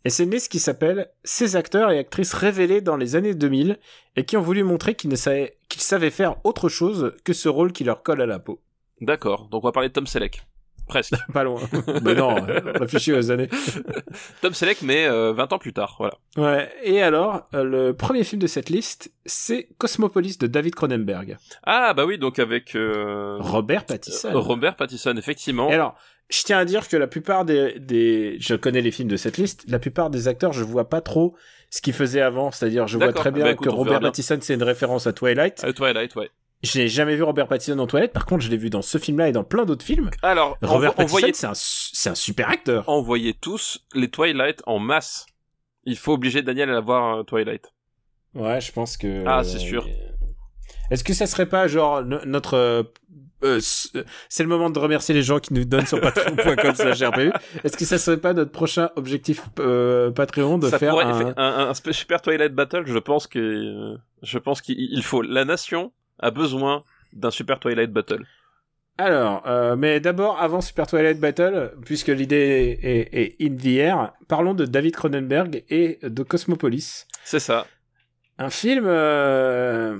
Et 0.06 0.08
c'est 0.08 0.22
une 0.22 0.30
liste 0.30 0.52
qui 0.52 0.60
s'appelle 0.60 1.10
Ces 1.24 1.56
acteurs 1.56 1.90
et 1.90 1.98
actrices 1.98 2.32
révélés 2.32 2.80
dans 2.80 2.96
les 2.96 3.16
années 3.16 3.34
2000 3.34 3.76
et 4.14 4.24
qui 4.24 4.36
ont 4.36 4.40
voulu 4.40 4.62
montrer 4.62 4.94
qu'ils 4.94 5.18
savaient, 5.18 5.56
qu'ils 5.68 5.82
savaient 5.82 6.12
faire 6.12 6.36
autre 6.44 6.68
chose 6.68 7.16
que 7.24 7.32
ce 7.32 7.48
rôle 7.48 7.72
qui 7.72 7.82
leur 7.82 8.04
colle 8.04 8.20
à 8.20 8.26
la 8.26 8.38
peau. 8.38 8.60
D'accord. 9.00 9.48
Donc 9.48 9.64
on 9.64 9.66
va 9.66 9.72
parler 9.72 9.88
de 9.88 9.94
Tom 9.94 10.06
Selleck. 10.06 10.46
Presque. 10.86 11.14
Pas 11.32 11.44
loin. 11.44 11.60
Mais 12.04 12.14
non, 12.14 12.34
réfléchis 12.74 13.12
aux 13.12 13.30
années. 13.30 13.48
Tom 14.40 14.54
Selleck, 14.54 14.82
mais 14.82 15.06
euh, 15.06 15.32
20 15.32 15.52
ans 15.52 15.58
plus 15.58 15.72
tard, 15.72 15.96
voilà. 15.98 16.14
Ouais. 16.36 16.70
Et 16.84 17.02
alors, 17.02 17.48
euh, 17.54 17.64
le 17.64 17.92
premier 17.94 18.22
film 18.24 18.40
de 18.40 18.46
cette 18.46 18.68
liste, 18.70 19.10
c'est 19.24 19.68
Cosmopolis 19.78 20.38
de 20.38 20.46
David 20.46 20.74
Cronenberg. 20.74 21.36
Ah 21.64 21.92
bah 21.94 22.04
oui, 22.04 22.18
donc 22.18 22.38
avec 22.38 22.74
euh, 22.76 23.36
Robert 23.40 23.84
Pattinson. 23.84 24.28
euh, 24.32 24.38
Robert 24.38 24.76
Pattinson, 24.76 25.14
effectivement. 25.16 25.70
Et 25.70 25.74
alors, 25.74 25.96
je 26.30 26.42
tiens 26.42 26.58
à 26.58 26.64
dire 26.64 26.88
que 26.88 26.96
la 26.96 27.06
plupart 27.06 27.44
des, 27.44 27.78
des, 27.78 28.36
je 28.40 28.54
connais 28.54 28.80
les 28.80 28.90
films 28.90 29.08
de 29.08 29.16
cette 29.16 29.36
liste, 29.38 29.64
la 29.68 29.78
plupart 29.78 30.10
des 30.10 30.28
acteurs, 30.28 30.52
je 30.52 30.62
vois 30.64 30.88
pas 30.88 31.00
trop 31.00 31.34
ce 31.70 31.80
qu'ils 31.82 31.92
faisaient 31.94 32.20
avant. 32.22 32.50
C'est-à-dire, 32.52 32.86
je 32.86 32.96
vois 32.98 33.12
très 33.12 33.30
bien 33.32 33.44
Bah, 33.44 33.50
écoute, 33.52 33.66
que 33.66 33.72
Robert. 33.72 34.00
Pattinson, 34.00 34.38
c'est 34.40 34.54
une 34.54 34.62
référence 34.62 35.06
à 35.06 35.12
Twilight. 35.12 35.64
Euh, 35.64 35.72
Twilight, 35.72 36.14
ouais. 36.16 36.30
Je 36.66 36.78
n'ai 36.78 36.88
jamais 36.88 37.16
vu 37.16 37.22
Robert 37.22 37.46
Pattinson 37.48 37.76
dans 37.76 37.86
Twilight. 37.86 38.12
Par 38.12 38.26
contre, 38.26 38.44
je 38.44 38.50
l'ai 38.50 38.56
vu 38.56 38.70
dans 38.70 38.82
ce 38.82 38.98
film-là 38.98 39.28
et 39.28 39.32
dans 39.32 39.44
plein 39.44 39.64
d'autres 39.64 39.84
films. 39.84 40.10
Alors, 40.22 40.56
Robert 40.62 40.92
envo- 40.98 41.20
Pattinson, 41.20 41.30
c'est 41.34 41.46
un, 41.46 41.54
su- 41.54 41.90
c'est 41.92 42.10
un 42.10 42.14
super 42.14 42.48
acteur. 42.50 42.88
envoyez 42.88 43.34
tous 43.34 43.84
les 43.94 44.08
Twilight 44.10 44.62
en 44.66 44.78
masse. 44.78 45.26
Il 45.84 45.96
faut 45.96 46.12
obliger 46.14 46.42
Daniel 46.42 46.70
à 46.70 46.80
voir 46.80 47.18
euh, 47.18 47.22
Twilight. 47.22 47.72
Ouais, 48.34 48.60
je 48.60 48.72
pense 48.72 48.96
que. 48.96 49.24
Ah, 49.26 49.44
c'est 49.44 49.58
sûr. 49.58 49.86
Est-ce 50.90 51.04
que 51.04 51.14
ça 51.14 51.26
serait 51.26 51.46
pas 51.48 51.66
genre 51.68 52.02
no- 52.02 52.24
notre 52.24 52.54
euh, 52.54 52.82
euh, 53.44 53.60
euh, 53.94 54.04
c'est 54.28 54.42
le 54.42 54.48
moment 54.48 54.70
de 54.70 54.78
remercier 54.78 55.14
les 55.14 55.22
gens 55.22 55.38
qui 55.40 55.52
nous 55.52 55.64
donnent 55.64 55.86
sur 55.86 56.00
patreon.com 56.00 56.74
slash 56.74 57.02
RPU. 57.02 57.32
Est-ce 57.64 57.76
que 57.76 57.84
ça 57.84 57.98
serait 57.98 58.16
pas 58.16 58.32
notre 58.32 58.50
prochain 58.52 58.90
objectif 58.96 59.42
euh, 59.58 60.10
Patreon 60.10 60.58
de 60.58 60.68
Ça 60.70 60.78
faire 60.78 60.96
un... 60.98 61.26
un, 61.28 61.34
un, 61.36 61.68
un 61.68 61.72
spe- 61.72 61.92
super 61.92 62.22
Twilight 62.22 62.52
Battle, 62.54 62.84
je 62.86 62.98
pense 62.98 63.26
que 63.26 63.38
euh, 63.38 63.96
je 64.22 64.38
pense 64.38 64.60
qu'il 64.62 64.76
il 64.78 65.02
faut 65.04 65.22
la 65.22 65.44
nation 65.44 65.92
a 66.18 66.30
besoin 66.30 66.84
d'un 67.12 67.30
super 67.30 67.58
Twilight 67.60 67.92
Battle. 67.92 68.24
Alors, 68.98 69.46
euh, 69.46 69.76
mais 69.76 70.00
d'abord, 70.00 70.40
avant 70.40 70.62
Super 70.62 70.86
Twilight 70.86 71.20
Battle, 71.20 71.74
puisque 71.84 72.08
l'idée 72.08 72.78
est, 72.82 73.14
est 73.14 73.36
in 73.46 73.54
the 73.54 73.76
air, 73.76 74.12
parlons 74.26 74.54
de 74.54 74.64
David 74.64 74.96
Cronenberg 74.96 75.64
et 75.68 75.98
de 76.02 76.22
Cosmopolis. 76.22 77.06
C'est 77.22 77.40
ça. 77.40 77.66
Un 78.38 78.48
film... 78.48 78.86
euh, 78.86 79.98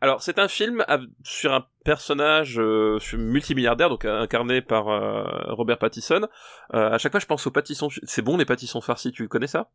Alors, 0.00 0.22
c'est 0.22 0.40
un 0.40 0.48
film 0.48 0.84
sur 1.22 1.52
un 1.52 1.64
personnage 1.84 2.58
euh, 2.58 2.98
multimilliardaire, 3.16 3.88
donc 3.88 4.04
incarné 4.04 4.60
par 4.60 4.86
Robert 5.54 5.78
Pattinson. 5.78 6.26
À 6.70 6.98
chaque 6.98 7.12
fois, 7.12 7.20
je 7.20 7.26
pense 7.26 7.46
aux 7.46 7.52
pâtissons. 7.52 7.90
C'est 8.02 8.22
bon, 8.22 8.36
les 8.36 8.44
pâtissons 8.44 8.80
farcis, 8.80 9.12
tu 9.12 9.28
connais 9.28 9.46
ça? 9.46 9.70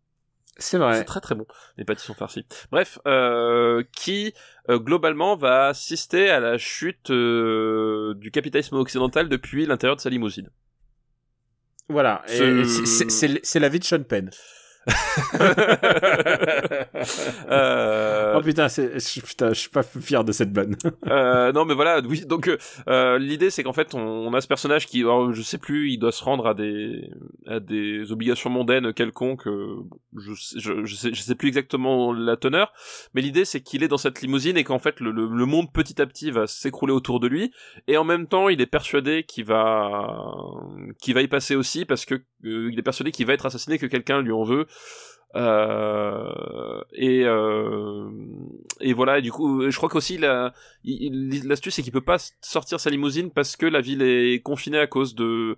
C'est 0.61 0.77
vrai. 0.77 0.97
C'est 0.97 1.05
très 1.05 1.21
très 1.21 1.35
bon, 1.35 1.45
les 1.77 1.85
pâtissons 1.85 2.13
farcis. 2.13 2.45
Bref, 2.71 2.99
euh, 3.07 3.83
qui 3.91 4.33
euh, 4.69 4.79
globalement 4.79 5.35
va 5.35 5.67
assister 5.67 6.29
à 6.29 6.39
la 6.39 6.57
chute 6.57 7.09
euh, 7.09 8.13
du 8.15 8.31
capitalisme 8.31 8.75
occidental 8.75 9.27
depuis 9.29 9.65
l'intérieur 9.65 9.95
de 9.95 10.01
sa 10.01 10.09
limousine. 10.09 10.49
Voilà. 11.89 12.23
C'est 12.27 13.59
la 13.59 13.69
vie 13.69 13.79
de 13.79 13.83
Sean 13.83 14.03
Penn. 14.03 14.29
Euh, 17.49 18.33
Oh 18.37 18.41
putain, 18.41 18.67
putain, 18.67 19.49
je 19.53 19.59
suis 19.59 19.69
pas 19.69 19.83
fier 19.83 20.23
de 20.23 20.31
cette 20.31 20.51
bonne. 20.53 20.75
Euh, 21.07 21.51
non 21.51 21.65
mais 21.65 21.73
voilà 21.73 21.99
oui 22.07 22.25
donc 22.25 22.49
euh, 22.87 23.17
l'idée 23.19 23.49
c'est 23.49 23.63
qu'en 23.63 23.73
fait 23.73 23.93
on, 23.93 23.99
on 23.99 24.33
a 24.33 24.41
ce 24.41 24.47
personnage 24.47 24.87
qui 24.87 25.01
alors, 25.01 25.33
je 25.33 25.41
sais 25.41 25.57
plus 25.57 25.91
il 25.91 25.97
doit 25.97 26.11
se 26.11 26.23
rendre 26.23 26.47
à 26.47 26.53
des 26.53 27.09
à 27.47 27.59
des 27.59 28.11
obligations 28.11 28.49
mondaines 28.49 28.93
quelconques 28.93 29.47
euh, 29.47 29.75
je, 30.17 30.33
sais- 30.33 30.59
je, 30.59 30.85
je 30.85 30.95
sais 30.95 31.13
je 31.13 31.21
sais 31.21 31.35
plus 31.35 31.49
exactement 31.49 32.13
la 32.13 32.37
teneur 32.37 32.71
mais 33.13 33.21
l'idée 33.21 33.45
c'est 33.45 33.61
qu'il 33.61 33.83
est 33.83 33.87
dans 33.87 33.97
cette 33.97 34.21
limousine 34.21 34.57
et 34.57 34.63
qu'en 34.63 34.79
fait 34.79 34.99
le, 34.99 35.11
le, 35.11 35.27
le 35.27 35.45
monde 35.45 35.71
petit 35.73 36.01
à 36.01 36.05
petit 36.05 36.31
va 36.31 36.47
s'écrouler 36.47 36.93
autour 36.93 37.19
de 37.19 37.27
lui 37.27 37.51
et 37.87 37.97
en 37.97 38.03
même 38.03 38.27
temps 38.27 38.49
il 38.49 38.61
est 38.61 38.65
persuadé 38.67 39.23
qu'il 39.23 39.45
va 39.45 40.23
qu'il 41.01 41.13
va 41.13 41.21
y 41.21 41.27
passer 41.27 41.55
aussi 41.55 41.85
parce 41.85 42.05
que 42.05 42.23
il 42.43 42.77
est 42.77 42.83
persuadé 42.83 43.11
qu'il 43.11 43.25
va 43.25 43.33
être 43.33 43.45
assassiné 43.45 43.77
que 43.77 43.85
quelqu'un 43.85 44.21
lui 44.21 44.31
en 44.31 44.43
veut. 44.43 44.67
Euh, 45.35 46.81
et 46.91 47.23
euh, 47.23 48.09
et 48.81 48.91
voilà 48.91 49.19
et 49.19 49.21
du 49.21 49.31
coup 49.31 49.69
je 49.69 49.77
crois 49.77 49.87
qu'aussi 49.87 50.17
l'astuce 50.17 51.75
c'est 51.75 51.83
qu'il 51.83 51.93
peut 51.93 52.01
pas 52.01 52.17
sortir 52.41 52.81
sa 52.81 52.89
limousine 52.89 53.31
parce 53.31 53.55
que 53.55 53.65
la 53.65 53.79
ville 53.79 54.01
est 54.01 54.41
confinée 54.43 54.79
à 54.79 54.87
cause 54.87 55.15
de 55.15 55.57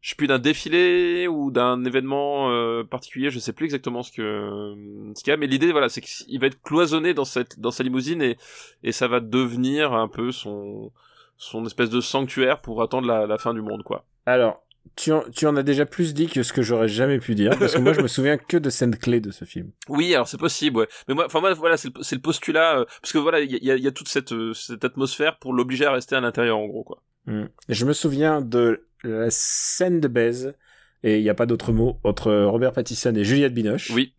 je 0.00 0.10
sais 0.10 0.16
plus 0.16 0.28
d'un 0.28 0.38
défilé 0.38 1.28
ou 1.28 1.50
d'un 1.50 1.84
événement 1.84 2.50
euh, 2.50 2.84
particulier. 2.84 3.30
Je 3.30 3.38
sais 3.38 3.52
plus 3.52 3.66
exactement 3.66 4.02
ce 4.02 4.12
que 4.12 4.74
ce 5.14 5.22
qu'il 5.22 5.30
y 5.30 5.34
a 5.34 5.36
mais 5.36 5.46
l'idée 5.46 5.72
voilà 5.72 5.90
c'est 5.90 6.00
qu'il 6.00 6.40
va 6.40 6.46
être 6.46 6.62
cloisonné 6.62 7.12
dans 7.12 7.26
cette 7.26 7.60
dans 7.60 7.70
sa 7.70 7.82
limousine 7.82 8.22
et 8.22 8.38
et 8.82 8.92
ça 8.92 9.08
va 9.08 9.20
devenir 9.20 9.92
un 9.92 10.08
peu 10.08 10.32
son 10.32 10.90
son 11.36 11.66
espèce 11.66 11.90
de 11.90 12.00
sanctuaire 12.00 12.62
pour 12.62 12.82
attendre 12.82 13.06
la 13.06 13.38
fin 13.38 13.52
du 13.52 13.60
monde 13.60 13.82
quoi. 13.82 14.06
Alors, 14.24 14.62
tu 14.96 15.12
en, 15.12 15.22
tu 15.30 15.46
en 15.46 15.56
as 15.56 15.62
déjà 15.62 15.86
plus 15.86 16.12
dit 16.14 16.26
que 16.26 16.42
ce 16.42 16.52
que 16.52 16.60
j'aurais 16.62 16.88
jamais 16.88 17.18
pu 17.18 17.34
dire, 17.34 17.58
parce 17.58 17.74
que 17.74 17.80
moi 17.80 17.92
je 17.92 18.00
me 18.00 18.08
souviens 18.08 18.36
que 18.36 18.56
de 18.56 18.68
scènes 18.70 18.96
clés 18.96 19.20
de 19.20 19.30
ce 19.30 19.44
film. 19.44 19.70
Oui, 19.88 20.14
alors 20.14 20.28
c'est 20.28 20.38
possible, 20.38 20.78
ouais. 20.80 20.88
Mais 21.08 21.14
moi, 21.14 21.26
enfin 21.26 21.40
moi, 21.40 21.52
voilà, 21.54 21.76
c'est 21.76 21.88
le, 22.12 22.18
postulat, 22.20 22.80
euh, 22.80 22.84
parce 23.00 23.12
que 23.12 23.18
voilà, 23.18 23.40
il 23.40 23.50
y 23.64 23.70
a, 23.70 23.76
y 23.76 23.86
a- 23.86 23.90
toute 23.92 24.08
cette, 24.08 24.32
euh, 24.32 24.52
cette 24.52 24.84
atmosphère 24.84 25.38
pour 25.38 25.52
l'obliger 25.54 25.86
à 25.86 25.92
rester 25.92 26.14
à 26.16 26.20
l'intérieur, 26.20 26.58
en 26.58 26.66
gros, 26.66 26.84
quoi. 26.84 27.02
Mm. 27.26 27.44
Je 27.68 27.84
me 27.86 27.92
souviens 27.92 28.40
de 28.42 28.84
la 29.04 29.28
scène 29.30 30.00
de 30.00 30.08
baise, 30.08 30.54
et 31.02 31.16
il 31.18 31.22
n'y 31.22 31.30
a 31.30 31.34
pas 31.34 31.46
d'autre 31.46 31.72
mot, 31.72 31.98
entre 32.04 32.32
Robert 32.44 32.72
Pattinson 32.72 33.14
et 33.16 33.24
Juliette 33.24 33.54
Binoche, 33.54 33.90
Oui, 33.90 34.14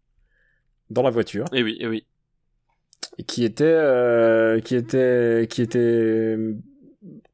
dans 0.90 1.04
la 1.04 1.10
voiture, 1.12 1.46
et 1.54 1.62
oui, 1.64 1.78
et 1.80 1.88
oui. 1.88 2.06
qui 3.28 3.46
était, 3.46 3.64
euh, 3.66 4.60
qui 4.60 4.76
était, 4.76 5.48
qui 5.50 5.62
était 5.62 5.80
euh, 5.80 6.56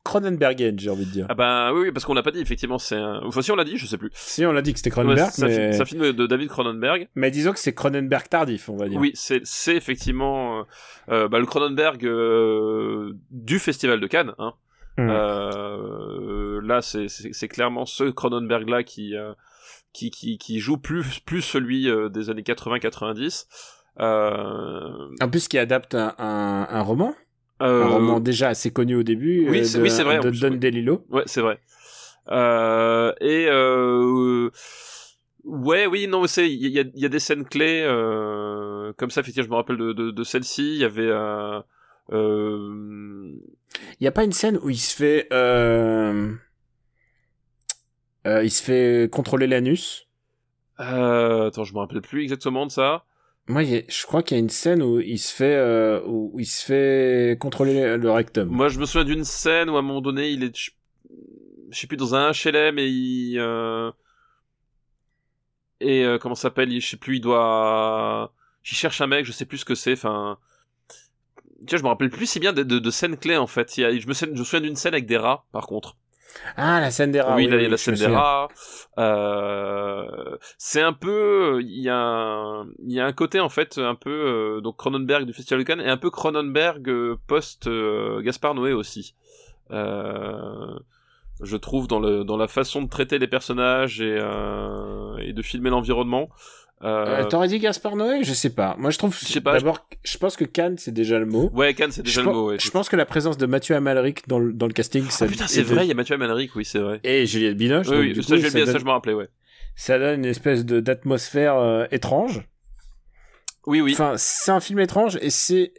Cronenbergienne, 0.09 0.79
j'ai 0.79 0.89
envie 0.89 1.05
de 1.05 1.11
dire. 1.11 1.25
Ah 1.29 1.33
bah 1.35 1.71
oui, 1.73 1.81
oui, 1.83 1.91
parce 1.91 2.05
qu'on 2.05 2.13
l'a 2.13 2.23
pas 2.23 2.31
dit, 2.31 2.39
effectivement, 2.41 2.77
c'est 2.79 2.95
un... 2.95 3.21
Enfin, 3.23 3.41
si 3.41 3.51
on 3.51 3.55
l'a 3.55 3.63
dit, 3.63 3.77
je 3.77 3.85
sais 3.85 3.97
plus. 3.97 4.09
Si, 4.13 4.45
on 4.45 4.51
l'a 4.51 4.61
dit 4.61 4.73
que 4.73 4.79
c'était 4.79 4.89
Ouais, 4.89 5.03
Cronenberg, 5.03 5.29
c'est 5.31 5.43
un, 5.43 5.47
mais... 5.47 5.53
film- 5.55 5.73
c'est 5.73 5.81
un 5.81 5.85
film 5.85 6.11
de 6.13 6.27
David 6.27 6.49
Cronenberg. 6.49 7.07
mais 7.15 7.31
disons 7.31 7.51
que 7.53 7.59
c'est 7.59 7.73
Cronenberg 7.73 8.27
tardif, 8.29 8.69
on 8.69 8.75
va 8.77 8.87
dire. 8.89 8.99
Oui, 8.99 9.11
c'est 9.15 9.75
effectivement 9.75 10.59
euh, 10.59 10.63
euh, 11.09 11.27
bah, 11.27 11.39
le 11.39 11.45
Cronenberg 11.45 12.05
euh, 12.05 13.13
du 13.31 13.59
Festival 13.59 13.99
de 13.99 14.07
Cannes. 14.07 14.33
Hein. 14.39 14.53
Mm. 14.97 15.09
Euh, 15.09 16.61
là, 16.63 16.81
c'est 16.81 17.47
clairement 17.47 17.85
ce 17.85 18.05
Cronenberg 18.05 18.67
là 18.67 18.83
qui 18.83 19.13
qui, 19.93 20.11
qui 20.11 20.37
qui 20.37 20.59
joue 20.59 20.77
plus 20.77 21.19
plus 21.19 21.41
celui 21.41 21.87
des 22.11 22.29
années 22.29 22.41
80-90. 22.41 23.45
Euh, 23.99 25.07
En 25.21 25.29
plus, 25.29 25.47
qui 25.47 25.57
adapte 25.57 25.95
un, 25.95 26.13
un, 26.17 26.67
un 26.69 26.81
roman, 26.81 27.13
euh, 27.61 27.83
un 27.83 27.87
roman 27.87 28.19
déjà 28.19 28.49
assez 28.49 28.71
connu 28.71 28.95
au 28.95 29.03
début, 29.03 29.49
oui, 29.49 29.59
euh, 29.59 29.63
c'est- 29.63 29.79
oui, 29.79 29.89
vrai, 30.03 30.19
de 30.19 30.29
Don. 30.29 30.55
DeLillo. 30.55 31.05
Ouais, 31.09 31.23
c'est 31.25 31.41
vrai. 31.41 31.59
Euh, 32.29 33.13
et 33.21 33.47
euh, 33.49 34.49
ouais, 35.43 35.87
oui, 35.87 36.07
non, 36.07 36.27
c'est 36.27 36.49
il 36.51 36.67
y 36.67 36.79
a, 36.79 36.83
il 36.93 37.01
y 37.01 37.05
a 37.05 37.09
des 37.09 37.19
scènes 37.19 37.45
clés 37.45 37.81
euh, 37.83 38.93
comme 38.97 39.09
ça. 39.11 39.21
Effectivement, 39.21 39.45
je 39.45 39.49
me 39.51 39.55
rappelle 39.55 39.77
de, 39.77 39.93
de, 39.93 40.11
de 40.11 40.23
celle-ci. 40.23 40.75
Il 40.75 40.79
y 40.79 40.83
avait 40.85 41.09
euh, 41.09 41.59
euh, 42.11 43.33
Il 43.99 44.03
y 44.03 44.07
a 44.07 44.11
pas 44.11 44.23
une 44.23 44.31
scène 44.33 44.59
où 44.63 44.69
il 44.69 44.77
se 44.79 44.95
fait, 44.95 45.27
euh, 45.31 46.33
euh, 48.27 48.43
il 48.43 48.51
se 48.51 48.61
fait 48.63 49.09
contrôler 49.11 49.47
l'anus? 49.47 50.07
euh, 50.79 51.47
attends, 51.47 51.63
je 51.63 51.73
me 51.73 51.79
rappelle 51.79 52.01
plus 52.01 52.23
exactement 52.23 52.65
de 52.65 52.71
ça. 52.71 53.03
Moi, 53.49 53.63
je 53.63 54.05
crois 54.05 54.21
qu'il 54.21 54.37
y 54.37 54.39
a 54.39 54.43
une 54.43 54.49
scène 54.49 54.83
où 54.83 54.99
il 54.99 55.17
se 55.17 55.33
fait, 55.33 55.55
euh, 55.55 56.01
où 56.05 56.39
il 56.39 56.45
se 56.45 56.63
fait 56.63 57.35
contrôler 57.39 57.97
le, 57.97 58.11
rectum. 58.11 58.47
Moi, 58.47 58.67
je 58.69 58.79
me 58.79 58.85
souviens 58.85 59.05
d'une 59.05 59.23
scène 59.23 59.71
où 59.71 59.75
à 59.75 59.79
un 59.79 59.81
moment 59.81 60.01
donné, 60.01 60.29
il 60.29 60.43
est, 60.43 60.55
je, 60.55 60.69
sais 61.71 61.87
plus, 61.87 61.97
dans 61.97 62.13
un 62.13 62.29
HLM 62.29 62.77
et 62.77 62.85
il 62.85 63.39
euh, 63.39 63.89
et 65.79 66.05
euh, 66.05 66.19
comment 66.19 66.35
s'appelle, 66.35 66.79
je 66.79 66.87
sais 66.87 66.97
plus, 66.97 67.15
il 67.15 67.21
doit, 67.21 68.31
il 68.65 68.75
cherche 68.75 69.01
un 69.01 69.07
mec, 69.07 69.25
je 69.25 69.31
sais 69.31 69.45
plus 69.45 69.57
ce 69.57 69.65
que 69.65 69.73
c'est. 69.73 69.93
Enfin, 69.93 70.37
vois, 71.67 71.77
je 71.79 71.83
me 71.83 71.87
rappelle 71.87 72.11
plus 72.11 72.27
si 72.27 72.39
bien 72.39 72.53
de, 72.53 72.61
de, 72.61 72.91
scènes 72.91 73.17
clés 73.17 73.37
en 73.37 73.47
fait. 73.47 73.73
Je 73.75 74.07
me 74.07 74.13
souviens 74.13 74.61
d'une 74.61 74.75
scène 74.75 74.93
avec 74.93 75.07
des 75.07 75.17
rats, 75.17 75.47
par 75.51 75.65
contre. 75.65 75.97
Ah, 76.57 76.79
la 76.79 76.91
scène 76.91 77.11
des 77.11 77.21
rats. 77.21 77.35
oui, 77.35 77.47
là, 77.47 77.57
il 77.57 77.63
y 77.63 77.65
a 77.65 77.69
la 77.69 77.77
scène 77.77 77.95
des 77.95 78.07
rats. 78.07 78.47
Euh, 78.97 80.37
c'est 80.57 80.81
un 80.81 80.93
peu, 80.93 81.59
il 81.61 81.81
y 81.81 81.89
a, 81.89 81.95
un, 81.97 82.67
il 82.85 82.93
y 82.93 82.99
a 82.99 83.05
un 83.05 83.13
côté 83.13 83.39
en 83.39 83.49
fait 83.49 83.77
un 83.77 83.95
peu 83.95 84.09
euh, 84.09 84.61
donc 84.61 84.77
Cronenberg 84.77 85.25
du 85.25 85.33
Festival 85.33 85.59
de 85.59 85.63
Cannes 85.67 85.81
et 85.81 85.89
un 85.89 85.97
peu 85.97 86.09
Cronenberg 86.09 86.89
euh, 86.89 87.17
post 87.27 87.67
euh, 87.67 88.21
Gaspard 88.21 88.55
Noé 88.55 88.73
aussi. 88.73 89.15
Euh, 89.71 90.77
je 91.41 91.55
trouve 91.55 91.87
dans 91.87 91.99
le 91.99 92.23
dans 92.23 92.37
la 92.37 92.47
façon 92.47 92.81
de 92.81 92.89
traiter 92.89 93.17
les 93.17 93.27
personnages 93.27 94.01
et 94.01 94.19
et 95.19 95.33
de 95.33 95.41
filmer 95.41 95.69
l'environnement. 95.69 96.29
Euh, 96.81 97.23
Euh, 97.23 97.25
T'aurais 97.25 97.49
dit 97.49 97.59
Gaspard 97.59 97.95
Noé 97.97 98.23
Je 98.23 98.33
sais 98.33 98.49
pas. 98.51 98.75
Moi, 98.79 98.89
je 98.91 98.97
trouve. 98.97 99.13
Je 99.19 99.25
sais 99.25 99.41
pas, 99.41 99.53
D'abord, 99.53 99.85
je 100.03 100.17
pense 100.17 100.37
que 100.37 100.45
Cannes, 100.45 100.77
c'est 100.77 100.93
déjà 100.93 101.19
le 101.19 101.25
mot. 101.25 101.49
ouais, 101.53 101.73
Cannes, 101.73 101.91
c'est 101.91 102.03
déjà 102.03 102.21
je, 102.21 102.25
le 102.27 102.31
mot. 102.33 102.49
Ouais. 102.51 102.57
je 102.59 102.69
pense 102.71 102.87
que 102.87 102.95
la 102.95 103.05
présence 103.05 103.37
de 103.37 103.45
Mathieu 103.45 103.75
Amalric 103.75 104.27
dans 104.29 104.39
le, 104.39 104.53
dans 104.53 104.65
le 104.67 104.71
casting, 104.73 105.09
ça, 105.09 105.25
Ah, 105.25 105.27
putain, 105.27 105.47
c'est 105.47 105.61
vrai, 105.61 105.85
il 105.85 105.89
y 105.89 105.91
a 105.91 105.95
Mathieu 105.95 106.15
Amalric, 106.15 106.55
oui, 106.55 106.63
c'est 106.63 106.79
vrai. 106.79 107.01
Et 107.03 107.25
Juliette 107.25 107.57
Binoche. 107.57 107.87
Oui, 107.87 107.93
donc, 107.95 108.01
oui, 108.01 108.13
du 108.13 108.23
ça, 108.23 108.35
coup, 108.37 108.41
ça 108.41 108.65
ça, 108.71 108.79
je 108.79 108.85
me 108.85 108.91
rappelais, 108.91 109.13
ouais. 109.13 109.27
ça 109.75 109.99
donne 109.99 110.19
une 110.19 110.25
espèce 110.25 110.63
de 110.65 110.79
d'atmosphère 110.79 111.55
euh, 111.57 111.85
étrange. 111.91 112.47
Oui, 113.65 113.81
oui. 113.81 113.91
Enfin, 113.91 114.13
c'est 114.17 114.51
un 114.51 114.61
film 114.61 114.79
étrange 114.79 115.17
et 115.21 115.29
c'est 115.29 115.73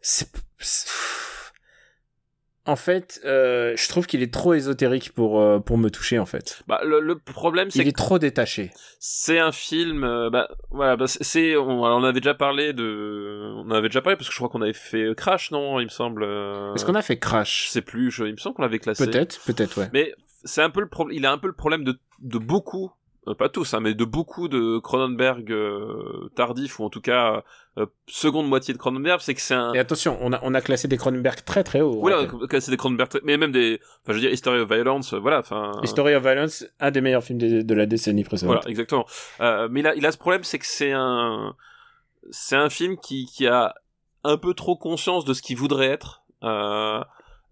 c'est- 0.00 0.30
en 2.66 2.76
fait, 2.76 3.20
euh, 3.24 3.74
je 3.76 3.88
trouve 3.88 4.06
qu'il 4.06 4.22
est 4.22 4.32
trop 4.32 4.54
ésotérique 4.54 5.12
pour 5.12 5.40
euh, 5.40 5.58
pour 5.60 5.78
me 5.78 5.88
toucher 5.90 6.18
en 6.18 6.26
fait. 6.26 6.62
Bah, 6.68 6.80
le, 6.84 7.00
le 7.00 7.18
problème, 7.18 7.70
c'est 7.70 7.78
Il 7.80 7.84
que 7.84 7.88
est 7.88 7.96
trop 7.96 8.18
détaché. 8.18 8.70
c'est 8.98 9.38
un 9.38 9.50
film. 9.52 10.04
euh, 10.04 10.30
bah, 10.30 10.48
voilà, 10.70 10.96
bah, 10.96 11.06
c'est-. 11.06 11.56
On, 11.56 11.82
on 11.84 12.04
avait 12.04 12.20
déjà 12.20 12.34
parlé 12.34 12.72
de. 12.72 13.52
On 13.64 13.70
avait 13.70 13.88
déjà 13.88 14.02
parlé 14.02 14.16
parce 14.16 14.28
que 14.28 14.32
je 14.34 14.38
crois 14.38 14.48
qu'on 14.50 14.62
avait 14.62 14.72
fait 14.74 15.14
Crash, 15.16 15.50
non 15.50 15.80
Il 15.80 15.84
me 15.84 15.88
semble. 15.90 16.22
euh, 16.22 16.74
Est-ce 16.74 16.84
qu'on 16.84 16.94
a 16.94 17.02
fait 17.02 17.14
Je 17.14 17.20
Crash 17.20 17.68
sais 17.70 17.82
plus. 17.82 18.10
Je, 18.10 18.24
il 18.24 18.32
me 18.32 18.36
semble 18.38 18.54
qu'on 18.56 18.62
l'avait 18.62 18.78
classé. 18.78 19.04
Peut-être, 19.06 19.40
peut-être, 19.46 19.78
ouais. 19.80 19.88
Mais 19.92 20.12
c'est 20.44 20.62
un 20.62 20.70
peu 20.70 20.80
le 20.80 20.88
problème. 20.88 21.16
Il 21.16 21.24
a 21.26 21.32
un 21.32 21.38
peu 21.38 21.46
le 21.48 21.54
problème 21.54 21.84
de 21.84 21.98
de 22.20 22.38
beaucoup. 22.38 22.92
Euh, 23.28 23.34
pas 23.34 23.48
tous, 23.48 23.74
hein, 23.74 23.80
mais 23.80 23.94
de 23.94 24.04
beaucoup 24.04 24.48
de 24.48 24.78
Cronenberg 24.78 25.50
euh, 25.52 26.30
tardifs 26.36 26.78
ou 26.78 26.84
en 26.84 26.90
tout 26.90 27.00
cas 27.02 27.42
euh, 27.78 27.86
seconde 28.06 28.48
moitié 28.48 28.72
de 28.74 28.78
Cronenberg, 28.78 29.20
c'est 29.20 29.34
que 29.34 29.40
c'est 29.42 29.54
un. 29.54 29.72
Et 29.74 29.78
attention, 29.78 30.16
on 30.20 30.32
a 30.32 30.40
on 30.42 30.54
a 30.54 30.60
classé 30.60 30.88
des 30.88 30.96
Cronenberg 30.96 31.44
très 31.44 31.62
très 31.62 31.80
haut. 31.82 31.92
Oui, 31.96 32.12
on 32.12 32.16
là, 32.16 32.16
rappelle. 32.26 32.48
que- 32.48 32.60
c'est 32.60 32.70
des 32.70 32.76
Cronenberg, 32.76 33.08
très- 33.10 33.20
mais 33.22 33.36
même 33.36 33.52
des, 33.52 33.78
enfin, 34.02 34.08
je 34.08 34.12
veux 34.14 34.20
dire, 34.20 34.32
History 34.32 34.58
of 34.60 34.68
Violence, 34.72 35.12
euh, 35.12 35.18
voilà, 35.18 35.38
enfin. 35.40 35.72
History 35.82 36.14
of 36.14 36.22
Violence, 36.22 36.64
un 36.80 36.90
des 36.90 37.00
meilleurs 37.00 37.22
films 37.22 37.38
de, 37.38 37.62
de 37.62 37.74
la 37.74 37.86
décennie 37.86 38.24
précédente. 38.24 38.54
Voilà, 38.56 38.68
exactement. 38.70 39.04
Euh, 39.40 39.68
mais 39.70 39.82
là, 39.82 39.94
il 39.94 40.04
a 40.06 40.12
ce 40.12 40.18
problème, 40.18 40.42
c'est 40.44 40.58
que 40.58 40.66
c'est 40.66 40.92
un, 40.92 41.54
c'est 42.30 42.56
un 42.56 42.70
film 42.70 42.96
qui, 42.96 43.26
qui 43.26 43.46
a 43.46 43.74
un 44.24 44.36
peu 44.38 44.54
trop 44.54 44.76
conscience 44.76 45.24
de 45.24 45.32
ce 45.34 45.42
qu'il 45.42 45.56
voudrait 45.56 45.86
être, 45.88 46.22
euh, 46.42 47.00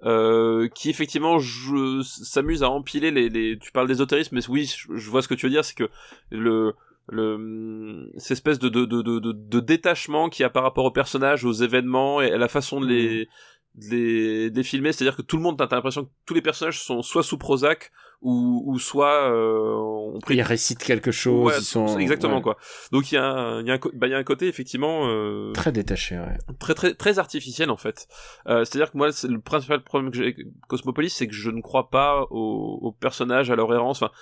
euh, 0.05 0.69
qui 0.69 0.91
effectivement 0.91 1.39
je, 1.39 2.03
s'amuse 2.03 2.63
à 2.63 2.71
empiler 2.71 3.11
les, 3.11 3.29
les, 3.29 3.59
tu 3.59 3.73
parles 3.73 3.89
d'ésotérisme, 3.89 4.37
mais 4.37 4.49
oui, 4.49 4.67
je, 4.67 4.97
je 4.97 5.11
vois 5.11 5.23
ce 5.23 5.29
que 5.29 5.35
tu 5.35 5.47
veux 5.47 5.51
dire, 5.51 5.65
c'est 5.65 5.77
que 5.77 5.89
le, 6.31 6.75
le, 7.09 8.11
cette 8.17 8.33
espèce 8.33 8.59
de, 8.59 8.69
de, 8.69 8.85
de, 8.85 9.03
de, 9.03 9.33
de, 9.33 9.61
détachement 9.61 10.29
qu'il 10.29 10.43
y 10.43 10.47
a 10.47 10.51
par 10.51 10.63
rapport 10.63 10.85
aux 10.85 10.91
personnages, 10.91 11.45
aux 11.45 11.53
événements 11.53 12.21
et 12.21 12.31
à 12.31 12.39
la 12.39 12.49
façon 12.49 12.81
de 12.81 12.87
les, 12.87 13.29
de 13.75 13.91
les, 13.91 14.51
de 14.51 14.57
les 14.57 14.63
filmer, 14.63 14.93
c'est-à-dire 14.93 15.17
que 15.17 15.23
tout 15.23 15.37
le 15.37 15.43
monde, 15.43 15.57
t'as 15.59 15.75
l'impression 15.75 16.05
que 16.05 16.11
tous 16.27 16.35
les 16.35 16.43
personnages 16.43 16.81
sont 16.81 17.03
soit 17.03 17.23
sous 17.23 17.39
Prozac 17.39 17.91
ou, 18.21 18.65
ou 18.67 18.79
soit 18.79 19.31
euh, 19.31 19.75
ont 20.15 20.19
pris 20.19 20.37
Ils 20.37 20.43
récitent 20.43 20.83
quelque 20.83 21.13
chose, 21.13 21.47
Ouais, 21.47 21.59
ils 21.59 21.65
sont 21.65 21.99
exactement 21.99 22.37
ouais, 22.37 22.43
quoi. 22.43 22.57
Donc 22.91 23.13
il 23.13 23.15
y 23.15 23.19
a 23.19 23.25
un, 23.25 23.61
il 23.61 23.67
y 23.69 23.71
a 23.71 23.75
un, 23.75 23.79
bah, 23.95 24.09
y 24.09 24.15
a 24.15 24.19
un 24.19 24.25
côté 24.25 24.49
effectivement 24.49 25.07
euh, 25.09 25.53
très 25.53 25.71
détaché. 25.71 26.17
Ouais. 26.19 26.37
très 26.59 26.75
très 26.75 26.95
très 26.95 27.19
artificiel 27.19 27.71
en 27.71 27.77
fait. 27.77 28.09
Euh, 28.49 28.65
C'est-à-dire 28.65 28.91
que 28.91 28.99
moi 28.99 29.13
c'est 29.13 29.29
le 29.29 29.41
principal 29.41 29.83
problème 29.85 30.11
que 30.11 30.17
j'ai 30.17 30.25
avec 30.25 30.39
Cosmopolis, 30.69 31.11
c'est 31.11 31.29
que 31.29 31.35
je 31.35 31.51
ne 31.51 31.61
crois 31.61 31.91
pas 31.91 32.23
aux, 32.31 32.79
aux 32.83 32.93
personnages, 32.93 33.51
à 33.51 33.57
leur 33.57 33.73
errance. 33.73 34.03
Enfin, 34.03 34.13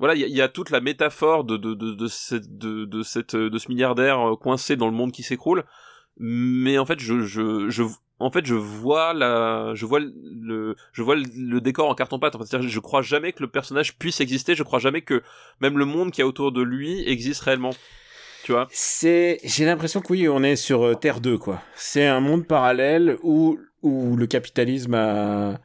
voilà, 0.00 0.14
il 0.14 0.26
y, 0.26 0.32
y 0.32 0.42
a 0.42 0.48
toute 0.48 0.70
la 0.70 0.80
métaphore 0.80 1.44
de 1.44 1.56
de 1.56 1.74
de, 1.74 1.94
de 1.94 2.06
cette 2.08 2.58
de, 2.58 2.84
de 2.86 3.02
cette 3.02 3.36
de 3.36 3.58
ce 3.58 3.68
milliardaire 3.68 4.18
euh, 4.32 4.36
coincé 4.36 4.74
dans 4.76 4.86
le 4.86 4.94
monde 4.94 5.12
qui 5.12 5.22
s'écroule. 5.22 5.64
Mais 6.18 6.78
en 6.78 6.86
fait, 6.86 6.98
je 7.00 7.20
je 7.20 7.68
je 7.68 7.82
en 8.20 8.30
fait, 8.30 8.44
je 8.44 8.54
vois 8.54 9.14
la, 9.14 9.74
je 9.74 9.86
vois 9.86 10.00
le, 10.00 10.74
je 10.92 11.02
vois 11.02 11.14
le, 11.14 11.60
décor 11.60 11.88
en 11.88 11.94
carton 11.94 12.18
pâte. 12.18 12.34
En 12.34 12.44
fait, 12.44 12.60
je 12.60 12.80
crois 12.80 13.02
jamais 13.02 13.32
que 13.32 13.42
le 13.42 13.48
personnage 13.48 13.96
puisse 13.96 14.20
exister. 14.20 14.56
Je 14.56 14.64
crois 14.64 14.80
jamais 14.80 15.02
que 15.02 15.22
même 15.60 15.78
le 15.78 15.84
monde 15.84 16.10
qui 16.10 16.20
est 16.20 16.24
autour 16.24 16.50
de 16.50 16.60
lui 16.60 17.08
existe 17.08 17.42
réellement. 17.42 17.70
Tu 18.42 18.52
vois? 18.52 18.66
C'est, 18.72 19.38
j'ai 19.44 19.64
l'impression 19.64 20.00
que 20.00 20.12
oui, 20.12 20.28
on 20.28 20.42
est 20.42 20.56
sur 20.56 20.84
euh, 20.84 20.94
Terre 20.94 21.20
2, 21.20 21.38
quoi. 21.38 21.62
C'est 21.74 22.06
un 22.06 22.20
monde 22.20 22.46
parallèle 22.46 23.18
où, 23.22 23.58
où 23.82 24.16
le 24.16 24.26
capitalisme 24.26 24.94
a, 24.94 25.60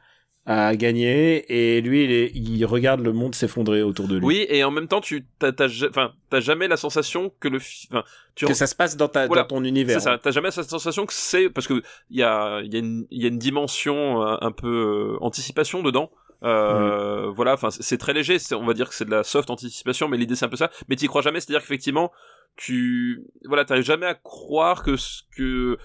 a 0.46 0.76
gagné 0.76 1.44
et 1.48 1.80
lui, 1.80 2.04
il, 2.04 2.12
est- 2.12 2.30
il 2.34 2.64
regarde 2.66 3.00
le 3.00 3.12
monde 3.14 3.34
s'effondrer 3.34 3.82
autour 3.82 4.08
de 4.08 4.16
lui. 4.18 4.24
Oui, 4.26 4.46
et 4.50 4.62
en 4.62 4.70
même 4.70 4.88
temps, 4.88 5.00
tu 5.00 5.26
t'as, 5.38 5.52
enfin, 5.88 6.12
t'as 6.28 6.40
jamais 6.40 6.68
la 6.68 6.76
sensation 6.76 7.32
que 7.40 7.48
le, 7.48 7.58
tu 8.34 8.44
Que 8.44 8.52
ça 8.52 8.66
se 8.66 8.74
passe 8.74 8.96
dans 8.96 9.08
ta, 9.08 9.26
Voilà. 9.26 9.42
dans 9.42 9.48
ton 9.48 9.64
univers. 9.64 9.98
C'est 10.00 10.04
ça. 10.04 10.18
T'as 10.18 10.32
jamais 10.32 10.50
cette 10.50 10.68
sensation 10.68 11.06
que 11.06 11.14
c'est 11.14 11.48
parce 11.48 11.66
que 11.66 11.82
il 12.10 12.18
y 12.18 12.22
a 12.22 12.60
il 12.62 12.72
y 12.72 12.76
a 12.76 12.80
une 12.80 13.06
il 13.10 13.22
y 13.22 13.24
a 13.24 13.28
une 13.28 13.38
dimension 13.38 14.22
euh, 14.22 14.36
un 14.42 14.52
peu 14.52 15.14
euh, 15.14 15.24
anticipation 15.24 15.82
dedans. 15.82 16.10
Euh, 16.42 17.30
Voilà. 17.30 17.54
Enfin, 17.54 17.70
c'est- 17.70 17.82
c'est 17.82 17.96
très 17.98 18.12
léger. 18.12 18.38
c'est- 18.38 18.54
On 18.54 18.66
va 18.66 18.74
dire 18.74 18.88
que 18.90 18.94
c'est 18.94 19.06
de 19.06 19.10
la 19.10 19.24
soft 19.24 19.48
anticipation, 19.48 20.08
mais 20.08 20.18
l'idée 20.18 20.34
c'est 20.36 20.44
un 20.44 20.50
peu 20.50 20.56
ça. 20.56 20.70
Mais 20.88 20.96
t'y 20.96 21.06
crois 21.06 21.22
jamais. 21.22 21.40
C'est-à-dire 21.40 21.62
qu'effectivement, 21.62 22.12
tu 22.56 23.22
voilà, 23.46 23.64
t'arrives 23.64 23.84
jamais 23.84 24.06
à 24.06 24.14
croire 24.14 24.82
que 24.82 24.96
ce 24.96 25.22
que 25.36 25.78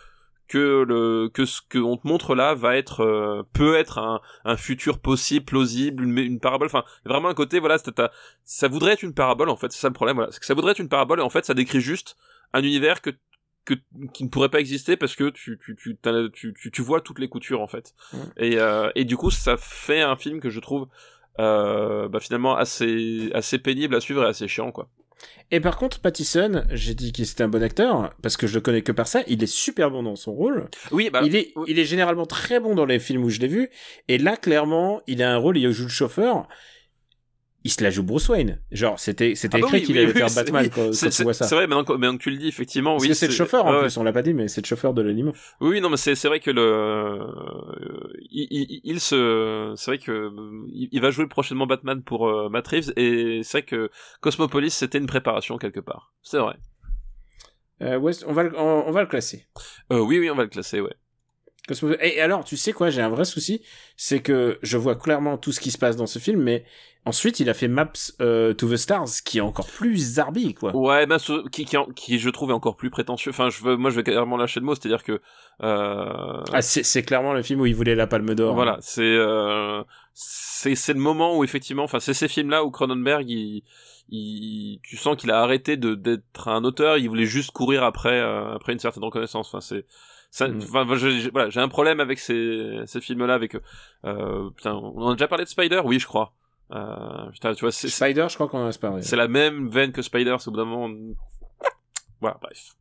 que 0.50 0.84
le 0.86 1.30
que 1.34 1.45
ce 1.45 1.62
qu'on 1.62 1.95
te 1.95 2.08
montre 2.08 2.36
là 2.36 2.56
va 2.56 2.76
être 2.76 3.02
euh, 3.02 3.43
peut 3.54 3.76
être 3.78 4.00
un, 4.00 4.20
un 4.43 4.58
futur 4.58 5.00
possible 5.00 5.45
plausible 5.45 6.04
une, 6.04 6.18
une 6.18 6.39
parabole. 6.41 6.66
Enfin 6.68 6.84
vraiment 7.06 7.30
un 7.30 7.34
côté 7.34 7.60
voilà 7.60 7.78
c'est- 7.78 7.91
t'as- 7.93 8.12
ça 8.43 8.68
voudrait 8.68 8.93
être 8.93 9.04
une 9.04 9.14
parabole 9.14 9.50
en 9.50 9.56
fait 9.56 9.72
c'est 9.72 9.80
ça 9.80 9.88
le 9.88 9.93
problème 9.93 10.18
voilà. 10.18 10.32
C'est 10.32 10.39
que 10.39 10.45
ça 10.45 10.54
voudrait 10.56 10.72
être 10.74 10.80
une 10.80 10.89
parabole 10.89 11.20
et 11.20 11.24
en 11.24 11.30
fait 11.30 11.45
ça 11.45 11.54
décrit 11.54 11.80
juste 11.82 12.18
un 12.52 12.64
univers 12.64 13.02
que 13.02 13.12
que 13.66 13.76
qui 14.14 14.24
ne 14.24 14.30
pourrait 14.30 14.50
pas 14.50 14.60
exister 14.60 14.97
parce 14.97 15.16
que 15.16 15.30
tu 15.30 15.60
tu 15.64 15.76
tu 15.76 15.97
tu, 16.34 16.72
tu, 16.72 16.82
vois 16.82 17.02
toutes 17.02 17.20
les 17.20 17.30
coutures 17.30 17.62
en 17.62 17.68
fait. 17.68 17.93
Et 18.38 18.58
euh, 18.60 18.89
et 18.95 19.06
du 19.06 19.16
coup 19.18 19.30
ça 19.32 19.56
fait 19.58 20.02
un 20.02 20.16
film 20.16 20.39
que 20.39 20.50
je 20.50 20.60
trouve 20.60 20.88
euh, 21.39 22.08
bah 22.10 22.20
finalement 22.20 22.56
assez 22.58 23.30
assez 23.34 23.60
pénible 23.60 23.95
à 23.95 24.02
suivre 24.02 24.24
et 24.24 24.28
assez 24.28 24.47
chiant 24.47 24.72
quoi 24.72 24.89
Et 25.51 25.59
par 25.59 25.78
contre, 25.78 25.99
Pattison, 25.99 26.63
j'ai 26.72 26.93
dit 26.93 27.11
qu'il 27.11 27.26
était 27.26 27.43
un 27.43 27.47
bon 27.47 27.63
acteur 27.63 28.13
parce 28.22 28.38
que 28.38 28.45
je 28.45 28.53
le 28.53 28.61
connais 28.61 28.82
que 28.82 28.91
par 28.91 29.07
ça. 29.07 29.22
Il 29.28 29.43
est 29.43 29.47
super 29.47 29.89
bon 29.89 30.03
dans 30.03 30.15
son 30.15 30.34
rôle. 30.34 30.70
oui 30.91 31.09
bah 31.09 31.22
il 31.24 31.36
est, 31.36 31.51
oui. 31.55 31.65
il 31.67 31.80
est 31.80 31.86
généralement 31.86 32.26
très 32.26 32.59
bon 32.59 32.76
dans 32.76 32.86
les 32.86 32.99
films 32.99 33.24
où 33.24 33.30
je 33.30 33.39
l'ai 33.39 33.47
vu. 33.47 33.70
Et 34.07 34.17
là, 34.17 34.38
clairement, 34.38 35.01
il 35.07 35.24
a 35.24 35.34
un 35.34 35.38
rôle, 35.38 35.57
il 35.57 35.72
joue 35.72 35.84
le 35.84 35.89
chauffeur. 35.89 36.47
Il 37.66 37.72
se 37.72 37.84
la 37.84 37.89
joue 37.89 38.03
Bruce 38.03 38.30
Wayne. 38.30 38.62
Genre, 38.72 38.97
c'était, 38.99 39.36
c'était 39.36 39.57
Ah 39.57 39.60
bah 39.62 39.68
écrit 39.68 39.80
oui, 39.80 39.84
qu'il 39.84 39.95
oui, 39.97 40.03
allait 40.03 40.14
oui, 40.14 40.18
faire 40.18 40.34
Batman 40.34 40.70
quand, 40.74 40.93
c'est- 40.93 41.07
quand 41.07 41.16
tu 41.16 41.24
vois 41.24 41.34
ça. 41.34 41.45
C'est 41.45 41.55
vrai, 41.55 41.68
maintenant 41.68 41.97
maintenant 41.97 42.18
que 42.18 42.24
tu 42.24 42.30
le 42.30 42.38
dis, 42.38 42.47
effectivement, 42.47 42.93
Parce 42.95 43.07
oui. 43.07 43.16
c'est 43.16 43.28
le 43.28 43.34
chauffeur 43.34 43.66
en 43.66 43.74
ouais, 43.74 43.82
plus, 43.82 43.97
on 43.97 44.03
l'a 44.03 44.14
pas 44.14 44.22
dit, 44.22 44.34
mais 44.34 44.47
c'est 44.47 44.62
le 44.62 44.66
chauffeur 44.68 44.93
de 44.93 45.01
l'animaux. 45.01 45.34
Oui, 45.60 45.82
non, 45.82 45.89
mais 45.89 45.97
c'est 45.97 46.16
vrai 46.26 46.39
que 46.39 46.51
le 46.51 46.62
euh, 46.62 48.14
il, 48.32 48.47
il, 48.49 48.82
il 48.86 48.99
se 49.01 49.74
c'est 49.76 49.91
vrai 49.91 49.97
que 49.97 50.32
il, 50.72 51.01
va 51.01 51.12
jouer 51.12 51.28
prochainement 51.28 51.68
Batman 51.68 52.01
pour 52.01 52.30
euh, 52.30 52.47
Matt 52.49 52.68
Reeves 52.70 52.93
et 52.95 53.41
c'est 53.43 53.60
vrai 53.60 53.66
que 53.66 53.89
Cosmopolis 54.22 54.72
c'était 54.72 54.97
une 54.97 55.07
préparation 55.07 55.57
quelque 55.57 55.82
part. 55.82 56.14
C'est 56.22 56.38
vrai. 56.39 56.55
Euh, 57.82 57.97
West, 57.97 58.26
on 58.28 58.34
va, 58.34 58.43
on 58.57 58.91
va 58.91 59.01
le 59.01 59.07
classer. 59.07 59.45
Euh, 59.91 59.99
oui, 59.99 60.20
oui, 60.20 60.30
on 60.30 60.36
va 60.36 60.43
le 60.43 60.49
classer, 60.49 60.82
ouais. 60.82 60.95
Et 62.01 62.22
alors, 62.22 62.43
tu 62.43 62.57
sais 62.57 62.74
quoi, 62.74 62.89
j'ai 62.89 63.01
un 63.01 63.09
vrai 63.09 63.26
souci, 63.26 63.61
c'est 63.97 64.22
que 64.22 64.59
je 64.61 64.78
vois 64.78 64.95
clairement 64.95 65.38
tout 65.38 65.51
ce 65.51 65.59
qui 65.59 65.72
se 65.72 65.78
passe 65.78 65.95
dans 65.95 66.07
ce 66.07 66.20
film, 66.20 66.41
mais 66.41 66.63
ensuite 67.05 67.39
il 67.39 67.49
a 67.49 67.53
fait 67.53 67.67
Maps 67.67 67.91
euh, 68.22 68.53
to 68.53 68.70
the 68.70 68.76
Stars, 68.78 69.07
qui 69.26 69.38
est 69.39 69.41
encore 69.41 69.67
plus 69.67 69.97
zarbi, 70.15 70.53
quoi. 70.53 70.76
Ouais, 70.76 71.05
ben 71.05 71.17
ce- 71.20 71.47
qui, 71.49 71.65
qui 71.65 71.78
qui 71.95 72.20
je 72.20 72.30
trouve 72.30 72.49
est 72.51 72.53
encore 72.53 72.76
plus 72.76 72.89
prétentieux. 72.89 73.32
Enfin, 73.32 73.49
je 73.49 73.63
veux 73.63 73.78
moi 73.78 73.89
je 73.89 73.95
vais 73.95 74.03
carrément 74.03 74.38
lâcher 74.38 74.59
le 74.59 74.65
mot, 74.65 74.76
c'est-à-dire 74.76 75.03
que 75.03 75.22
euh, 75.63 76.43
Ah, 76.53 76.61
c'est 76.61 77.03
clairement 77.03 77.34
le 77.34 77.41
film 77.43 77.61
où 77.61 77.65
il 77.65 77.76
voulait 77.76 77.95
la 77.95 78.07
Palme 78.07 78.34
d'Or. 78.36 78.53
Voilà, 78.55 78.78
c'est 78.82 79.01
euh, 79.03 79.84
c'est 80.13 80.76
c'est 80.76 80.93
le 80.93 80.99
moment 80.99 81.38
où 81.38 81.43
effectivement, 81.43 81.84
enfin 81.84 81.99
c'est 81.99 82.13
ces 82.13 82.28
films-là 82.28 82.63
où 82.65 82.72
Cronenberg, 82.72 83.30
il, 83.30 83.63
il 84.09 84.80
tu 84.84 84.97
sens 84.97 85.15
qu'il 85.15 85.32
a 85.32 85.39
arrêté 85.41 85.78
de 85.78 85.95
d'être 85.95 86.47
un 86.47 86.63
auteur, 86.63 86.97
il 86.97 87.07
voulait 87.09 87.26
juste 87.26 87.51
courir 87.51 87.84
après 87.84 88.20
euh, 88.20 88.55
après 88.55 88.74
une 88.74 88.80
certaine 88.80 89.03
reconnaissance. 89.03 89.47
Enfin 89.47 89.61
c'est. 89.61 89.86
Enfin 90.64 90.86
je- 90.96 91.30
voilà, 91.32 91.50
j'ai 91.50 91.60
un 91.60 91.68
problème 91.70 92.00
avec 92.00 92.20
ces 92.20 92.82
ces 92.86 93.02
films-là 93.02 93.34
avec 93.34 93.56
euh, 94.06 94.50
putain, 94.52 94.74
on 94.76 95.02
en 95.02 95.10
a 95.10 95.14
déjà 95.14 95.28
parlé 95.28 95.44
de 95.44 95.50
Spider, 95.50 95.82
oui 95.84 96.00
je 96.00 96.06
crois. 96.08 96.34
Euh, 96.72 97.32
putain, 97.32 97.54
tu 97.56 97.62
vois, 97.62 97.72
c'est 97.72 97.90
c'est 97.90 98.06
Spider, 98.06 98.28
je 98.30 98.36
crois 98.36 98.48
qu'on 98.48 98.60
en 98.64 98.70
a 98.70 98.74
parlé. 98.78 99.02
c'est 99.02 99.16
la 99.16 99.28
même 99.28 99.70
veine 99.70 99.92
que 99.92 100.02
Spider, 100.04 100.36
c'est 100.40 100.50
au 100.50 100.52
bout 100.52 100.58
d'un 100.58 100.66
moment. 100.66 100.96
Voilà, 102.22 102.38
bref. 102.42 102.74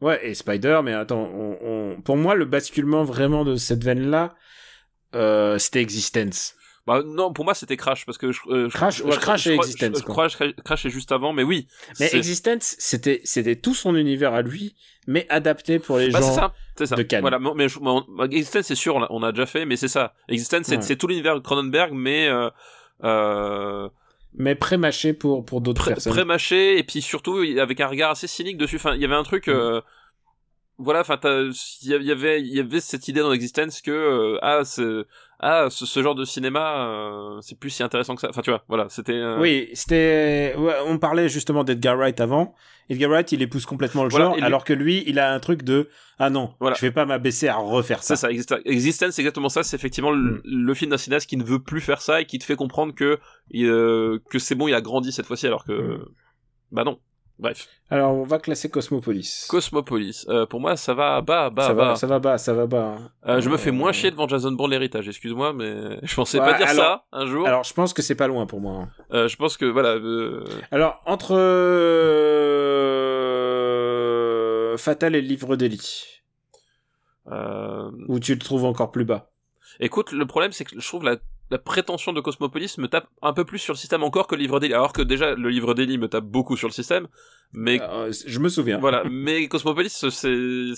Ouais, 0.00 0.26
et 0.26 0.34
Spider, 0.34 0.80
mais 0.82 0.92
attends, 0.94 1.22
on, 1.32 1.56
on- 1.62 2.00
pour 2.02 2.16
moi, 2.16 2.34
le 2.34 2.44
basculement 2.44 3.04
vraiment 3.04 3.44
de 3.44 3.54
cette 3.56 3.84
veine-là, 3.84 4.34
euh, 5.14 5.58
c'était 5.58 5.80
Existence. 5.80 6.56
Bah 6.86 7.02
non, 7.04 7.32
pour 7.32 7.46
moi 7.46 7.54
c'était 7.54 7.78
Crash 7.78 8.04
parce 8.04 8.18
que 8.18 8.30
je, 8.30 8.40
euh, 8.48 8.68
Crash- 8.68 8.98
je- 8.98 9.04
ouais, 9.04 9.12
je- 9.12 9.18
Crash 9.18 9.44
je- 9.44 9.50
et 9.52 9.54
Existence. 9.54 10.02
Crash, 10.02 10.36
Crash 10.64 10.84
est 10.84 10.90
juste 10.90 11.12
avant, 11.12 11.32
mais 11.32 11.42
oui. 11.42 11.66
Mais 11.98 12.08
c'est- 12.08 12.16
Existence, 12.18 12.76
c'était, 12.78 13.22
c'était 13.24 13.56
tout 13.56 13.74
son 13.74 13.94
univers 13.96 14.34
à 14.34 14.42
lui, 14.42 14.74
mais 15.06 15.26
adapté 15.30 15.78
pour 15.78 15.96
les 15.96 16.10
Bah, 16.10 16.20
c'est 16.20 16.28
gens. 16.28 16.34
ça, 16.34 16.54
c'est 16.76 16.86
ça. 16.86 16.96
de 16.96 17.02
Cannes. 17.02 17.22
Voilà, 17.22 17.38
mais 17.38 17.66
on- 17.80 18.24
Existence, 18.26 18.66
c'est 18.66 18.74
sûr, 18.74 18.96
on 19.08 19.22
a, 19.22 19.32
déjà 19.32 19.46
fait, 19.46 19.64
mais 19.64 19.76
c'est 19.76 19.88
ça. 19.88 20.12
Existence, 20.28 20.66
c'est 20.66 20.76
Ouais. 20.76 20.82
c'est 20.82 20.96
tout 20.96 21.06
l'univers 21.06 21.34
de 21.36 21.40
Cronenberg, 21.40 21.92
mais 21.94 22.28
euh, 22.28 22.50
euh, 23.02 23.88
Mais 24.36 24.54
pré-mâché 24.54 25.14
pour, 25.14 25.44
pour 25.44 25.60
d'autres 25.62 25.86
personnes. 25.88 26.12
pré-mâché, 26.12 26.78
et 26.78 26.82
puis 26.82 27.00
surtout 27.00 27.38
avec 27.58 27.80
un 27.80 27.86
regard 27.86 28.10
assez 28.10 28.26
cynique 28.26 28.58
dessus. 28.58 28.76
Enfin, 28.76 28.94
il 28.94 29.00
y 29.00 29.04
avait 29.06 29.14
un 29.14 29.22
truc. 29.22 29.48
euh, 29.48 29.80
voilà, 30.76 31.00
enfin, 31.00 31.18
il 31.82 31.88
y 32.02 32.10
avait, 32.10 32.40
il 32.40 32.52
y 32.52 32.58
avait 32.58 32.80
cette 32.80 33.06
idée 33.06 33.20
dans 33.20 33.32
Existence 33.32 33.80
que 33.80 33.92
euh, 33.92 34.38
ah, 34.42 34.62
c'est- 34.64 35.04
ah, 35.46 35.66
ce, 35.70 35.84
ce 35.84 36.02
genre 36.02 36.14
de 36.14 36.24
cinéma, 36.24 36.86
euh, 36.88 37.40
c'est 37.42 37.58
plus 37.58 37.68
si 37.70 37.82
intéressant 37.82 38.14
que 38.14 38.20
ça. 38.22 38.28
Enfin, 38.30 38.40
tu 38.42 38.50
vois, 38.50 38.64
voilà, 38.68 38.86
c'était. 38.88 39.12
euh, 39.12 39.38
Oui, 39.40 39.68
c'était. 39.74 40.54
ouais, 40.56 40.74
on 40.86 40.98
parlait 40.98 41.28
justement 41.28 41.64
d'Edgar 41.64 41.96
Wright 41.96 42.18
avant. 42.20 42.54
Edgar 42.88 43.10
Wright, 43.10 43.30
il 43.32 43.42
épouse 43.42 43.64
complètement 43.66 44.04
le 44.04 44.10
Voilà, 44.10 44.24
genre, 44.26 44.36
lui- 44.36 44.42
alors 44.42 44.64
que 44.64 44.72
lui, 44.72 45.04
il 45.06 45.18
a 45.18 45.32
un 45.32 45.40
truc 45.40 45.62
de 45.62 45.88
ah 46.18 46.30
non, 46.30 46.54
Voilà. 46.60 46.76
je 46.76 46.80
vais 46.82 46.90
pas 46.92 47.06
m'abaisser 47.06 47.48
à 47.48 47.56
refaire 47.56 48.02
ça. 48.02 48.16
C'est 48.16 48.26
ça, 48.26 48.30
Exist- 48.30 48.60
Existence, 48.66 49.10
c'est 49.12 49.22
exactement 49.22 49.48
ça. 49.48 49.62
C'est 49.62 49.76
effectivement 49.76 50.10
le, 50.10 50.36
Mm. 50.36 50.42
le 50.44 50.74
film 50.74 50.90
d'un 50.90 50.98
cinéaste 50.98 51.28
qui 51.28 51.36
ne 51.36 51.44
veut 51.44 51.62
plus 51.62 51.80
faire 51.80 52.00
ça 52.02 52.20
et 52.20 52.24
qui 52.26 52.38
te 52.38 52.44
fait 52.44 52.56
comprendre 52.56 52.94
que 52.94 53.18
euh, 53.54 54.18
que 54.30 54.38
c'est 54.38 54.54
bon, 54.54 54.68
il 54.68 54.74
a 54.74 54.80
grandi 54.80 55.12
cette 55.12 55.26
fois-ci, 55.26 55.46
alors 55.46 55.64
que 55.64 55.72
Mm. 55.72 56.04
bah 56.72 56.84
non. 56.84 56.98
Bref. 57.38 57.68
Alors, 57.90 58.12
on 58.12 58.22
va 58.22 58.38
classer 58.38 58.70
Cosmopolis. 58.70 59.46
Cosmopolis. 59.48 60.24
Euh, 60.28 60.46
pour 60.46 60.60
moi, 60.60 60.76
ça 60.76 60.94
va 60.94 61.20
bas, 61.20 61.50
bas, 61.50 61.66
ça 61.66 61.74
bas. 61.74 61.84
va, 61.88 61.96
ça 61.96 62.06
va 62.06 62.18
bas, 62.20 62.38
ça 62.38 62.52
va 62.54 62.66
bas. 62.66 62.96
hein. 62.98 63.10
Euh, 63.26 63.40
je 63.40 63.48
me 63.50 63.56
fais 63.56 63.70
Euh, 63.70 63.72
moins 63.72 63.90
chier 63.92 64.10
devant 64.12 64.28
Jason 64.28 64.52
Bourne 64.52 64.70
l'héritage, 64.70 65.08
excuse-moi, 65.08 65.52
mais 65.52 65.98
je 66.04 66.14
pensais 66.14 66.38
pas 66.38 66.54
dire 66.54 66.68
alors- 66.68 66.84
ça 66.84 67.04
un 67.12 67.26
jour. 67.26 67.46
Alors, 67.46 67.64
je 67.64 67.74
pense 67.74 67.92
que 67.92 68.02
c'est 68.02 68.14
pas 68.14 68.28
loin 68.28 68.46
pour 68.46 68.60
moi. 68.60 68.86
hein. 69.10 69.26
Je 69.28 69.34
pense 69.36 69.56
que 69.56 69.64
voilà. 69.66 69.96
Alors, 70.70 71.02
entre 71.06 71.34
Fatal 74.78 75.14
et 75.14 75.20
le 75.22 75.26
Livre 75.28 75.56
d'Eli, 75.56 76.22
où 77.26 78.18
tu 78.20 78.32
le 78.34 78.38
trouves 78.40 78.64
encore 78.64 78.90
plus 78.90 79.04
bas? 79.04 79.30
Écoute, 79.80 80.12
le 80.12 80.24
problème 80.26 80.52
c'est 80.52 80.64
que 80.64 80.78
je 80.80 80.86
trouve 80.86 81.02
la, 81.04 81.16
la 81.50 81.58
prétention 81.58 82.12
de 82.12 82.20
Cosmopolis 82.20 82.78
me 82.78 82.86
tape 82.88 83.06
un 83.22 83.32
peu 83.32 83.44
plus 83.44 83.58
sur 83.58 83.74
le 83.74 83.78
système 83.78 84.02
encore 84.02 84.26
que 84.26 84.34
le 84.34 84.40
livre 84.40 84.60
d'Eli. 84.60 84.72
Alors 84.74 84.92
que 84.92 85.02
déjà 85.02 85.34
le 85.34 85.48
livre 85.50 85.74
d'Eli 85.74 85.98
me 85.98 86.08
tape 86.08 86.24
beaucoup 86.24 86.56
sur 86.56 86.68
le 86.68 86.72
système, 86.72 87.06
mais 87.52 87.80
Euh, 87.80 88.10
je 88.26 88.38
me 88.40 88.48
souviens. 88.48 88.78
voilà. 88.78 89.02
Mais 89.10 89.46
Cosmopolis, 89.48 90.04
c'est 90.10 90.72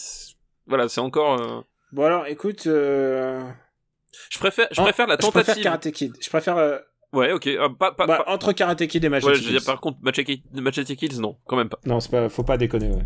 voilà, 0.66 0.88
c'est 0.88 1.00
encore. 1.00 1.40
euh, 1.40 1.60
Bon 1.92 2.04
alors, 2.04 2.26
écoute, 2.26 2.66
euh... 2.66 3.48
Je 4.30 4.38
préfère, 4.38 4.66
je 4.72 4.80
en- 4.80 4.84
préfère 4.84 5.06
la 5.06 5.14
je 5.14 5.18
préfère 5.18 5.44
tentative. 5.44 5.62
Karate 5.62 5.90
Kid. 5.92 6.12
Je 6.20 6.28
préfère 6.28 6.56
euh, 6.56 6.78
Ouais, 7.12 7.32
ok. 7.32 7.46
euh, 7.46 7.68
pas, 7.68 7.92
pas, 7.92 8.06
bah, 8.06 8.22
pas- 8.24 8.32
entre 8.32 8.52
Karate 8.52 8.86
Kid 8.88 9.04
et 9.04 9.08
Machete 9.08 9.28
Ouais, 9.30 9.38
Kills. 9.38 9.60
par 9.64 9.80
contre, 9.80 9.98
Machete 10.02 10.40
Machete 10.54 10.96
Kills, 10.96 11.20
non, 11.20 11.36
quand 11.46 11.56
même 11.56 11.68
pas. 11.68 11.78
Non, 11.86 12.00
c'est 12.00 12.10
pas, 12.10 12.28
faut 12.28 12.42
pas 12.42 12.56
déconner. 12.58 12.90
Ouais. 12.90 13.04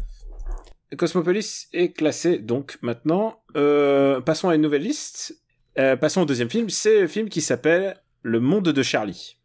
Cosmopolis 0.97 1.69
est 1.73 1.93
classé 1.93 2.39
donc 2.39 2.79
maintenant. 2.83 3.43
Euh, 3.57 4.21
passons 4.21 4.49
à 4.49 4.55
une 4.55 4.63
nouvelle 4.63 4.83
liste. 4.83 5.35
Euh, 5.79 5.97
passons 5.97 6.23
au 6.23 6.27
deuxième 6.27 6.51
film. 6.51 6.69
C'est 6.69 7.01
le 7.03 7.07
film 7.07 7.29
qui 7.29 7.41
s'appelle 7.41 7.97
Le 8.23 8.41
Monde 8.41 8.65
de 8.71 8.83
Charlie. 8.83 9.37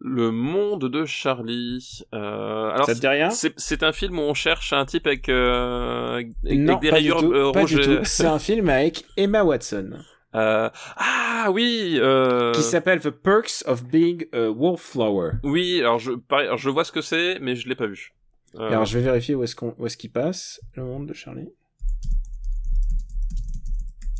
Le 0.00 0.30
monde 0.30 0.88
de 0.88 1.04
Charlie. 1.04 2.02
Euh, 2.14 2.70
alors, 2.70 2.86
Ça 2.86 2.94
te 2.94 3.00
dit 3.00 3.08
rien? 3.08 3.30
c'est 3.30 3.82
un 3.82 3.90
film 3.90 4.18
où 4.20 4.22
on 4.22 4.34
cherche 4.34 4.72
un 4.72 4.84
type 4.84 5.08
avec, 5.08 5.28
euh, 5.28 6.12
avec 6.14 6.32
Non, 6.44 6.74
avec 6.76 6.82
des 6.82 6.90
pas 6.90 7.00
du 7.00 7.10
rayures 7.12 7.18
tout. 7.20 7.32
euh, 7.32 7.50
pas 7.52 7.64
du 7.64 7.80
tout. 7.80 7.98
C'est 8.04 8.26
un 8.26 8.38
film 8.38 8.68
avec 8.68 9.04
Emma 9.16 9.42
Watson 9.42 9.90
Euh, 10.36 10.70
ah 10.96 11.48
oui. 11.50 11.98
Euh... 12.00 12.52
qui 12.52 12.62
s'appelle 12.62 13.00
The 13.00 13.10
Perks 13.10 13.64
of 13.66 13.84
Being 13.86 14.24
a 14.32 14.50
Wallflower. 14.50 15.32
Oui, 15.42 15.80
alors 15.80 15.98
je, 15.98 16.12
pareil, 16.12 16.46
alors 16.46 16.58
je 16.58 16.70
vois 16.70 16.84
ce 16.84 16.92
que 16.92 17.00
c'est, 17.00 17.40
mais 17.40 17.56
je 17.56 17.68
l'ai 17.68 17.74
pas 17.74 17.86
vu. 17.88 18.14
Euh, 18.54 18.68
Alors 18.68 18.84
je 18.84 18.96
vais 18.96 19.04
vérifier 19.04 19.34
où 19.34 19.42
est-ce 19.42 19.56
qu'on 19.56 19.74
où 19.78 19.86
est-ce 19.86 19.96
qu'il 19.96 20.12
passe. 20.12 20.60
Le 20.76 20.84
Monde 20.84 21.06
de 21.08 21.12
Charlie. 21.14 21.48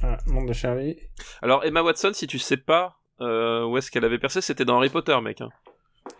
Ah, 0.03 0.18
Monde 0.26 0.49
de 0.49 0.53
Charlie. 0.53 0.96
alors 1.42 1.64
Emma 1.64 1.82
Watson, 1.82 2.12
si 2.14 2.26
tu 2.26 2.38
sais 2.38 2.57
pas 2.57 2.96
euh, 3.20 3.64
où 3.66 3.76
est-ce 3.78 3.90
qu'elle 3.90 4.05
avait 4.05 4.18
percé, 4.18 4.40
c'était 4.40 4.64
dans 4.64 4.76
Harry 4.76 4.90
Potter, 4.90 5.16
mec. 5.22 5.40
hein. 5.40 5.49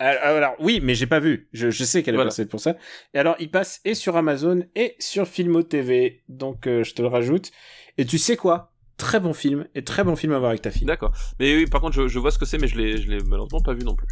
Alors, 0.01 0.23
alors, 0.37 0.55
oui, 0.61 0.81
mais 0.83 0.95
j'ai 0.95 1.07
pas 1.07 1.21
vu. 1.21 1.49
Je, 1.53 1.71
je 1.71 1.85
sais 1.85 2.03
qu'elle 2.03 2.15
est 2.15 2.19
Voilà. 2.19 2.29
passée 2.31 2.47
pour 2.47 2.61
ça. 2.61 2.77
Et 3.15 3.19
alors, 3.19 3.37
il 3.39 3.51
passe 3.51 3.81
et 3.85 3.95
sur 3.95 4.17
Amazon 4.17 4.65
et 4.75 4.97
sur 4.99 5.27
Filmo 5.27 5.63
TV. 5.63 6.23
Donc, 6.29 6.67
euh, 6.67 6.83
je 6.85 6.93
te 6.95 7.03
le 7.03 7.09
rajoute. 7.09 7.51
Et 7.97 8.05
tu 8.05 8.19
sais 8.19 8.37
quoi? 8.37 8.73
Très 8.97 9.21
bon 9.21 9.33
film 9.33 9.67
et 9.77 9.85
très 9.85 10.03
bon 10.05 10.15
film 10.17 10.33
à 10.33 10.39
voir 10.39 10.51
avec 10.51 10.63
ta 10.63 10.71
fille. 10.73 10.87
D'accord. 10.87 11.13
Mais 11.39 11.55
oui, 11.57 11.67
par 11.67 11.81
contre, 11.81 11.95
je, 11.95 12.09
je 12.09 12.19
vois 12.19 12.31
ce 12.33 12.39
que 12.39 12.45
c'est, 12.45 12.59
mais 12.59 12.67
je 12.69 12.77
l'ai, 12.77 12.99
je 13.01 13.09
l'ai 13.09 13.19
malheureusement 13.25 13.61
pas 13.61 13.73
vu 13.75 13.85
non 13.85 13.95
plus. 13.95 14.09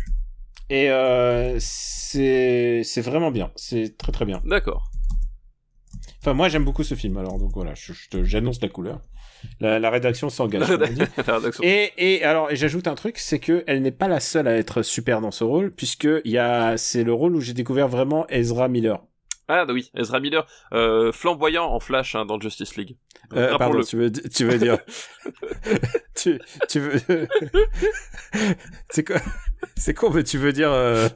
Et 0.70 0.90
euh, 0.90 1.56
c'est 1.60 2.82
c'est 2.84 3.00
vraiment 3.00 3.30
bien. 3.32 3.50
C'est 3.56 3.96
très 3.98 4.12
très 4.12 4.24
bien. 4.24 4.40
D'accord. 4.44 4.88
Enfin, 6.20 6.34
moi, 6.34 6.48
j'aime 6.48 6.64
beaucoup 6.64 6.84
ce 6.84 6.94
film. 6.94 7.16
Alors, 7.18 7.38
donc 7.38 7.50
voilà, 7.54 7.74
je, 7.74 7.92
je 7.92 8.08
te- 8.08 8.24
j'annonce 8.24 8.60
la 8.62 8.68
couleur. 8.68 9.00
La, 9.60 9.78
la 9.78 9.90
rédaction 9.90 10.28
s'engage. 10.28 10.68
Et, 11.62 11.92
et 11.96 12.24
alors, 12.24 12.50
et 12.50 12.56
j'ajoute 12.56 12.86
un 12.88 12.94
truc, 12.94 13.18
c'est 13.18 13.38
que 13.38 13.64
elle 13.66 13.82
n'est 13.82 13.90
pas 13.90 14.08
la 14.08 14.20
seule 14.20 14.48
à 14.48 14.56
être 14.56 14.82
super 14.82 15.20
dans 15.20 15.30
ce 15.30 15.44
rôle, 15.44 15.72
puisque 15.72 16.08
il 16.24 16.30
y 16.30 16.38
a, 16.38 16.76
c'est 16.76 17.04
le 17.04 17.12
rôle 17.12 17.36
où 17.36 17.40
j'ai 17.40 17.54
découvert 17.54 17.88
vraiment 17.88 18.26
Ezra 18.28 18.68
Miller. 18.68 19.02
Ah 19.48 19.64
bah 19.64 19.72
oui, 19.72 19.90
Ezra 19.94 20.18
Miller, 20.18 20.44
euh, 20.72 21.12
flamboyant 21.12 21.66
en 21.66 21.78
Flash 21.78 22.16
hein, 22.16 22.26
dans 22.26 22.40
Justice 22.40 22.76
League. 22.76 22.96
Euh, 23.34 23.56
pardon, 23.56 23.80
tu 23.82 23.96
veux, 23.96 24.10
tu 24.10 24.44
veux 24.44 24.58
dire, 24.58 24.78
tu, 26.16 26.40
tu 26.68 26.80
veux, 26.80 27.00
c'est 28.90 29.04
quoi, 29.04 29.16
c'est 29.76 29.94
con, 29.94 30.10
mais 30.10 30.24
tu 30.24 30.38
veux 30.38 30.52
dire 30.52 30.70
euh, 30.72 31.08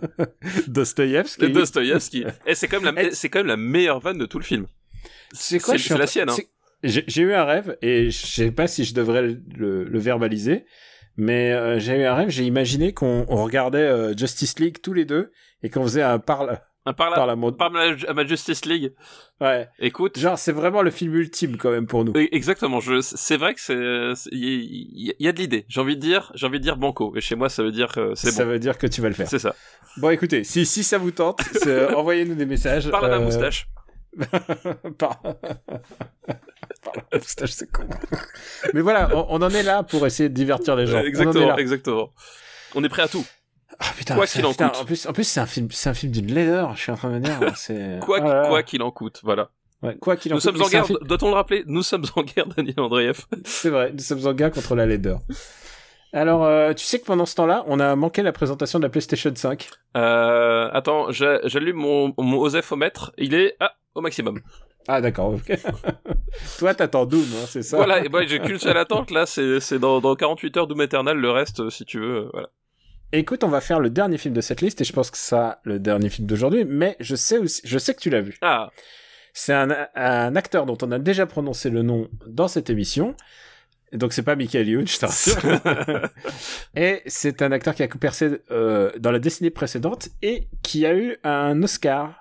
Dostoïevski? 0.68 2.24
Et 2.46 2.54
c'est 2.54 2.68
quand 2.68 2.80
même 2.80 2.94
la, 2.94 3.02
quand 3.02 3.38
même 3.40 3.46
la 3.46 3.56
meilleure 3.56 4.00
vanne 4.00 4.18
de 4.18 4.26
tout 4.26 4.38
le 4.38 4.44
film. 4.44 4.66
C'est 5.32 5.58
quoi 5.58 5.76
C'est 5.78 5.98
la 5.98 6.06
sienne. 6.06 6.30
Hein. 6.30 6.36
J'ai 6.82 7.22
eu 7.22 7.34
un 7.34 7.44
rêve 7.44 7.76
et 7.82 8.10
je 8.10 8.26
sais 8.26 8.50
pas 8.50 8.66
si 8.66 8.84
je 8.84 8.94
devrais 8.94 9.22
le, 9.22 9.40
le- 9.56 9.84
le 9.84 9.98
verbaliser, 9.98 10.64
mais 11.16 11.52
euh, 11.52 11.78
j'ai 11.78 11.98
eu 12.00 12.04
un 12.04 12.14
rêve. 12.14 12.30
J'ai 12.30 12.44
imaginé 12.44 12.94
qu'on 12.94 13.26
on 13.28 13.44
regardait 13.44 13.78
euh, 13.78 14.16
Justice 14.16 14.58
League 14.58 14.78
tous 14.82 14.94
les 14.94 15.04
deux 15.04 15.30
et 15.62 15.68
qu'on 15.68 15.82
faisait 15.82 16.02
un 16.02 16.18
parle 16.18 16.58
Un 16.86 16.94
par 16.94 17.10
par 17.10 17.20
la, 17.20 17.26
la 17.26 17.36
mode. 17.36 17.58
par 17.58 17.70
ma, 17.70 17.82
à 18.08 18.14
ma 18.14 18.26
Justice 18.26 18.64
League. 18.64 18.94
Ouais. 19.42 19.68
Écoute, 19.78 20.18
Genre 20.18 20.38
c'est 20.38 20.52
vraiment 20.52 20.80
le 20.80 20.90
film 20.90 21.14
ultime 21.14 21.58
quand 21.58 21.70
même 21.70 21.86
pour 21.86 22.02
nous. 22.06 22.12
e- 22.12 22.28
exactement. 22.32 22.80
Je, 22.80 23.02
c'est 23.02 23.36
vrai 23.36 23.52
que 23.54 23.60
c'est, 23.60 23.76
il 24.32 25.14
y, 25.18 25.28
a 25.28 25.32
de 25.32 25.38
l'idée. 25.38 25.66
J'ai 25.68 25.80
envie 25.82 25.96
de 25.96 26.00
dire, 26.00 26.32
j'ai 26.34 26.46
envie 26.46 26.58
de 26.60 26.64
dire 26.64 26.78
banco. 26.78 27.12
Et 27.14 27.20
chez 27.20 27.34
moi, 27.36 27.50
ça 27.50 27.62
veut 27.62 27.72
dire 27.72 27.92
que 27.92 28.14
c'est 28.14 28.30
ça 28.30 28.44
bon. 28.44 28.52
veut 28.52 28.58
dire 28.58 28.78
que 28.78 28.86
tu 28.86 29.02
vas 29.02 29.08
le 29.08 29.14
faire. 29.14 29.28
C'est 29.28 29.38
ça. 29.38 29.54
Bon, 29.98 30.08
écoutez, 30.08 30.44
si 30.44 30.64
si 30.64 30.82
ça 30.82 30.96
vous 30.96 31.10
tente, 31.10 31.42
envoyez-nous 31.94 32.36
des 32.36 32.46
messages. 32.46 32.90
Par 32.90 33.06
la 33.06 33.16
euh, 33.16 33.20
moustache. 33.20 33.66
moustache, 37.12 37.50
c'est 37.52 37.70
con. 37.70 37.84
Mais 38.74 38.80
voilà, 38.80 39.10
on, 39.14 39.26
on 39.30 39.42
en 39.42 39.50
est 39.50 39.62
là 39.62 39.82
pour 39.82 40.06
essayer 40.06 40.28
de 40.28 40.34
divertir 40.34 40.76
les 40.76 40.86
gens. 40.86 40.98
Euh, 40.98 41.02
On 41.02 41.04
exactement, 41.06 41.56
exactement. 41.56 42.10
On 42.74 42.84
est 42.84 42.88
prêt 42.88 43.02
à 43.02 43.08
tout. 43.08 43.24
Ah, 43.78 43.86
putain, 43.96 44.14
Quoi 44.14 44.26
qu'il 44.26 44.44
en 44.44 44.50
putain, 44.50 44.68
coûte. 44.68 44.78
En 44.80 44.84
plus, 44.84 45.06
en 45.06 45.12
plus, 45.12 45.24
c'est 45.24 45.40
un 45.40 45.46
film, 45.46 45.68
c'est 45.70 45.88
un 45.88 45.94
film 45.94 46.12
d'une 46.12 46.32
laideur. 46.32 46.76
Je 46.76 46.82
suis 46.82 46.92
en 46.92 46.96
train 46.96 47.08
de 47.10 47.14
me 47.14 47.20
dire, 47.20 47.38
c'est 47.56 47.98
Quoi, 48.04 48.20
là. 48.20 48.46
quoi 48.48 48.62
qu'il 48.62 48.82
en 48.82 48.90
coûte. 48.90 49.20
Voilà. 49.22 49.50
Ouais, 49.82 49.96
quoi 49.96 50.16
qu'il 50.16 50.32
en 50.32 50.36
Nous 50.36 50.42
coûte, 50.42 50.52
sommes 50.52 50.62
en 50.62 50.68
guerre. 50.68 50.86
film- 50.86 50.98
Doit-on 51.02 51.28
le 51.28 51.34
rappeler? 51.34 51.64
Nous 51.66 51.82
sommes 51.82 52.04
en 52.16 52.22
guerre, 52.22 52.46
Daniel 52.46 52.78
Andreev. 52.80 53.20
C'est 53.44 53.70
vrai, 53.70 53.92
nous 53.92 54.00
sommes 54.00 54.26
en 54.26 54.32
guerre 54.34 54.50
contre 54.50 54.74
la 54.74 54.84
laideur. 54.86 55.20
Alors, 56.12 56.44
euh, 56.44 56.74
tu 56.74 56.84
sais 56.84 56.98
que 56.98 57.04
pendant 57.06 57.24
ce 57.24 57.36
temps-là, 57.36 57.62
on 57.68 57.78
a 57.80 57.94
manqué 57.94 58.22
la 58.22 58.32
présentation 58.32 58.78
de 58.80 58.84
la 58.84 58.90
PlayStation 58.90 59.32
5. 59.34 59.68
Euh, 59.96 60.68
attends, 60.72 61.10
j'a- 61.12 61.40
j'allume 61.46 61.76
mon, 61.76 62.12
mon 62.18 62.38
osefomètre. 62.40 63.12
Il 63.16 63.32
est 63.34 63.56
ah, 63.60 63.74
au 63.94 64.00
maximum. 64.00 64.40
Ah, 64.92 65.00
d'accord. 65.00 65.34
ok. 65.34 65.56
Toi, 66.58 66.74
t'attends 66.74 67.06
Doom, 67.06 67.22
hein, 67.22 67.46
c'est 67.46 67.62
ça 67.62 67.76
Voilà, 67.76 68.04
et 68.04 68.08
ben 68.08 68.26
j'ai 68.26 68.40
qu'une 68.40 68.58
seule 68.58 68.76
attente 68.76 69.12
là, 69.12 69.24
c'est 69.24 69.78
dans, 69.78 70.00
dans 70.00 70.16
48 70.16 70.56
heures 70.56 70.66
Doom 70.66 70.82
Eternal, 70.82 71.16
le 71.16 71.30
reste, 71.30 71.60
euh, 71.60 71.70
si 71.70 71.84
tu 71.84 72.00
veux, 72.00 72.16
euh, 72.16 72.30
voilà. 72.32 72.48
Écoute, 73.12 73.44
on 73.44 73.48
va 73.48 73.60
faire 73.60 73.78
le 73.78 73.88
dernier 73.88 74.18
film 74.18 74.34
de 74.34 74.40
cette 74.40 74.60
liste 74.60 74.80
et 74.80 74.84
je 74.84 74.92
pense 74.92 75.12
que 75.12 75.16
ça, 75.16 75.60
le 75.62 75.78
dernier 75.78 76.08
film 76.10 76.26
d'aujourd'hui. 76.26 76.64
Mais 76.64 76.96
je 76.98 77.14
sais 77.14 77.38
aussi, 77.38 77.60
je 77.64 77.78
sais 77.78 77.94
que 77.94 78.00
tu 78.00 78.10
l'as 78.10 78.20
vu. 78.20 78.36
Ah, 78.40 78.70
C'est 79.32 79.52
un, 79.52 79.68
un 79.94 80.34
acteur 80.34 80.66
dont 80.66 80.78
on 80.82 80.90
a 80.90 80.98
déjà 80.98 81.26
prononcé 81.26 81.70
le 81.70 81.82
nom 81.82 82.08
dans 82.26 82.48
cette 82.48 82.68
émission. 82.68 83.16
Donc 83.92 84.12
c'est 84.12 84.22
pas 84.22 84.36
Michael 84.36 84.68
Youn, 84.68 84.86
je 84.88 84.98
te 84.98 85.06
rassure. 85.06 85.38
et 86.76 87.02
c'est 87.06 87.42
un 87.42 87.52
acteur 87.52 87.74
qui 87.74 87.82
a 87.82 87.88
percé 87.88 88.42
euh, 88.50 88.90
dans 88.98 89.10
la 89.10 89.18
décennie 89.18 89.50
précédente 89.50 90.08
et 90.22 90.48
qui 90.62 90.86
a 90.86 90.94
eu 90.94 91.16
un 91.24 91.60
Oscar 91.62 92.19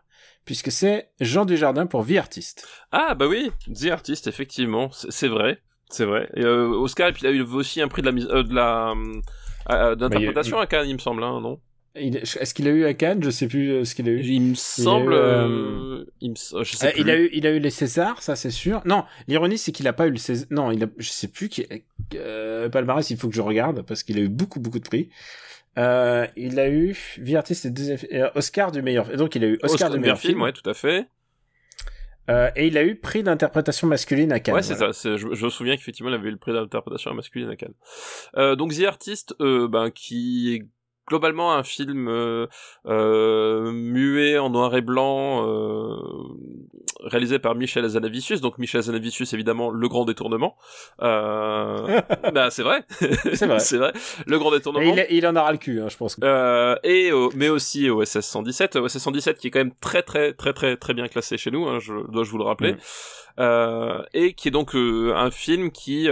puisque 0.50 0.72
c'est 0.72 1.12
Jean 1.20 1.46
Dujardin 1.46 1.86
pour 1.86 2.02
Vie 2.02 2.18
artiste. 2.18 2.68
ah 2.92 3.14
bah 3.14 3.28
oui, 3.28 3.52
The 3.72 3.92
Artist, 3.92 4.26
effectivement, 4.26 4.90
c'est 4.92 5.28
vrai, 5.28 5.60
c'est 5.92 6.06
vrai. 6.06 6.28
Et, 6.36 6.42
euh, 6.44 6.70
Oscar, 6.70 7.10
et 7.10 7.14
puis 7.14 7.22
il 7.24 7.28
a 7.28 7.32
eu 7.32 7.42
aussi 7.44 7.84
un 7.84 7.88
prix 7.88 8.02
de 8.02 8.08
la 8.08 8.12
mise, 8.12 8.28
euh, 8.32 8.42
de 8.42 8.56
la 8.56 8.94
euh, 8.96 9.22
euh, 9.70 9.96
d'interprétation 9.96 10.58
à 10.58 10.66
Cannes, 10.66 10.88
il 10.90 10.96
me 10.96 10.98
semble, 11.00 11.24
hein, 11.24 11.40
non? 11.40 11.60
Est-ce 11.94 12.56
qu'il 12.56 12.68
a 12.68 12.72
eu 12.72 12.86
à 12.86 12.96
Cannes? 12.96 13.22
Je 13.24 13.30
sais 13.30 13.48
plus 13.48 13.70
euh, 13.70 13.86
ce 13.86 13.94
qu'il 13.94 14.10
a 14.10 14.12
eu. 14.12 14.24
Il 14.24 14.42
me 14.42 14.56
semble, 14.56 15.14
euh, 15.14 16.04
il 16.20 16.34
Euh, 16.56 16.64
a 17.12 17.16
eu, 17.16 17.30
il 17.32 17.46
a 17.46 17.52
eu 17.52 17.60
les 17.60 17.70
Césars, 17.70 18.24
ça 18.24 18.36
c'est 18.36 18.50
sûr. 18.50 18.82
Non, 18.86 19.04
l'ironie 19.28 19.60
c'est 19.60 19.72
qu'il 19.72 19.88
a 19.88 19.94
pas 19.94 20.08
eu 20.08 20.12
le 20.12 20.18
César. 20.18 20.48
Non, 20.50 20.72
il 20.72 20.84
a, 20.84 20.88
je 20.98 21.10
sais 21.10 21.28
plus 21.28 21.48
qui. 21.50 21.64
Euh, 22.16 22.70
palmarès, 22.70 23.08
il 23.12 23.18
faut 23.18 23.30
que 23.30 23.36
je 23.36 23.42
regarde 23.42 23.84
parce 23.84 24.02
qu'il 24.02 24.18
a 24.18 24.22
eu 24.22 24.30
beaucoup 24.30 24.60
beaucoup 24.60 24.80
de 24.80 24.88
prix. 24.88 25.10
Euh, 25.78 26.28
il 26.36 26.60
a 26.60 26.70
eu 26.70 26.98
vie 27.18 27.36
artiste 27.38 27.66
et 27.66 27.70
deuxième- 27.70 28.00
euh, 28.12 28.30
Oscar 28.36 28.72
du 28.72 28.82
meilleur. 28.82 29.12
Et 29.14 29.18
donc 29.18 29.36
il 29.36 29.44
a 29.44 29.48
eu 29.48 29.54
Oscar, 29.64 29.72
Oscar 29.72 29.90
du 29.92 30.00
meilleur 30.00 30.20
film. 30.20 30.42
ouais, 30.42 30.52
tout 30.52 30.68
à 30.70 30.74
fait. 30.74 31.08
Euh, 32.30 32.50
et 32.56 32.68
il 32.68 32.78
a 32.78 32.84
eu 32.84 32.96
prix 32.96 33.24
d'interprétation 33.24 33.88
masculine 33.88 34.32
à 34.32 34.40
Cannes. 34.40 34.56
ouais, 34.56 34.62
c'est 34.62 34.76
voilà. 34.76 34.94
ça. 34.94 35.18
Je, 35.18 35.34
je 35.34 35.46
me 35.46 35.50
souviens 35.50 35.76
qu'effectivement, 35.76 36.12
il 36.12 36.16
avait 36.16 36.28
eu 36.30 36.32
le 36.32 36.38
prix 36.38 36.54
d'interprétation 36.54 37.14
masculine 37.14 37.50
à 37.50 37.56
Cannes. 37.56 37.74
Euh, 38.38 38.56
donc 38.56 38.74
The 38.76 38.84
Artist, 38.84 39.34
ben, 39.40 39.90
qui 39.90 40.54
est 40.56 40.66
globalement 41.10 41.54
un 41.54 41.64
film 41.64 42.08
euh, 42.08 42.48
euh, 42.88 43.72
muet 43.72 44.38
en 44.38 44.50
noir 44.50 44.76
et 44.76 44.82
blanc, 44.82 45.46
euh, 45.48 45.98
réalisé 47.04 47.40
par 47.40 47.56
Michel 47.56 47.84
Azanavicius. 47.86 48.42
Donc 48.42 48.58
Michel 48.58 48.80
Azanavicius, 48.80 49.34
évidemment, 49.34 49.70
le 49.72 49.88
grand 49.90 50.06
détournement. 50.06 50.56
Euh, 51.02 52.00
bah, 52.34 52.50
c'est 52.52 52.64
vrai. 52.64 52.84
C'est 53.34 53.46
vrai. 53.48 53.60
c'est 53.70 53.78
vrai. 53.78 53.92
Le 54.26 54.38
grand 54.40 54.52
détournement. 54.52 54.94
il, 55.10 55.18
il 55.18 55.28
en 55.28 55.36
aura 55.36 55.52
le 55.52 55.58
cul, 55.58 55.82
hein, 55.82 55.88
je 55.90 55.98
pense. 55.98 56.18
Euh, 56.24 56.76
et 56.84 57.12
au- 57.12 57.32
mais 57.36 57.50
aussi 57.50 57.90
au 57.90 58.04
SS 58.06 58.26
117, 58.28 58.76
OSS 58.78 58.98
117 59.00 59.38
qui 59.38 59.48
est 59.48 59.52
quand 59.52 59.60
même 59.60 59.74
très 59.82 60.04
très 60.04 60.34
très 60.34 60.54
très 60.54 60.78
très 60.78 60.94
bien 60.94 61.08
classé 61.08 61.38
chez 61.38 61.52
nous, 61.52 61.68
hein, 61.68 61.80
je 61.80 61.94
dois-je 62.12 62.30
vous 62.32 62.38
le 62.38 62.44
rappeler, 62.44 62.74
Mm. 62.74 62.78
euh, 63.40 64.02
et 64.14 64.34
qui 64.34 64.48
est 64.50 64.52
donc 64.52 64.76
euh, 64.76 65.14
un 65.16 65.32
film 65.32 65.72
qui 65.72 66.08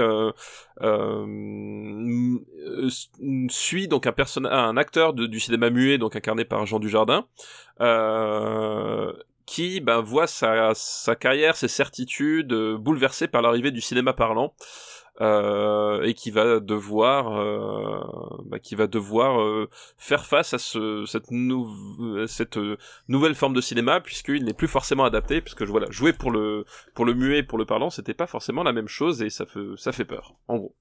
euh, 0.81 2.37
euh, 2.67 2.89
suit 3.49 3.87
donc 3.87 4.07
un 4.07 4.11
personnage, 4.11 4.51
un 4.53 4.77
acteur 4.77 5.13
du 5.13 5.39
cinéma 5.39 5.69
muet, 5.69 5.97
donc 5.97 6.15
incarné 6.15 6.45
par 6.45 6.65
Jean 6.65 6.79
Dujardin, 6.79 7.25
euh, 7.81 9.11
qui 9.45 9.79
ben, 9.79 10.01
voit 10.01 10.27
sa, 10.27 10.73
sa 10.75 11.15
carrière, 11.15 11.55
ses 11.55 11.67
certitudes 11.67 12.53
euh, 12.53 12.77
bouleversées 12.77 13.27
par 13.27 13.41
l'arrivée 13.41 13.71
du 13.71 13.81
cinéma 13.81 14.13
parlant. 14.13 14.53
Euh, 15.19 16.03
et 16.03 16.13
qui 16.13 16.29
va 16.29 16.59
devoir, 16.59 17.39
euh, 17.39 18.41
bah, 18.45 18.59
qui 18.59 18.75
va 18.75 18.85
devoir 18.85 19.41
euh, 19.41 19.67
faire 19.97 20.27
face 20.27 20.53
à 20.53 20.59
ce, 20.59 21.05
cette, 21.07 21.31
nou 21.31 22.27
cette 22.27 22.57
euh, 22.57 22.77
nouvelle 23.07 23.33
forme 23.33 23.55
de 23.55 23.61
cinéma 23.61 23.99
puisqu'il 23.99 24.43
n'est 24.45 24.53
plus 24.53 24.67
forcément 24.67 25.05
adapté, 25.05 25.41
puisque 25.41 25.63
voilà, 25.63 25.87
jouer 25.89 26.13
pour 26.13 26.29
le 26.29 26.65
pour 26.93 27.03
le 27.03 27.15
muet 27.15 27.39
et 27.39 27.43
pour 27.43 27.57
le 27.57 27.65
parlant, 27.65 27.89
c'était 27.89 28.13
pas 28.13 28.27
forcément 28.27 28.61
la 28.61 28.73
même 28.73 28.87
chose 28.87 29.23
et 29.23 29.31
ça 29.31 29.47
fait 29.47 29.59
ça 29.75 29.91
fait 29.91 30.05
peur, 30.05 30.35
en 30.47 30.57
gros. 30.57 30.75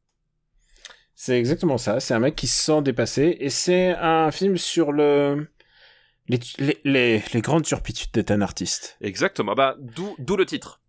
C'est 1.15 1.39
exactement 1.39 1.79
ça. 1.79 1.99
C'est 1.99 2.13
un 2.13 2.21
mec 2.21 2.37
qui 2.37 2.47
se 2.47 2.63
sent 2.63 2.83
dépassé 2.83 3.39
et 3.41 3.49
c'est 3.49 3.97
un 3.99 4.31
film 4.31 4.59
sur 4.59 4.93
le 4.93 5.49
les, 6.29 6.41
les, 6.59 6.79
les, 6.85 7.23
les 7.33 7.41
grandes 7.41 7.65
turpitudes 7.65 8.13
d'être 8.13 8.33
un 8.33 8.43
artiste. 8.43 8.99
Exactement. 9.01 9.55
Bah 9.55 9.77
d'où 9.79 10.15
d'où 10.19 10.37
le 10.37 10.45
titre. 10.45 10.83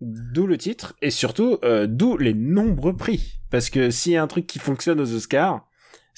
D'où 0.00 0.46
le 0.46 0.56
titre 0.56 0.94
et 1.02 1.10
surtout 1.10 1.58
euh, 1.64 1.86
d'où 1.88 2.16
les 2.16 2.34
nombreux 2.34 2.96
prix. 2.96 3.40
Parce 3.50 3.70
que 3.70 3.90
s'il 3.90 4.12
y 4.12 4.16
a 4.16 4.22
un 4.22 4.26
truc 4.26 4.46
qui 4.46 4.58
fonctionne 4.58 5.00
aux 5.00 5.14
Oscars, 5.14 5.67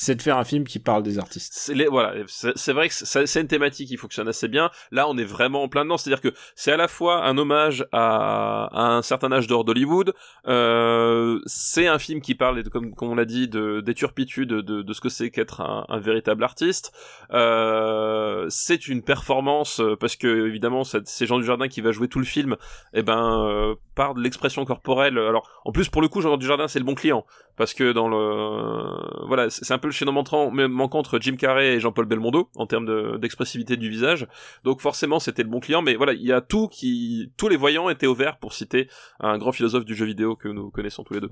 c'est 0.00 0.14
de 0.14 0.22
faire 0.22 0.38
un 0.38 0.44
film 0.44 0.64
qui 0.64 0.78
parle 0.78 1.02
des 1.02 1.18
artistes. 1.18 1.52
C'est 1.54 1.74
les, 1.74 1.86
voilà, 1.86 2.14
c'est 2.26 2.72
vrai 2.72 2.88
que 2.88 2.94
c'est 2.94 3.40
une 3.40 3.46
thématique 3.48 3.88
qui 3.88 3.98
fonctionne 3.98 4.28
assez 4.28 4.48
bien. 4.48 4.70
Là, 4.90 5.06
on 5.06 5.18
est 5.18 5.24
vraiment 5.24 5.64
en 5.64 5.68
plein 5.68 5.84
dedans, 5.84 5.98
c'est-à-dire 5.98 6.22
que 6.22 6.34
c'est 6.54 6.72
à 6.72 6.78
la 6.78 6.88
fois 6.88 7.26
un 7.26 7.36
hommage 7.36 7.86
à, 7.92 8.70
un 8.72 9.02
certain 9.02 9.30
âge 9.30 9.46
d'or 9.46 9.62
d'Hollywood. 9.62 10.14
Euh, 10.48 11.38
c'est 11.44 11.86
un 11.86 11.98
film 11.98 12.22
qui 12.22 12.34
parle, 12.34 12.62
comme, 12.70 12.94
comme 12.94 13.10
on 13.10 13.14
l'a 13.14 13.26
dit, 13.26 13.46
de, 13.46 13.82
des 13.82 13.92
turpitudes 13.92 14.48
de, 14.48 14.80
de 14.80 14.92
ce 14.94 15.02
que 15.02 15.10
c'est 15.10 15.30
qu'être 15.30 15.60
un, 15.60 16.00
véritable 16.00 16.44
artiste. 16.44 16.92
Euh, 17.34 18.46
c'est 18.48 18.88
une 18.88 19.02
performance 19.02 19.82
parce 20.00 20.16
que 20.16 20.46
évidemment, 20.46 20.82
c'est 20.82 21.26
Jean 21.26 21.38
Dujardin 21.38 21.68
qui 21.68 21.82
va 21.82 21.92
jouer 21.92 22.08
tout 22.08 22.20
le 22.20 22.24
film. 22.24 22.54
Et 22.94 23.00
eh 23.00 23.02
ben, 23.02 23.44
euh, 23.46 23.74
par 23.94 24.14
de 24.14 24.22
l'expression 24.22 24.64
corporelle. 24.64 25.18
Alors, 25.18 25.60
en 25.66 25.72
plus, 25.72 25.90
pour 25.90 26.00
le 26.00 26.08
coup, 26.08 26.22
Jean 26.22 26.38
Dujardin, 26.38 26.68
c'est 26.68 26.78
le 26.78 26.86
bon 26.86 26.94
client 26.94 27.26
parce 27.60 27.74
que 27.74 27.92
dans 27.92 28.08
le, 28.08 29.26
voilà, 29.26 29.50
c'est 29.50 29.74
un 29.74 29.78
peu 29.78 29.89
le 29.90 29.94
chaînon 29.94 30.12
manquant, 30.12 30.50
manquant 30.50 30.98
entre 30.98 31.18
Jim 31.20 31.36
Carrey 31.36 31.74
et 31.74 31.80
Jean-Paul 31.80 32.06
Belmondo 32.06 32.48
en 32.56 32.66
termes 32.66 33.18
d'expressivité 33.18 33.76
du 33.76 33.90
visage. 33.90 34.26
Donc 34.64 34.80
forcément, 34.80 35.20
c'était 35.20 35.42
le 35.42 35.48
bon 35.48 35.60
client. 35.60 35.82
Mais 35.82 35.94
voilà, 35.94 36.12
il 36.12 36.22
y 36.22 36.32
a 36.32 36.40
tout 36.40 36.68
qui, 36.68 37.32
tous 37.36 37.48
les 37.48 37.56
voyants 37.56 37.90
étaient 37.90 38.06
au 38.06 38.14
vert 38.14 38.38
pour 38.38 38.52
citer 38.52 38.88
un 39.20 39.38
grand 39.38 39.52
philosophe 39.52 39.84
du 39.84 39.94
jeu 39.94 40.06
vidéo 40.06 40.36
que 40.36 40.48
nous 40.48 40.70
connaissons 40.70 41.04
tous 41.04 41.14
les 41.14 41.20
deux. 41.20 41.30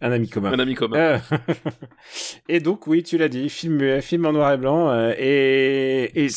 Un 0.00 0.12
ami 0.12 0.28
commun. 0.28 0.52
Un 0.52 0.58
ami 0.58 0.74
commun. 0.74 0.96
Euh, 0.96 1.18
et 2.48 2.60
donc, 2.60 2.86
oui, 2.86 3.02
tu 3.02 3.18
l'as 3.18 3.28
dit, 3.28 3.48
film 3.48 4.00
film 4.00 4.26
en 4.26 4.32
noir 4.32 4.52
et 4.52 4.56
blanc, 4.56 4.90
euh, 4.90 5.12
et, 5.18 6.24
et, 6.24 6.28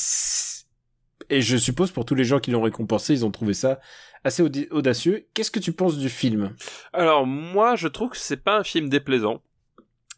et 1.30 1.42
je 1.42 1.58
suppose 1.58 1.92
pour 1.92 2.06
tous 2.06 2.16
les 2.16 2.24
gens 2.24 2.40
qui 2.40 2.50
l'ont 2.50 2.64
récompensé, 2.64 3.14
ils 3.14 3.26
ont 3.26 3.32
trouvé 3.32 3.54
ça 3.54 3.80
assez 4.24 4.44
audacieux. 4.72 5.28
Qu'est-ce 5.34 5.52
que 5.52 5.60
tu 5.60 5.74
penses 5.74 5.98
du 5.98 6.10
film? 6.10 6.56
Alors, 6.94 7.26
moi, 7.26 7.76
je 7.76 7.88
trouve 7.88 8.12
que 8.12 8.18
c'est 8.18 8.44
pas 8.44 8.58
un 8.58 8.64
film 8.64 8.90
déplaisant. 8.90 9.42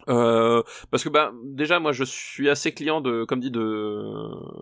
Euh, 0.10 0.64
parce 0.92 1.04
que 1.04 1.10
bah 1.10 1.32
déjà 1.44 1.80
moi 1.80 1.94
je 1.94 2.04
suis 2.04 2.50
assez 2.50 2.74
client 2.74 3.00
de 3.00 3.24
comme 3.24 3.40
dit 3.40 3.52
de 3.52 4.04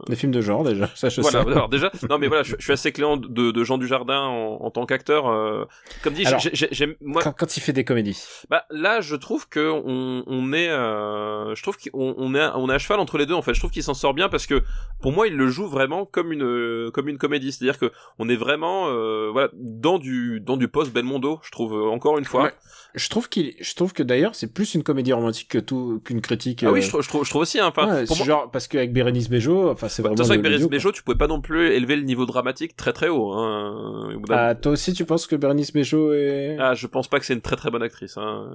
des 0.08 0.16
films 0.16 0.32
de 0.32 0.42
genre 0.42 0.64
déjà 0.64 0.88
ça 0.94 1.10
je 1.10 1.20
voilà, 1.22 1.44
sais. 1.44 1.52
alors 1.52 1.68
déjà 1.68 1.92
non 2.10 2.20
mais 2.20 2.28
voilà 2.28 2.44
je, 2.44 2.56
je, 2.60 2.64
suis 2.64 2.74
assez 2.74 2.92
client 2.92 3.18
de, 3.18 3.50
de 3.50 3.64
Jean 3.64 3.80
Dujardin 3.80 4.20
en, 4.20 4.60
en 4.62 4.70
tant 4.70 4.86
qu'acteur 4.86 5.28
euh, 5.28 5.66
comme 6.04 6.14
dit 6.14 6.26
j'aime 6.54 6.94
moi 7.02 7.24
quand, 7.24 7.34
quand, 7.34 7.58
il 7.58 7.60
fait 7.60 7.74
des 7.74 7.84
comédies. 7.84 8.24
Bah 8.50 8.66
là 8.70 9.02
je 9.02 9.16
trouve 9.16 9.50
que 9.50 9.72
on, 9.72 10.24
on 10.28 10.54
est 10.54 10.70
euh, 10.70 11.56
je 11.56 11.64
trouve 11.64 11.78
qu'on 11.78 12.14
on 12.18 12.36
est 12.36 12.50
on 12.56 12.70
est 12.70 12.74
à 12.74 12.78
cheval 12.78 13.00
entre 13.00 13.18
les 13.18 13.26
deux 13.26 13.34
en 13.34 13.42
fait. 13.42 13.56
Je 13.56 13.60
trouve 13.60 13.72
qu'il 13.72 13.84
s'en 13.84 13.96
sort 13.96 14.14
bien 14.14 14.30
parce 14.30 14.46
que 14.46 14.62
pour 15.02 15.12
moi 15.12 15.28
il 15.28 15.36
le 15.36 15.48
joue 15.48 15.68
vraiment 15.68 16.06
comme 16.06 16.32
une 16.32 16.92
comme 16.92 17.10
une 17.10 17.18
comédie. 17.18 17.52
C'est 17.52 17.64
à 17.64 17.68
dire 17.68 17.80
que 17.80 17.92
on 18.20 18.30
est 18.30 18.36
vraiment 18.36 18.90
euh, 18.90 19.30
voilà 19.32 19.50
dans 19.54 19.98
du 19.98 20.40
dans 20.40 20.58
du 20.58 20.68
post 20.68 20.94
Belmondo 20.94 21.40
je 21.44 21.50
trouve 21.52 21.74
encore 21.90 22.20
une 22.20 22.26
fois. 22.26 22.52
Je 22.94 23.10
trouve 23.10 23.30
qu'il 23.30 23.56
je 23.60 23.74
trouve 23.74 23.94
que 23.94 24.04
d'ailleurs 24.04 24.36
c'est 24.36 24.54
plus 24.54 24.76
une 24.76 24.84
comédie 24.84 25.14
romantique 25.14 25.31
que 25.48 25.58
tout 25.58 26.02
qu'une 26.04 26.22
critique. 26.22 26.64
Ah 26.64 26.72
oui, 26.72 26.80
euh, 26.80 26.82
je, 26.82 26.90
trouve, 26.90 27.24
je 27.24 27.30
trouve 27.30 27.42
aussi. 27.42 27.60
Hein, 27.60 27.68
enfin, 27.68 28.06
pour 28.06 28.18
genre 28.18 28.50
parce 28.52 28.68
qu'avec 28.68 28.94
Bérénice 28.94 29.30
Bejo, 29.30 29.70
enfin 29.70 29.90
c'est 29.90 30.02
vraiment. 30.02 30.16
De 30.16 30.18
toute 30.18 30.28
façon, 30.28 30.32
avec 30.32 30.44
Bérénice 30.44 30.68
Bejo, 30.68 30.92
tu 30.92 31.04
pouvais 31.04 31.18
pas 31.18 31.28
non 31.28 31.42
plus 31.42 31.72
élever 31.72 31.96
le 31.96 32.04
niveau 32.04 32.26
dramatique 32.26 32.76
très 32.76 32.94
très 32.94 33.10
haut. 33.10 33.32
Hein. 33.34 34.10
Ah, 34.30 34.56
toi 34.56 34.74
aussi, 34.74 34.94
tu 34.94 35.06
penses 35.06 35.28
que 35.28 35.36
Bérénice 35.36 35.74
Bejo 35.74 36.14
est. 36.14 36.58
Ah, 36.60 36.74
je 36.74 36.88
pense 36.88 37.08
pas 37.08 37.20
que 37.20 37.26
c'est 37.26 37.34
une 37.34 37.42
très 37.42 37.56
très 37.56 37.72
bonne 37.72 37.84
actrice. 37.84 38.18
Hein. 38.18 38.48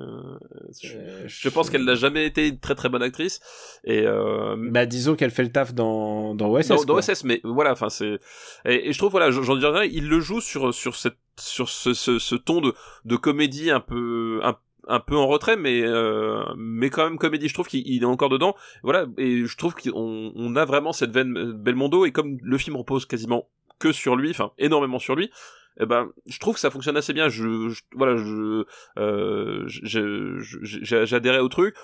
Je, 0.83 0.95
euh, 0.95 1.25
je 1.27 1.49
pense 1.49 1.71
qu'elle 1.71 1.85
n'a 1.85 1.95
jamais 1.95 2.27
été 2.27 2.49
une 2.49 2.59
très 2.59 2.75
très 2.75 2.89
bonne 2.89 3.03
actrice. 3.03 3.41
Et 3.85 4.03
euh... 4.07 4.57
bah 4.59 4.87
disons 4.87 5.15
qu'elle 5.15 5.31
fait 5.31 5.45
le 5.45 5.53
taf 5.53 5.75
dans 5.75 6.35
dans 6.35 6.49
OSS. 6.51 6.69
Dans, 6.69 6.85
dans 6.85 6.95
OSS, 6.97 7.25
mais 7.25 7.41
voilà, 7.45 7.73
enfin 7.73 7.89
c'est. 7.89 8.19
Et, 8.65 8.89
et, 8.89 8.93
je 8.93 8.99
trouve 8.99 9.11
voilà, 9.11 9.31
j'en 9.31 9.57
dirais, 9.57 9.89
il 9.93 10.09
le 10.09 10.21
joue 10.21 10.41
sur 10.41 10.73
sur 10.75 10.97
cette 10.97 11.17
sur 11.41 11.69
ce, 11.69 11.95
ce, 11.95 12.19
ce 12.19 12.35
ton 12.35 12.61
de, 12.61 12.75
de 13.05 13.17
comédie 13.17 13.71
un 13.71 13.81
peu 13.81 14.41
un 14.43 14.57
un 14.87 15.01
peu 15.01 15.17
en 15.17 15.27
retrait, 15.27 15.57
mais 15.57 15.83
euh, 15.83 16.43
mais 16.57 16.91
quand 16.91 17.05
même 17.05 17.19
comédie. 17.19 17.49
Je 17.49 17.55
trouve 17.55 17.67
qu'il 17.67 18.03
est 18.03 18.07
encore 18.07 18.29
dedans. 18.29 18.55
Voilà, 18.83 19.07
et 19.19 19.45
je 19.45 19.57
trouve 19.57 19.75
qu'on 19.75 20.33
on 20.35 20.57
a 20.57 20.65
vraiment 20.65 20.93
cette 20.93 21.11
veine 21.11 21.37
euh, 21.37 21.53
Belmondo. 21.53 22.07
Et 22.07 22.13
comme 22.13 22.39
le 22.43 22.59
film 22.59 22.77
repose 22.77 23.07
quasiment 23.07 23.49
que 23.79 23.93
sur 23.93 24.17
lui, 24.17 24.31
enfin 24.31 24.53
énormément 24.59 24.99
sur 24.99 25.15
lui, 25.15 25.31
eh 25.81 25.87
ben 25.87 26.09
je 26.27 26.39
trouve 26.39 26.55
que 26.55 26.61
ça 26.61 26.71
fonctionne 26.71 26.97
assez 26.97 27.13
bien. 27.13 27.29
Je, 27.29 27.75
voilà, 27.95 28.17
je 28.17 28.65
euh, 28.99 29.67
adhéré 31.15 31.39
au 31.41 31.49
truc. 31.49 31.75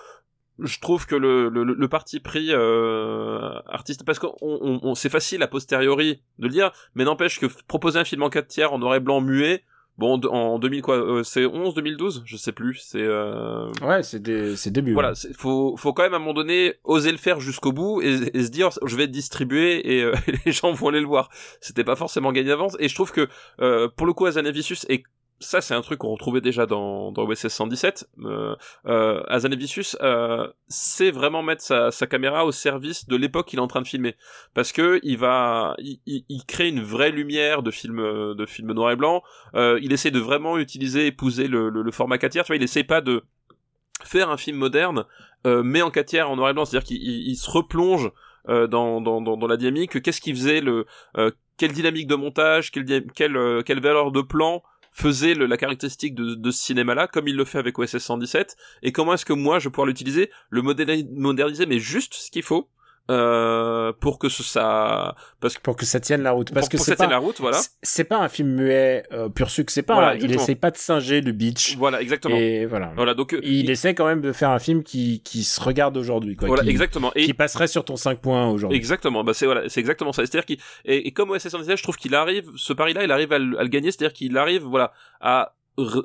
Je 0.59 0.79
trouve 0.81 1.07
que 1.07 1.16
le, 1.16 1.49
le, 1.49 1.65
le 1.65 1.89
parti 1.89 2.20
pris 2.20 2.49
euh, 2.51 3.59
artiste, 3.66 4.05
parce 4.05 4.19
que 4.19 4.27
on, 4.43 4.81
on, 4.83 4.95
c'est 4.95 5.09
facile 5.09 5.43
a 5.43 5.49
posteriori 5.49 6.23
de 6.39 6.45
le 6.45 6.51
dire, 6.51 6.73
mais 6.95 7.05
n'empêche 7.05 7.41
que 7.41 7.47
proposer 7.66 7.99
un 7.99 8.05
film 8.05 8.23
en 8.23 8.29
4 8.29 8.47
tiers 8.47 8.73
en 8.73 8.79
noir 8.79 8.95
et 8.95 9.01
blanc 9.01 9.23
muet, 9.23 9.65
Bon, 9.98 10.19
en 10.27 10.59
2000 10.59 10.81
quoi, 10.81 10.97
euh, 10.97 11.23
c'est 11.23 11.44
11, 11.44 11.74
2012, 11.74 12.23
je 12.24 12.36
sais 12.36 12.52
plus. 12.52 12.77
C'est 12.82 13.02
euh... 13.02 13.70
ouais, 13.82 14.02
c'est 14.02 14.20
des, 14.20 14.56
c'est 14.56 14.70
début. 14.70 14.94
Voilà, 14.94 15.12
faut, 15.36 15.77
faut 15.77 15.93
quand 15.93 16.02
même 16.02 16.14
à 16.14 16.16
un 16.16 16.19
moment 16.19 16.32
donné 16.32 16.74
oser 16.85 17.12
le 17.12 17.19
faire 17.19 17.40
jusqu'au 17.40 17.73
bout 17.73 18.01
et, 18.01 18.43
se 18.43 18.48
dire, 18.48 18.70
je 18.85 18.97
vais 18.97 19.06
distribuer 19.06 19.97
et, 19.97 20.02
euh, 20.02 20.14
les 20.47 20.52
gens 20.52 20.73
vont 20.73 20.89
aller 20.89 21.01
le 21.01 21.06
voir. 21.06 21.28
C'était 21.60 21.85
pas 21.85 21.97
forcément 21.97 22.32
gagné 22.32 22.48
d'avance. 22.48 22.77
Et 22.78 22.89
je 22.89 22.94
trouve 22.94 23.12
que 23.12 23.28
euh, 23.60 23.89
pour 23.89 24.06
le 24.06 24.14
coup, 24.14 24.24
Azanavicius 24.24 24.86
est 24.89 25.02
ça 25.43 25.60
c'est 25.60 25.74
un 25.74 25.82
truc 25.82 25.98
qu'on 25.98 26.12
retrouvait 26.12 26.40
déjà 26.40 26.66
dans, 26.66 27.12
dans 27.12 27.24
OSS 27.24 27.48
117. 27.48 28.09
Euh, 28.24 28.56
euh, 28.86 29.23
Azanavicius 29.28 29.97
euh, 30.01 30.48
c'est 30.69 31.10
vraiment 31.10 31.43
mettre 31.43 31.62
sa, 31.62 31.90
sa, 31.90 32.06
caméra 32.06 32.44
au 32.44 32.52
service 32.52 33.06
de 33.06 33.16
l'époque 33.16 33.48
qu'il 33.48 33.59
est 33.59 33.62
en 33.62 33.66
train 33.66 33.82
de 33.82 33.86
filmer, 33.86 34.16
parce 34.55 34.73
que 34.73 35.01
il 35.02 35.19
va, 35.19 35.74
il, 35.78 36.01
il, 36.06 36.44
crée 36.47 36.69
une 36.69 36.82
vraie 36.82 37.10
lumière 37.10 37.62
de 37.62 37.70
film, 37.70 37.97
de 37.97 38.47
film 38.47 38.73
noir 38.73 38.93
et 38.93 38.97
blanc. 38.97 39.23
Euh, 39.55 39.78
il 39.82 39.93
essaie 39.93 40.10
de 40.10 40.20
vraiment 40.20 40.59
utiliser, 40.59 41.06
épouser 41.06 41.48
le, 41.48 41.69
le, 41.69 41.82
le 41.82 41.90
format 41.93 42.19
4 42.19 42.32
tiers. 42.32 42.44
Tu 42.44 42.48
vois, 42.48 42.56
il 42.56 42.62
essaie 42.62 42.85
pas 42.85 43.01
de 43.01 43.23
faire 44.05 44.31
un 44.31 44.36
film 44.36 44.56
moderne, 44.56 45.05
euh, 45.47 45.62
mais 45.62 45.82
en 45.82 45.90
4 45.90 46.06
tiers 46.06 46.31
en 46.31 46.36
noir 46.36 46.51
et 46.51 46.52
blanc, 46.52 46.64
c'est-à-dire 46.64 46.86
qu'il 46.86 47.36
se 47.36 47.51
replonge 47.51 48.10
euh, 48.48 48.66
dans, 48.66 49.01
dans, 49.01 49.20
dans, 49.20 49.47
la 49.47 49.56
dynamique. 49.56 50.02
Qu'est-ce 50.02 50.20
qu'il 50.20 50.35
faisait 50.35 50.60
le 50.60 50.86
euh, 51.16 51.31
quelle 51.56 51.73
dynamique 51.73 52.09
de 52.09 52.14
montage, 52.14 52.70
quelle, 52.70 53.06
quelle, 53.14 53.62
quelle 53.64 53.81
valeur 53.81 54.10
de 54.10 54.20
plan 54.20 54.62
faisait 54.93 55.35
la 55.35 55.56
caractéristique 55.56 56.14
de, 56.14 56.35
de 56.35 56.51
ce 56.51 56.62
cinéma-là, 56.64 57.09
comme 57.09 57.27
il 57.27 57.36
le 57.36 57.44
fait 57.44 57.59
avec 57.59 57.78
OSS 57.78 57.98
117, 57.98 58.56
et 58.82 58.93
comment 58.93 59.14
est-ce 59.14 59.24
que 59.24 59.32
moi 59.32 59.59
je 59.59 59.69
vais 59.69 59.73
l'utiliser, 59.86 60.31
le 60.51 60.62
moderniser, 60.62 61.66
mais 61.66 61.78
juste 61.78 62.14
ce 62.14 62.31
qu'il 62.31 62.43
faut, 62.43 62.69
euh, 63.11 63.93
pour 64.01 64.20
que 64.20 64.29
ça 64.29 65.16
parce 65.41 65.57
que 65.57 65.61
pour 65.61 65.74
que 65.77 65.85
ça 65.85 65.99
tienne 65.99 66.23
la 66.23 66.31
route. 66.31 66.53
Parce 66.53 66.69
pour, 66.69 66.79
que 66.79 66.85
c'est 66.85 66.95
pas 66.95 67.09
la 67.09 67.19
route 67.19 67.41
voilà. 67.41 67.61
c'est 67.83 68.05
pas 68.05 68.19
un 68.19 68.29
film 68.29 68.51
muet 68.55 69.03
euh, 69.12 69.29
pur 69.29 69.51
sucre. 69.51 69.73
C'est 69.73 69.83
pas 69.83 69.95
voilà, 69.95 70.15
il 70.15 70.33
essaie 70.33 70.55
pas 70.55 70.70
de 70.70 70.77
singer 70.77 71.20
le 71.20 71.33
beach. 71.33 71.77
Voilà 71.77 72.01
exactement. 72.01 72.37
Et 72.37 72.65
voilà. 72.66 72.93
Voilà 72.95 73.15
donc 73.15 73.35
euh, 73.35 73.41
il, 73.43 73.70
essaie 73.70 73.95
quand 73.95 74.07
même 74.07 74.20
de 74.20 74.31
faire 74.31 74.51
un 74.51 74.61
film 74.61 74.85
qui 74.85 75.20
qui 75.24 75.43
se 75.43 75.61
regarde 75.61 75.97
aujourd'hui 75.97 76.37
quoi. 76.37 76.47
Voilà 76.47 76.62
qui, 76.62 76.70
exactement. 76.70 77.11
Et 77.16 77.24
qui 77.24 77.35
passerait 77.35 77.66
sur 77.66 77.85
ton 77.85 77.97
5 77.97 78.20
points 78.20 78.49
aujourd'hui. 78.49 78.79
Exactement. 78.79 79.24
Bah 79.24 79.35
c'est 79.35 79.47
voilà 79.47 79.69
c'est 79.69 79.81
exactement 79.81 80.12
ça. 80.12 80.24
C'est 80.24 80.39
à 80.39 80.41
dire 80.41 80.47
qu'il 80.47 80.59
et, 80.85 81.09
et, 81.09 81.12
comme 81.12 81.31
OSS 81.31 81.49
117 81.49 81.77
je 81.77 81.83
trouve 81.83 81.97
qu'il 81.97 82.15
arrive 82.15 82.51
ce 82.57 82.73
pari 82.73 82.95
là 82.95 83.03
il 83.03 83.11
arrive 83.11 83.33
à, 83.33 83.41
le, 83.41 83.59
à 83.59 83.65
le 83.65 83.69
gagner. 83.69 83.91
C'est 83.91 84.05
à 84.05 84.09
dire 84.09 84.12
qu'il 84.12 84.37
arrive 84.39 84.62
voilà 84.62 84.93
à 85.20 85.55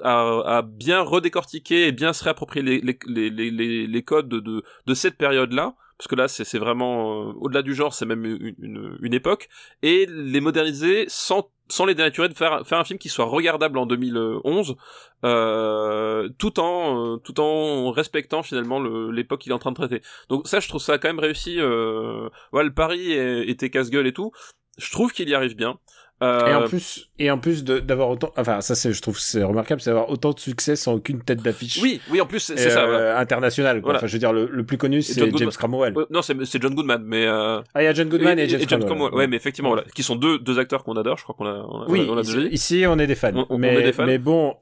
à, 0.04 0.58
à, 0.58 0.62
bien 0.62 1.02
redécortiquer 1.02 1.88
et 1.88 1.92
bien 1.92 2.14
se 2.14 2.24
réapproprier 2.24 2.64
les, 2.64 2.82
les, 3.06 3.30
les, 3.30 3.52
les, 3.52 3.88
les 3.88 4.04
codes 4.04 4.30
de, 4.30 4.40
de, 4.40 4.64
de 4.86 4.94
cette 4.94 5.18
période-là, 5.18 5.76
parce 5.98 6.08
que 6.08 6.16
là 6.16 6.28
c'est 6.28 6.60
vraiment 6.60 7.30
euh, 7.30 7.34
au-delà 7.40 7.62
du 7.62 7.74
genre, 7.74 7.94
c'est 7.94 8.06
même 8.06 8.26
une, 8.26 8.56
une, 8.60 8.98
une, 9.02 9.14
époque, 9.14 9.50
et 9.82 10.06
les 10.08 10.42
moderniser 10.42 11.06
sans 11.08 11.50
sans 11.70 11.86
les 11.86 11.96
dénaturer, 11.96 12.30
de 12.30 12.34
faire 12.34 12.66
faire 12.66 12.80
un 12.80 12.84
film 12.84 13.00
qui 13.00 13.10
soit 13.10 13.26
regardable 13.26 13.78
en 13.78 13.86
2011, 13.86 14.76
euh, 15.24 16.30
tout 16.38 16.60
en 16.60 17.16
euh, 17.16 17.18
tout 17.18 17.40
en 17.40 17.92
respectant 17.92 18.44
finalement 18.44 18.80
l'époque 18.80 19.42
qu'il 19.42 19.52
est 19.52 19.56
en 19.56 19.60
train 19.60 19.72
de 19.72 19.76
traiter. 19.76 20.02
Donc 20.30 20.48
ça, 20.48 20.60
je 20.60 20.68
trouve 20.68 20.82
ça 20.82 20.98
quand 20.98 21.10
même 21.10 21.20
réussi. 21.20 21.60
Euh, 21.60 22.30
voilà, 22.52 22.68
le 22.68 22.74
pari 22.74 23.12
était 23.14 23.70
casse-gueule 23.70 24.08
et 24.08 24.14
tout. 24.14 24.32
Je 24.78 24.92
trouve 24.92 25.12
qu'il 25.12 25.28
y 25.30 25.36
arrive 25.36 25.56
bien. 25.56 25.80
Euh, 26.24 26.48
Et 26.48 26.56
en 26.56 26.68
plus, 26.68 27.10
et 27.20 27.30
en 27.30 27.38
plus 27.38 27.64
d'avoir 27.64 28.10
autant, 28.10 28.32
enfin, 28.38 28.60
ça 28.62 28.74
c'est, 28.74 28.92
je 28.92 29.00
trouve, 29.04 29.20
c'est 29.20 29.44
remarquable, 29.44 29.80
c'est 29.82 29.92
d'avoir 29.92 30.10
autant 30.10 30.32
de 30.32 30.40
succès 30.40 30.76
sans 30.76 30.94
aucune 30.94 31.22
tête 31.22 31.44
d'affiche. 31.44 31.80
oui, 31.80 32.02
oui, 32.10 32.20
en 32.20 32.26
plus 32.26 32.40
c'est 32.40 32.60
euh, 32.60 32.70
ça. 32.72 32.90
ouais. 32.90 33.10
international. 33.22 33.76
Quoi. 33.82 33.84
Voilà. 33.92 34.00
Enfin, 34.00 34.08
je 34.08 34.14
veux 34.14 34.20
dire, 34.20 34.34
le, 34.34 34.50
le 34.52 34.66
plus 34.66 34.78
connu, 34.80 35.04
c'est 35.04 35.14
John 35.20 35.26
James 35.26 35.34
Goodman. 35.50 35.52
Cromwell. 35.54 35.94
Ouais, 35.96 36.06
non, 36.10 36.22
c'est 36.24 36.60
John 36.62 36.74
Goodman, 36.74 37.04
mais 37.06 37.28
euh, 37.28 37.62
Ah, 37.76 37.84
il 37.84 37.86
y 37.86 37.88
a 37.88 37.94
John 37.94 38.10
Goodman 38.10 38.40
et, 38.40 38.50
James 38.50 38.66
Cromwell. 38.66 38.86
Cromwell. 38.88 39.14
Ouais, 39.14 39.28
mais 39.28 39.36
effectivement, 39.36 39.70
voilà, 39.70 39.84
qui 39.94 40.02
sont 40.02 40.16
deux 40.16 40.40
deux 40.40 40.58
acteurs 40.58 40.84
qu'on 40.84 40.96
adore. 40.98 41.18
Je 41.20 41.24
crois 41.24 41.36
qu'on 41.38 41.46
a, 41.46 41.54
on 41.70 41.84
a, 41.84 41.86
Oui, 41.88 42.08
on 42.10 42.18
a 42.18 42.22
ici, 42.22 42.34
déjà 42.36 42.48
dit. 42.48 42.54
ici, 42.56 42.84
on 42.88 42.98
est 42.98 43.08
des 43.08 43.16
fans. 43.16 43.32
On- 43.36 43.46
on 43.52 43.58
mais, 43.60 43.76
est 43.76 43.84
des 43.84 43.94
fans. 43.94 44.06
mais 44.08 44.18
bon, 44.18 44.56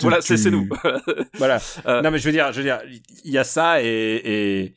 Voilà, 0.00 0.20
c'est 0.20 0.50
nous. 0.52 0.68
Voilà. 1.34 1.58
Euh, 1.86 2.00
Non, 2.02 2.12
mais 2.12 2.18
je 2.18 2.26
veux 2.26 2.32
dire, 2.32 2.52
je 2.52 2.58
veux 2.58 2.64
dire, 2.64 2.78
il 3.24 3.32
y 3.32 3.38
a 3.38 3.44
ça 3.44 3.82
et 3.82 3.86
et 4.24 4.74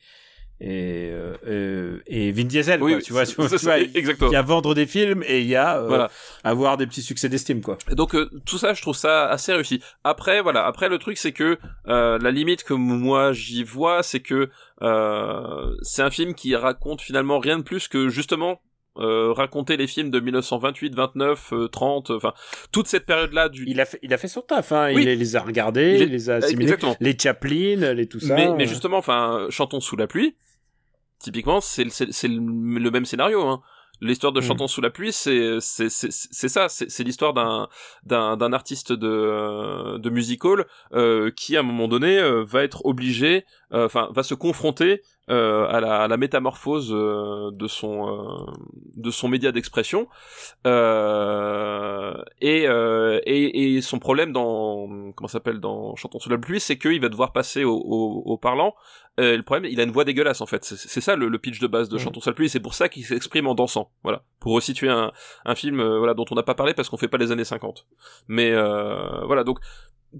et, 0.58 1.10
euh, 1.12 1.36
euh, 1.46 1.98
et 2.06 2.32
Vin 2.32 2.44
Diesel, 2.44 2.82
oui, 2.82 2.92
quoi, 2.92 3.02
tu 3.02 3.12
vois, 3.12 3.26
tu 3.26 3.34
vois, 3.34 3.48
tu 3.48 3.56
il 3.92 4.30
y 4.32 4.36
a 4.36 4.42
vendre 4.42 4.74
des 4.74 4.86
films 4.86 5.22
et 5.26 5.40
il 5.40 5.46
y 5.46 5.56
a 5.56 5.78
euh, 5.78 5.86
Voilà. 5.86 6.10
avoir 6.44 6.78
des 6.78 6.86
petits 6.86 7.02
succès 7.02 7.28
d'estime, 7.28 7.60
quoi. 7.60 7.76
Donc 7.90 8.14
euh, 8.14 8.30
tout 8.46 8.56
ça, 8.56 8.72
je 8.72 8.80
trouve 8.80 8.96
ça 8.96 9.26
assez 9.26 9.52
réussi. 9.52 9.82
Après, 10.02 10.40
voilà. 10.40 10.64
Après, 10.64 10.88
le 10.88 10.98
truc, 10.98 11.18
c'est 11.18 11.32
que 11.32 11.58
euh, 11.88 12.18
la 12.18 12.30
limite 12.30 12.64
que 12.64 12.72
moi 12.72 13.32
j'y 13.34 13.64
vois, 13.64 14.02
c'est 14.02 14.20
que 14.20 14.48
euh, 14.82 15.74
c'est 15.82 16.02
un 16.02 16.10
film 16.10 16.34
qui 16.34 16.56
raconte 16.56 17.02
finalement 17.02 17.38
rien 17.38 17.58
de 17.58 17.62
plus 17.62 17.88
que 17.88 18.08
justement 18.08 18.60
euh, 18.98 19.32
raconter 19.32 19.76
les 19.76 19.86
films 19.86 20.10
de 20.10 20.20
1928, 20.20 20.94
29, 20.94 21.52
euh, 21.52 21.68
30, 21.68 22.10
enfin 22.10 22.32
toute 22.72 22.86
cette 22.86 23.06
période-là 23.06 23.48
du. 23.48 23.64
Il 23.66 23.80
a 23.80 23.84
fait, 23.84 23.98
il 24.02 24.12
a 24.14 24.18
fait 24.18 24.28
son 24.28 24.40
taf, 24.42 24.72
hein. 24.72 24.92
Oui. 24.94 25.02
Il 25.02 25.08
les- 25.08 25.36
a 25.36 25.40
regardés, 25.40 25.94
Il 25.96 26.02
est- 26.02 26.06
il 26.06 26.12
les 26.12 26.30
a 26.30 26.34
assimilés. 26.36 26.64
Exactement. 26.64 26.96
Les 27.00 27.16
Chaplin, 27.18 27.92
les 27.94 28.06
tout 28.06 28.20
ça. 28.20 28.34
mais, 28.34 28.48
mais 28.56 28.66
justement, 28.66 28.98
enfin, 28.98 29.46
chantons 29.50 29.80
sous 29.80 29.96
la 29.96 30.06
pluie. 30.06 30.36
Typiquement, 31.18 31.60
c'est 31.60 31.84
le- 31.84 32.90
même 32.90 33.04
scénario. 33.06 33.42
Hein. 33.46 33.62
L'histoire 34.02 34.32
de 34.34 34.40
Mm. 34.40 34.44
Chantons 34.44 34.68
sous 34.68 34.82
la 34.82 34.90
pluie, 34.90 35.10
c'est 35.10 35.56
c'est 35.60 35.88
c'est 35.88 36.48
ça. 36.50 36.68
C'est 36.68 37.02
l'histoire 37.02 37.32
d'un 37.32 37.66
d'un 38.04 38.36
d'un 38.36 38.52
artiste 38.52 38.92
de 38.92 39.08
euh, 39.08 39.96
de 39.98 40.10
musical 40.10 40.66
euh, 40.92 41.30
qui 41.34 41.56
à 41.56 41.60
un 41.60 41.62
moment 41.62 41.88
donné 41.88 42.18
euh, 42.18 42.44
va 42.44 42.62
être 42.62 42.84
obligé, 42.84 43.46
euh, 43.72 43.86
enfin, 43.86 44.10
va 44.14 44.22
se 44.22 44.34
confronter 44.34 45.00
euh, 45.28 45.66
à 45.68 45.80
la 45.80 46.02
à 46.02 46.08
la 46.08 46.16
métamorphose 46.16 46.92
euh, 46.92 47.50
de 47.52 47.66
son 47.66 48.08
euh, 48.08 48.46
de 48.96 49.10
son 49.10 49.28
média 49.28 49.50
d'expression 49.52 50.08
euh, 50.66 52.14
et, 52.40 52.68
euh, 52.68 53.20
et 53.24 53.76
et 53.76 53.80
son 53.80 53.98
problème 53.98 54.32
dans 54.32 55.12
comment 55.14 55.28
s'appelle 55.28 55.60
dans 55.60 55.96
Chantons 55.96 56.18
sous 56.20 56.30
la 56.30 56.38
pluie, 56.38 56.60
c'est 56.60 56.78
qu'il 56.78 57.00
va 57.00 57.08
devoir 57.08 57.32
passer 57.32 57.64
au, 57.64 57.74
au, 57.76 58.22
au 58.24 58.36
parlant 58.38 58.74
euh, 59.18 59.34
le 59.34 59.42
problème, 59.42 59.70
il 59.72 59.80
a 59.80 59.82
une 59.82 59.92
voix 59.92 60.04
dégueulasse 60.04 60.42
en 60.42 60.46
fait. 60.46 60.62
C'est 60.64 61.00
ça 61.00 61.16
le, 61.16 61.28
le 61.28 61.38
pitch 61.38 61.58
de 61.58 61.66
base 61.66 61.88
de. 61.88 61.96
Chantons 61.96 62.20
sous 62.20 62.28
la 62.28 62.34
pluie. 62.34 62.50
C'est 62.50 62.60
pour 62.60 62.74
ça 62.74 62.90
qu'il 62.90 63.02
s'exprime 63.04 63.46
en 63.46 63.54
dansant. 63.54 63.90
Voilà, 64.02 64.22
pour 64.40 64.52
resituer 64.52 64.90
un, 64.90 65.10
un 65.46 65.54
film 65.54 65.82
voilà 65.82 66.12
dont 66.12 66.26
on 66.30 66.34
n'a 66.34 66.42
pas 66.42 66.54
parlé 66.54 66.74
parce 66.74 66.90
qu'on 66.90 66.98
fait 66.98 67.08
pas 67.08 67.16
les 67.16 67.32
années 67.32 67.44
50. 67.44 67.86
Mais 68.28 68.52
euh, 68.52 69.24
voilà, 69.24 69.42
donc 69.42 69.58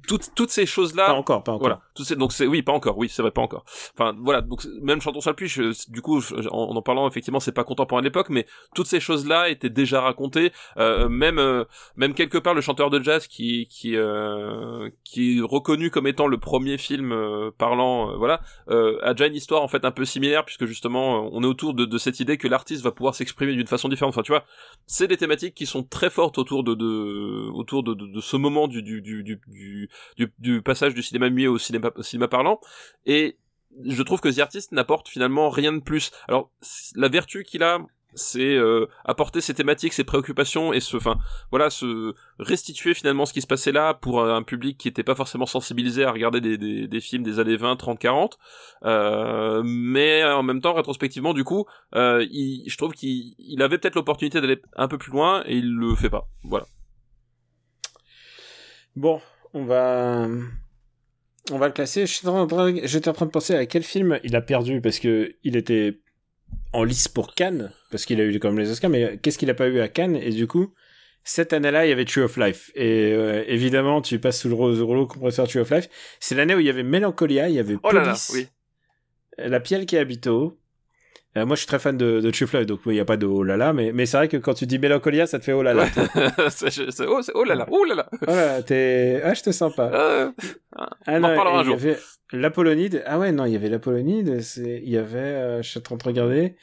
toutes 0.06 0.30
toutes 0.34 0.50
ces 0.50 0.66
choses 0.66 0.94
là. 0.94 1.06
Pas 1.06 1.12
encore, 1.14 1.42
pas 1.42 1.52
encore. 1.52 1.60
Voilà. 1.60 1.80
Tout 1.94 2.04
c'est 2.04 2.16
donc 2.16 2.32
c'est 2.32 2.46
oui 2.46 2.62
pas 2.62 2.72
encore 2.72 2.98
oui 2.98 3.08
c'est 3.08 3.22
vrai 3.22 3.30
pas 3.30 3.40
encore. 3.42 3.64
Enfin 3.94 4.14
voilà 4.20 4.40
donc 4.42 4.66
même 4.82 5.00
chantons 5.00 5.20
sur 5.20 5.34
le 5.38 5.46
je- 5.46 5.90
du 5.90 6.02
coup 6.02 6.20
je- 6.20 6.34
en, 6.50 6.76
en 6.76 6.82
parlant 6.82 7.08
effectivement 7.08 7.40
c'est 7.40 7.52
pas 7.52 7.64
contemporain 7.64 8.02
de 8.02 8.06
l'époque 8.06 8.28
mais 8.28 8.46
toutes 8.74 8.86
ces 8.86 9.00
choses 9.00 9.26
là 9.26 9.48
étaient 9.48 9.70
déjà 9.70 10.00
racontées 10.00 10.52
euh, 10.76 11.08
même 11.08 11.38
euh, 11.38 11.64
même 11.96 12.14
quelque 12.14 12.38
part 12.38 12.52
le 12.54 12.60
chanteur 12.60 12.90
de 12.90 13.02
jazz 13.02 13.26
qui 13.26 13.66
qui 13.68 13.96
euh, 13.96 14.90
qui 15.04 15.38
est 15.38 15.40
reconnu 15.40 15.90
comme 15.90 16.06
étant 16.06 16.26
le 16.26 16.38
premier 16.38 16.76
film 16.78 17.12
euh, 17.12 17.50
parlant 17.56 18.10
euh, 18.10 18.16
voilà 18.16 18.40
euh, 18.68 18.98
a 19.02 19.14
déjà 19.14 19.26
une 19.28 19.34
histoire 19.34 19.62
en 19.62 19.68
fait 19.68 19.84
un 19.84 19.90
peu 19.92 20.04
similaire 20.04 20.44
puisque 20.44 20.66
justement 20.66 21.28
on 21.32 21.42
est 21.42 21.46
autour 21.46 21.74
de, 21.74 21.84
de 21.84 21.98
cette 21.98 22.20
idée 22.20 22.36
que 22.36 22.48
l'artiste 22.48 22.82
va 22.82 22.90
pouvoir 22.92 23.14
s'exprimer 23.14 23.54
d'une 23.54 23.66
façon 23.66 23.88
différente 23.88 24.12
enfin 24.14 24.22
tu 24.22 24.32
vois 24.32 24.44
c'est 24.86 25.08
des 25.08 25.16
thématiques 25.16 25.54
qui 25.54 25.66
sont 25.66 25.82
très 25.82 26.10
fortes 26.10 26.38
autour 26.38 26.64
de, 26.64 26.74
de 26.74 27.48
autour 27.52 27.82
de, 27.82 27.94
de, 27.94 28.06
de 28.06 28.20
ce 28.20 28.36
moment 28.36 28.68
du 28.68 28.82
du, 28.82 29.00
du, 29.00 29.22
du, 29.22 29.40
du, 30.16 30.62
passage 30.62 30.94
du 30.94 31.02
cinéma 31.02 31.30
muet 31.30 31.46
au 31.46 31.58
cinéma, 31.58 32.28
parlant 32.28 32.60
et 33.04 33.38
je 33.84 34.02
trouve 34.02 34.20
que 34.20 34.28
The 34.28 34.38
Artist 34.38 34.72
n'apporte 34.72 35.08
finalement 35.08 35.50
rien 35.50 35.72
de 35.72 35.80
plus 35.80 36.10
alors 36.28 36.50
la 36.94 37.08
vertu 37.08 37.44
qu'il 37.44 37.62
a 37.62 37.80
c'est 38.16 38.56
euh, 38.56 38.86
apporter 39.04 39.40
ses 39.40 39.54
thématiques, 39.54 39.92
ses 39.92 40.04
préoccupations 40.04 40.72
et 40.72 40.80
se, 40.80 40.96
enfin, 40.96 41.18
voilà, 41.50 41.70
se 41.70 42.14
restituer 42.38 42.94
finalement 42.94 43.26
ce 43.26 43.32
qui 43.32 43.42
se 43.42 43.46
passait 43.46 43.72
là 43.72 43.94
pour 43.94 44.24
un 44.24 44.42
public 44.42 44.78
qui 44.78 44.88
n'était 44.88 45.02
pas 45.02 45.14
forcément 45.14 45.46
sensibilisé 45.46 46.04
à 46.04 46.10
regarder 46.10 46.40
des, 46.40 47.00
films 47.00 47.22
des 47.22 47.38
années 47.38 47.56
20, 47.56 47.76
30, 47.76 47.98
40. 47.98 48.38
Euh, 48.84 49.62
mais 49.64 50.24
en 50.24 50.42
même 50.42 50.60
temps, 50.60 50.72
rétrospectivement, 50.74 51.34
du 51.34 51.44
coup, 51.44 51.66
euh, 51.94 52.26
je 52.30 52.76
trouve 52.76 52.92
qu'il 52.92 53.34
il 53.38 53.62
avait 53.62 53.78
peut-être 53.78 53.94
l'opportunité 53.94 54.40
d'aller 54.40 54.60
un 54.76 54.88
peu 54.88 54.98
plus 54.98 55.12
loin 55.12 55.42
et 55.46 55.56
il 55.56 55.70
le 55.70 55.94
fait 55.94 56.10
pas. 56.10 56.28
Voilà. 56.42 56.66
Bon, 58.96 59.20
on 59.56 59.64
va, 59.64 60.28
on 61.50 61.58
va 61.58 61.66
le 61.66 61.72
classer. 61.72 62.06
J'étais 62.06 62.28
en 62.28 62.46
train, 62.46 63.26
de 63.26 63.30
penser 63.30 63.54
à 63.54 63.64
quel 63.64 63.82
film 63.82 64.20
il 64.22 64.36
a 64.36 64.42
perdu 64.42 64.82
parce 64.82 64.98
que 64.98 65.34
il 65.44 65.56
était 65.56 65.98
en 66.74 66.84
lice 66.84 67.08
pour 67.08 67.34
Cannes 67.34 67.72
parce 67.90 68.04
qu'il 68.04 68.20
a 68.20 68.24
eu 68.24 68.38
comme 68.38 68.58
les 68.58 68.70
Oscars, 68.70 68.90
mais 68.90 69.16
qu'est-ce 69.16 69.38
qu'il 69.38 69.48
a 69.48 69.54
pas 69.54 69.68
eu 69.68 69.80
à 69.80 69.88
Cannes? 69.88 70.16
Et 70.16 70.28
du 70.28 70.46
coup, 70.46 70.74
cette 71.24 71.54
année-là, 71.54 71.86
il 71.86 71.88
y 71.88 71.92
avait 71.92 72.04
Tree 72.04 72.20
of 72.20 72.36
Life. 72.36 72.70
Et 72.74 73.12
euh, 73.12 73.44
évidemment, 73.48 74.02
tu 74.02 74.18
passes 74.18 74.42
sous 74.42 74.50
le 74.50 74.54
rouleau 74.54 75.06
compresseur 75.06 75.48
Tree 75.48 75.60
of 75.60 75.70
Life. 75.70 75.88
C'est 76.20 76.34
l'année 76.34 76.54
où 76.54 76.60
il 76.60 76.66
y 76.66 76.70
avait 76.70 76.82
Mélancolia, 76.82 77.48
il 77.48 77.54
y 77.54 77.58
avait 77.58 77.76
Oh 77.82 77.92
là 77.92 78.00
là, 78.00 78.04
Police, 78.08 78.30
oui. 78.34 78.48
La 79.38 79.60
Pielle 79.60 79.86
qui 79.86 79.96
habite 79.96 80.26
au. 80.26 80.58
Euh, 81.36 81.44
moi, 81.44 81.54
je 81.54 81.60
suis 81.60 81.66
très 81.66 81.78
fan 81.78 81.96
de, 81.98 82.20
de 82.20 82.64
donc 82.64 82.80
il 82.86 82.92
n'y 82.92 83.00
a 83.00 83.04
pas 83.04 83.16
de 83.18 83.26
oh 83.26 83.42
là 83.42 83.56
là, 83.58 83.72
mais, 83.72 83.92
mais 83.92 84.06
c'est 84.06 84.16
vrai 84.16 84.28
que 84.28 84.36
quand 84.38 84.54
tu 84.54 84.66
dis 84.66 84.78
Mélancolia, 84.78 85.26
ça 85.26 85.38
te 85.38 85.44
fait 85.44 85.52
oh 85.52 85.62
là 85.62 85.74
là. 85.74 85.86
C'est- 86.50 87.06
oh, 87.06 87.20
oh 87.34 87.44
là 87.44 87.54
là, 87.54 87.66
oh 87.70 87.84
là 87.84 87.94
là. 87.94 88.08
oh 88.22 88.26
là 88.26 88.62
t'es, 88.62 89.20
ah, 89.22 89.34
je 89.34 89.42
te 89.42 89.50
sens 89.52 89.74
pas. 89.74 89.90
Euh, 89.92 90.30
Ah 90.74 90.88
On 91.08 91.22
en 91.24 91.28
reparlera 91.30 91.56
et 91.56 91.58
un 91.58 91.62
il 91.62 91.64
y 91.64 91.66
jour. 91.66 91.74
avait 91.74 91.98
l'Apollonide. 92.32 93.02
Ah 93.06 93.18
ouais, 93.18 93.32
non, 93.32 93.44
il 93.44 93.52
y 93.52 93.56
avait 93.56 93.68
l'Apollonide. 93.68 94.40
C'est, 94.40 94.80
il 94.82 94.88
y 94.90 94.96
avait, 94.96 95.18
euh, 95.18 95.62
je 95.62 95.68
suis 95.68 95.78
en 95.78 95.82
train 95.82 95.96
de 95.96 96.04
regarder. 96.04 96.56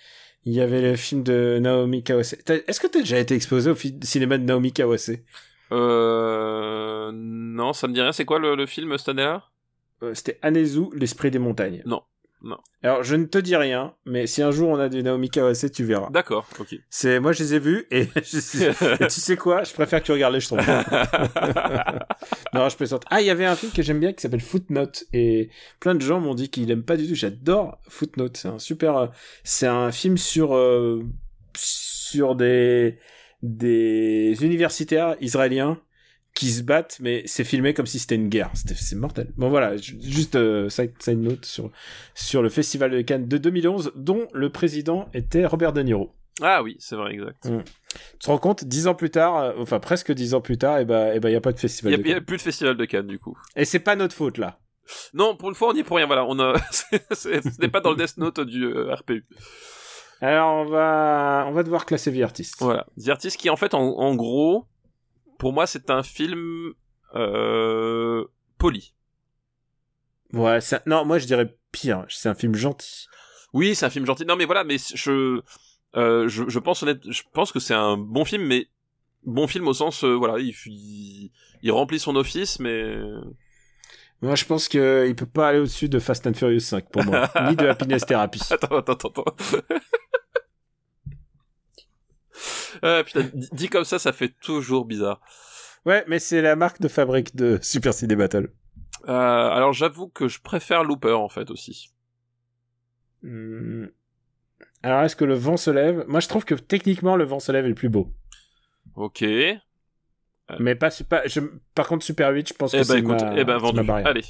Il 0.45 0.53
y 0.53 0.59
avait 0.61 0.81
le 0.81 0.95
film 0.95 1.23
de 1.23 1.59
Naomi 1.61 2.03
Kawase. 2.03 2.33
Est-ce 2.47 2.79
que 2.79 2.87
t'as 2.87 2.99
déjà 2.99 3.17
été 3.19 3.33
exposé 3.35 3.69
au 3.71 3.75
cinéma 4.01 4.37
de 4.37 4.43
Naomi 4.43 4.73
Kawase? 4.73 5.11
Euh, 5.71 7.11
non, 7.13 7.73
ça 7.73 7.87
me 7.87 7.93
dit 7.93 8.01
rien. 8.01 8.11
C'est 8.11 8.25
quoi 8.25 8.39
le, 8.39 8.55
le 8.55 8.65
film 8.65 8.97
cette 8.97 9.09
année-là? 9.09 9.43
Euh, 10.03 10.13
C'était 10.13 10.39
Anezu, 10.41 10.87
l'esprit 10.93 11.31
des 11.31 11.39
montagnes. 11.39 11.81
Non, 11.85 12.01
non. 12.43 12.57
Alors, 12.81 13.03
je 13.03 13.15
ne 13.15 13.23
te 13.23 13.37
dis 13.37 13.55
rien, 13.55 13.95
mais 14.05 14.27
si 14.27 14.41
un 14.41 14.51
jour 14.51 14.69
on 14.69 14.77
a 14.77 14.89
du 14.89 15.01
Naomi 15.01 15.29
Kawase, 15.29 15.71
tu 15.71 15.85
verras. 15.85 16.09
D'accord, 16.09 16.45
ok. 16.59 16.75
C'est, 16.89 17.21
moi, 17.21 17.31
je 17.31 17.41
les 17.41 17.53
ai 17.55 17.59
vus 17.59 17.85
et, 17.89 18.03
je 18.15 19.03
et 19.03 19.07
tu 19.07 19.21
sais 19.21 19.37
quoi? 19.37 19.63
Je 19.63 19.73
préfère 19.73 20.01
que 20.01 20.07
tu 20.07 20.11
regardes 20.11 20.33
les 20.33 20.41
jetons. 20.41 20.57
non, 22.53 22.67
je 22.67 22.75
plaisante. 22.75 23.05
Ah, 23.09 23.21
il 23.21 23.27
y 23.27 23.29
avait 23.29 23.45
un 23.45 23.55
film 23.55 23.71
que 23.71 23.81
j'aime 23.81 24.01
bien 24.01 24.11
qui 24.11 24.21
s'appelle 24.21 24.41
Footnote 24.41 25.05
et 25.13 25.49
plein 25.79 25.95
de 25.95 26.01
gens 26.01 26.19
m'ont 26.19 26.35
dit 26.35 26.49
qu'ils 26.49 26.69
aiment 26.69 26.83
pas 26.83 26.97
du 26.97 27.07
tout. 27.07 27.15
J'adore 27.15 27.79
Footnote. 27.87 28.35
C'est 28.35 28.49
un 28.49 28.59
super, 28.59 28.97
euh, 28.97 29.07
c'est 29.45 29.67
un 29.67 29.93
film 29.93 30.17
sur, 30.17 30.53
euh, 30.53 31.01
sur 31.55 32.35
des, 32.35 32.99
des 33.41 34.35
universitaires 34.41 35.15
israéliens 35.21 35.79
qui 36.33 36.49
se 36.49 36.63
battent, 36.63 36.97
mais 36.99 37.21
c'est 37.25 37.43
filmé 37.43 37.73
comme 37.73 37.85
si 37.85 37.99
c'était 37.99 38.15
une 38.15 38.29
guerre. 38.29 38.49
C'est 38.55 38.95
mortel. 38.95 39.31
Bon 39.37 39.49
voilà, 39.49 39.77
ju- 39.77 39.97
juste 40.01 40.35
euh, 40.35 40.67
side, 40.69 40.93
side 40.99 41.19
note 41.19 41.45
sur, 41.45 41.69
sur 42.15 42.41
le 42.41 42.49
Festival 42.49 42.89
de 42.91 43.01
Cannes 43.01 43.27
de 43.27 43.37
2011, 43.37 43.91
dont 43.95 44.27
le 44.33 44.49
président 44.49 45.09
était 45.13 45.45
Robert 45.45 45.73
De 45.73 45.81
Niro. 45.83 46.11
ah 46.41 46.63
oui, 46.63 46.75
c'est 46.79 46.95
vrai, 46.95 47.13
exact. 47.13 47.43
Tu 47.43 48.17
te 48.19 48.25
rends 48.27 48.39
compte, 48.39 48.63
dix 48.63 48.87
ans 48.87 48.95
plus 48.95 49.11
tard, 49.11 49.37
euh, 49.37 49.53
enfin 49.59 49.79
presque 49.79 50.11
dix 50.11 50.33
ans 50.33 50.41
plus 50.41 50.57
tard, 50.57 50.79
et 50.79 50.85
ben, 50.85 51.13
et 51.13 51.19
ben, 51.19 51.29
y 51.29 51.35
a 51.35 51.41
pas 51.41 51.51
de 51.51 51.57
Il 51.57 51.61
festival. 51.61 51.93
il 51.93 52.07
y 52.07 52.13
a 52.13 52.21
plus 52.21 52.37
de 52.37 52.41
festival 52.41 52.75
de 52.77 52.85
Cannes 52.85 53.05
du 53.07 53.19
coup. 53.19 53.37
Et 53.55 53.65
c'est 53.65 53.79
pas 53.79 53.95
notre 53.95 54.15
faute 54.15 54.39
là. 54.39 54.59
Non, 55.13 55.37
pour 55.37 55.49
une 55.49 55.55
fois, 55.55 55.69
on 55.69 55.75
est 55.75 55.83
pour 55.83 55.95
rien. 55.97 56.07
Voilà, 56.07 56.25
on 56.25 56.37
a. 56.39 56.55
Ce 57.11 57.61
n'est 57.61 57.69
pas 57.69 57.79
dans 57.79 57.91
le 57.91 57.95
Death 57.95 58.17
Note 58.17 58.39
du 58.41 58.65
euh, 58.65 58.93
RPU. 58.93 59.25
Alors 60.19 60.53
on 60.55 60.65
va, 60.65 61.45
on 61.47 61.51
va 61.51 61.63
devoir 61.63 61.85
classer 61.85 62.09
vie 62.11 62.23
artiste. 62.23 62.55
Voilà. 62.59 62.85
The 63.01 63.09
Artist 63.09 63.37
qui, 63.37 63.49
en 63.49 63.55
fait, 63.55 63.73
en, 63.73 63.81
en 63.81 64.15
gros, 64.15 64.65
pour 65.43 65.51
moi, 65.51 65.67
c'est 65.67 65.89
un 65.89 66.03
film 66.03 66.71
euh, 67.15 68.23
poli. 68.57 68.93
Ouais, 70.31 70.59
non, 70.85 71.03
moi 71.03 71.19
je 71.19 71.25
dirais 71.25 71.53
pire. 71.73 72.05
C'est 72.07 72.29
un 72.29 72.33
film 72.33 72.55
gentil. 72.55 73.07
Oui, 73.51 73.75
c'est 73.75 73.85
un 73.85 73.89
film 73.89 74.05
gentil. 74.05 74.25
Non, 74.25 74.37
mais 74.37 74.45
voilà, 74.45 74.63
mais 74.63 74.77
je, 74.77 75.41
euh, 75.97 76.27
je, 76.29 76.47
je 76.47 76.59
pense 76.59 76.81
honnête, 76.81 77.01
je 77.11 77.23
pense 77.33 77.51
que 77.51 77.59
c'est 77.59 77.73
un 77.73 77.97
bon 77.97 78.23
film, 78.23 78.45
mais 78.45 78.69
bon 79.25 79.45
film 79.47 79.67
au 79.67 79.73
sens, 79.73 80.05
euh, 80.05 80.13
voilà, 80.13 80.39
il, 80.39 80.55
il, 80.65 81.31
il 81.61 81.71
remplit 81.73 81.99
son 81.99 82.15
office, 82.15 82.61
mais 82.61 82.95
Moi 84.21 84.35
je 84.35 84.45
pense 84.45 84.69
que 84.69 85.05
il 85.09 85.15
peut 85.15 85.25
pas 85.25 85.49
aller 85.49 85.59
au-dessus 85.59 85.89
de 85.89 85.99
Fast 85.99 86.25
and 86.25 86.35
Furious 86.35 86.61
5 86.61 86.89
pour 86.89 87.03
moi, 87.03 87.29
ni 87.49 87.57
de 87.57 87.67
Happiness 87.67 88.05
Therapy. 88.05 88.39
attends, 88.49 88.77
attends, 88.77 88.93
attends. 88.93 89.23
attends. 89.23 89.57
Euh, 92.87 93.01
putain, 93.03 93.29
dit 93.33 93.69
comme 93.69 93.85
ça, 93.85 93.97
ça 93.97 94.11
fait 94.11 94.33
toujours 94.41 94.83
bizarre. 94.83 95.21
Ouais, 95.85 96.03
mais 96.07 96.19
c'est 96.19 96.41
la 96.41 96.57
marque 96.57 96.81
de 96.81 96.89
fabrique 96.89 97.33
de 97.35 97.57
Super 97.61 97.93
Ciné 97.93 98.15
Battle. 98.15 98.51
Euh, 99.07 99.11
alors 99.11 99.73
j'avoue 99.73 100.07
que 100.09 100.27
je 100.27 100.41
préfère 100.41 100.83
Looper 100.83 101.13
en 101.13 101.29
fait 101.29 101.49
aussi. 101.49 101.93
Hmm. 103.21 103.85
Alors 104.81 105.01
est-ce 105.03 105.15
que 105.15 105.25
le 105.25 105.33
vent 105.33 105.57
se 105.57 105.71
lève? 105.71 106.05
Moi 106.07 106.19
je 106.19 106.27
trouve 106.27 106.45
que 106.45 106.55
techniquement 106.55 107.15
le 107.15 107.23
vent 107.23 107.39
se 107.39 107.51
lève 107.51 107.65
est 107.65 107.69
le 107.69 107.75
plus 107.75 107.89
beau. 107.89 108.13
Ok. 108.95 109.21
Eh 109.21 109.59
Mais 110.59 110.75
pas. 110.75 110.89
Je... 110.89 111.39
Par 111.73 111.87
contre, 111.87 112.05
Super 112.05 112.31
8, 112.31 112.49
je 112.49 112.53
pense 112.53 112.71
que 112.71 112.77
ben 112.77 112.83
c'est 112.83 113.01
ma... 113.01 113.37
eh 113.37 113.43
ben 113.43 113.57
vendu. 113.57 113.77
ma 113.77 113.83
barrière. 113.83 114.07
Allez. 114.07 114.25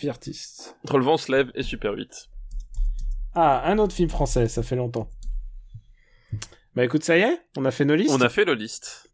Vie 0.00 0.08
artiste. 0.08 0.76
Entre 0.84 0.98
le 0.98 1.04
vent 1.04 1.16
se 1.16 1.30
lève 1.30 1.50
et 1.54 1.62
Super 1.62 1.92
8. 1.92 2.28
Ah, 3.34 3.62
un 3.70 3.78
autre 3.78 3.94
film 3.94 4.10
français, 4.10 4.48
ça 4.48 4.62
fait 4.62 4.76
longtemps. 4.76 5.08
Bah 6.74 6.84
écoute, 6.84 7.04
ça 7.04 7.16
y 7.18 7.20
est, 7.20 7.38
on 7.56 7.64
a 7.64 7.70
fait 7.70 7.84
nos 7.84 7.94
listes. 7.94 8.10
On 8.12 8.20
a 8.20 8.28
fait 8.28 8.44
le 8.44 8.54
liste. 8.54 9.10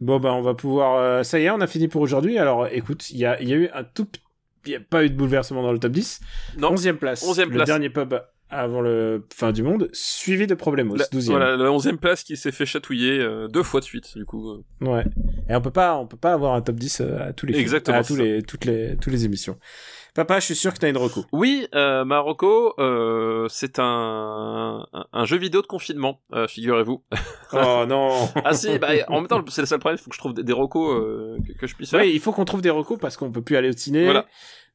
Bon 0.00 0.20
bah 0.20 0.32
on 0.34 0.42
va 0.42 0.54
pouvoir. 0.54 0.96
euh, 0.98 1.22
Ça 1.22 1.38
y 1.40 1.44
est, 1.44 1.50
on 1.50 1.60
a 1.60 1.66
fini 1.66 1.88
pour 1.88 2.02
aujourd'hui. 2.02 2.38
Alors 2.38 2.66
écoute, 2.70 3.10
il 3.10 3.16
y 3.18 3.24
a, 3.24 3.40
y 3.42 3.52
a 3.52 3.56
eu 3.56 3.68
un 3.72 3.84
tout. 3.84 4.06
Il 4.66 4.70
n'y 4.70 4.76
a 4.76 4.80
pas 4.80 5.04
eu 5.04 5.10
de 5.10 5.14
bouleversement 5.14 5.62
dans 5.62 5.72
le 5.72 5.78
top 5.78 5.92
10. 5.92 6.20
Non. 6.58 6.74
11e 6.74 6.94
place. 6.96 7.22
11e 7.24 7.44
Le 7.44 7.50
place. 7.52 7.66
dernier 7.66 7.88
pub 7.88 8.14
avant 8.50 8.80
le 8.80 9.26
fin 9.34 9.50
du 9.52 9.62
monde, 9.64 9.88
suivi 9.92 10.46
de 10.46 10.54
Problemos, 10.54 10.94
La, 10.94 11.04
12e. 11.06 11.30
voilà, 11.30 11.56
la 11.56 11.72
11 11.72 11.92
place 12.00 12.22
qui 12.22 12.36
s'est 12.36 12.52
fait 12.52 12.66
chatouiller 12.66 13.18
euh, 13.18 13.48
deux 13.48 13.64
fois 13.64 13.80
de 13.80 13.84
suite, 13.84 14.16
du 14.16 14.24
coup. 14.24 14.50
euh. 14.50 14.62
Ouais. 14.82 15.04
Et 15.48 15.54
on 15.56 15.60
peut 15.60 15.72
pas, 15.72 15.96
on 15.96 16.06
peut 16.06 16.16
pas 16.16 16.32
avoir 16.32 16.54
un 16.54 16.62
top 16.62 16.76
10 16.76 17.00
à 17.00 17.32
tous 17.32 17.46
les 17.46 17.54
films, 17.54 17.62
Exactement, 17.62 17.98
à 17.98 18.04
tous 18.04 18.16
ça. 18.16 18.22
les, 18.22 18.42
toutes 18.42 18.64
les, 18.64 18.96
toutes 19.00 19.12
les 19.12 19.24
émissions. 19.24 19.58
Papa, 20.16 20.40
je 20.40 20.46
suis 20.46 20.54
sûr 20.56 20.72
que 20.72 20.78
t'as 20.78 20.88
une 20.88 20.96
reco. 20.96 21.26
Oui, 21.30 21.68
euh, 21.74 22.06
Marocco, 22.06 22.72
euh, 22.78 23.46
c'est 23.50 23.78
un, 23.78 24.86
un, 25.12 25.24
jeu 25.26 25.36
vidéo 25.36 25.60
de 25.60 25.66
confinement, 25.66 26.22
euh, 26.32 26.48
figurez-vous. 26.48 27.04
Oh 27.52 27.84
non. 27.86 28.28
ah 28.44 28.54
si, 28.54 28.78
bah, 28.78 28.88
en 29.08 29.20
même 29.20 29.28
temps, 29.28 29.44
c'est 29.48 29.60
le 29.60 29.66
seul 29.66 29.78
problème, 29.78 29.98
il 30.00 30.02
faut 30.02 30.10
que 30.10 30.16
je 30.16 30.20
trouve 30.20 30.34
des, 30.34 30.42
des 30.42 30.52
recos 30.52 30.90
euh, 31.00 31.38
que, 31.46 31.52
que 31.52 31.66
je 31.68 31.76
puisse 31.76 31.90
faire. 31.90 32.00
Ouais, 32.00 32.10
il 32.10 32.18
faut 32.18 32.32
qu'on 32.32 32.44
trouve 32.44 32.60
des 32.62 32.70
recos 32.70 32.98
parce 32.98 33.16
qu'on 33.16 33.30
peut 33.30 33.42
plus 33.42 33.56
aller 33.56 33.68
au 33.68 33.76
ciné. 33.76 34.04
Voilà. 34.04 34.26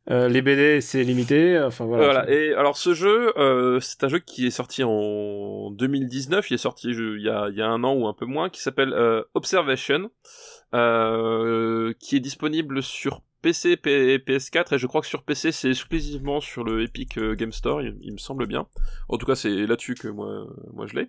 Euh, 0.09 0.29
les 0.29 0.41
BD, 0.41 0.79
c'est 0.79 1.03
limité. 1.03 1.59
Enfin 1.59 1.85
voilà. 1.85 2.05
Voilà. 2.05 2.29
Et 2.31 2.53
alors 2.53 2.77
ce 2.77 2.93
jeu, 2.93 3.33
euh, 3.37 3.79
c'est 3.81 4.03
un 4.03 4.07
jeu 4.07 4.19
qui 4.19 4.47
est 4.47 4.51
sorti 4.51 4.83
en 4.83 5.69
2019. 5.71 6.49
Il 6.49 6.53
est 6.53 6.57
sorti 6.57 6.93
je- 6.93 7.17
il 7.17 7.23
y 7.23 7.29
a, 7.29 7.49
il 7.49 7.57
y 7.57 7.61
a 7.61 7.67
un 7.67 7.83
an 7.83 7.93
ou 7.93 8.07
un 8.07 8.13
peu 8.13 8.25
moins, 8.25 8.49
qui 8.49 8.61
s'appelle 8.61 8.93
euh, 8.93 9.23
Observation, 9.33 10.09
euh, 10.73 11.93
qui 11.99 12.15
est 12.15 12.19
disponible 12.19 12.81
sur 12.81 13.21
PC 13.41 13.77
P- 13.77 14.13
et 14.13 14.17
PS4 14.19 14.75
et 14.75 14.77
je 14.77 14.87
crois 14.87 15.01
que 15.01 15.07
sur 15.07 15.23
PC 15.23 15.51
c'est 15.51 15.69
exclusivement 15.69 16.39
sur 16.41 16.63
le 16.63 16.83
Epic 16.83 17.17
euh, 17.17 17.35
Game 17.35 17.51
Store, 17.51 17.81
il, 17.81 17.97
il 18.01 18.13
me 18.13 18.17
semble 18.17 18.45
bien. 18.47 18.67
En 19.09 19.17
tout 19.17 19.25
cas 19.25 19.35
c'est 19.35 19.65
là-dessus 19.67 19.95
que 19.95 20.07
moi, 20.07 20.45
moi 20.73 20.85
je 20.87 20.95
l'ai. 20.95 21.07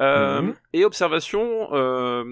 Euh, 0.00 0.40
Mhm. 0.42 0.54
Et 0.72 0.84
observation, 0.84 1.68
euh, 1.74 2.24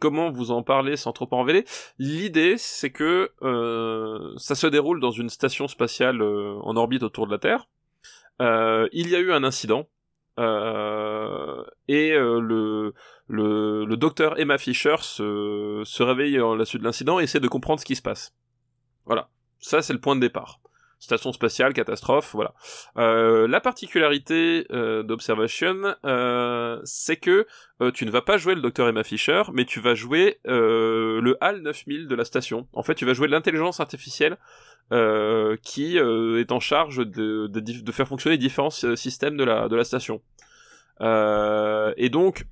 comment 0.00 0.30
vous 0.30 0.50
en 0.50 0.62
parler 0.62 0.96
sans 0.96 1.12
trop 1.12 1.28
en 1.30 1.42
révéler? 1.42 1.64
L'idée, 1.98 2.56
c'est 2.58 2.90
que 2.90 3.30
euh, 3.42 4.32
ça 4.38 4.54
se 4.54 4.66
déroule 4.66 5.00
dans 5.00 5.10
une 5.10 5.28
station 5.28 5.68
spatiale 5.68 6.22
en 6.22 6.74
orbite 6.76 7.02
autour 7.02 7.26
de 7.26 7.32
la 7.32 7.38
Terre. 7.38 7.68
Il 8.40 9.08
y 9.10 9.14
a 9.14 9.20
eu 9.20 9.32
un 9.32 9.44
incident 9.44 9.88
euh, 10.38 11.62
et 11.88 12.12
euh, 12.12 12.40
le, 12.40 12.92
le 13.28 13.84
le 13.86 13.96
docteur 13.96 14.38
Emma 14.38 14.58
Fisher 14.58 14.96
se, 15.00 15.82
se 15.84 16.02
réveille 16.02 16.36
à 16.38 16.54
la 16.54 16.64
suite 16.64 16.80
de 16.82 16.86
l'incident 16.86 17.20
et 17.20 17.24
essaie 17.24 17.40
de 17.40 17.48
comprendre 17.48 17.80
ce 17.80 17.84
qui 17.86 17.96
se 17.96 18.02
passe. 18.02 18.34
Voilà, 19.06 19.28
ça 19.58 19.82
c'est 19.82 19.92
le 19.92 20.00
point 20.00 20.16
de 20.16 20.20
départ. 20.20 20.60
Station 20.98 21.30
spatiale, 21.32 21.74
catastrophe, 21.74 22.30
voilà. 22.32 22.54
Euh, 22.96 23.46
la 23.46 23.60
particularité 23.60 24.66
euh, 24.72 25.02
d'Observation, 25.02 25.94
euh, 26.06 26.80
c'est 26.84 27.16
que 27.16 27.46
tu 27.92 28.06
ne 28.06 28.10
vas 28.10 28.22
pas 28.22 28.38
jouer 28.38 28.54
le 28.54 28.62
docteur 28.62 28.88
Emma 28.88 29.04
Fisher, 29.04 29.42
mais 29.52 29.66
tu 29.66 29.80
vas 29.80 29.94
jouer 29.94 30.40
le 30.46 31.36
HAL 31.42 31.60
9000 31.60 32.08
de 32.08 32.14
la 32.14 32.24
station. 32.24 32.66
En 32.72 32.82
fait, 32.82 32.94
tu 32.94 33.04
vas 33.04 33.12
jouer 33.12 33.28
l'intelligence 33.28 33.80
artificielle 33.80 34.38
qui 34.90 35.98
est 35.98 36.52
en 36.52 36.60
charge 36.60 37.06
de, 37.06 37.92
faire 37.92 38.08
fonctionner 38.08 38.38
différents 38.38 38.70
systèmes 38.70 39.36
de 39.36 39.44
la, 39.44 39.84
station. 39.84 40.22
Et 41.02 42.08
donc, 42.08 42.46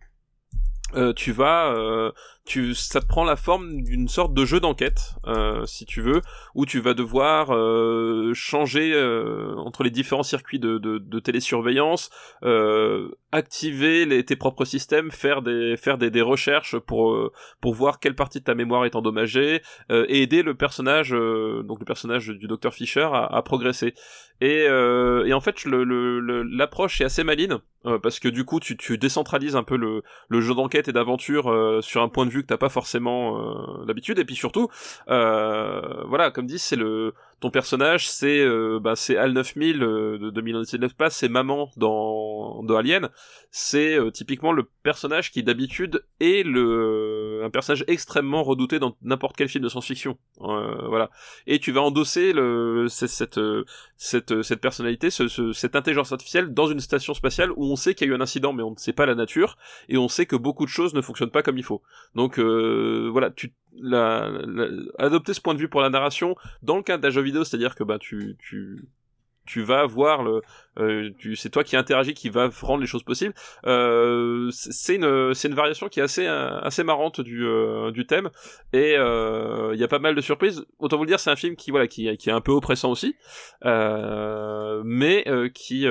tu 1.17 1.33
vas, 1.33 2.13
tu, 2.47 2.75
ça 2.75 3.01
te 3.01 3.07
prend 3.07 3.25
la 3.25 3.37
forme 3.37 3.83
d'une 3.83 4.07
sorte 4.09 4.35
de 4.35 4.45
jeu 4.45 4.61
d'enquête, 4.61 5.15
euh, 5.27 5.65
si 5.65 5.87
tu 5.87 6.03
veux, 6.03 6.21
où 6.55 6.67
tu 6.67 6.79
vas 6.81 6.93
devoir 6.95 7.55
euh, 7.55 8.33
changer 8.35 8.93
euh, 8.95 9.55
entre 9.57 9.83
les 9.83 9.91
différents 9.91 10.23
circuits 10.23 10.59
de, 10.59 10.79
de, 10.79 10.99
de 10.99 11.19
télésurveillance, 11.21 12.11
euh, 12.43 13.09
activer 13.33 14.05
les, 14.05 14.25
tes 14.25 14.37
propres 14.37 14.65
systèmes, 14.67 15.11
faire 15.11 15.41
des 15.43 15.77
faire 15.77 15.97
des, 15.97 16.11
des 16.11 16.23
recherches 16.23 16.79
pour 16.79 17.13
euh, 17.15 17.33
pour 17.63 17.75
voir 17.75 17.99
quelle 17.99 18.15
partie 18.15 18.41
de 18.41 18.45
ta 18.45 18.55
mémoire 18.55 18.85
est 18.85 18.95
endommagée, 18.95 19.63
euh, 19.91 20.05
et 20.09 20.23
aider 20.23 20.43
le 20.43 20.55
personnage, 20.55 21.11
donc 21.11 21.79
le 21.81 21.85
personnage 21.87 22.29
du 22.29 22.47
docteur 22.47 22.75
Fisher, 22.75 23.09
à, 23.13 23.25
à 23.25 23.43
progresser. 23.43 23.95
Et, 24.41 24.65
et 24.65 25.33
en 25.33 25.41
fait, 25.41 25.65
le- 25.65 25.85
le- 25.85 26.19
le- 26.21 26.43
l'approche 26.43 27.01
est 27.01 27.05
assez 27.05 27.23
maline 27.25 27.59
parce 28.03 28.19
que 28.19 28.29
du 28.29 28.45
coup, 28.45 28.61
tu, 28.61 28.77
tu 28.77 28.99
décentralises 28.99 29.57
un 29.57 29.63
peu 29.63 29.77
le, 29.77 30.03
le 30.29 30.41
jeu 30.41 30.55
d'enquête 30.55 30.89
et 30.89 30.93
d'aventure 30.93 31.79
sur 31.83 32.03
un 32.03 32.09
point 32.09 32.27
de 32.27 32.31
vue 32.31 32.34
que 32.43 32.49
t'as 32.49 32.57
pas 32.57 32.69
forcément 32.69 33.39
euh, 33.39 33.85
d'habitude. 33.85 34.19
Et 34.19 34.25
puis 34.25 34.37
surtout, 34.37 34.69
euh, 35.09 36.05
voilà, 36.07 36.31
comme 36.31 36.47
dit, 36.47 36.59
c'est 36.59 36.77
le 36.77 37.15
ton 37.41 37.51
personnage, 37.51 38.09
c'est 38.09 38.41
euh, 38.41 38.79
bah, 38.81 38.97
c'est 38.97 39.17
Al 39.17 39.33
9000 39.33 39.83
euh, 39.83 40.19
de 40.19 40.31
2019 40.31 40.95
pas, 40.95 41.11
c'est 41.11 41.29
maman 41.29 41.71
dans 41.77 42.63
dans 42.63 42.77
Alien. 42.77 43.09
C'est 43.51 43.99
euh, 43.99 44.11
typiquement 44.11 44.53
le 44.53 44.65
personnage 44.83 45.31
qui 45.31 45.43
d'habitude 45.43 46.05
est 46.21 46.45
le 46.47 47.43
un 47.45 47.51
personnage 47.51 47.85
extrêmement 47.87 48.43
redouté 48.43 48.79
dans 48.79 48.97
n'importe 49.03 49.37
quel 49.37 49.49
film 49.49 49.63
de 49.65 49.69
science-fiction. 49.69 50.17
Euh, 50.41 50.89
voilà. 50.89 51.11
Et 51.47 51.59
tu 51.59 51.71
vas 51.73 51.83
endosser 51.83 52.33
le 52.33 52.87
cette 52.89 53.39
cette 53.97 54.43
cette 54.43 54.61
personnalité, 54.61 55.11
ce, 55.11 55.29
ce- 55.29 55.53
cette 55.53 55.77
intelligence 55.77 56.13
artificielle 56.13 56.53
dans 56.55 56.67
une 56.67 56.81
station 56.81 57.15
spatiale 57.15 57.51
où 57.57 57.65
on 57.71 57.77
sait 57.77 57.95
qu'il 57.95 58.07
y 58.09 58.11
a 58.11 58.13
eu 58.15 58.17
un 58.17 58.21
incident, 58.21 58.53
mais 58.53 58.63
on 58.63 58.71
ne 58.71 58.77
sait 58.79 58.93
pas 58.93 59.07
la 59.07 59.15
nature 59.15 59.57
et 59.89 59.97
on 59.99 60.09
sait 60.09 60.27
que 60.27 60.37
beaucoup 60.37 60.65
de 60.65 60.71
choses 60.71 60.95
ne 60.95 61.01
fonctionnent 61.03 61.31
pas 61.31 61.43
comme 61.43 61.59
il 61.59 61.65
faut. 61.65 61.83
Donc 62.15 62.39
voilà, 62.39 63.31
tu 63.31 63.53
la, 63.81 64.31
adopter 64.99 65.35
ce 65.35 65.41
point 65.41 65.55
de 65.55 65.59
vue 65.59 65.69
pour 65.69 65.81
la 65.81 65.91
narration 65.91 66.37
dans 66.63 66.77
le 66.77 66.83
cadre 66.83 67.03
d'un 67.03 67.11
jeu 67.11 67.23
vidéo, 67.23 67.45
c'est-à-dire 67.45 67.75
que 67.75 67.85
bah 67.85 67.99
tu 67.99 68.37
tu 68.39 68.85
tu 69.47 69.63
vas 69.63 69.87
voir 69.87 70.23
le 70.23 70.41
euh, 70.81 71.11
c'est 71.37 71.51
toi 71.51 71.63
qui 71.63 71.77
interagis 71.77 72.15
qui 72.15 72.31
va 72.31 72.51
rendre 72.61 72.81
les 72.81 72.89
choses 72.89 73.05
possibles. 73.05 73.33
Euh, 73.65 74.49
c'est 74.51 74.97
une 74.97 75.33
c'est 75.33 75.47
une 75.49 75.55
variation 75.55 75.89
qui 75.89 76.01
est 76.01 76.03
assez 76.03 76.27
euh, 76.27 76.59
assez 76.61 76.83
marrante 76.83 77.21
du 77.21 77.47
euh, 77.47 77.93
du 77.93 78.07
thème. 78.07 78.31
Et 78.73 78.97
euh, 78.97 79.71
il 79.75 79.79
y 79.81 79.85
a 79.85 79.89
pas 79.89 80.01
mal 80.01 80.17
de 80.17 80.21
surprises. 80.21 80.65
Autant 80.81 80.97
vous 80.97 81.05
le 81.05 81.09
dire 81.09 81.21
c'est 81.21 81.31
un 81.31 81.37
film 81.37 81.55
qui 81.55 81.71
voilà 81.71 81.87
qui 81.87 82.17
qui 82.17 82.29
est 82.29 82.33
un 82.33 82.41
peu 82.41 82.51
oppressant 82.53 82.91
aussi. 82.91 83.15
Euh, 83.65 84.83
mais 84.85 85.25
qui 85.55 85.87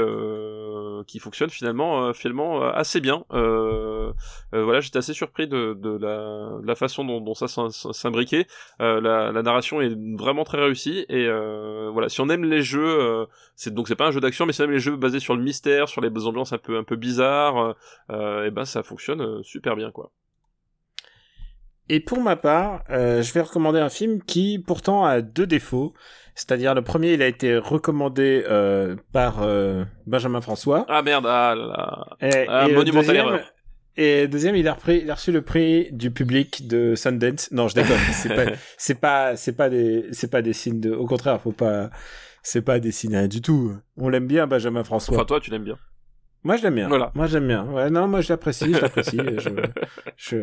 qui 1.08 1.20
fonctionne 1.20 1.50
finalement 1.50 2.12
finalement 2.14 2.62
assez 2.64 3.00
bien. 3.00 3.24
Voilà 3.30 4.82
j'étais 4.82 4.98
assez 4.98 5.14
surpris 5.14 5.48
de, 5.48 5.74
de 5.76 5.98
la 5.98 6.60
de 6.62 6.68
la 6.68 6.76
façon 6.76 7.06
dont, 7.06 7.22
dont 7.22 7.34
ça 7.36 7.48
s'im- 7.48 7.70
s'imbriquait. 7.70 8.48
La, 8.80 9.32
la 9.32 9.42
narration 9.44 9.80
est 9.80 9.96
vraiment 10.18 10.44
très 10.44 10.60
réussie. 10.62 11.06
Et 11.08 11.28
voilà 11.94 12.10
si 12.10 12.20
on 12.20 12.28
aime 12.30 12.44
les 12.44 12.62
jeux 12.62 13.28
c'est 13.56 13.74
donc 13.74 13.88
c'est 13.88 13.96
pas 13.96 14.08
un 14.08 14.12
jeu 14.12 14.20
d'action 14.20 14.46
mais 14.46 14.60
on 14.60 14.64
aime 14.64 14.72
les 14.72 14.80
jeux 14.80 14.96
basés 14.96 15.20
sur 15.20 15.36
le 15.36 15.44
mystère 15.44 15.88
sur 15.90 16.02
les 16.02 16.10
ambiances 16.26 16.54
un 16.54 16.58
peu 16.58 16.78
un 16.78 16.84
peu 16.84 16.96
bizarres 16.96 17.76
euh, 18.10 18.46
et 18.46 18.52
ben 18.52 18.66
ça 18.66 18.84
fonctionne 18.84 19.22
euh, 19.22 19.44
super 19.44 19.76
bien 19.76 19.92
quoi 19.92 20.12
Et 21.90 22.00
pour 22.00 22.22
ma 22.22 22.36
part, 22.38 22.84
euh, 22.90 23.22
je 23.22 23.34
vais 23.34 23.42
recommander 23.42 23.80
un 23.80 23.90
film 23.90 24.22
qui 24.24 24.58
pourtant 24.58 25.04
a 25.06 25.22
deux 25.22 25.46
défauts. 25.46 25.94
C'est-à-dire 26.34 26.74
le 26.74 26.82
premier, 26.82 27.14
il 27.14 27.22
a 27.22 27.28
été 27.28 27.58
recommandé 27.58 28.44
euh, 28.50 28.96
par 29.12 29.44
euh, 29.44 29.84
Benjamin 30.08 30.40
François. 30.42 30.86
ah 30.88 31.02
merde 31.04 31.26
ah 31.28 31.54
là 31.56 31.66
là 31.68 32.18
Et, 32.28 32.46
Ah, 32.48 32.68
et 32.70 32.74
monumentale 32.74 33.16
deuxième- 33.16 33.28
erreur. 33.28 33.54
Et 33.96 34.28
deuxième, 34.28 34.56
il 34.56 34.68
a, 34.68 34.74
repris, 34.74 35.02
il 35.04 35.12
a 35.12 35.14
reçu 35.14 35.32
le 35.32 35.44
prix 35.44 35.90
du 35.92 36.10
public 36.10 36.68
de 36.68 36.96
Sundance. 36.96 37.52
Non, 37.52 37.68
je 37.68 37.76
déconne. 37.76 38.00
c'est 38.14 38.34
pas, 38.34 38.46
c'est 38.78 39.00
pas, 39.00 39.36
c'est 39.36 39.54
pas 39.56 39.70
des, 39.70 40.08
c'est 40.14 40.32
pas 40.32 40.42
des 40.42 40.54
signes 40.54 40.80
de. 40.80 40.92
Au 40.92 41.06
contraire, 41.06 41.40
faut 41.40 41.52
pas. 41.52 41.92
C'est 42.44 42.62
pas 42.62 42.80
des 42.80 42.92
signes 42.92 43.16
rien 43.16 43.28
du 43.28 43.42
tout. 43.42 43.76
On 43.98 44.10
l'aime 44.10 44.28
bien, 44.28 44.46
Benjamin 44.48 44.84
François. 44.84 45.16
enfin 45.16 45.26
toi 45.26 45.40
tu 45.40 45.50
l'aimes 45.50 45.64
bien 45.64 45.78
Moi, 46.44 46.58
je 46.58 46.64
l'aime 46.64 46.76
bien. 46.76 46.90
Voilà. 46.90 47.12
Moi, 47.16 47.26
j'aime 47.28 47.48
bien. 47.48 47.66
Ouais, 47.66 47.90
non, 47.90 48.08
moi, 48.08 48.20
je 48.20 48.28
l'apprécie, 48.30 48.74
je 48.74 48.80
l'apprécie. 48.82 49.18
je, 49.38 49.50
je, 50.18 50.38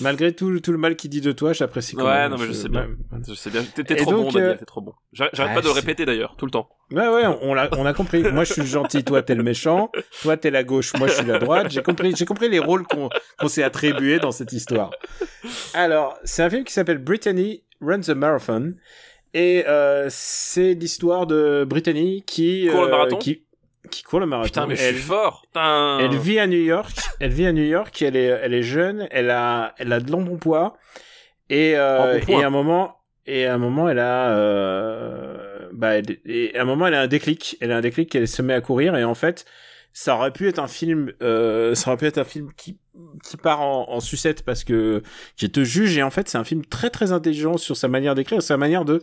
malgré 0.00 0.32
tout, 0.32 0.60
tout 0.60 0.70
le 0.70 0.78
mal 0.78 0.94
qu'il 0.94 1.10
dit 1.10 1.20
de 1.20 1.32
toi, 1.32 1.52
j'apprécie 1.52 1.96
quand 1.96 2.04
Ouais, 2.04 2.12
même. 2.12 2.30
non, 2.30 2.38
mais 2.38 2.46
je 2.46 2.52
sais 2.52 2.68
bien. 2.68 2.88
je 3.26 3.34
sais 3.34 3.50
bien 3.50 3.62
t'es 3.74 3.96
trop 3.96 4.12
bon 4.12 4.22
donc, 4.30 4.36
euh, 4.36 4.54
t'es 4.56 4.64
trop 4.64 4.80
bon 4.80 4.94
J'arrête 5.12 5.54
pas 5.54 5.60
de 5.60 5.66
le 5.66 5.72
répéter 5.72 6.04
d'ailleurs 6.06 6.36
tout 6.36 6.44
le 6.46 6.52
temps 6.52 6.68
Ouais, 6.92 7.08
ouais, 7.08 7.26
on 7.42 7.54
l'a, 7.54 7.68
on 7.76 7.86
a 7.86 7.92
compris. 7.92 8.22
Moi, 8.22 8.44
je 8.44 8.52
suis 8.52 8.62
le 8.62 8.68
gentil, 8.68 9.02
toi, 9.02 9.22
t'es 9.22 9.34
le 9.34 9.42
méchant. 9.42 9.90
Toi, 10.22 10.36
t'es 10.36 10.50
la 10.50 10.62
gauche, 10.62 10.92
moi, 10.94 11.08
je 11.08 11.14
suis 11.14 11.26
la 11.26 11.38
droite. 11.40 11.70
J'ai 11.70 11.82
compris, 11.82 12.14
j'ai 12.14 12.24
compris 12.24 12.48
les 12.48 12.60
rôles 12.60 12.84
qu'on, 12.86 13.48
s'est 13.48 13.64
attribués 13.64 14.20
dans 14.20 14.30
cette 14.32 14.52
histoire. 14.52 14.90
Alors, 15.74 16.18
c'est 16.22 16.42
un 16.44 16.50
film 16.50 16.62
qui 16.64 16.72
s'appelle 16.72 16.98
Brittany 16.98 17.64
Runs 17.80 18.02
the 18.02 18.10
Marathon. 18.10 18.74
Et, 19.34 19.64
euh, 19.66 20.06
c'est 20.10 20.74
l'histoire 20.74 21.26
de 21.26 21.64
Brittany 21.68 22.22
qui, 22.26 22.68
Court 22.70 22.82
le 22.82 22.88
euh, 22.88 22.90
marathon 22.90 23.16
qui, 23.16 23.42
qui 23.90 24.02
court 24.02 24.20
le 24.20 24.26
marathon. 24.26 24.46
putain 24.48 24.66
mais 24.66 24.76
je 24.76 24.82
elle, 24.84 24.94
suis 24.94 25.02
fort 25.02 25.42
putain 25.46 25.98
elle 26.00 26.16
vit 26.18 26.38
à 26.38 26.46
New 26.46 26.60
York. 26.62 26.92
Elle 27.20 27.32
vit 27.32 27.46
à 27.46 27.52
New 27.52 27.64
York. 27.64 28.00
Elle 28.02 28.16
est, 28.16 28.24
elle 28.26 28.52
est 28.54 28.62
jeune. 28.62 29.08
Elle 29.10 29.30
a, 29.30 29.74
elle 29.78 29.92
a 29.92 30.00
de 30.00 30.10
l'embonpoint. 30.10 30.74
Et, 31.50 31.76
euh, 31.76 32.16
Embonpoint. 32.16 32.38
et 32.40 32.42
à 32.42 32.46
un 32.46 32.50
moment, 32.50 32.96
et 33.26 33.46
à 33.46 33.54
un 33.54 33.58
moment, 33.58 33.88
elle 33.88 33.98
a, 33.98 34.30
euh, 34.36 35.68
bah, 35.72 35.96
elle- 35.98 36.18
et 36.26 36.56
à 36.56 36.62
un 36.62 36.64
moment, 36.64 36.86
elle 36.86 36.94
a 36.94 37.00
un 37.02 37.06
déclic. 37.06 37.56
Elle 37.60 37.72
a 37.72 37.76
un 37.76 37.80
déclic. 37.80 38.14
Elle 38.14 38.28
se 38.28 38.42
met 38.42 38.54
à 38.54 38.60
courir. 38.60 38.96
Et 38.96 39.04
en 39.04 39.14
fait, 39.14 39.44
ça 39.92 40.16
aurait 40.16 40.32
pu 40.32 40.48
être 40.48 40.58
un 40.58 40.68
film, 40.68 41.12
euh, 41.22 41.74
ça 41.74 41.90
aurait 41.90 41.98
pu 41.98 42.06
être 42.06 42.18
un 42.18 42.24
film 42.24 42.52
qui 42.56 42.78
qui 43.24 43.38
part 43.38 43.62
en, 43.62 43.88
en 43.88 44.00
sucette 44.00 44.44
parce 44.44 44.64
que 44.64 45.02
qui 45.36 45.50
te 45.50 45.64
juge 45.64 45.96
et 45.96 46.02
en 46.02 46.10
fait 46.10 46.28
c'est 46.28 46.36
un 46.36 46.44
film 46.44 46.64
très 46.64 46.90
très 46.90 47.10
intelligent 47.10 47.56
sur 47.56 47.76
sa 47.76 47.88
manière 47.88 48.14
d'écrire, 48.14 48.42
sa 48.42 48.58
manière 48.58 48.84
de 48.84 49.02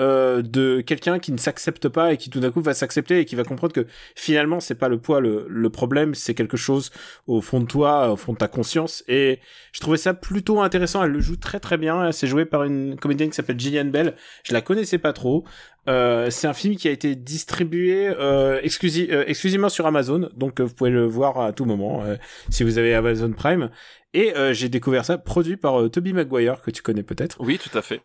euh, 0.00 0.42
de 0.42 0.80
quelqu'un 0.80 1.18
qui 1.18 1.32
ne 1.32 1.38
s'accepte 1.38 1.88
pas 1.88 2.12
et 2.12 2.16
qui 2.16 2.30
tout 2.30 2.40
d'un 2.40 2.50
coup 2.50 2.60
va 2.60 2.74
s'accepter 2.74 3.20
et 3.20 3.24
qui 3.24 3.34
va 3.34 3.44
comprendre 3.44 3.72
que 3.72 3.86
finalement 4.14 4.60
c'est 4.60 4.74
pas 4.74 4.88
le 4.88 4.98
poids 4.98 5.20
le, 5.20 5.46
le 5.48 5.70
problème, 5.70 6.14
c'est 6.14 6.34
quelque 6.34 6.56
chose 6.56 6.90
au 7.26 7.40
fond 7.40 7.60
de 7.60 7.66
toi, 7.66 8.10
au 8.10 8.16
fond 8.16 8.32
de 8.32 8.38
ta 8.38 8.48
conscience. 8.48 9.04
Et 9.08 9.40
je 9.72 9.80
trouvais 9.80 9.96
ça 9.96 10.14
plutôt 10.14 10.60
intéressant. 10.60 11.02
Elle 11.04 11.12
le 11.12 11.20
joue 11.20 11.36
très 11.36 11.60
très 11.60 11.76
bien. 11.76 12.12
C'est 12.12 12.26
joué 12.26 12.44
par 12.44 12.64
une 12.64 12.96
comédienne 12.96 13.30
qui 13.30 13.36
s'appelle 13.36 13.58
Gillian 13.58 13.86
Bell. 13.86 14.14
Je 14.44 14.52
la 14.52 14.60
connaissais 14.60 14.98
pas 14.98 15.12
trop. 15.12 15.44
Euh, 15.88 16.30
c'est 16.30 16.48
un 16.48 16.52
film 16.52 16.76
qui 16.76 16.88
a 16.88 16.90
été 16.90 17.14
distribué 17.14 18.08
euh, 18.08 18.60
euh, 18.60 19.24
exclusivement 19.26 19.68
sur 19.68 19.86
Amazon, 19.86 20.30
donc 20.34 20.60
euh, 20.60 20.64
vous 20.64 20.74
pouvez 20.74 20.90
le 20.90 21.04
voir 21.04 21.38
à 21.40 21.52
tout 21.52 21.64
moment 21.64 22.02
euh, 22.02 22.16
si 22.50 22.64
vous 22.64 22.78
avez 22.78 22.92
Amazon 22.94 23.30
Prime. 23.32 23.70
Et 24.14 24.32
j'ai 24.52 24.70
découvert 24.70 25.04
ça 25.04 25.18
produit 25.18 25.58
par 25.58 25.90
Toby 25.90 26.14
Maguire 26.14 26.62
que 26.62 26.70
tu 26.70 26.80
connais 26.80 27.02
peut-être. 27.02 27.36
Oui, 27.38 27.58
tout 27.58 27.76
à 27.76 27.82
fait. 27.82 28.00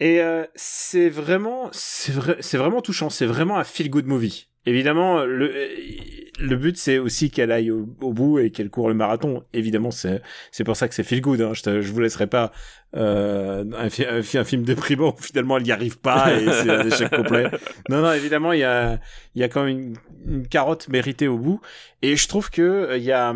Et 0.00 0.20
euh, 0.20 0.44
c'est 0.54 1.08
vraiment, 1.08 1.68
c'est 1.72 2.12
vrai, 2.12 2.36
c'est 2.40 2.58
vraiment 2.58 2.80
touchant. 2.80 3.10
C'est 3.10 3.26
vraiment 3.26 3.58
un 3.58 3.64
feel 3.64 3.90
good 3.90 4.06
movie. 4.06 4.48
Évidemment, 4.66 5.24
le 5.24 5.52
le 6.40 6.56
but 6.56 6.76
c'est 6.76 6.98
aussi 6.98 7.30
qu'elle 7.30 7.52
aille 7.52 7.70
au, 7.70 7.84
bout 7.84 8.38
et 8.38 8.50
qu'elle 8.50 8.70
court 8.70 8.88
le 8.88 8.94
marathon. 8.94 9.44
Évidemment, 9.52 9.90
c'est 9.90 10.22
c'est 10.50 10.64
pour 10.64 10.76
ça 10.76 10.88
que 10.88 10.94
c'est 10.94 11.04
feel 11.04 11.20
good. 11.20 11.40
Hein. 11.40 11.52
Je, 11.52 11.80
je 11.80 11.92
vous 11.92 12.00
laisserai 12.00 12.26
pas 12.26 12.50
euh, 12.96 13.64
un, 13.76 13.86
un, 13.86 14.18
un, 14.18 14.44
film 14.44 14.62
déprimant 14.62 15.14
où 15.16 15.22
finalement 15.22 15.58
elle 15.58 15.66
y 15.66 15.72
arrive 15.72 15.98
pas 15.98 16.32
et 16.32 16.44
c'est 16.44 16.70
un 16.70 16.86
échec 16.86 17.10
complet. 17.10 17.50
Non, 17.88 18.00
non, 18.00 18.12
évidemment, 18.12 18.52
il 18.52 18.60
y 18.60 18.64
a 18.64 18.98
il 19.34 19.42
y 19.42 19.44
a 19.44 19.48
quand 19.48 19.64
même 19.64 19.78
une, 19.78 19.96
une, 20.26 20.48
carotte 20.48 20.88
méritée 20.88 21.28
au 21.28 21.38
bout. 21.38 21.60
Et 22.02 22.16
je 22.16 22.26
trouve 22.26 22.50
que 22.50 22.62
euh, 22.62 22.96
il 22.96 23.04
y 23.04 23.12
a 23.12 23.34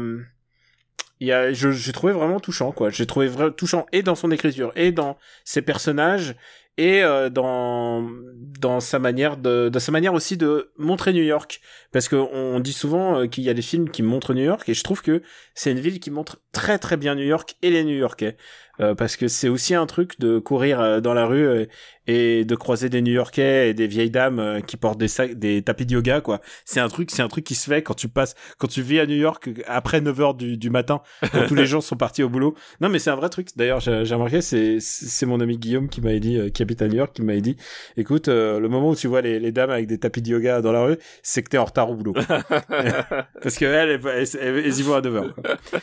il 1.20 1.28
y 1.28 1.32
a, 1.32 1.53
j'ai 1.53 1.93
trouvé 1.93 2.12
vraiment 2.12 2.40
touchant, 2.40 2.73
quoi. 2.73 2.90
J'ai 2.90 3.07
trouvé 3.07 3.27
vraiment 3.27 3.53
touchant 3.53 3.86
et 3.93 4.03
dans 4.03 4.15
son 4.15 4.31
écriture, 4.31 4.73
et 4.77 4.93
dans 4.93 5.16
ses 5.45 5.62
personnages, 5.62 6.36
et 6.77 7.03
euh, 7.03 7.28
dans 7.28 8.09
dans 8.61 8.81
sa 8.81 8.99
manière 8.99 9.36
de, 9.36 9.69
dans 9.69 9.81
sa 9.81 9.93
manière 9.93 10.15
aussi 10.15 10.36
de 10.36 10.70
montrer 10.78 11.12
New 11.12 11.23
York, 11.23 11.61
parce 11.93 12.09
que 12.09 12.16
on 12.16 12.61
dit 12.61 12.73
souvent 12.73 13.20
euh, 13.20 13.27
qu'il 13.27 13.45
y 13.45 13.51
a 13.51 13.55
des 13.55 13.62
films 13.62 13.90
qui 13.90 14.03
montrent 14.03 14.32
New 14.32 14.45
York, 14.45 14.69
et 14.69 14.74
je 14.74 14.85
trouve 14.85 15.03
que 15.03 15.23
c'est 15.55 15.73
une 15.73 15.81
ville 15.81 15.99
qui 15.99 16.11
montre 16.11 16.40
très 16.53 16.78
très 16.78 16.97
bien 16.97 17.16
New 17.16 17.24
York 17.24 17.57
et 17.62 17.70
les 17.70 17.85
New 17.85 17.97
Yorkais. 17.97 18.36
Euh, 18.80 18.94
parce 18.94 19.16
que 19.16 19.28
c'est 19.28 19.48
aussi 19.48 19.74
un 19.74 19.86
truc 19.86 20.18
de 20.20 20.38
courir 20.38 20.80
euh, 20.80 21.00
dans 21.00 21.14
la 21.14 21.26
rue 21.26 21.46
euh, 21.46 21.66
et 22.06 22.44
de 22.44 22.55
croiser 22.55 22.88
des 22.88 23.02
New-Yorkais 23.02 23.70
et 23.70 23.74
des 23.74 23.86
vieilles 23.86 24.10
dames 24.10 24.62
qui 24.66 24.76
portent 24.78 24.98
des 24.98 25.09
sacs, 25.09 25.34
des 25.34 25.60
tapis 25.60 25.84
de 25.84 25.92
yoga 25.92 26.22
quoi. 26.22 26.40
C'est 26.64 26.80
un 26.80 26.88
truc, 26.88 27.10
c'est 27.10 27.20
un 27.20 27.28
truc 27.28 27.44
qui 27.44 27.55
se 27.55 27.68
fait 27.68 27.82
quand 27.82 27.94
tu 27.94 28.09
passes, 28.09 28.34
quand 28.56 28.68
tu 28.68 28.80
vis 28.80 29.00
à 29.00 29.06
New 29.06 29.16
York 29.16 29.50
après 29.66 30.00
9 30.00 30.20
heures 30.20 30.34
du, 30.34 30.56
du 30.56 30.70
matin, 30.70 31.02
quand 31.32 31.46
tous 31.46 31.55
les 31.55 31.66
gens 31.66 31.82
sont 31.82 31.96
partis 31.96 32.22
au 32.22 32.30
boulot. 32.30 32.55
Non 32.80 32.88
mais 32.88 32.98
c'est 32.98 33.10
un 33.10 33.16
vrai 33.16 33.28
truc. 33.28 33.48
D'ailleurs, 33.56 33.80
j'ai 33.80 34.14
remarqué, 34.14 34.40
c'est 34.40 34.78
c'est 34.80 35.26
mon 35.26 35.40
ami 35.40 35.59
Guillaume 35.59 35.90
qui 35.90 36.00
m'avait 36.00 36.20
dit, 36.20 36.50
qui 36.52 36.62
habite 36.62 36.80
à 36.80 36.88
New 36.88 36.96
York, 36.96 37.14
qui 37.14 37.20
m'avait 37.20 37.42
dit, 37.42 37.56
écoute, 37.98 38.28
le 38.28 38.66
moment 38.68 38.90
où 38.90 38.96
tu 38.96 39.06
vois 39.06 39.20
les, 39.20 39.38
les 39.38 39.52
dames 39.52 39.70
avec 39.70 39.86
des 39.86 39.98
tapis 39.98 40.22
de 40.22 40.28
yoga 40.28 40.62
dans 40.62 40.72
la 40.72 40.84
rue, 40.84 40.96
c'est 41.22 41.42
que 41.42 41.50
t'es 41.50 41.59
en 41.59 41.66
retard 41.66 41.90
au 41.90 41.94
boulot. 41.94 42.14
Parce 43.42 43.56
que 43.59 43.66
elles, 43.66 44.00
elles, 44.40 44.78
y 44.78 44.82
vont 44.82 44.94
à 44.94 45.02
9 45.02 45.14
heures. 45.14 45.34
Quoi. 45.34 45.80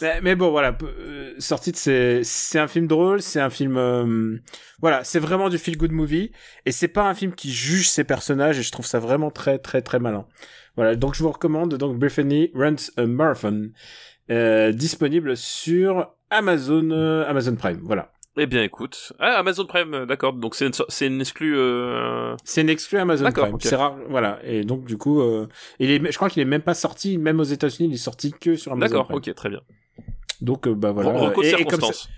Mais, 0.00 0.20
mais, 0.20 0.34
bon, 0.34 0.50
voilà, 0.50 0.76
euh, 0.82 1.34
sorti 1.38 1.72
de 1.72 1.76
c'est 1.76 2.22
c'est 2.24 2.58
un 2.58 2.68
film 2.68 2.86
drôle, 2.86 3.22
c'est 3.22 3.40
un 3.40 3.50
film, 3.50 3.76
euh, 3.76 4.36
voilà, 4.80 5.04
c'est 5.04 5.18
vraiment 5.18 5.48
du 5.48 5.58
feel 5.58 5.76
good 5.76 5.92
movie 5.92 6.32
et 6.66 6.72
c'est 6.72 6.88
pas 6.88 7.08
un 7.08 7.14
film 7.14 7.34
qui 7.34 7.52
juge 7.52 7.88
ses 7.88 8.04
personnages 8.04 8.58
et 8.58 8.62
je 8.62 8.72
trouve 8.72 8.86
ça 8.86 8.98
vraiment 8.98 9.30
très 9.30 9.58
très 9.58 9.82
très 9.82 9.98
malin. 9.98 10.26
Voilà, 10.76 10.96
donc 10.96 11.14
je 11.14 11.22
vous 11.22 11.30
recommande 11.30 11.74
donc 11.74 11.98
Brittany 11.98 12.50
Runs 12.54 12.90
a 12.96 13.06
Marathon, 13.06 13.70
euh, 14.30 14.72
disponible 14.72 15.36
sur 15.36 16.14
Amazon 16.30 16.90
euh, 16.90 17.26
Amazon 17.28 17.56
Prime. 17.56 17.80
Voilà. 17.82 18.13
Eh 18.36 18.46
bien, 18.46 18.62
écoute. 18.64 19.12
Ah, 19.20 19.38
Amazon 19.38 19.64
Prime, 19.64 19.94
euh, 19.94 20.06
d'accord. 20.06 20.32
Donc 20.32 20.54
c'est 20.56 20.66
une, 20.66 20.72
c'est 20.88 21.06
une 21.06 21.20
exclue. 21.20 21.56
Euh... 21.56 22.34
C'est 22.44 22.62
une 22.62 22.68
exclue 22.68 22.98
Amazon 22.98 23.30
Prime. 23.30 23.54
Okay. 23.54 23.68
C'est 23.68 23.76
rare, 23.76 23.96
voilà. 24.08 24.40
Et 24.44 24.64
donc 24.64 24.84
du 24.84 24.96
coup, 24.96 25.20
euh, 25.20 25.48
il 25.78 25.90
est, 25.90 26.10
je 26.10 26.16
crois 26.16 26.28
qu'il 26.28 26.42
est 26.42 26.46
même 26.46 26.62
pas 26.62 26.74
sorti, 26.74 27.16
même 27.16 27.38
aux 27.38 27.44
États-Unis, 27.44 27.88
il 27.90 27.94
est 27.94 27.98
sorti 27.98 28.32
que 28.32 28.56
sur 28.56 28.72
Amazon 28.72 28.90
D'accord, 28.90 29.06
Prime. 29.06 29.18
ok, 29.18 29.34
très 29.34 29.48
bien. 29.50 29.60
Donc 30.40 30.66
euh, 30.66 30.74
bah 30.74 30.90
voilà. 30.90 31.12
Bon, 31.12 31.42
et, 31.42 31.50
et, 31.50 31.64
comme 31.64 31.80
ça, 31.80 32.08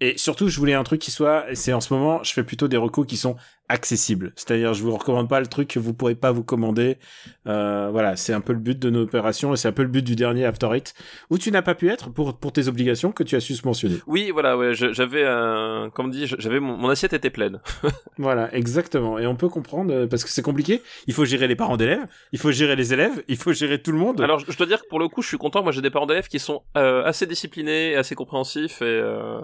et 0.00 0.16
surtout, 0.16 0.48
je 0.48 0.58
voulais 0.58 0.74
un 0.74 0.84
truc 0.84 1.00
qui 1.00 1.10
soit, 1.10 1.44
c'est 1.54 1.72
en 1.72 1.80
ce 1.80 1.92
moment, 1.92 2.22
je 2.22 2.32
fais 2.32 2.44
plutôt 2.44 2.68
des 2.68 2.76
recours 2.76 3.06
qui 3.06 3.16
sont 3.16 3.36
accessibles. 3.68 4.32
C'est-à-dire, 4.36 4.74
je 4.74 4.82
vous 4.82 4.96
recommande 4.96 5.28
pas 5.28 5.40
le 5.40 5.46
truc 5.46 5.68
que 5.68 5.78
vous 5.78 5.94
pourrez 5.94 6.14
pas 6.14 6.32
vous 6.32 6.42
commander. 6.42 6.98
Euh, 7.46 7.88
voilà, 7.90 8.16
c'est 8.16 8.32
un 8.32 8.40
peu 8.40 8.52
le 8.52 8.58
but 8.58 8.78
de 8.78 8.90
nos 8.90 9.02
opérations 9.02 9.52
et 9.52 9.56
c'est 9.56 9.68
un 9.68 9.72
peu 9.72 9.82
le 9.82 9.88
but 9.88 10.02
du 10.02 10.16
dernier 10.16 10.44
After 10.44 10.68
It, 10.74 10.94
où 11.30 11.38
tu 11.38 11.50
n'as 11.50 11.62
pas 11.62 11.74
pu 11.74 11.88
être 11.88 12.10
pour, 12.10 12.36
pour 12.38 12.52
tes 12.52 12.68
obligations 12.68 13.12
que 13.12 13.22
tu 13.22 13.36
as 13.36 13.40
su 13.40 13.54
se 13.54 13.66
mentionner. 13.66 13.96
Oui, 14.06 14.30
voilà, 14.30 14.56
ouais, 14.56 14.72
j'avais 14.74 15.24
un, 15.26 15.90
comme 15.92 16.10
dit, 16.10 16.26
j'avais 16.38 16.60
mon, 16.60 16.76
mon, 16.76 16.88
assiette 16.88 17.12
était 17.12 17.30
pleine. 17.30 17.60
voilà, 18.18 18.54
exactement. 18.54 19.18
Et 19.18 19.26
on 19.26 19.36
peut 19.36 19.48
comprendre 19.48 19.92
euh, 19.92 20.06
parce 20.06 20.24
que 20.24 20.30
c'est 20.30 20.42
compliqué. 20.42 20.82
Il 21.06 21.14
faut 21.14 21.24
gérer 21.24 21.46
les 21.46 21.56
parents 21.56 21.76
d'élèves, 21.76 22.06
il 22.32 22.38
faut 22.38 22.50
gérer 22.50 22.76
les 22.76 22.92
élèves, 22.92 23.22
il 23.28 23.36
faut 23.36 23.52
gérer 23.52 23.82
tout 23.82 23.92
le 23.92 23.98
monde. 23.98 24.20
Alors, 24.20 24.38
je 24.40 24.56
dois 24.56 24.66
dire 24.66 24.82
que 24.82 24.88
pour 24.88 24.98
le 24.98 25.08
coup, 25.08 25.22
je 25.22 25.28
suis 25.28 25.38
content. 25.38 25.62
Moi, 25.62 25.72
j'ai 25.72 25.82
des 25.82 25.90
parents 25.90 26.06
d'élèves 26.06 26.28
qui 26.28 26.38
sont 26.38 26.62
euh, 26.76 27.04
assez 27.04 27.26
disciplinés, 27.26 27.96
assez 27.96 28.14
compréhensifs 28.14 28.82
et 28.82 28.84
euh, 28.84 29.40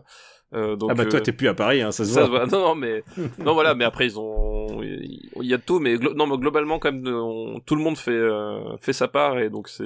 euh, 0.55 0.77
donc, 0.77 0.91
ah 0.93 0.95
bah 0.95 1.05
toi 1.07 1.21
t'es 1.21 1.33
plus 1.33 1.49
à 1.49 1.55
Paris, 1.55 1.83
hein, 1.83 1.91
ça 1.91 2.05
se 2.05 2.13
ça 2.13 2.27
voit. 2.27 2.45
Se 2.45 2.51
voit. 2.51 2.59
Non, 2.59 2.69
non, 2.69 2.75
mais 2.77 3.03
non 3.39 3.55
voilà, 3.55 3.75
mais 3.75 3.85
après 3.85 4.07
il 4.23 5.31
y 5.43 5.55
a 5.55 5.59
tout, 5.59 5.79
mais 5.79 5.97
non, 5.97 6.27
mais 6.27 6.37
globalement 6.37 6.79
quand 6.79 6.93
même, 6.93 7.61
tout 7.67 7.77
le 7.77 7.83
monde 7.83 7.97
fait 7.97 8.11
euh, 8.11 8.77
fait 8.79 8.93
sa 8.93 9.09
part 9.09 9.39
et 9.39 9.51
donc 9.51 9.69
c'est 9.69 9.85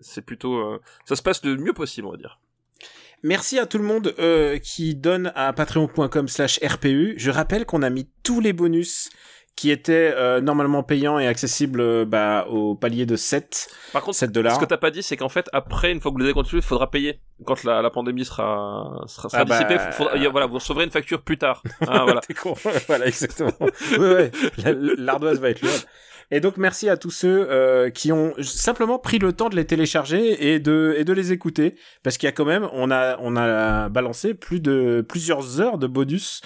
c'est 0.00 0.24
plutôt, 0.24 0.56
euh... 0.56 0.80
ça 1.04 1.16
se 1.16 1.22
passe 1.22 1.44
le 1.44 1.56
mieux 1.56 1.72
possible, 1.72 2.06
on 2.06 2.12
va 2.12 2.16
dire. 2.16 2.40
Merci 3.22 3.58
à 3.58 3.64
tout 3.64 3.78
le 3.78 3.84
monde 3.84 4.14
euh, 4.18 4.58
qui 4.58 4.94
donne 4.94 5.32
à 5.34 5.52
patreon.com/rpu. 5.54 7.14
Je 7.16 7.30
rappelle 7.30 7.64
qu'on 7.64 7.82
a 7.82 7.88
mis 7.88 8.06
tous 8.22 8.40
les 8.40 8.52
bonus 8.52 9.08
qui 9.56 9.70
était 9.70 10.12
euh, 10.16 10.40
normalement 10.40 10.82
payant 10.82 11.18
et 11.20 11.26
accessible 11.28 11.80
euh, 11.80 12.04
bah, 12.04 12.46
au 12.48 12.74
palier 12.74 13.06
de 13.06 13.14
7 13.14 13.68
Par 13.92 14.02
contre, 14.02 14.16
7 14.16 14.32
dollars. 14.32 14.56
ce 14.56 14.60
que 14.60 14.64
t'as 14.64 14.76
pas 14.76 14.90
dit, 14.90 15.02
c'est 15.02 15.16
qu'en 15.16 15.28
fait, 15.28 15.48
après, 15.52 15.92
une 15.92 16.00
fois 16.00 16.10
que 16.10 16.14
vous 16.14 16.20
l'avez 16.20 16.32
continué, 16.34 16.60
il 16.60 16.64
faudra 16.66 16.90
payer. 16.90 17.20
Quand 17.46 17.62
la, 17.64 17.80
la 17.80 17.90
pandémie 17.90 18.24
sera, 18.24 19.04
sera, 19.06 19.28
sera 19.28 19.42
Ah 19.42 19.44
bah, 19.44 19.62
dissipée, 19.62 19.78
faudra- 19.92 20.14
a- 20.14 20.28
voilà, 20.28 20.46
vous 20.46 20.54
recevrez 20.54 20.84
une 20.84 20.90
facture 20.90 21.22
plus 21.22 21.38
tard. 21.38 21.62
Ah, 21.86 22.02
voilà. 22.04 22.20
T'es 22.20 22.34
con. 22.34 22.54
voilà, 22.88 23.06
exactement. 23.06 23.52
ouais, 23.60 23.70
ouais. 23.98 24.30
La- 24.58 24.72
L'ardoise 24.72 25.38
va 25.40 25.50
être 25.50 25.62
lourde. 25.62 25.82
Et 26.30 26.40
donc 26.40 26.56
merci 26.56 26.88
à 26.88 26.96
tous 26.96 27.10
ceux 27.10 27.46
euh, 27.50 27.90
qui 27.90 28.10
ont 28.10 28.32
simplement 28.40 28.98
pris 28.98 29.18
le 29.18 29.34
temps 29.34 29.50
de 29.50 29.56
les 29.56 29.66
télécharger 29.66 30.52
et 30.54 30.58
de 30.58 30.94
et 30.96 31.04
de 31.04 31.12
les 31.12 31.32
écouter 31.32 31.76
parce 32.02 32.16
qu'il 32.16 32.26
y 32.26 32.28
a 32.28 32.32
quand 32.32 32.46
même 32.46 32.66
on 32.72 32.90
a 32.90 33.18
on 33.20 33.36
a 33.36 33.90
balancé 33.90 34.32
plus 34.32 34.58
de 34.58 35.04
plusieurs 35.06 35.60
heures 35.60 35.76
de 35.76 35.86
bonus 35.86 36.40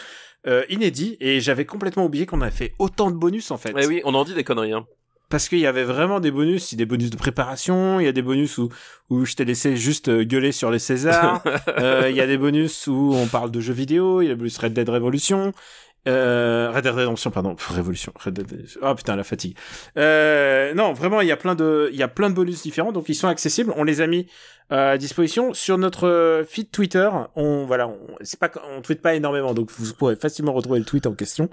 euh, 0.47 0.65
inédits 0.69 1.17
et 1.21 1.41
j'avais 1.41 1.65
complètement 1.65 2.05
oublié 2.05 2.27
qu'on 2.27 2.41
avait 2.41 2.51
fait 2.51 2.75
autant 2.79 3.11
de 3.11 3.17
bonus 3.17 3.51
en 3.51 3.59
fait. 3.59 3.75
Eh 3.77 3.87
oui, 3.87 4.01
on 4.05 4.15
en 4.15 4.25
dit 4.25 4.35
des 4.35 4.45
conneries, 4.45 4.73
hein. 4.73 4.87
Parce 5.31 5.51
qu'il 5.51 5.59
y 5.59 5.67
avait 5.67 5.85
vraiment 5.85 6.21
des 6.21 6.31
bonus, 6.31 6.73
il 6.73 6.77
y 6.77 6.79
a 6.79 6.85
des 6.85 6.87
bonus 6.87 7.11
de 7.11 7.17
préparation, 7.17 8.01
il 8.01 8.05
y 8.05 8.09
a 8.09 8.13
des 8.13 8.23
bonus 8.23 8.57
où, 8.57 8.71
où 9.11 9.27
je 9.27 9.35
t'ai 9.35 9.45
laissé 9.45 9.77
juste 9.77 10.09
euh, 10.09 10.25
gueuler 10.25 10.53
sur 10.53 10.71
les 10.71 10.79
Césars, 10.79 11.43
euh, 11.69 12.07
il 12.09 12.17
y 12.17 12.23
a 12.23 12.27
des 12.27 12.39
bonus 12.39 12.87
où 12.87 13.13
on 13.15 13.27
parle 13.27 13.51
de 13.51 13.61
jeux 13.61 13.75
vidéo, 13.75 14.23
il 14.23 14.25
y 14.25 14.29
a 14.29 14.31
le 14.31 14.37
bonus 14.37 14.57
Red 14.57 14.73
Dead 14.73 14.89
Revolution, 14.89 15.53
euh, 16.07 16.71
Red 16.75 16.85
Dead 16.85 16.95
Redemption, 16.95 17.31
pardon, 17.31 17.55
Pff, 17.55 17.69
Révolution, 17.69 18.13
Red 18.17 18.35
Dead, 18.35 18.67
oh 18.81 18.95
putain 18.95 19.17
la 19.17 19.25
fatigue. 19.25 19.57
Euh, 19.99 20.73
non, 20.73 20.95
vraiment, 20.95 21.21
il 21.21 21.29
y 21.29 21.33
a 21.33 21.37
plein 21.37 21.55
de, 21.55 21.91
il 21.93 21.99
y 21.99 22.03
a 22.03 22.09
plein 22.09 22.31
de 22.31 22.35
bonus 22.35 22.63
différents, 22.63 22.93
donc 22.93 23.09
ils 23.09 23.15
sont 23.15 23.29
accessibles. 23.29 23.73
On 23.77 23.85
les 23.85 24.01
a 24.01 24.07
mis 24.07 24.27
euh, 24.73 24.93
à 24.93 24.99
disposition 24.99 25.55
sur 25.55 25.79
notre 25.79 26.45
feed 26.49 26.71
Twitter. 26.71 27.09
On, 27.37 27.65
voilà, 27.67 27.89
on, 27.89 27.99
c'est 28.21 28.39
pas, 28.39 28.51
on 28.77 28.83
tweet 28.83 29.01
pas 29.01 29.15
énormément, 29.15 29.55
donc 29.55 29.71
vous 29.71 29.95
pourrez 29.95 30.17
facilement 30.17 30.53
retrouver 30.53 30.79
le 30.79 30.85
tweet 30.85 31.07
en 31.07 31.15
question. 31.15 31.49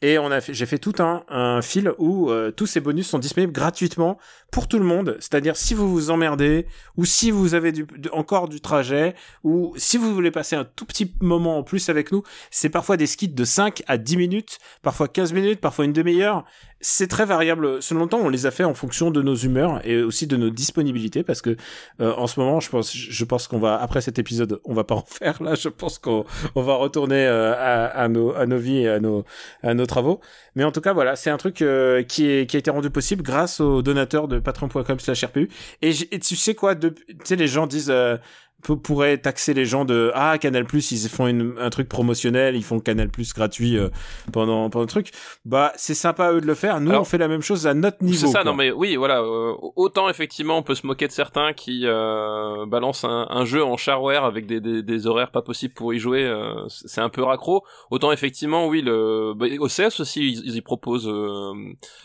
Et 0.00 0.18
on 0.18 0.30
a 0.30 0.40
fait, 0.40 0.54
j'ai 0.54 0.66
fait 0.66 0.78
tout 0.78 0.94
un, 1.00 1.24
un 1.28 1.60
fil 1.60 1.92
où 1.98 2.30
euh, 2.30 2.52
tous 2.52 2.66
ces 2.66 2.80
bonus 2.80 3.08
sont 3.08 3.18
disponibles 3.18 3.52
gratuitement 3.52 4.18
pour 4.50 4.68
tout 4.68 4.78
le 4.78 4.84
monde. 4.84 5.16
C'est-à-dire 5.18 5.56
si 5.56 5.74
vous 5.74 5.90
vous 5.90 6.10
emmerdez 6.10 6.66
ou 6.96 7.04
si 7.04 7.30
vous 7.30 7.54
avez 7.54 7.72
du, 7.72 7.86
encore 8.12 8.48
du 8.48 8.60
trajet 8.60 9.14
ou 9.42 9.72
si 9.76 9.96
vous 9.96 10.14
voulez 10.14 10.30
passer 10.30 10.54
un 10.54 10.64
tout 10.64 10.84
petit 10.84 11.14
moment 11.20 11.58
en 11.58 11.62
plus 11.64 11.88
avec 11.88 12.12
nous, 12.12 12.22
c'est 12.50 12.68
parfois 12.68 12.96
des 12.96 13.06
skits 13.06 13.28
de 13.28 13.44
5 13.44 13.82
à 13.88 13.98
10 13.98 14.16
minutes, 14.16 14.58
parfois 14.82 15.08
15 15.08 15.32
minutes, 15.32 15.60
parfois 15.60 15.84
une 15.84 15.92
demi-heure. 15.92 16.44
C'est 16.80 17.08
très 17.08 17.24
variable. 17.24 17.82
Selon 17.82 18.02
le 18.02 18.08
temps, 18.08 18.20
on 18.20 18.28
les 18.28 18.46
a 18.46 18.52
fait 18.52 18.62
en 18.62 18.74
fonction 18.74 19.10
de 19.10 19.20
nos 19.20 19.34
humeurs 19.34 19.80
et 19.84 20.00
aussi 20.00 20.28
de 20.28 20.36
nos 20.36 20.50
disponibilités 20.50 21.24
parce 21.24 21.42
que 21.42 21.56
euh, 22.00 22.12
en 22.14 22.28
ce 22.28 22.38
moment, 22.38 22.60
je 22.60 22.70
pense, 22.70 22.94
je 22.94 23.24
pense 23.24 23.48
qu'on 23.48 23.58
va 23.58 23.80
après 23.80 24.00
cet 24.00 24.20
épisode, 24.20 24.60
on 24.64 24.74
va 24.74 24.84
pas 24.84 24.94
en 24.94 25.04
faire 25.06 25.42
là. 25.42 25.56
Je 25.56 25.68
pense 25.68 25.98
qu'on 25.98 26.24
on 26.54 26.62
va 26.62 26.74
retourner 26.74 27.26
euh, 27.26 27.52
à, 27.54 27.86
à 27.86 28.08
nos 28.08 28.32
à 28.32 28.46
nos 28.46 28.58
vies 28.58 28.82
et 28.82 28.88
à 28.88 29.00
nos 29.00 29.24
à 29.64 29.74
nos 29.74 29.86
travaux. 29.86 30.20
Mais 30.54 30.62
en 30.62 30.70
tout 30.70 30.80
cas, 30.80 30.92
voilà, 30.92 31.16
c'est 31.16 31.30
un 31.30 31.36
truc 31.36 31.62
euh, 31.62 32.02
qui 32.04 32.30
est 32.30 32.48
qui 32.48 32.56
a 32.56 32.60
été 32.60 32.70
rendu 32.70 32.90
possible 32.90 33.22
grâce 33.22 33.60
aux 33.60 33.82
donateurs 33.82 34.28
de 34.28 34.38
patreon.com/rpu. 34.38 35.50
Et, 35.82 35.90
et 36.12 36.18
tu 36.20 36.36
sais 36.36 36.54
quoi, 36.54 36.76
tu 36.76 36.92
sais 37.24 37.36
les 37.36 37.48
gens 37.48 37.66
disent 37.66 37.90
euh, 37.90 38.16
peut- 38.62 38.76
pourrait 38.76 39.18
taxer 39.18 39.54
les 39.54 39.64
gens 39.64 39.84
de 39.84 40.10
ah 40.14 40.36
Canal 40.38 40.64
Plus 40.64 40.90
ils 40.92 41.08
font 41.08 41.26
une- 41.26 41.54
un 41.58 41.70
truc 41.70 41.88
promotionnel 41.88 42.56
ils 42.56 42.64
font 42.64 42.80
Canal 42.80 43.08
Plus 43.08 43.32
gratuit 43.32 43.76
euh, 43.78 43.88
pendant 44.32 44.68
pendant 44.70 44.82
le 44.84 44.88
truc 44.88 45.10
bah 45.44 45.72
c'est 45.76 45.94
sympa 45.94 46.26
à 46.26 46.32
eux 46.32 46.40
de 46.40 46.46
le 46.46 46.54
faire 46.54 46.80
nous 46.80 46.90
Alors, 46.90 47.02
on 47.02 47.04
fait 47.04 47.18
la 47.18 47.28
même 47.28 47.42
chose 47.42 47.66
à 47.66 47.74
notre 47.74 48.02
niveau 48.02 48.26
C'est 48.26 48.32
ça, 48.32 48.42
quoi. 48.42 48.50
non 48.50 48.54
mais 48.56 48.70
oui, 48.70 48.96
voilà. 48.96 49.20
euh, 49.20 49.52
autant 49.76 50.08
effectivement, 50.08 50.58
on 50.58 50.62
peut 50.62 50.74
se 50.74 50.86
moquer 50.86 51.06
de 51.06 51.12
certains 51.12 51.52
qui 51.52 51.82
euh, 51.84 52.66
balancent 52.66 53.04
un, 53.04 53.26
un 53.30 53.44
jeu 53.44 53.62
en 53.64 53.76
shareware 53.76 54.24
avec 54.24 54.46
des, 54.46 54.60
des, 54.60 54.82
des 54.82 55.06
horaires 55.06 55.30
pas 55.30 55.42
possibles 55.42 55.74
pour 55.74 55.94
y 55.94 55.98
jouer. 55.98 56.24
euh, 56.24 56.54
c'est 56.68 57.00
un 57.00 57.08
peu 57.08 57.22
raccro. 57.22 57.64
Autant 57.90 58.12
effectivement, 58.12 58.66
oui, 58.66 58.82
le 58.82 59.34
bah, 59.36 59.46
OCS 59.58 60.00
aussi, 60.00 60.20
ils, 60.32 60.42
ils 60.46 60.56
y 60.56 60.60
proposent. 60.60 61.08
Euh, 61.08 61.52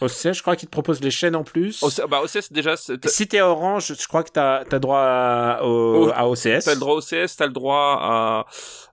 OCS 0.01 0.33
je 0.33 0.41
crois 0.41 0.55
qu'ils 0.55 0.67
te 0.67 0.71
proposent 0.71 1.01
les 1.01 1.11
chaînes 1.11 1.35
en 1.35 1.43
plus 1.43 1.81
OC- 1.83 2.07
bah 2.07 2.21
OCS 2.23 2.51
déjà, 2.51 2.75
si 2.77 3.27
t'es 3.27 3.41
Orange 3.41 3.93
je 3.99 4.07
crois 4.07 4.23
que 4.23 4.29
t'as 4.31 4.63
as 4.71 4.79
droit 4.79 4.99
à, 4.99 5.63
au- 5.63 6.05
Au- 6.07 6.11
à 6.13 6.27
OCS 6.27 6.42
t'as 6.43 6.73
le 6.73 6.79
droit 6.79 6.95
au 6.95 6.99
OCS, 6.99 7.35
t'as 7.37 7.45
le 7.47 7.51
droit 7.53 7.97
à, 8.01 8.45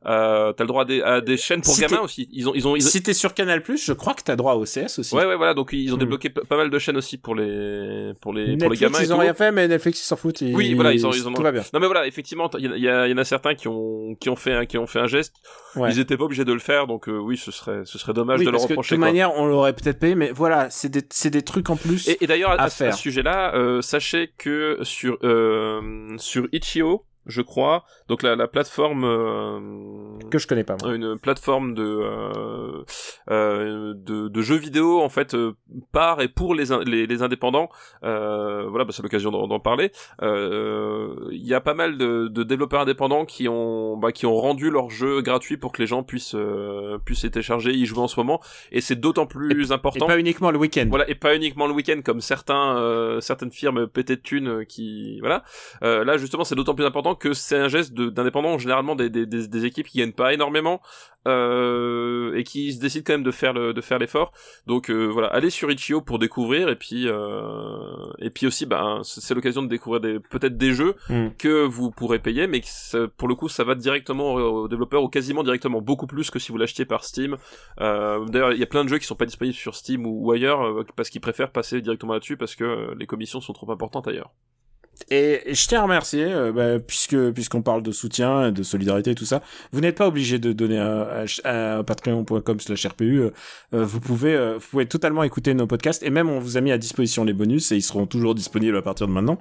euh, 0.06 0.52
t'as 0.52 0.64
le 0.64 0.68
droit 0.68 0.82
à 0.82 0.84
des, 0.84 1.02
à 1.02 1.20
des 1.20 1.36
chaînes 1.36 1.60
pour 1.60 1.74
Si 1.74 1.80
gamins 1.82 2.00
aussi. 2.00 2.28
Ils 2.32 2.48
ont, 2.48 2.52
ils 2.54 2.66
ont, 2.66 2.76
ils 2.76 2.86
ont- 2.86 2.90
si 2.90 3.02
t'es 3.02 3.12
sur 3.14 3.34
Canal 3.34 3.62
Plus 3.62 3.84
je 3.84 3.92
crois 3.92 4.14
que 4.14 4.22
t'as 4.22 4.36
droit 4.36 4.52
à 4.52 4.56
OCS 4.56 4.98
aussi 4.98 5.14
Ouais, 5.14 5.24
ouais, 5.26 5.36
voilà. 5.36 5.54
Donc 5.54 5.70
ils 5.72 5.92
ont 5.92 5.96
Hmm. 5.96 6.00
débloqué 6.00 6.30
pas 6.30 6.56
mal 6.56 6.70
de 6.70 6.78
chaînes 6.78 6.96
aussi 6.96 7.18
pour 7.18 7.34
les, 7.34 8.12
pour 8.20 8.32
les, 8.32 8.56
pour 8.56 8.70
les 8.70 8.76
gamins 8.78 8.98
et 9.00 9.02
ils 9.04 9.12
ont 9.12 9.16
tout. 9.16 9.20
rien 9.22 9.34
fait 9.34 9.52
mais 9.52 9.68
Netflix 9.68 10.00
ils 10.00 10.04
s'en 10.06 10.16
foutent 10.16 10.40
ils- 10.40 10.54
Oui, 10.54 10.74
voilà, 10.74 10.92
ils 10.92 11.06
ont- 11.06 11.12
ils 11.12 11.26
ont- 11.28 11.32
tout 11.32 11.42
va 11.42 11.52
bien 11.52 11.62
Non 11.74 11.80
mais 11.80 11.86
voilà, 11.86 12.06
effectivement, 12.06 12.48
il 12.58 12.64
y, 12.76 12.80
y, 12.80 12.84
y 12.86 13.12
en 13.12 13.18
a 13.18 13.24
certains 13.24 13.54
qui 13.54 13.68
ont, 13.68 14.14
qui 14.20 14.28
ont 14.30 14.36
fait, 14.36 14.52
un, 14.52 14.66
qui 14.66 14.78
ont 14.78 14.86
fait 14.86 15.00
un 15.00 15.06
geste. 15.06 15.34
Ouais. 15.76 15.90
Ils 15.92 15.98
étaient 16.00 16.16
pas 16.16 16.24
obligés 16.24 16.44
de 16.44 16.52
le 16.52 16.58
faire, 16.58 16.86
donc 16.86 17.08
euh, 17.08 17.18
oui, 17.18 17.36
ce 17.36 17.50
serait, 17.50 17.82
ce 17.84 17.98
serait 17.98 18.12
dommage 18.12 18.40
oui, 18.40 18.46
de 18.46 18.50
leur 18.50 18.60
que 18.60 18.66
de 18.66 18.72
reprocher. 18.72 18.96
toute 18.96 19.00
manière, 19.00 19.34
on 19.36 19.46
l'aurait 19.46 19.72
peut-être 19.72 19.98
payé, 20.00 20.14
mais 20.14 20.30
voilà, 20.32 20.68
c'est 20.70 20.88
des, 20.88 21.02
c'est 21.10 21.30
des 21.30 21.42
trucs 21.42 21.70
en 21.70 21.76
plus. 21.76 22.08
Et, 22.08 22.16
et 22.24 22.26
d'ailleurs, 22.26 22.50
à, 22.50 22.54
à 22.54 22.62
à 22.64 22.70
ce- 22.70 22.82
à 22.82 22.86
faire. 22.86 22.94
ce 22.94 23.00
sujet-là, 23.02 23.54
euh, 23.54 23.80
sachez 23.82 24.32
que 24.36 24.78
sur 24.82 25.16
euh, 25.22 25.80
sur 26.18 26.48
Itch.io, 26.52 27.04
je 27.30 27.40
crois, 27.42 27.84
donc 28.08 28.22
la, 28.22 28.36
la 28.36 28.46
plateforme 28.48 29.04
euh, 29.04 30.18
que 30.30 30.38
je 30.38 30.46
connais 30.46 30.64
pas, 30.64 30.76
moi. 30.82 30.94
une 30.94 31.18
plateforme 31.18 31.74
de, 31.74 31.82
euh, 32.02 32.82
euh, 33.30 33.94
de 33.96 34.28
de 34.28 34.42
jeux 34.42 34.56
vidéo 34.56 35.00
en 35.00 35.08
fait 35.08 35.34
euh, 35.34 35.52
par 35.92 36.20
et 36.20 36.28
pour 36.28 36.54
les 36.54 36.72
in- 36.72 36.82
les, 36.84 37.06
les 37.06 37.22
indépendants. 37.22 37.68
Euh, 38.04 38.66
voilà, 38.68 38.84
bah, 38.84 38.92
c'est 38.94 39.02
l'occasion 39.02 39.30
d'en 39.30 39.60
parler. 39.60 39.90
Euh, 40.22 41.14
Il 41.30 41.46
y 41.46 41.54
a 41.54 41.60
pas 41.60 41.74
mal 41.74 41.96
de, 41.98 42.28
de 42.28 42.42
développeurs 42.42 42.80
indépendants 42.82 43.24
qui 43.24 43.48
ont 43.48 43.96
bah, 43.96 44.12
qui 44.12 44.26
ont 44.26 44.34
rendu 44.36 44.70
leurs 44.70 44.90
jeux 44.90 45.20
gratuits 45.22 45.56
pour 45.56 45.72
que 45.72 45.80
les 45.82 45.86
gens 45.86 46.02
puissent 46.02 46.34
euh, 46.34 46.98
puissent 47.04 47.22
les 47.24 47.30
télécharger, 47.30 47.72
y 47.72 47.86
jouer 47.86 48.00
en 48.00 48.08
ce 48.08 48.18
moment. 48.20 48.40
Et 48.72 48.80
c'est 48.80 48.96
d'autant 49.00 49.26
plus 49.26 49.70
Et 49.70 49.72
important. 49.72 50.06
pas 50.06 50.18
uniquement 50.18 50.50
le 50.50 50.58
week-end. 50.58 50.86
Voilà, 50.88 51.08
et 51.08 51.14
pas 51.14 51.34
uniquement 51.36 51.66
le 51.66 51.72
week-end 51.72 52.00
comme 52.04 52.20
certains, 52.20 52.76
euh, 52.76 53.20
certaines 53.20 53.52
firmes 53.52 53.86
pétées 53.86 54.16
de 54.16 54.20
thunes 54.20 54.64
qui, 54.66 55.20
voilà. 55.20 55.44
Euh, 55.82 56.04
là, 56.04 56.16
justement, 56.16 56.44
c'est 56.44 56.54
d'autant 56.54 56.74
plus 56.74 56.84
important 56.84 57.14
que 57.20 57.32
c'est 57.34 57.56
un 57.58 57.68
geste 57.68 57.92
de- 57.94 58.08
d'indépendant, 58.10 58.58
généralement 58.58 58.96
des, 58.96 59.08
des, 59.10 59.26
des, 59.26 59.46
des 59.46 59.64
équipes 59.64 59.86
qui 59.86 59.98
gagnent 59.98 60.12
pas 60.12 60.32
énormément 60.34 60.80
euh, 61.28 62.34
et 62.34 62.44
qui 62.44 62.72
se 62.72 62.80
décident 62.80 63.04
quand 63.06 63.12
même 63.12 63.22
de 63.22 63.30
faire 63.30 63.52
le, 63.52 63.72
de 63.74 63.80
faire 63.80 63.98
l'effort. 63.98 64.32
Donc 64.66 64.90
euh, 64.90 65.06
voilà, 65.06 65.28
allez 65.28 65.50
sur 65.50 65.70
Itch.io 65.70 66.00
pour 66.00 66.18
découvrir 66.18 66.68
et 66.68 66.76
puis 66.76 67.06
euh, 67.06 67.76
et 68.18 68.30
puis 68.30 68.46
aussi, 68.46 68.66
ben, 68.66 69.00
c'est 69.04 69.34
l'occasion 69.34 69.62
de 69.62 69.68
découvrir 69.68 70.00
des 70.00 70.18
peut-être 70.18 70.56
des 70.56 70.72
jeux 70.72 70.94
Mm. 71.08 71.28
que 71.38 71.64
vous 71.64 71.90
pourrez 71.90 72.18
payer, 72.18 72.46
mais 72.46 72.60
que 72.60 72.66
ça- 72.68 73.06
pour 73.16 73.28
le 73.28 73.34
coup, 73.34 73.48
ça 73.48 73.64
va 73.64 73.74
directement 73.74 74.34
aux, 74.34 74.68
développeurs 74.68 75.02
ou 75.02 75.08
quasiment 75.08 75.42
directement, 75.42 75.80
beaucoup 75.80 76.06
plus 76.06 76.30
que 76.30 76.38
si 76.38 76.52
vous 76.52 76.58
l'achetiez 76.58 76.84
par 76.84 77.04
Steam. 77.04 77.36
D'ailleurs, 77.78 78.52
il 78.52 78.58
y 78.58 78.62
a 78.62 78.66
plein 78.66 78.84
de 78.84 78.88
jeux 78.88 78.98
qui 78.98 79.06
sont 79.06 79.14
pas 79.14 79.26
disponibles 79.26 79.56
sur 79.56 79.74
Steam 79.74 80.06
ou, 80.06 80.26
ou 80.26 80.32
ailleurs 80.32 80.84
parce 80.96 81.10
qu'ils 81.10 81.20
préfèrent 81.20 81.52
passer 81.52 81.80
directement 81.80 82.12
là-dessus 82.14 82.36
parce 82.36 82.54
que 82.56 82.94
les 82.98 83.06
commissions 83.06 83.40
sont 83.40 83.52
trop 83.52 83.70
importantes 83.70 84.08
ailleurs. 84.08 84.30
Et 85.10 85.42
je 85.52 85.66
tiens 85.66 85.80
à 85.80 85.82
remercier, 85.84 86.24
euh, 86.24 86.52
bah, 86.52 86.78
puisque 86.84 87.16
puisqu'on 87.32 87.62
parle 87.62 87.82
de 87.82 87.92
soutien, 87.92 88.52
de 88.52 88.62
solidarité 88.62 89.12
et 89.12 89.14
tout 89.14 89.24
ça, 89.24 89.42
vous 89.72 89.80
n'êtes 89.80 89.96
pas 89.96 90.06
obligé 90.06 90.38
de 90.38 90.52
donner 90.52 90.78
à, 90.78 91.24
à, 91.44 91.78
à 91.78 91.82
patreon.com 91.82 92.60
slash 92.60 92.86
RPU. 92.86 93.20
euh, 93.20 93.30
euh, 93.74 93.84
vous 93.84 94.00
pouvez 94.00 94.34
euh, 94.34 94.54
vous 94.54 94.66
pouvez 94.70 94.86
totalement 94.86 95.22
écouter 95.22 95.54
nos 95.54 95.66
podcasts 95.66 96.02
et 96.02 96.10
même 96.10 96.28
on 96.28 96.38
vous 96.38 96.56
a 96.56 96.60
mis 96.60 96.72
à 96.72 96.78
disposition 96.78 97.24
les 97.24 97.32
bonus 97.32 97.72
et 97.72 97.76
ils 97.76 97.82
seront 97.82 98.06
toujours 98.06 98.34
disponibles 98.34 98.76
à 98.76 98.82
partir 98.82 99.06
de 99.06 99.12
maintenant. 99.12 99.38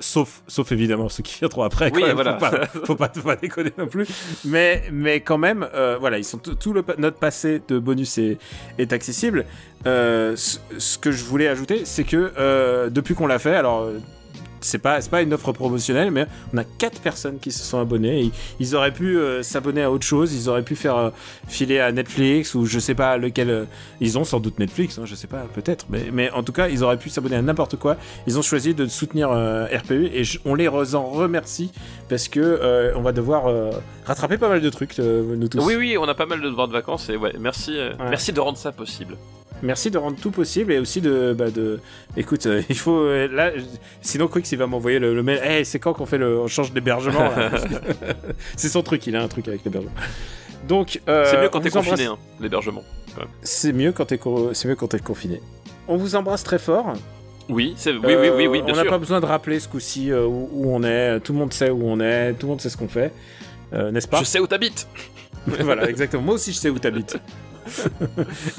Sauf 0.00 0.42
sauf 0.46 0.72
évidemment 0.72 1.10
ceux 1.10 1.22
qui 1.22 1.38
viendront 1.40 1.62
après. 1.62 1.90
Oui, 1.92 2.02
même, 2.02 2.14
voilà. 2.14 2.38
Faut 2.38 2.50
pas, 2.50 2.66
faut 2.86 2.94
pas, 2.94 3.12
faut 3.14 3.20
pas 3.20 3.36
déconner 3.36 3.70
non 3.76 3.86
plus. 3.86 4.06
Mais 4.46 4.82
mais 4.90 5.20
quand 5.20 5.36
même, 5.36 5.68
voilà, 6.00 6.16
ils 6.16 6.24
sont 6.24 6.38
tout 6.38 6.72
le 6.72 6.82
notre 6.96 7.18
passé 7.18 7.60
de 7.68 7.78
bonus 7.78 8.16
est 8.16 8.38
est 8.78 8.94
accessible. 8.94 9.44
Ce, 9.84 10.98
que 10.98 11.12
je 11.12 11.22
voulais 11.24 11.48
ajouter, 11.48 11.82
c'est 11.84 12.04
que 12.04 12.88
depuis 12.88 13.14
qu'on 13.14 13.26
l'a 13.26 13.38
fait, 13.38 13.54
alors 13.56 13.90
c'est 14.64 14.78
pas 14.78 14.98
pas 15.10 15.22
une 15.22 15.32
offre 15.34 15.52
promotionnelle, 15.52 16.10
mais 16.10 16.26
on 16.52 16.58
a 16.58 16.64
quatre 16.64 17.00
personnes 17.00 17.38
qui 17.38 17.52
se 17.52 17.62
sont 17.62 17.78
abonnées. 17.78 18.20
Et 18.24 18.30
ils 18.60 18.74
auraient 18.74 18.92
pu 18.92 19.18
euh, 19.18 19.42
s'abonner 19.42 19.82
à 19.82 19.90
autre 19.90 20.04
chose, 20.06 20.32
ils 20.34 20.48
auraient 20.48 20.62
pu 20.62 20.74
faire 20.76 20.96
euh, 20.96 21.10
filer 21.48 21.78
à 21.80 21.92
Netflix 21.92 22.54
ou 22.54 22.66
je 22.66 22.78
sais 22.78 22.94
pas 22.94 23.16
lequel. 23.16 23.50
euh, 23.50 23.64
ils 24.00 24.18
ont 24.18 24.24
sans 24.24 24.40
doute 24.40 24.58
Netflix, 24.58 24.98
hein, 24.98 25.02
je 25.04 25.14
sais 25.14 25.26
pas, 25.26 25.46
peut-être, 25.54 25.86
mais 25.90 26.04
mais 26.12 26.30
en 26.30 26.42
tout 26.42 26.52
cas 26.52 26.68
ils 26.68 26.82
auraient 26.82 26.96
pu 26.96 27.10
s'abonner 27.10 27.36
à 27.36 27.42
n'importe 27.42 27.76
quoi. 27.76 27.96
Ils 28.26 28.38
ont 28.38 28.42
choisi 28.42 28.74
de 28.74 28.86
soutenir 28.86 29.28
RPU 29.30 30.10
et 30.12 30.24
je- 30.24 30.38
on 30.44 30.54
les 30.54 30.66
re- 30.68 30.94
en 30.94 31.04
remercie 31.10 31.70
parce 32.08 32.28
que 32.28 32.92
on 32.96 33.02
va 33.02 33.12
devoir 33.12 33.44
rattraper 34.06 34.38
pas 34.38 34.48
mal 34.48 34.60
de 34.60 34.70
trucs 34.70 34.98
nous 34.98 35.48
tous. 35.48 35.58
Oui, 35.64 35.74
oui, 35.76 35.96
on 35.98 36.04
a 36.08 36.14
pas 36.14 36.26
mal 36.26 36.40
de 36.40 36.48
devoirs 36.48 36.68
de 36.68 36.72
vacances 36.72 37.08
et 37.10 37.16
ouais, 37.16 37.34
merci, 37.38 37.72
Ouais. 37.72 37.92
merci 38.10 38.32
de 38.32 38.40
rendre 38.40 38.58
ça 38.58 38.72
possible. 38.72 39.16
Merci 39.64 39.90
de 39.90 39.98
rendre 39.98 40.16
tout 40.20 40.30
possible 40.30 40.72
et 40.72 40.78
aussi 40.78 41.00
de, 41.00 41.34
bah, 41.36 41.50
de, 41.50 41.80
écoute, 42.16 42.44
euh, 42.46 42.62
il 42.68 42.76
faut 42.76 42.98
euh, 42.98 43.26
là, 43.32 43.50
sinon 44.02 44.28
Quix 44.28 44.42
il 44.52 44.58
va 44.58 44.66
m'envoyer 44.66 44.98
le, 44.98 45.14
le 45.14 45.22
mail. 45.22 45.40
Hey, 45.42 45.64
c'est 45.64 45.78
quand 45.78 45.94
qu'on 45.94 46.06
fait 46.06 46.18
le, 46.18 46.38
on 46.38 46.46
change 46.46 46.72
d'hébergement 46.72 47.30
C'est 48.56 48.68
son 48.68 48.82
truc, 48.82 49.06
il 49.06 49.16
a 49.16 49.22
un 49.22 49.28
truc 49.28 49.48
avec 49.48 49.64
l'hébergement. 49.64 49.92
Donc, 50.68 51.00
euh, 51.08 51.26
c'est 51.30 51.40
mieux 51.40 51.48
quand 51.48 51.60
t'es 51.60 51.70
confiné, 51.70 52.04
hein, 52.04 52.16
l'hébergement. 52.40 52.82
C'est 53.42 53.72
mieux 53.72 53.92
quand 53.92 54.04
t'es, 54.06 54.18
co- 54.18 54.50
c'est 54.54 54.68
mieux 54.68 54.76
quand 54.76 54.88
t'es 54.88 54.98
confiné. 54.98 55.40
On 55.88 55.96
vous 55.96 56.14
embrasse 56.14 56.42
très 56.44 56.58
fort. 56.58 56.92
Oui, 57.50 57.74
c'est, 57.76 57.92
oui, 57.92 58.14
oui, 58.18 58.30
oui, 58.34 58.46
oui, 58.46 58.62
bien 58.62 58.72
on 58.72 58.76
n'a 58.76 58.84
pas 58.86 58.96
besoin 58.98 59.20
de 59.20 59.26
rappeler 59.26 59.60
ce 59.60 59.68
coup-ci 59.68 60.10
euh, 60.10 60.24
où, 60.24 60.48
où 60.52 60.74
on 60.74 60.82
est. 60.82 61.20
Tout 61.20 61.34
le 61.34 61.38
monde 61.38 61.52
sait 61.52 61.68
où 61.70 61.82
on 61.84 62.00
est. 62.00 62.32
Tout 62.34 62.46
le 62.46 62.50
monde 62.52 62.60
sait 62.60 62.70
ce 62.70 62.76
qu'on 62.76 62.88
fait, 62.88 63.12
Euh, 63.74 63.90
n'est-ce 63.90 64.08
pas 64.08 64.20
Je 64.20 64.24
sais 64.24 64.40
où 64.40 64.46
t'habites. 64.46 64.88
voilà, 65.46 65.88
exactement. 65.88 66.22
Moi 66.22 66.34
aussi, 66.36 66.52
je 66.52 66.58
sais 66.58 66.70
où 66.70 66.78
t'habites. 66.78 67.18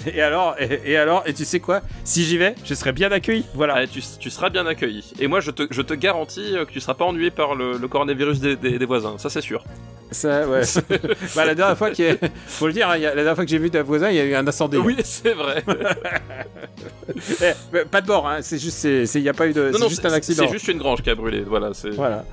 Et 0.07 0.22
alors, 0.22 0.56
et, 0.60 0.82
et 0.91 0.98
alors, 0.98 1.23
et 1.26 1.34
tu 1.34 1.45
sais 1.45 1.60
quoi? 1.60 1.82
Si 2.03 2.23
j'y 2.23 2.38
vais, 2.38 2.56
je 2.64 2.73
serai 2.73 2.91
bien 2.91 3.11
accueilli. 3.11 3.45
Voilà. 3.53 3.76
Ah, 3.77 3.88
tu, 3.88 4.02
tu 4.19 4.30
seras 4.30 4.49
bien 4.49 4.65
accueilli. 4.65 5.03
Et 5.19 5.27
moi, 5.27 5.40
je 5.40 5.52
te, 5.52 5.64
je 5.69 5.82
te 5.82 5.94
garantis 5.94 6.56
euh, 6.56 6.65
que 6.65 6.72
tu 6.72 6.80
seras 6.80 6.94
pas 6.94 7.06
ennuyé 7.06 7.32
par 7.32 7.56
le, 7.56 7.77
le 7.77 7.88
coronavirus 7.88 8.40
des, 8.40 8.56
des, 8.56 8.77
des 8.80 8.86
voisins. 8.86 9.18
Ça, 9.18 9.30
c'est 9.30 9.41
sûr. 9.41 9.64
Ça, 10.11 10.48
ouais. 10.48 10.61
bah, 11.36 11.45
la 11.45 11.56
dernière 11.56 11.77
fois 11.77 11.90
qu'il 11.91 12.06
y 12.06 12.10
a- 12.10 12.15
faut 12.48 12.68
le 12.68 12.73
dire, 12.73 12.90
hein, 12.90 12.98
la 12.98 13.14
dernière 13.15 13.36
fois 13.36 13.44
que 13.44 13.49
j'ai 13.52 13.57
vu 13.57 13.69
ta 13.72 13.82
voisin, 13.84 14.10
il 14.10 14.15
y 14.15 14.19
a 14.19 14.26
eu 14.26 14.36
un 14.36 14.48
incendie. 14.48 14.77
Oui, 14.77 14.95
c'est 15.03 15.34
vrai. 15.34 15.64
Eh, 17.41 17.86
pas 17.86 18.02
de 18.02 18.07
bord, 18.07 18.27
hein. 18.27 18.40
C'est 18.41 18.57
juste, 18.57 18.84
il 18.84 19.22
y 19.22 19.30
a 19.30 19.34
pas 19.34 19.48
eu 19.48 19.53
de, 19.53 19.69
non, 19.72 19.77
c'est 19.84 19.90
juste 19.90 20.06
un 20.06 20.11
accident. 20.11 20.45
C'est 20.45 20.52
juste 20.53 20.68
une 20.68 20.77
grange 20.80 21.02
qui 21.02 21.10
a 21.10 21.15
brûlé. 21.15 21.41
Voilà. 21.41 21.72
Voilà. 21.94 22.26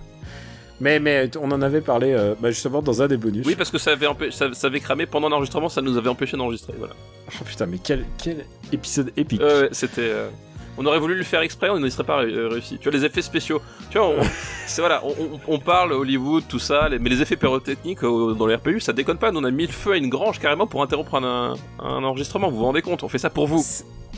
Mais, 0.82 0.98
mais 0.98 1.30
on 1.40 1.50
en 1.52 1.62
avait 1.62 1.80
parlé, 1.80 2.12
euh, 2.12 2.34
bah, 2.40 2.50
justement, 2.50 2.82
dans 2.82 3.00
un 3.02 3.06
des 3.06 3.16
bonus. 3.16 3.46
Oui, 3.46 3.54
parce 3.54 3.70
que 3.70 3.78
ça 3.78 3.92
avait, 3.92 4.08
ça, 4.32 4.52
ça 4.52 4.66
avait 4.66 4.80
cramé 4.80 5.06
pendant 5.06 5.28
l'enregistrement, 5.28 5.68
ça 5.68 5.80
nous 5.80 5.96
avait 5.96 6.08
empêché 6.08 6.36
d'enregistrer. 6.36 6.74
Voilà. 6.78 6.94
Oh 7.40 7.44
putain, 7.44 7.66
mais 7.66 7.78
quel, 7.82 8.04
quel 8.22 8.44
épisode 8.72 9.12
épique. 9.16 9.40
Euh, 9.40 9.68
c'était. 9.70 10.00
euh, 10.02 10.28
On 10.76 10.84
aurait 10.84 10.98
voulu 10.98 11.14
le 11.14 11.22
faire 11.22 11.40
exprès, 11.40 11.70
on 11.70 11.78
n'y 11.78 11.90
serait 11.90 12.02
pas 12.04 12.22
euh, 12.24 12.48
réussi. 12.50 12.78
Tu 12.78 12.90
vois, 12.90 12.98
les 12.98 13.04
effets 13.06 13.22
spéciaux. 13.22 13.62
Tu 13.90 13.98
vois, 13.98 14.08
on, 14.08 14.16
c'est 14.66 14.82
voilà, 14.82 15.02
on, 15.04 15.38
on- 15.46 15.58
parle 15.60 15.92
Hollywood, 15.92 16.42
tout 16.48 16.58
ça, 16.58 16.88
les- 16.88 16.98
mais 16.98 17.10
les 17.10 17.22
effets 17.22 17.36
pyrotechniques 17.36 18.02
euh, 18.02 18.34
dans 18.34 18.46
les 18.48 18.56
RPU, 18.56 18.80
ça 18.80 18.92
déconne 18.92 19.18
pas. 19.18 19.30
Nous, 19.30 19.38
on 19.38 19.44
a 19.44 19.50
mis 19.52 19.66
le 19.66 19.72
feu 19.72 19.92
à 19.92 19.96
une 19.96 20.08
grange 20.08 20.40
carrément 20.40 20.66
pour 20.66 20.82
interrompre 20.82 21.14
un, 21.14 21.54
un 21.78 22.02
enregistrement. 22.04 22.50
Vous 22.50 22.56
vous 22.58 22.64
rendez 22.64 22.82
compte? 22.82 23.04
On 23.04 23.08
fait 23.08 23.18
ça 23.18 23.30
pour 23.30 23.46
vous. 23.46 23.64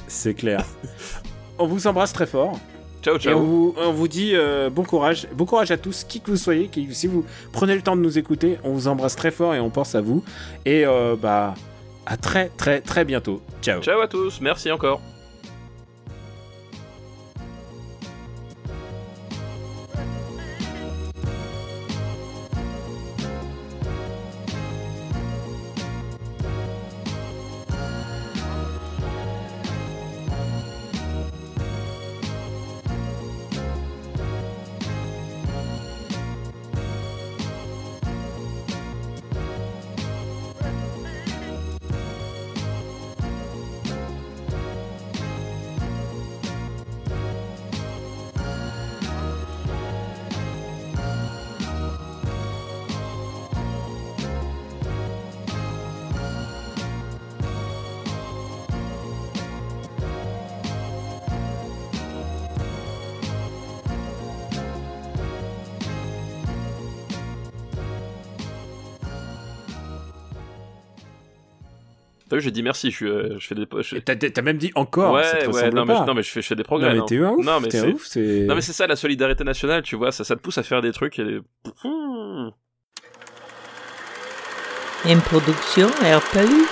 C'est 0.08 0.32
clair. 0.34 0.64
on 1.58 1.66
vous 1.66 1.86
embrasse 1.86 2.14
très 2.14 2.26
fort. 2.26 2.58
Ciao, 3.04 3.14
Et 3.14 3.18
on 3.18 3.20
ciao. 3.20 3.38
vous, 3.38 3.74
on 3.76 3.92
vous 3.92 4.08
dit 4.08 4.32
euh, 4.34 4.70
bon 4.70 4.82
courage. 4.82 5.28
Bon 5.34 5.44
courage 5.44 5.70
à 5.70 5.76
tous, 5.76 6.04
qui 6.04 6.20
que 6.20 6.30
vous 6.30 6.36
soyez. 6.38 6.68
Qui, 6.68 6.94
si 6.94 7.06
vous 7.06 7.24
prenez 7.52 7.74
le 7.74 7.82
temps 7.82 7.96
de 7.96 8.00
nous 8.00 8.18
écouter, 8.18 8.58
on 8.64 8.72
vous 8.72 8.88
embrasse 8.88 9.14
très 9.14 9.30
fort 9.30 9.54
et 9.54 9.60
on 9.60 9.68
pense 9.70 9.94
à 9.94 10.00
vous. 10.00 10.24
Et 10.64 10.86
euh, 10.86 11.14
bah, 11.20 11.54
à 12.06 12.16
très, 12.16 12.48
très, 12.56 12.80
très 12.80 13.04
bientôt. 13.04 13.42
Ciao. 13.62 13.82
Ciao 13.82 14.00
à 14.00 14.08
tous, 14.08 14.40
merci 14.40 14.72
encore. 14.72 15.00
T'as 72.34 72.38
vu, 72.38 72.42
j'ai 72.46 72.50
dit 72.50 72.64
merci, 72.64 72.90
je, 72.90 72.96
suis, 72.96 73.06
euh, 73.06 73.36
je 73.38 73.46
fais 73.46 73.54
des. 73.54 73.64
Je... 73.80 73.96
T'as, 73.98 74.16
t'as 74.16 74.42
même 74.42 74.56
dit 74.58 74.72
encore. 74.74 75.16
ça 75.22 75.36
te 75.36 75.44
Ouais, 75.44 75.46
ressemble 75.52 75.74
non 75.76 75.84
mais, 75.84 75.94
pas. 75.94 76.00
je- 76.00 76.06
non 76.08 76.14
mais 76.14 76.22
je 76.24 76.30
fais, 76.32 76.42
je 76.42 76.48
fais 76.48 76.56
des 76.56 76.64
progrès. 76.64 76.92
Non, 76.92 77.00
mais 77.02 77.06
t'es 77.06 77.20
ouf. 77.20 77.44
Non, 77.46 77.60
mais 77.60 77.70
c'est- 77.70 77.92
ouf, 77.92 78.04
c'est. 78.06 78.44
Non 78.48 78.56
mais 78.56 78.60
c'est 78.60 78.72
ça 78.72 78.88
la 78.88 78.96
solidarité 78.96 79.44
nationale, 79.44 79.82
tu 79.82 79.94
vois, 79.94 80.10
ça, 80.10 80.24
ça 80.24 80.34
te 80.34 80.40
pousse 80.40 80.58
à 80.58 80.64
faire 80.64 80.82
des 80.82 80.90
trucs 80.90 81.16
et. 81.20 81.38
Une 85.04 85.20
production 85.20 85.86
RPU. 85.86 86.66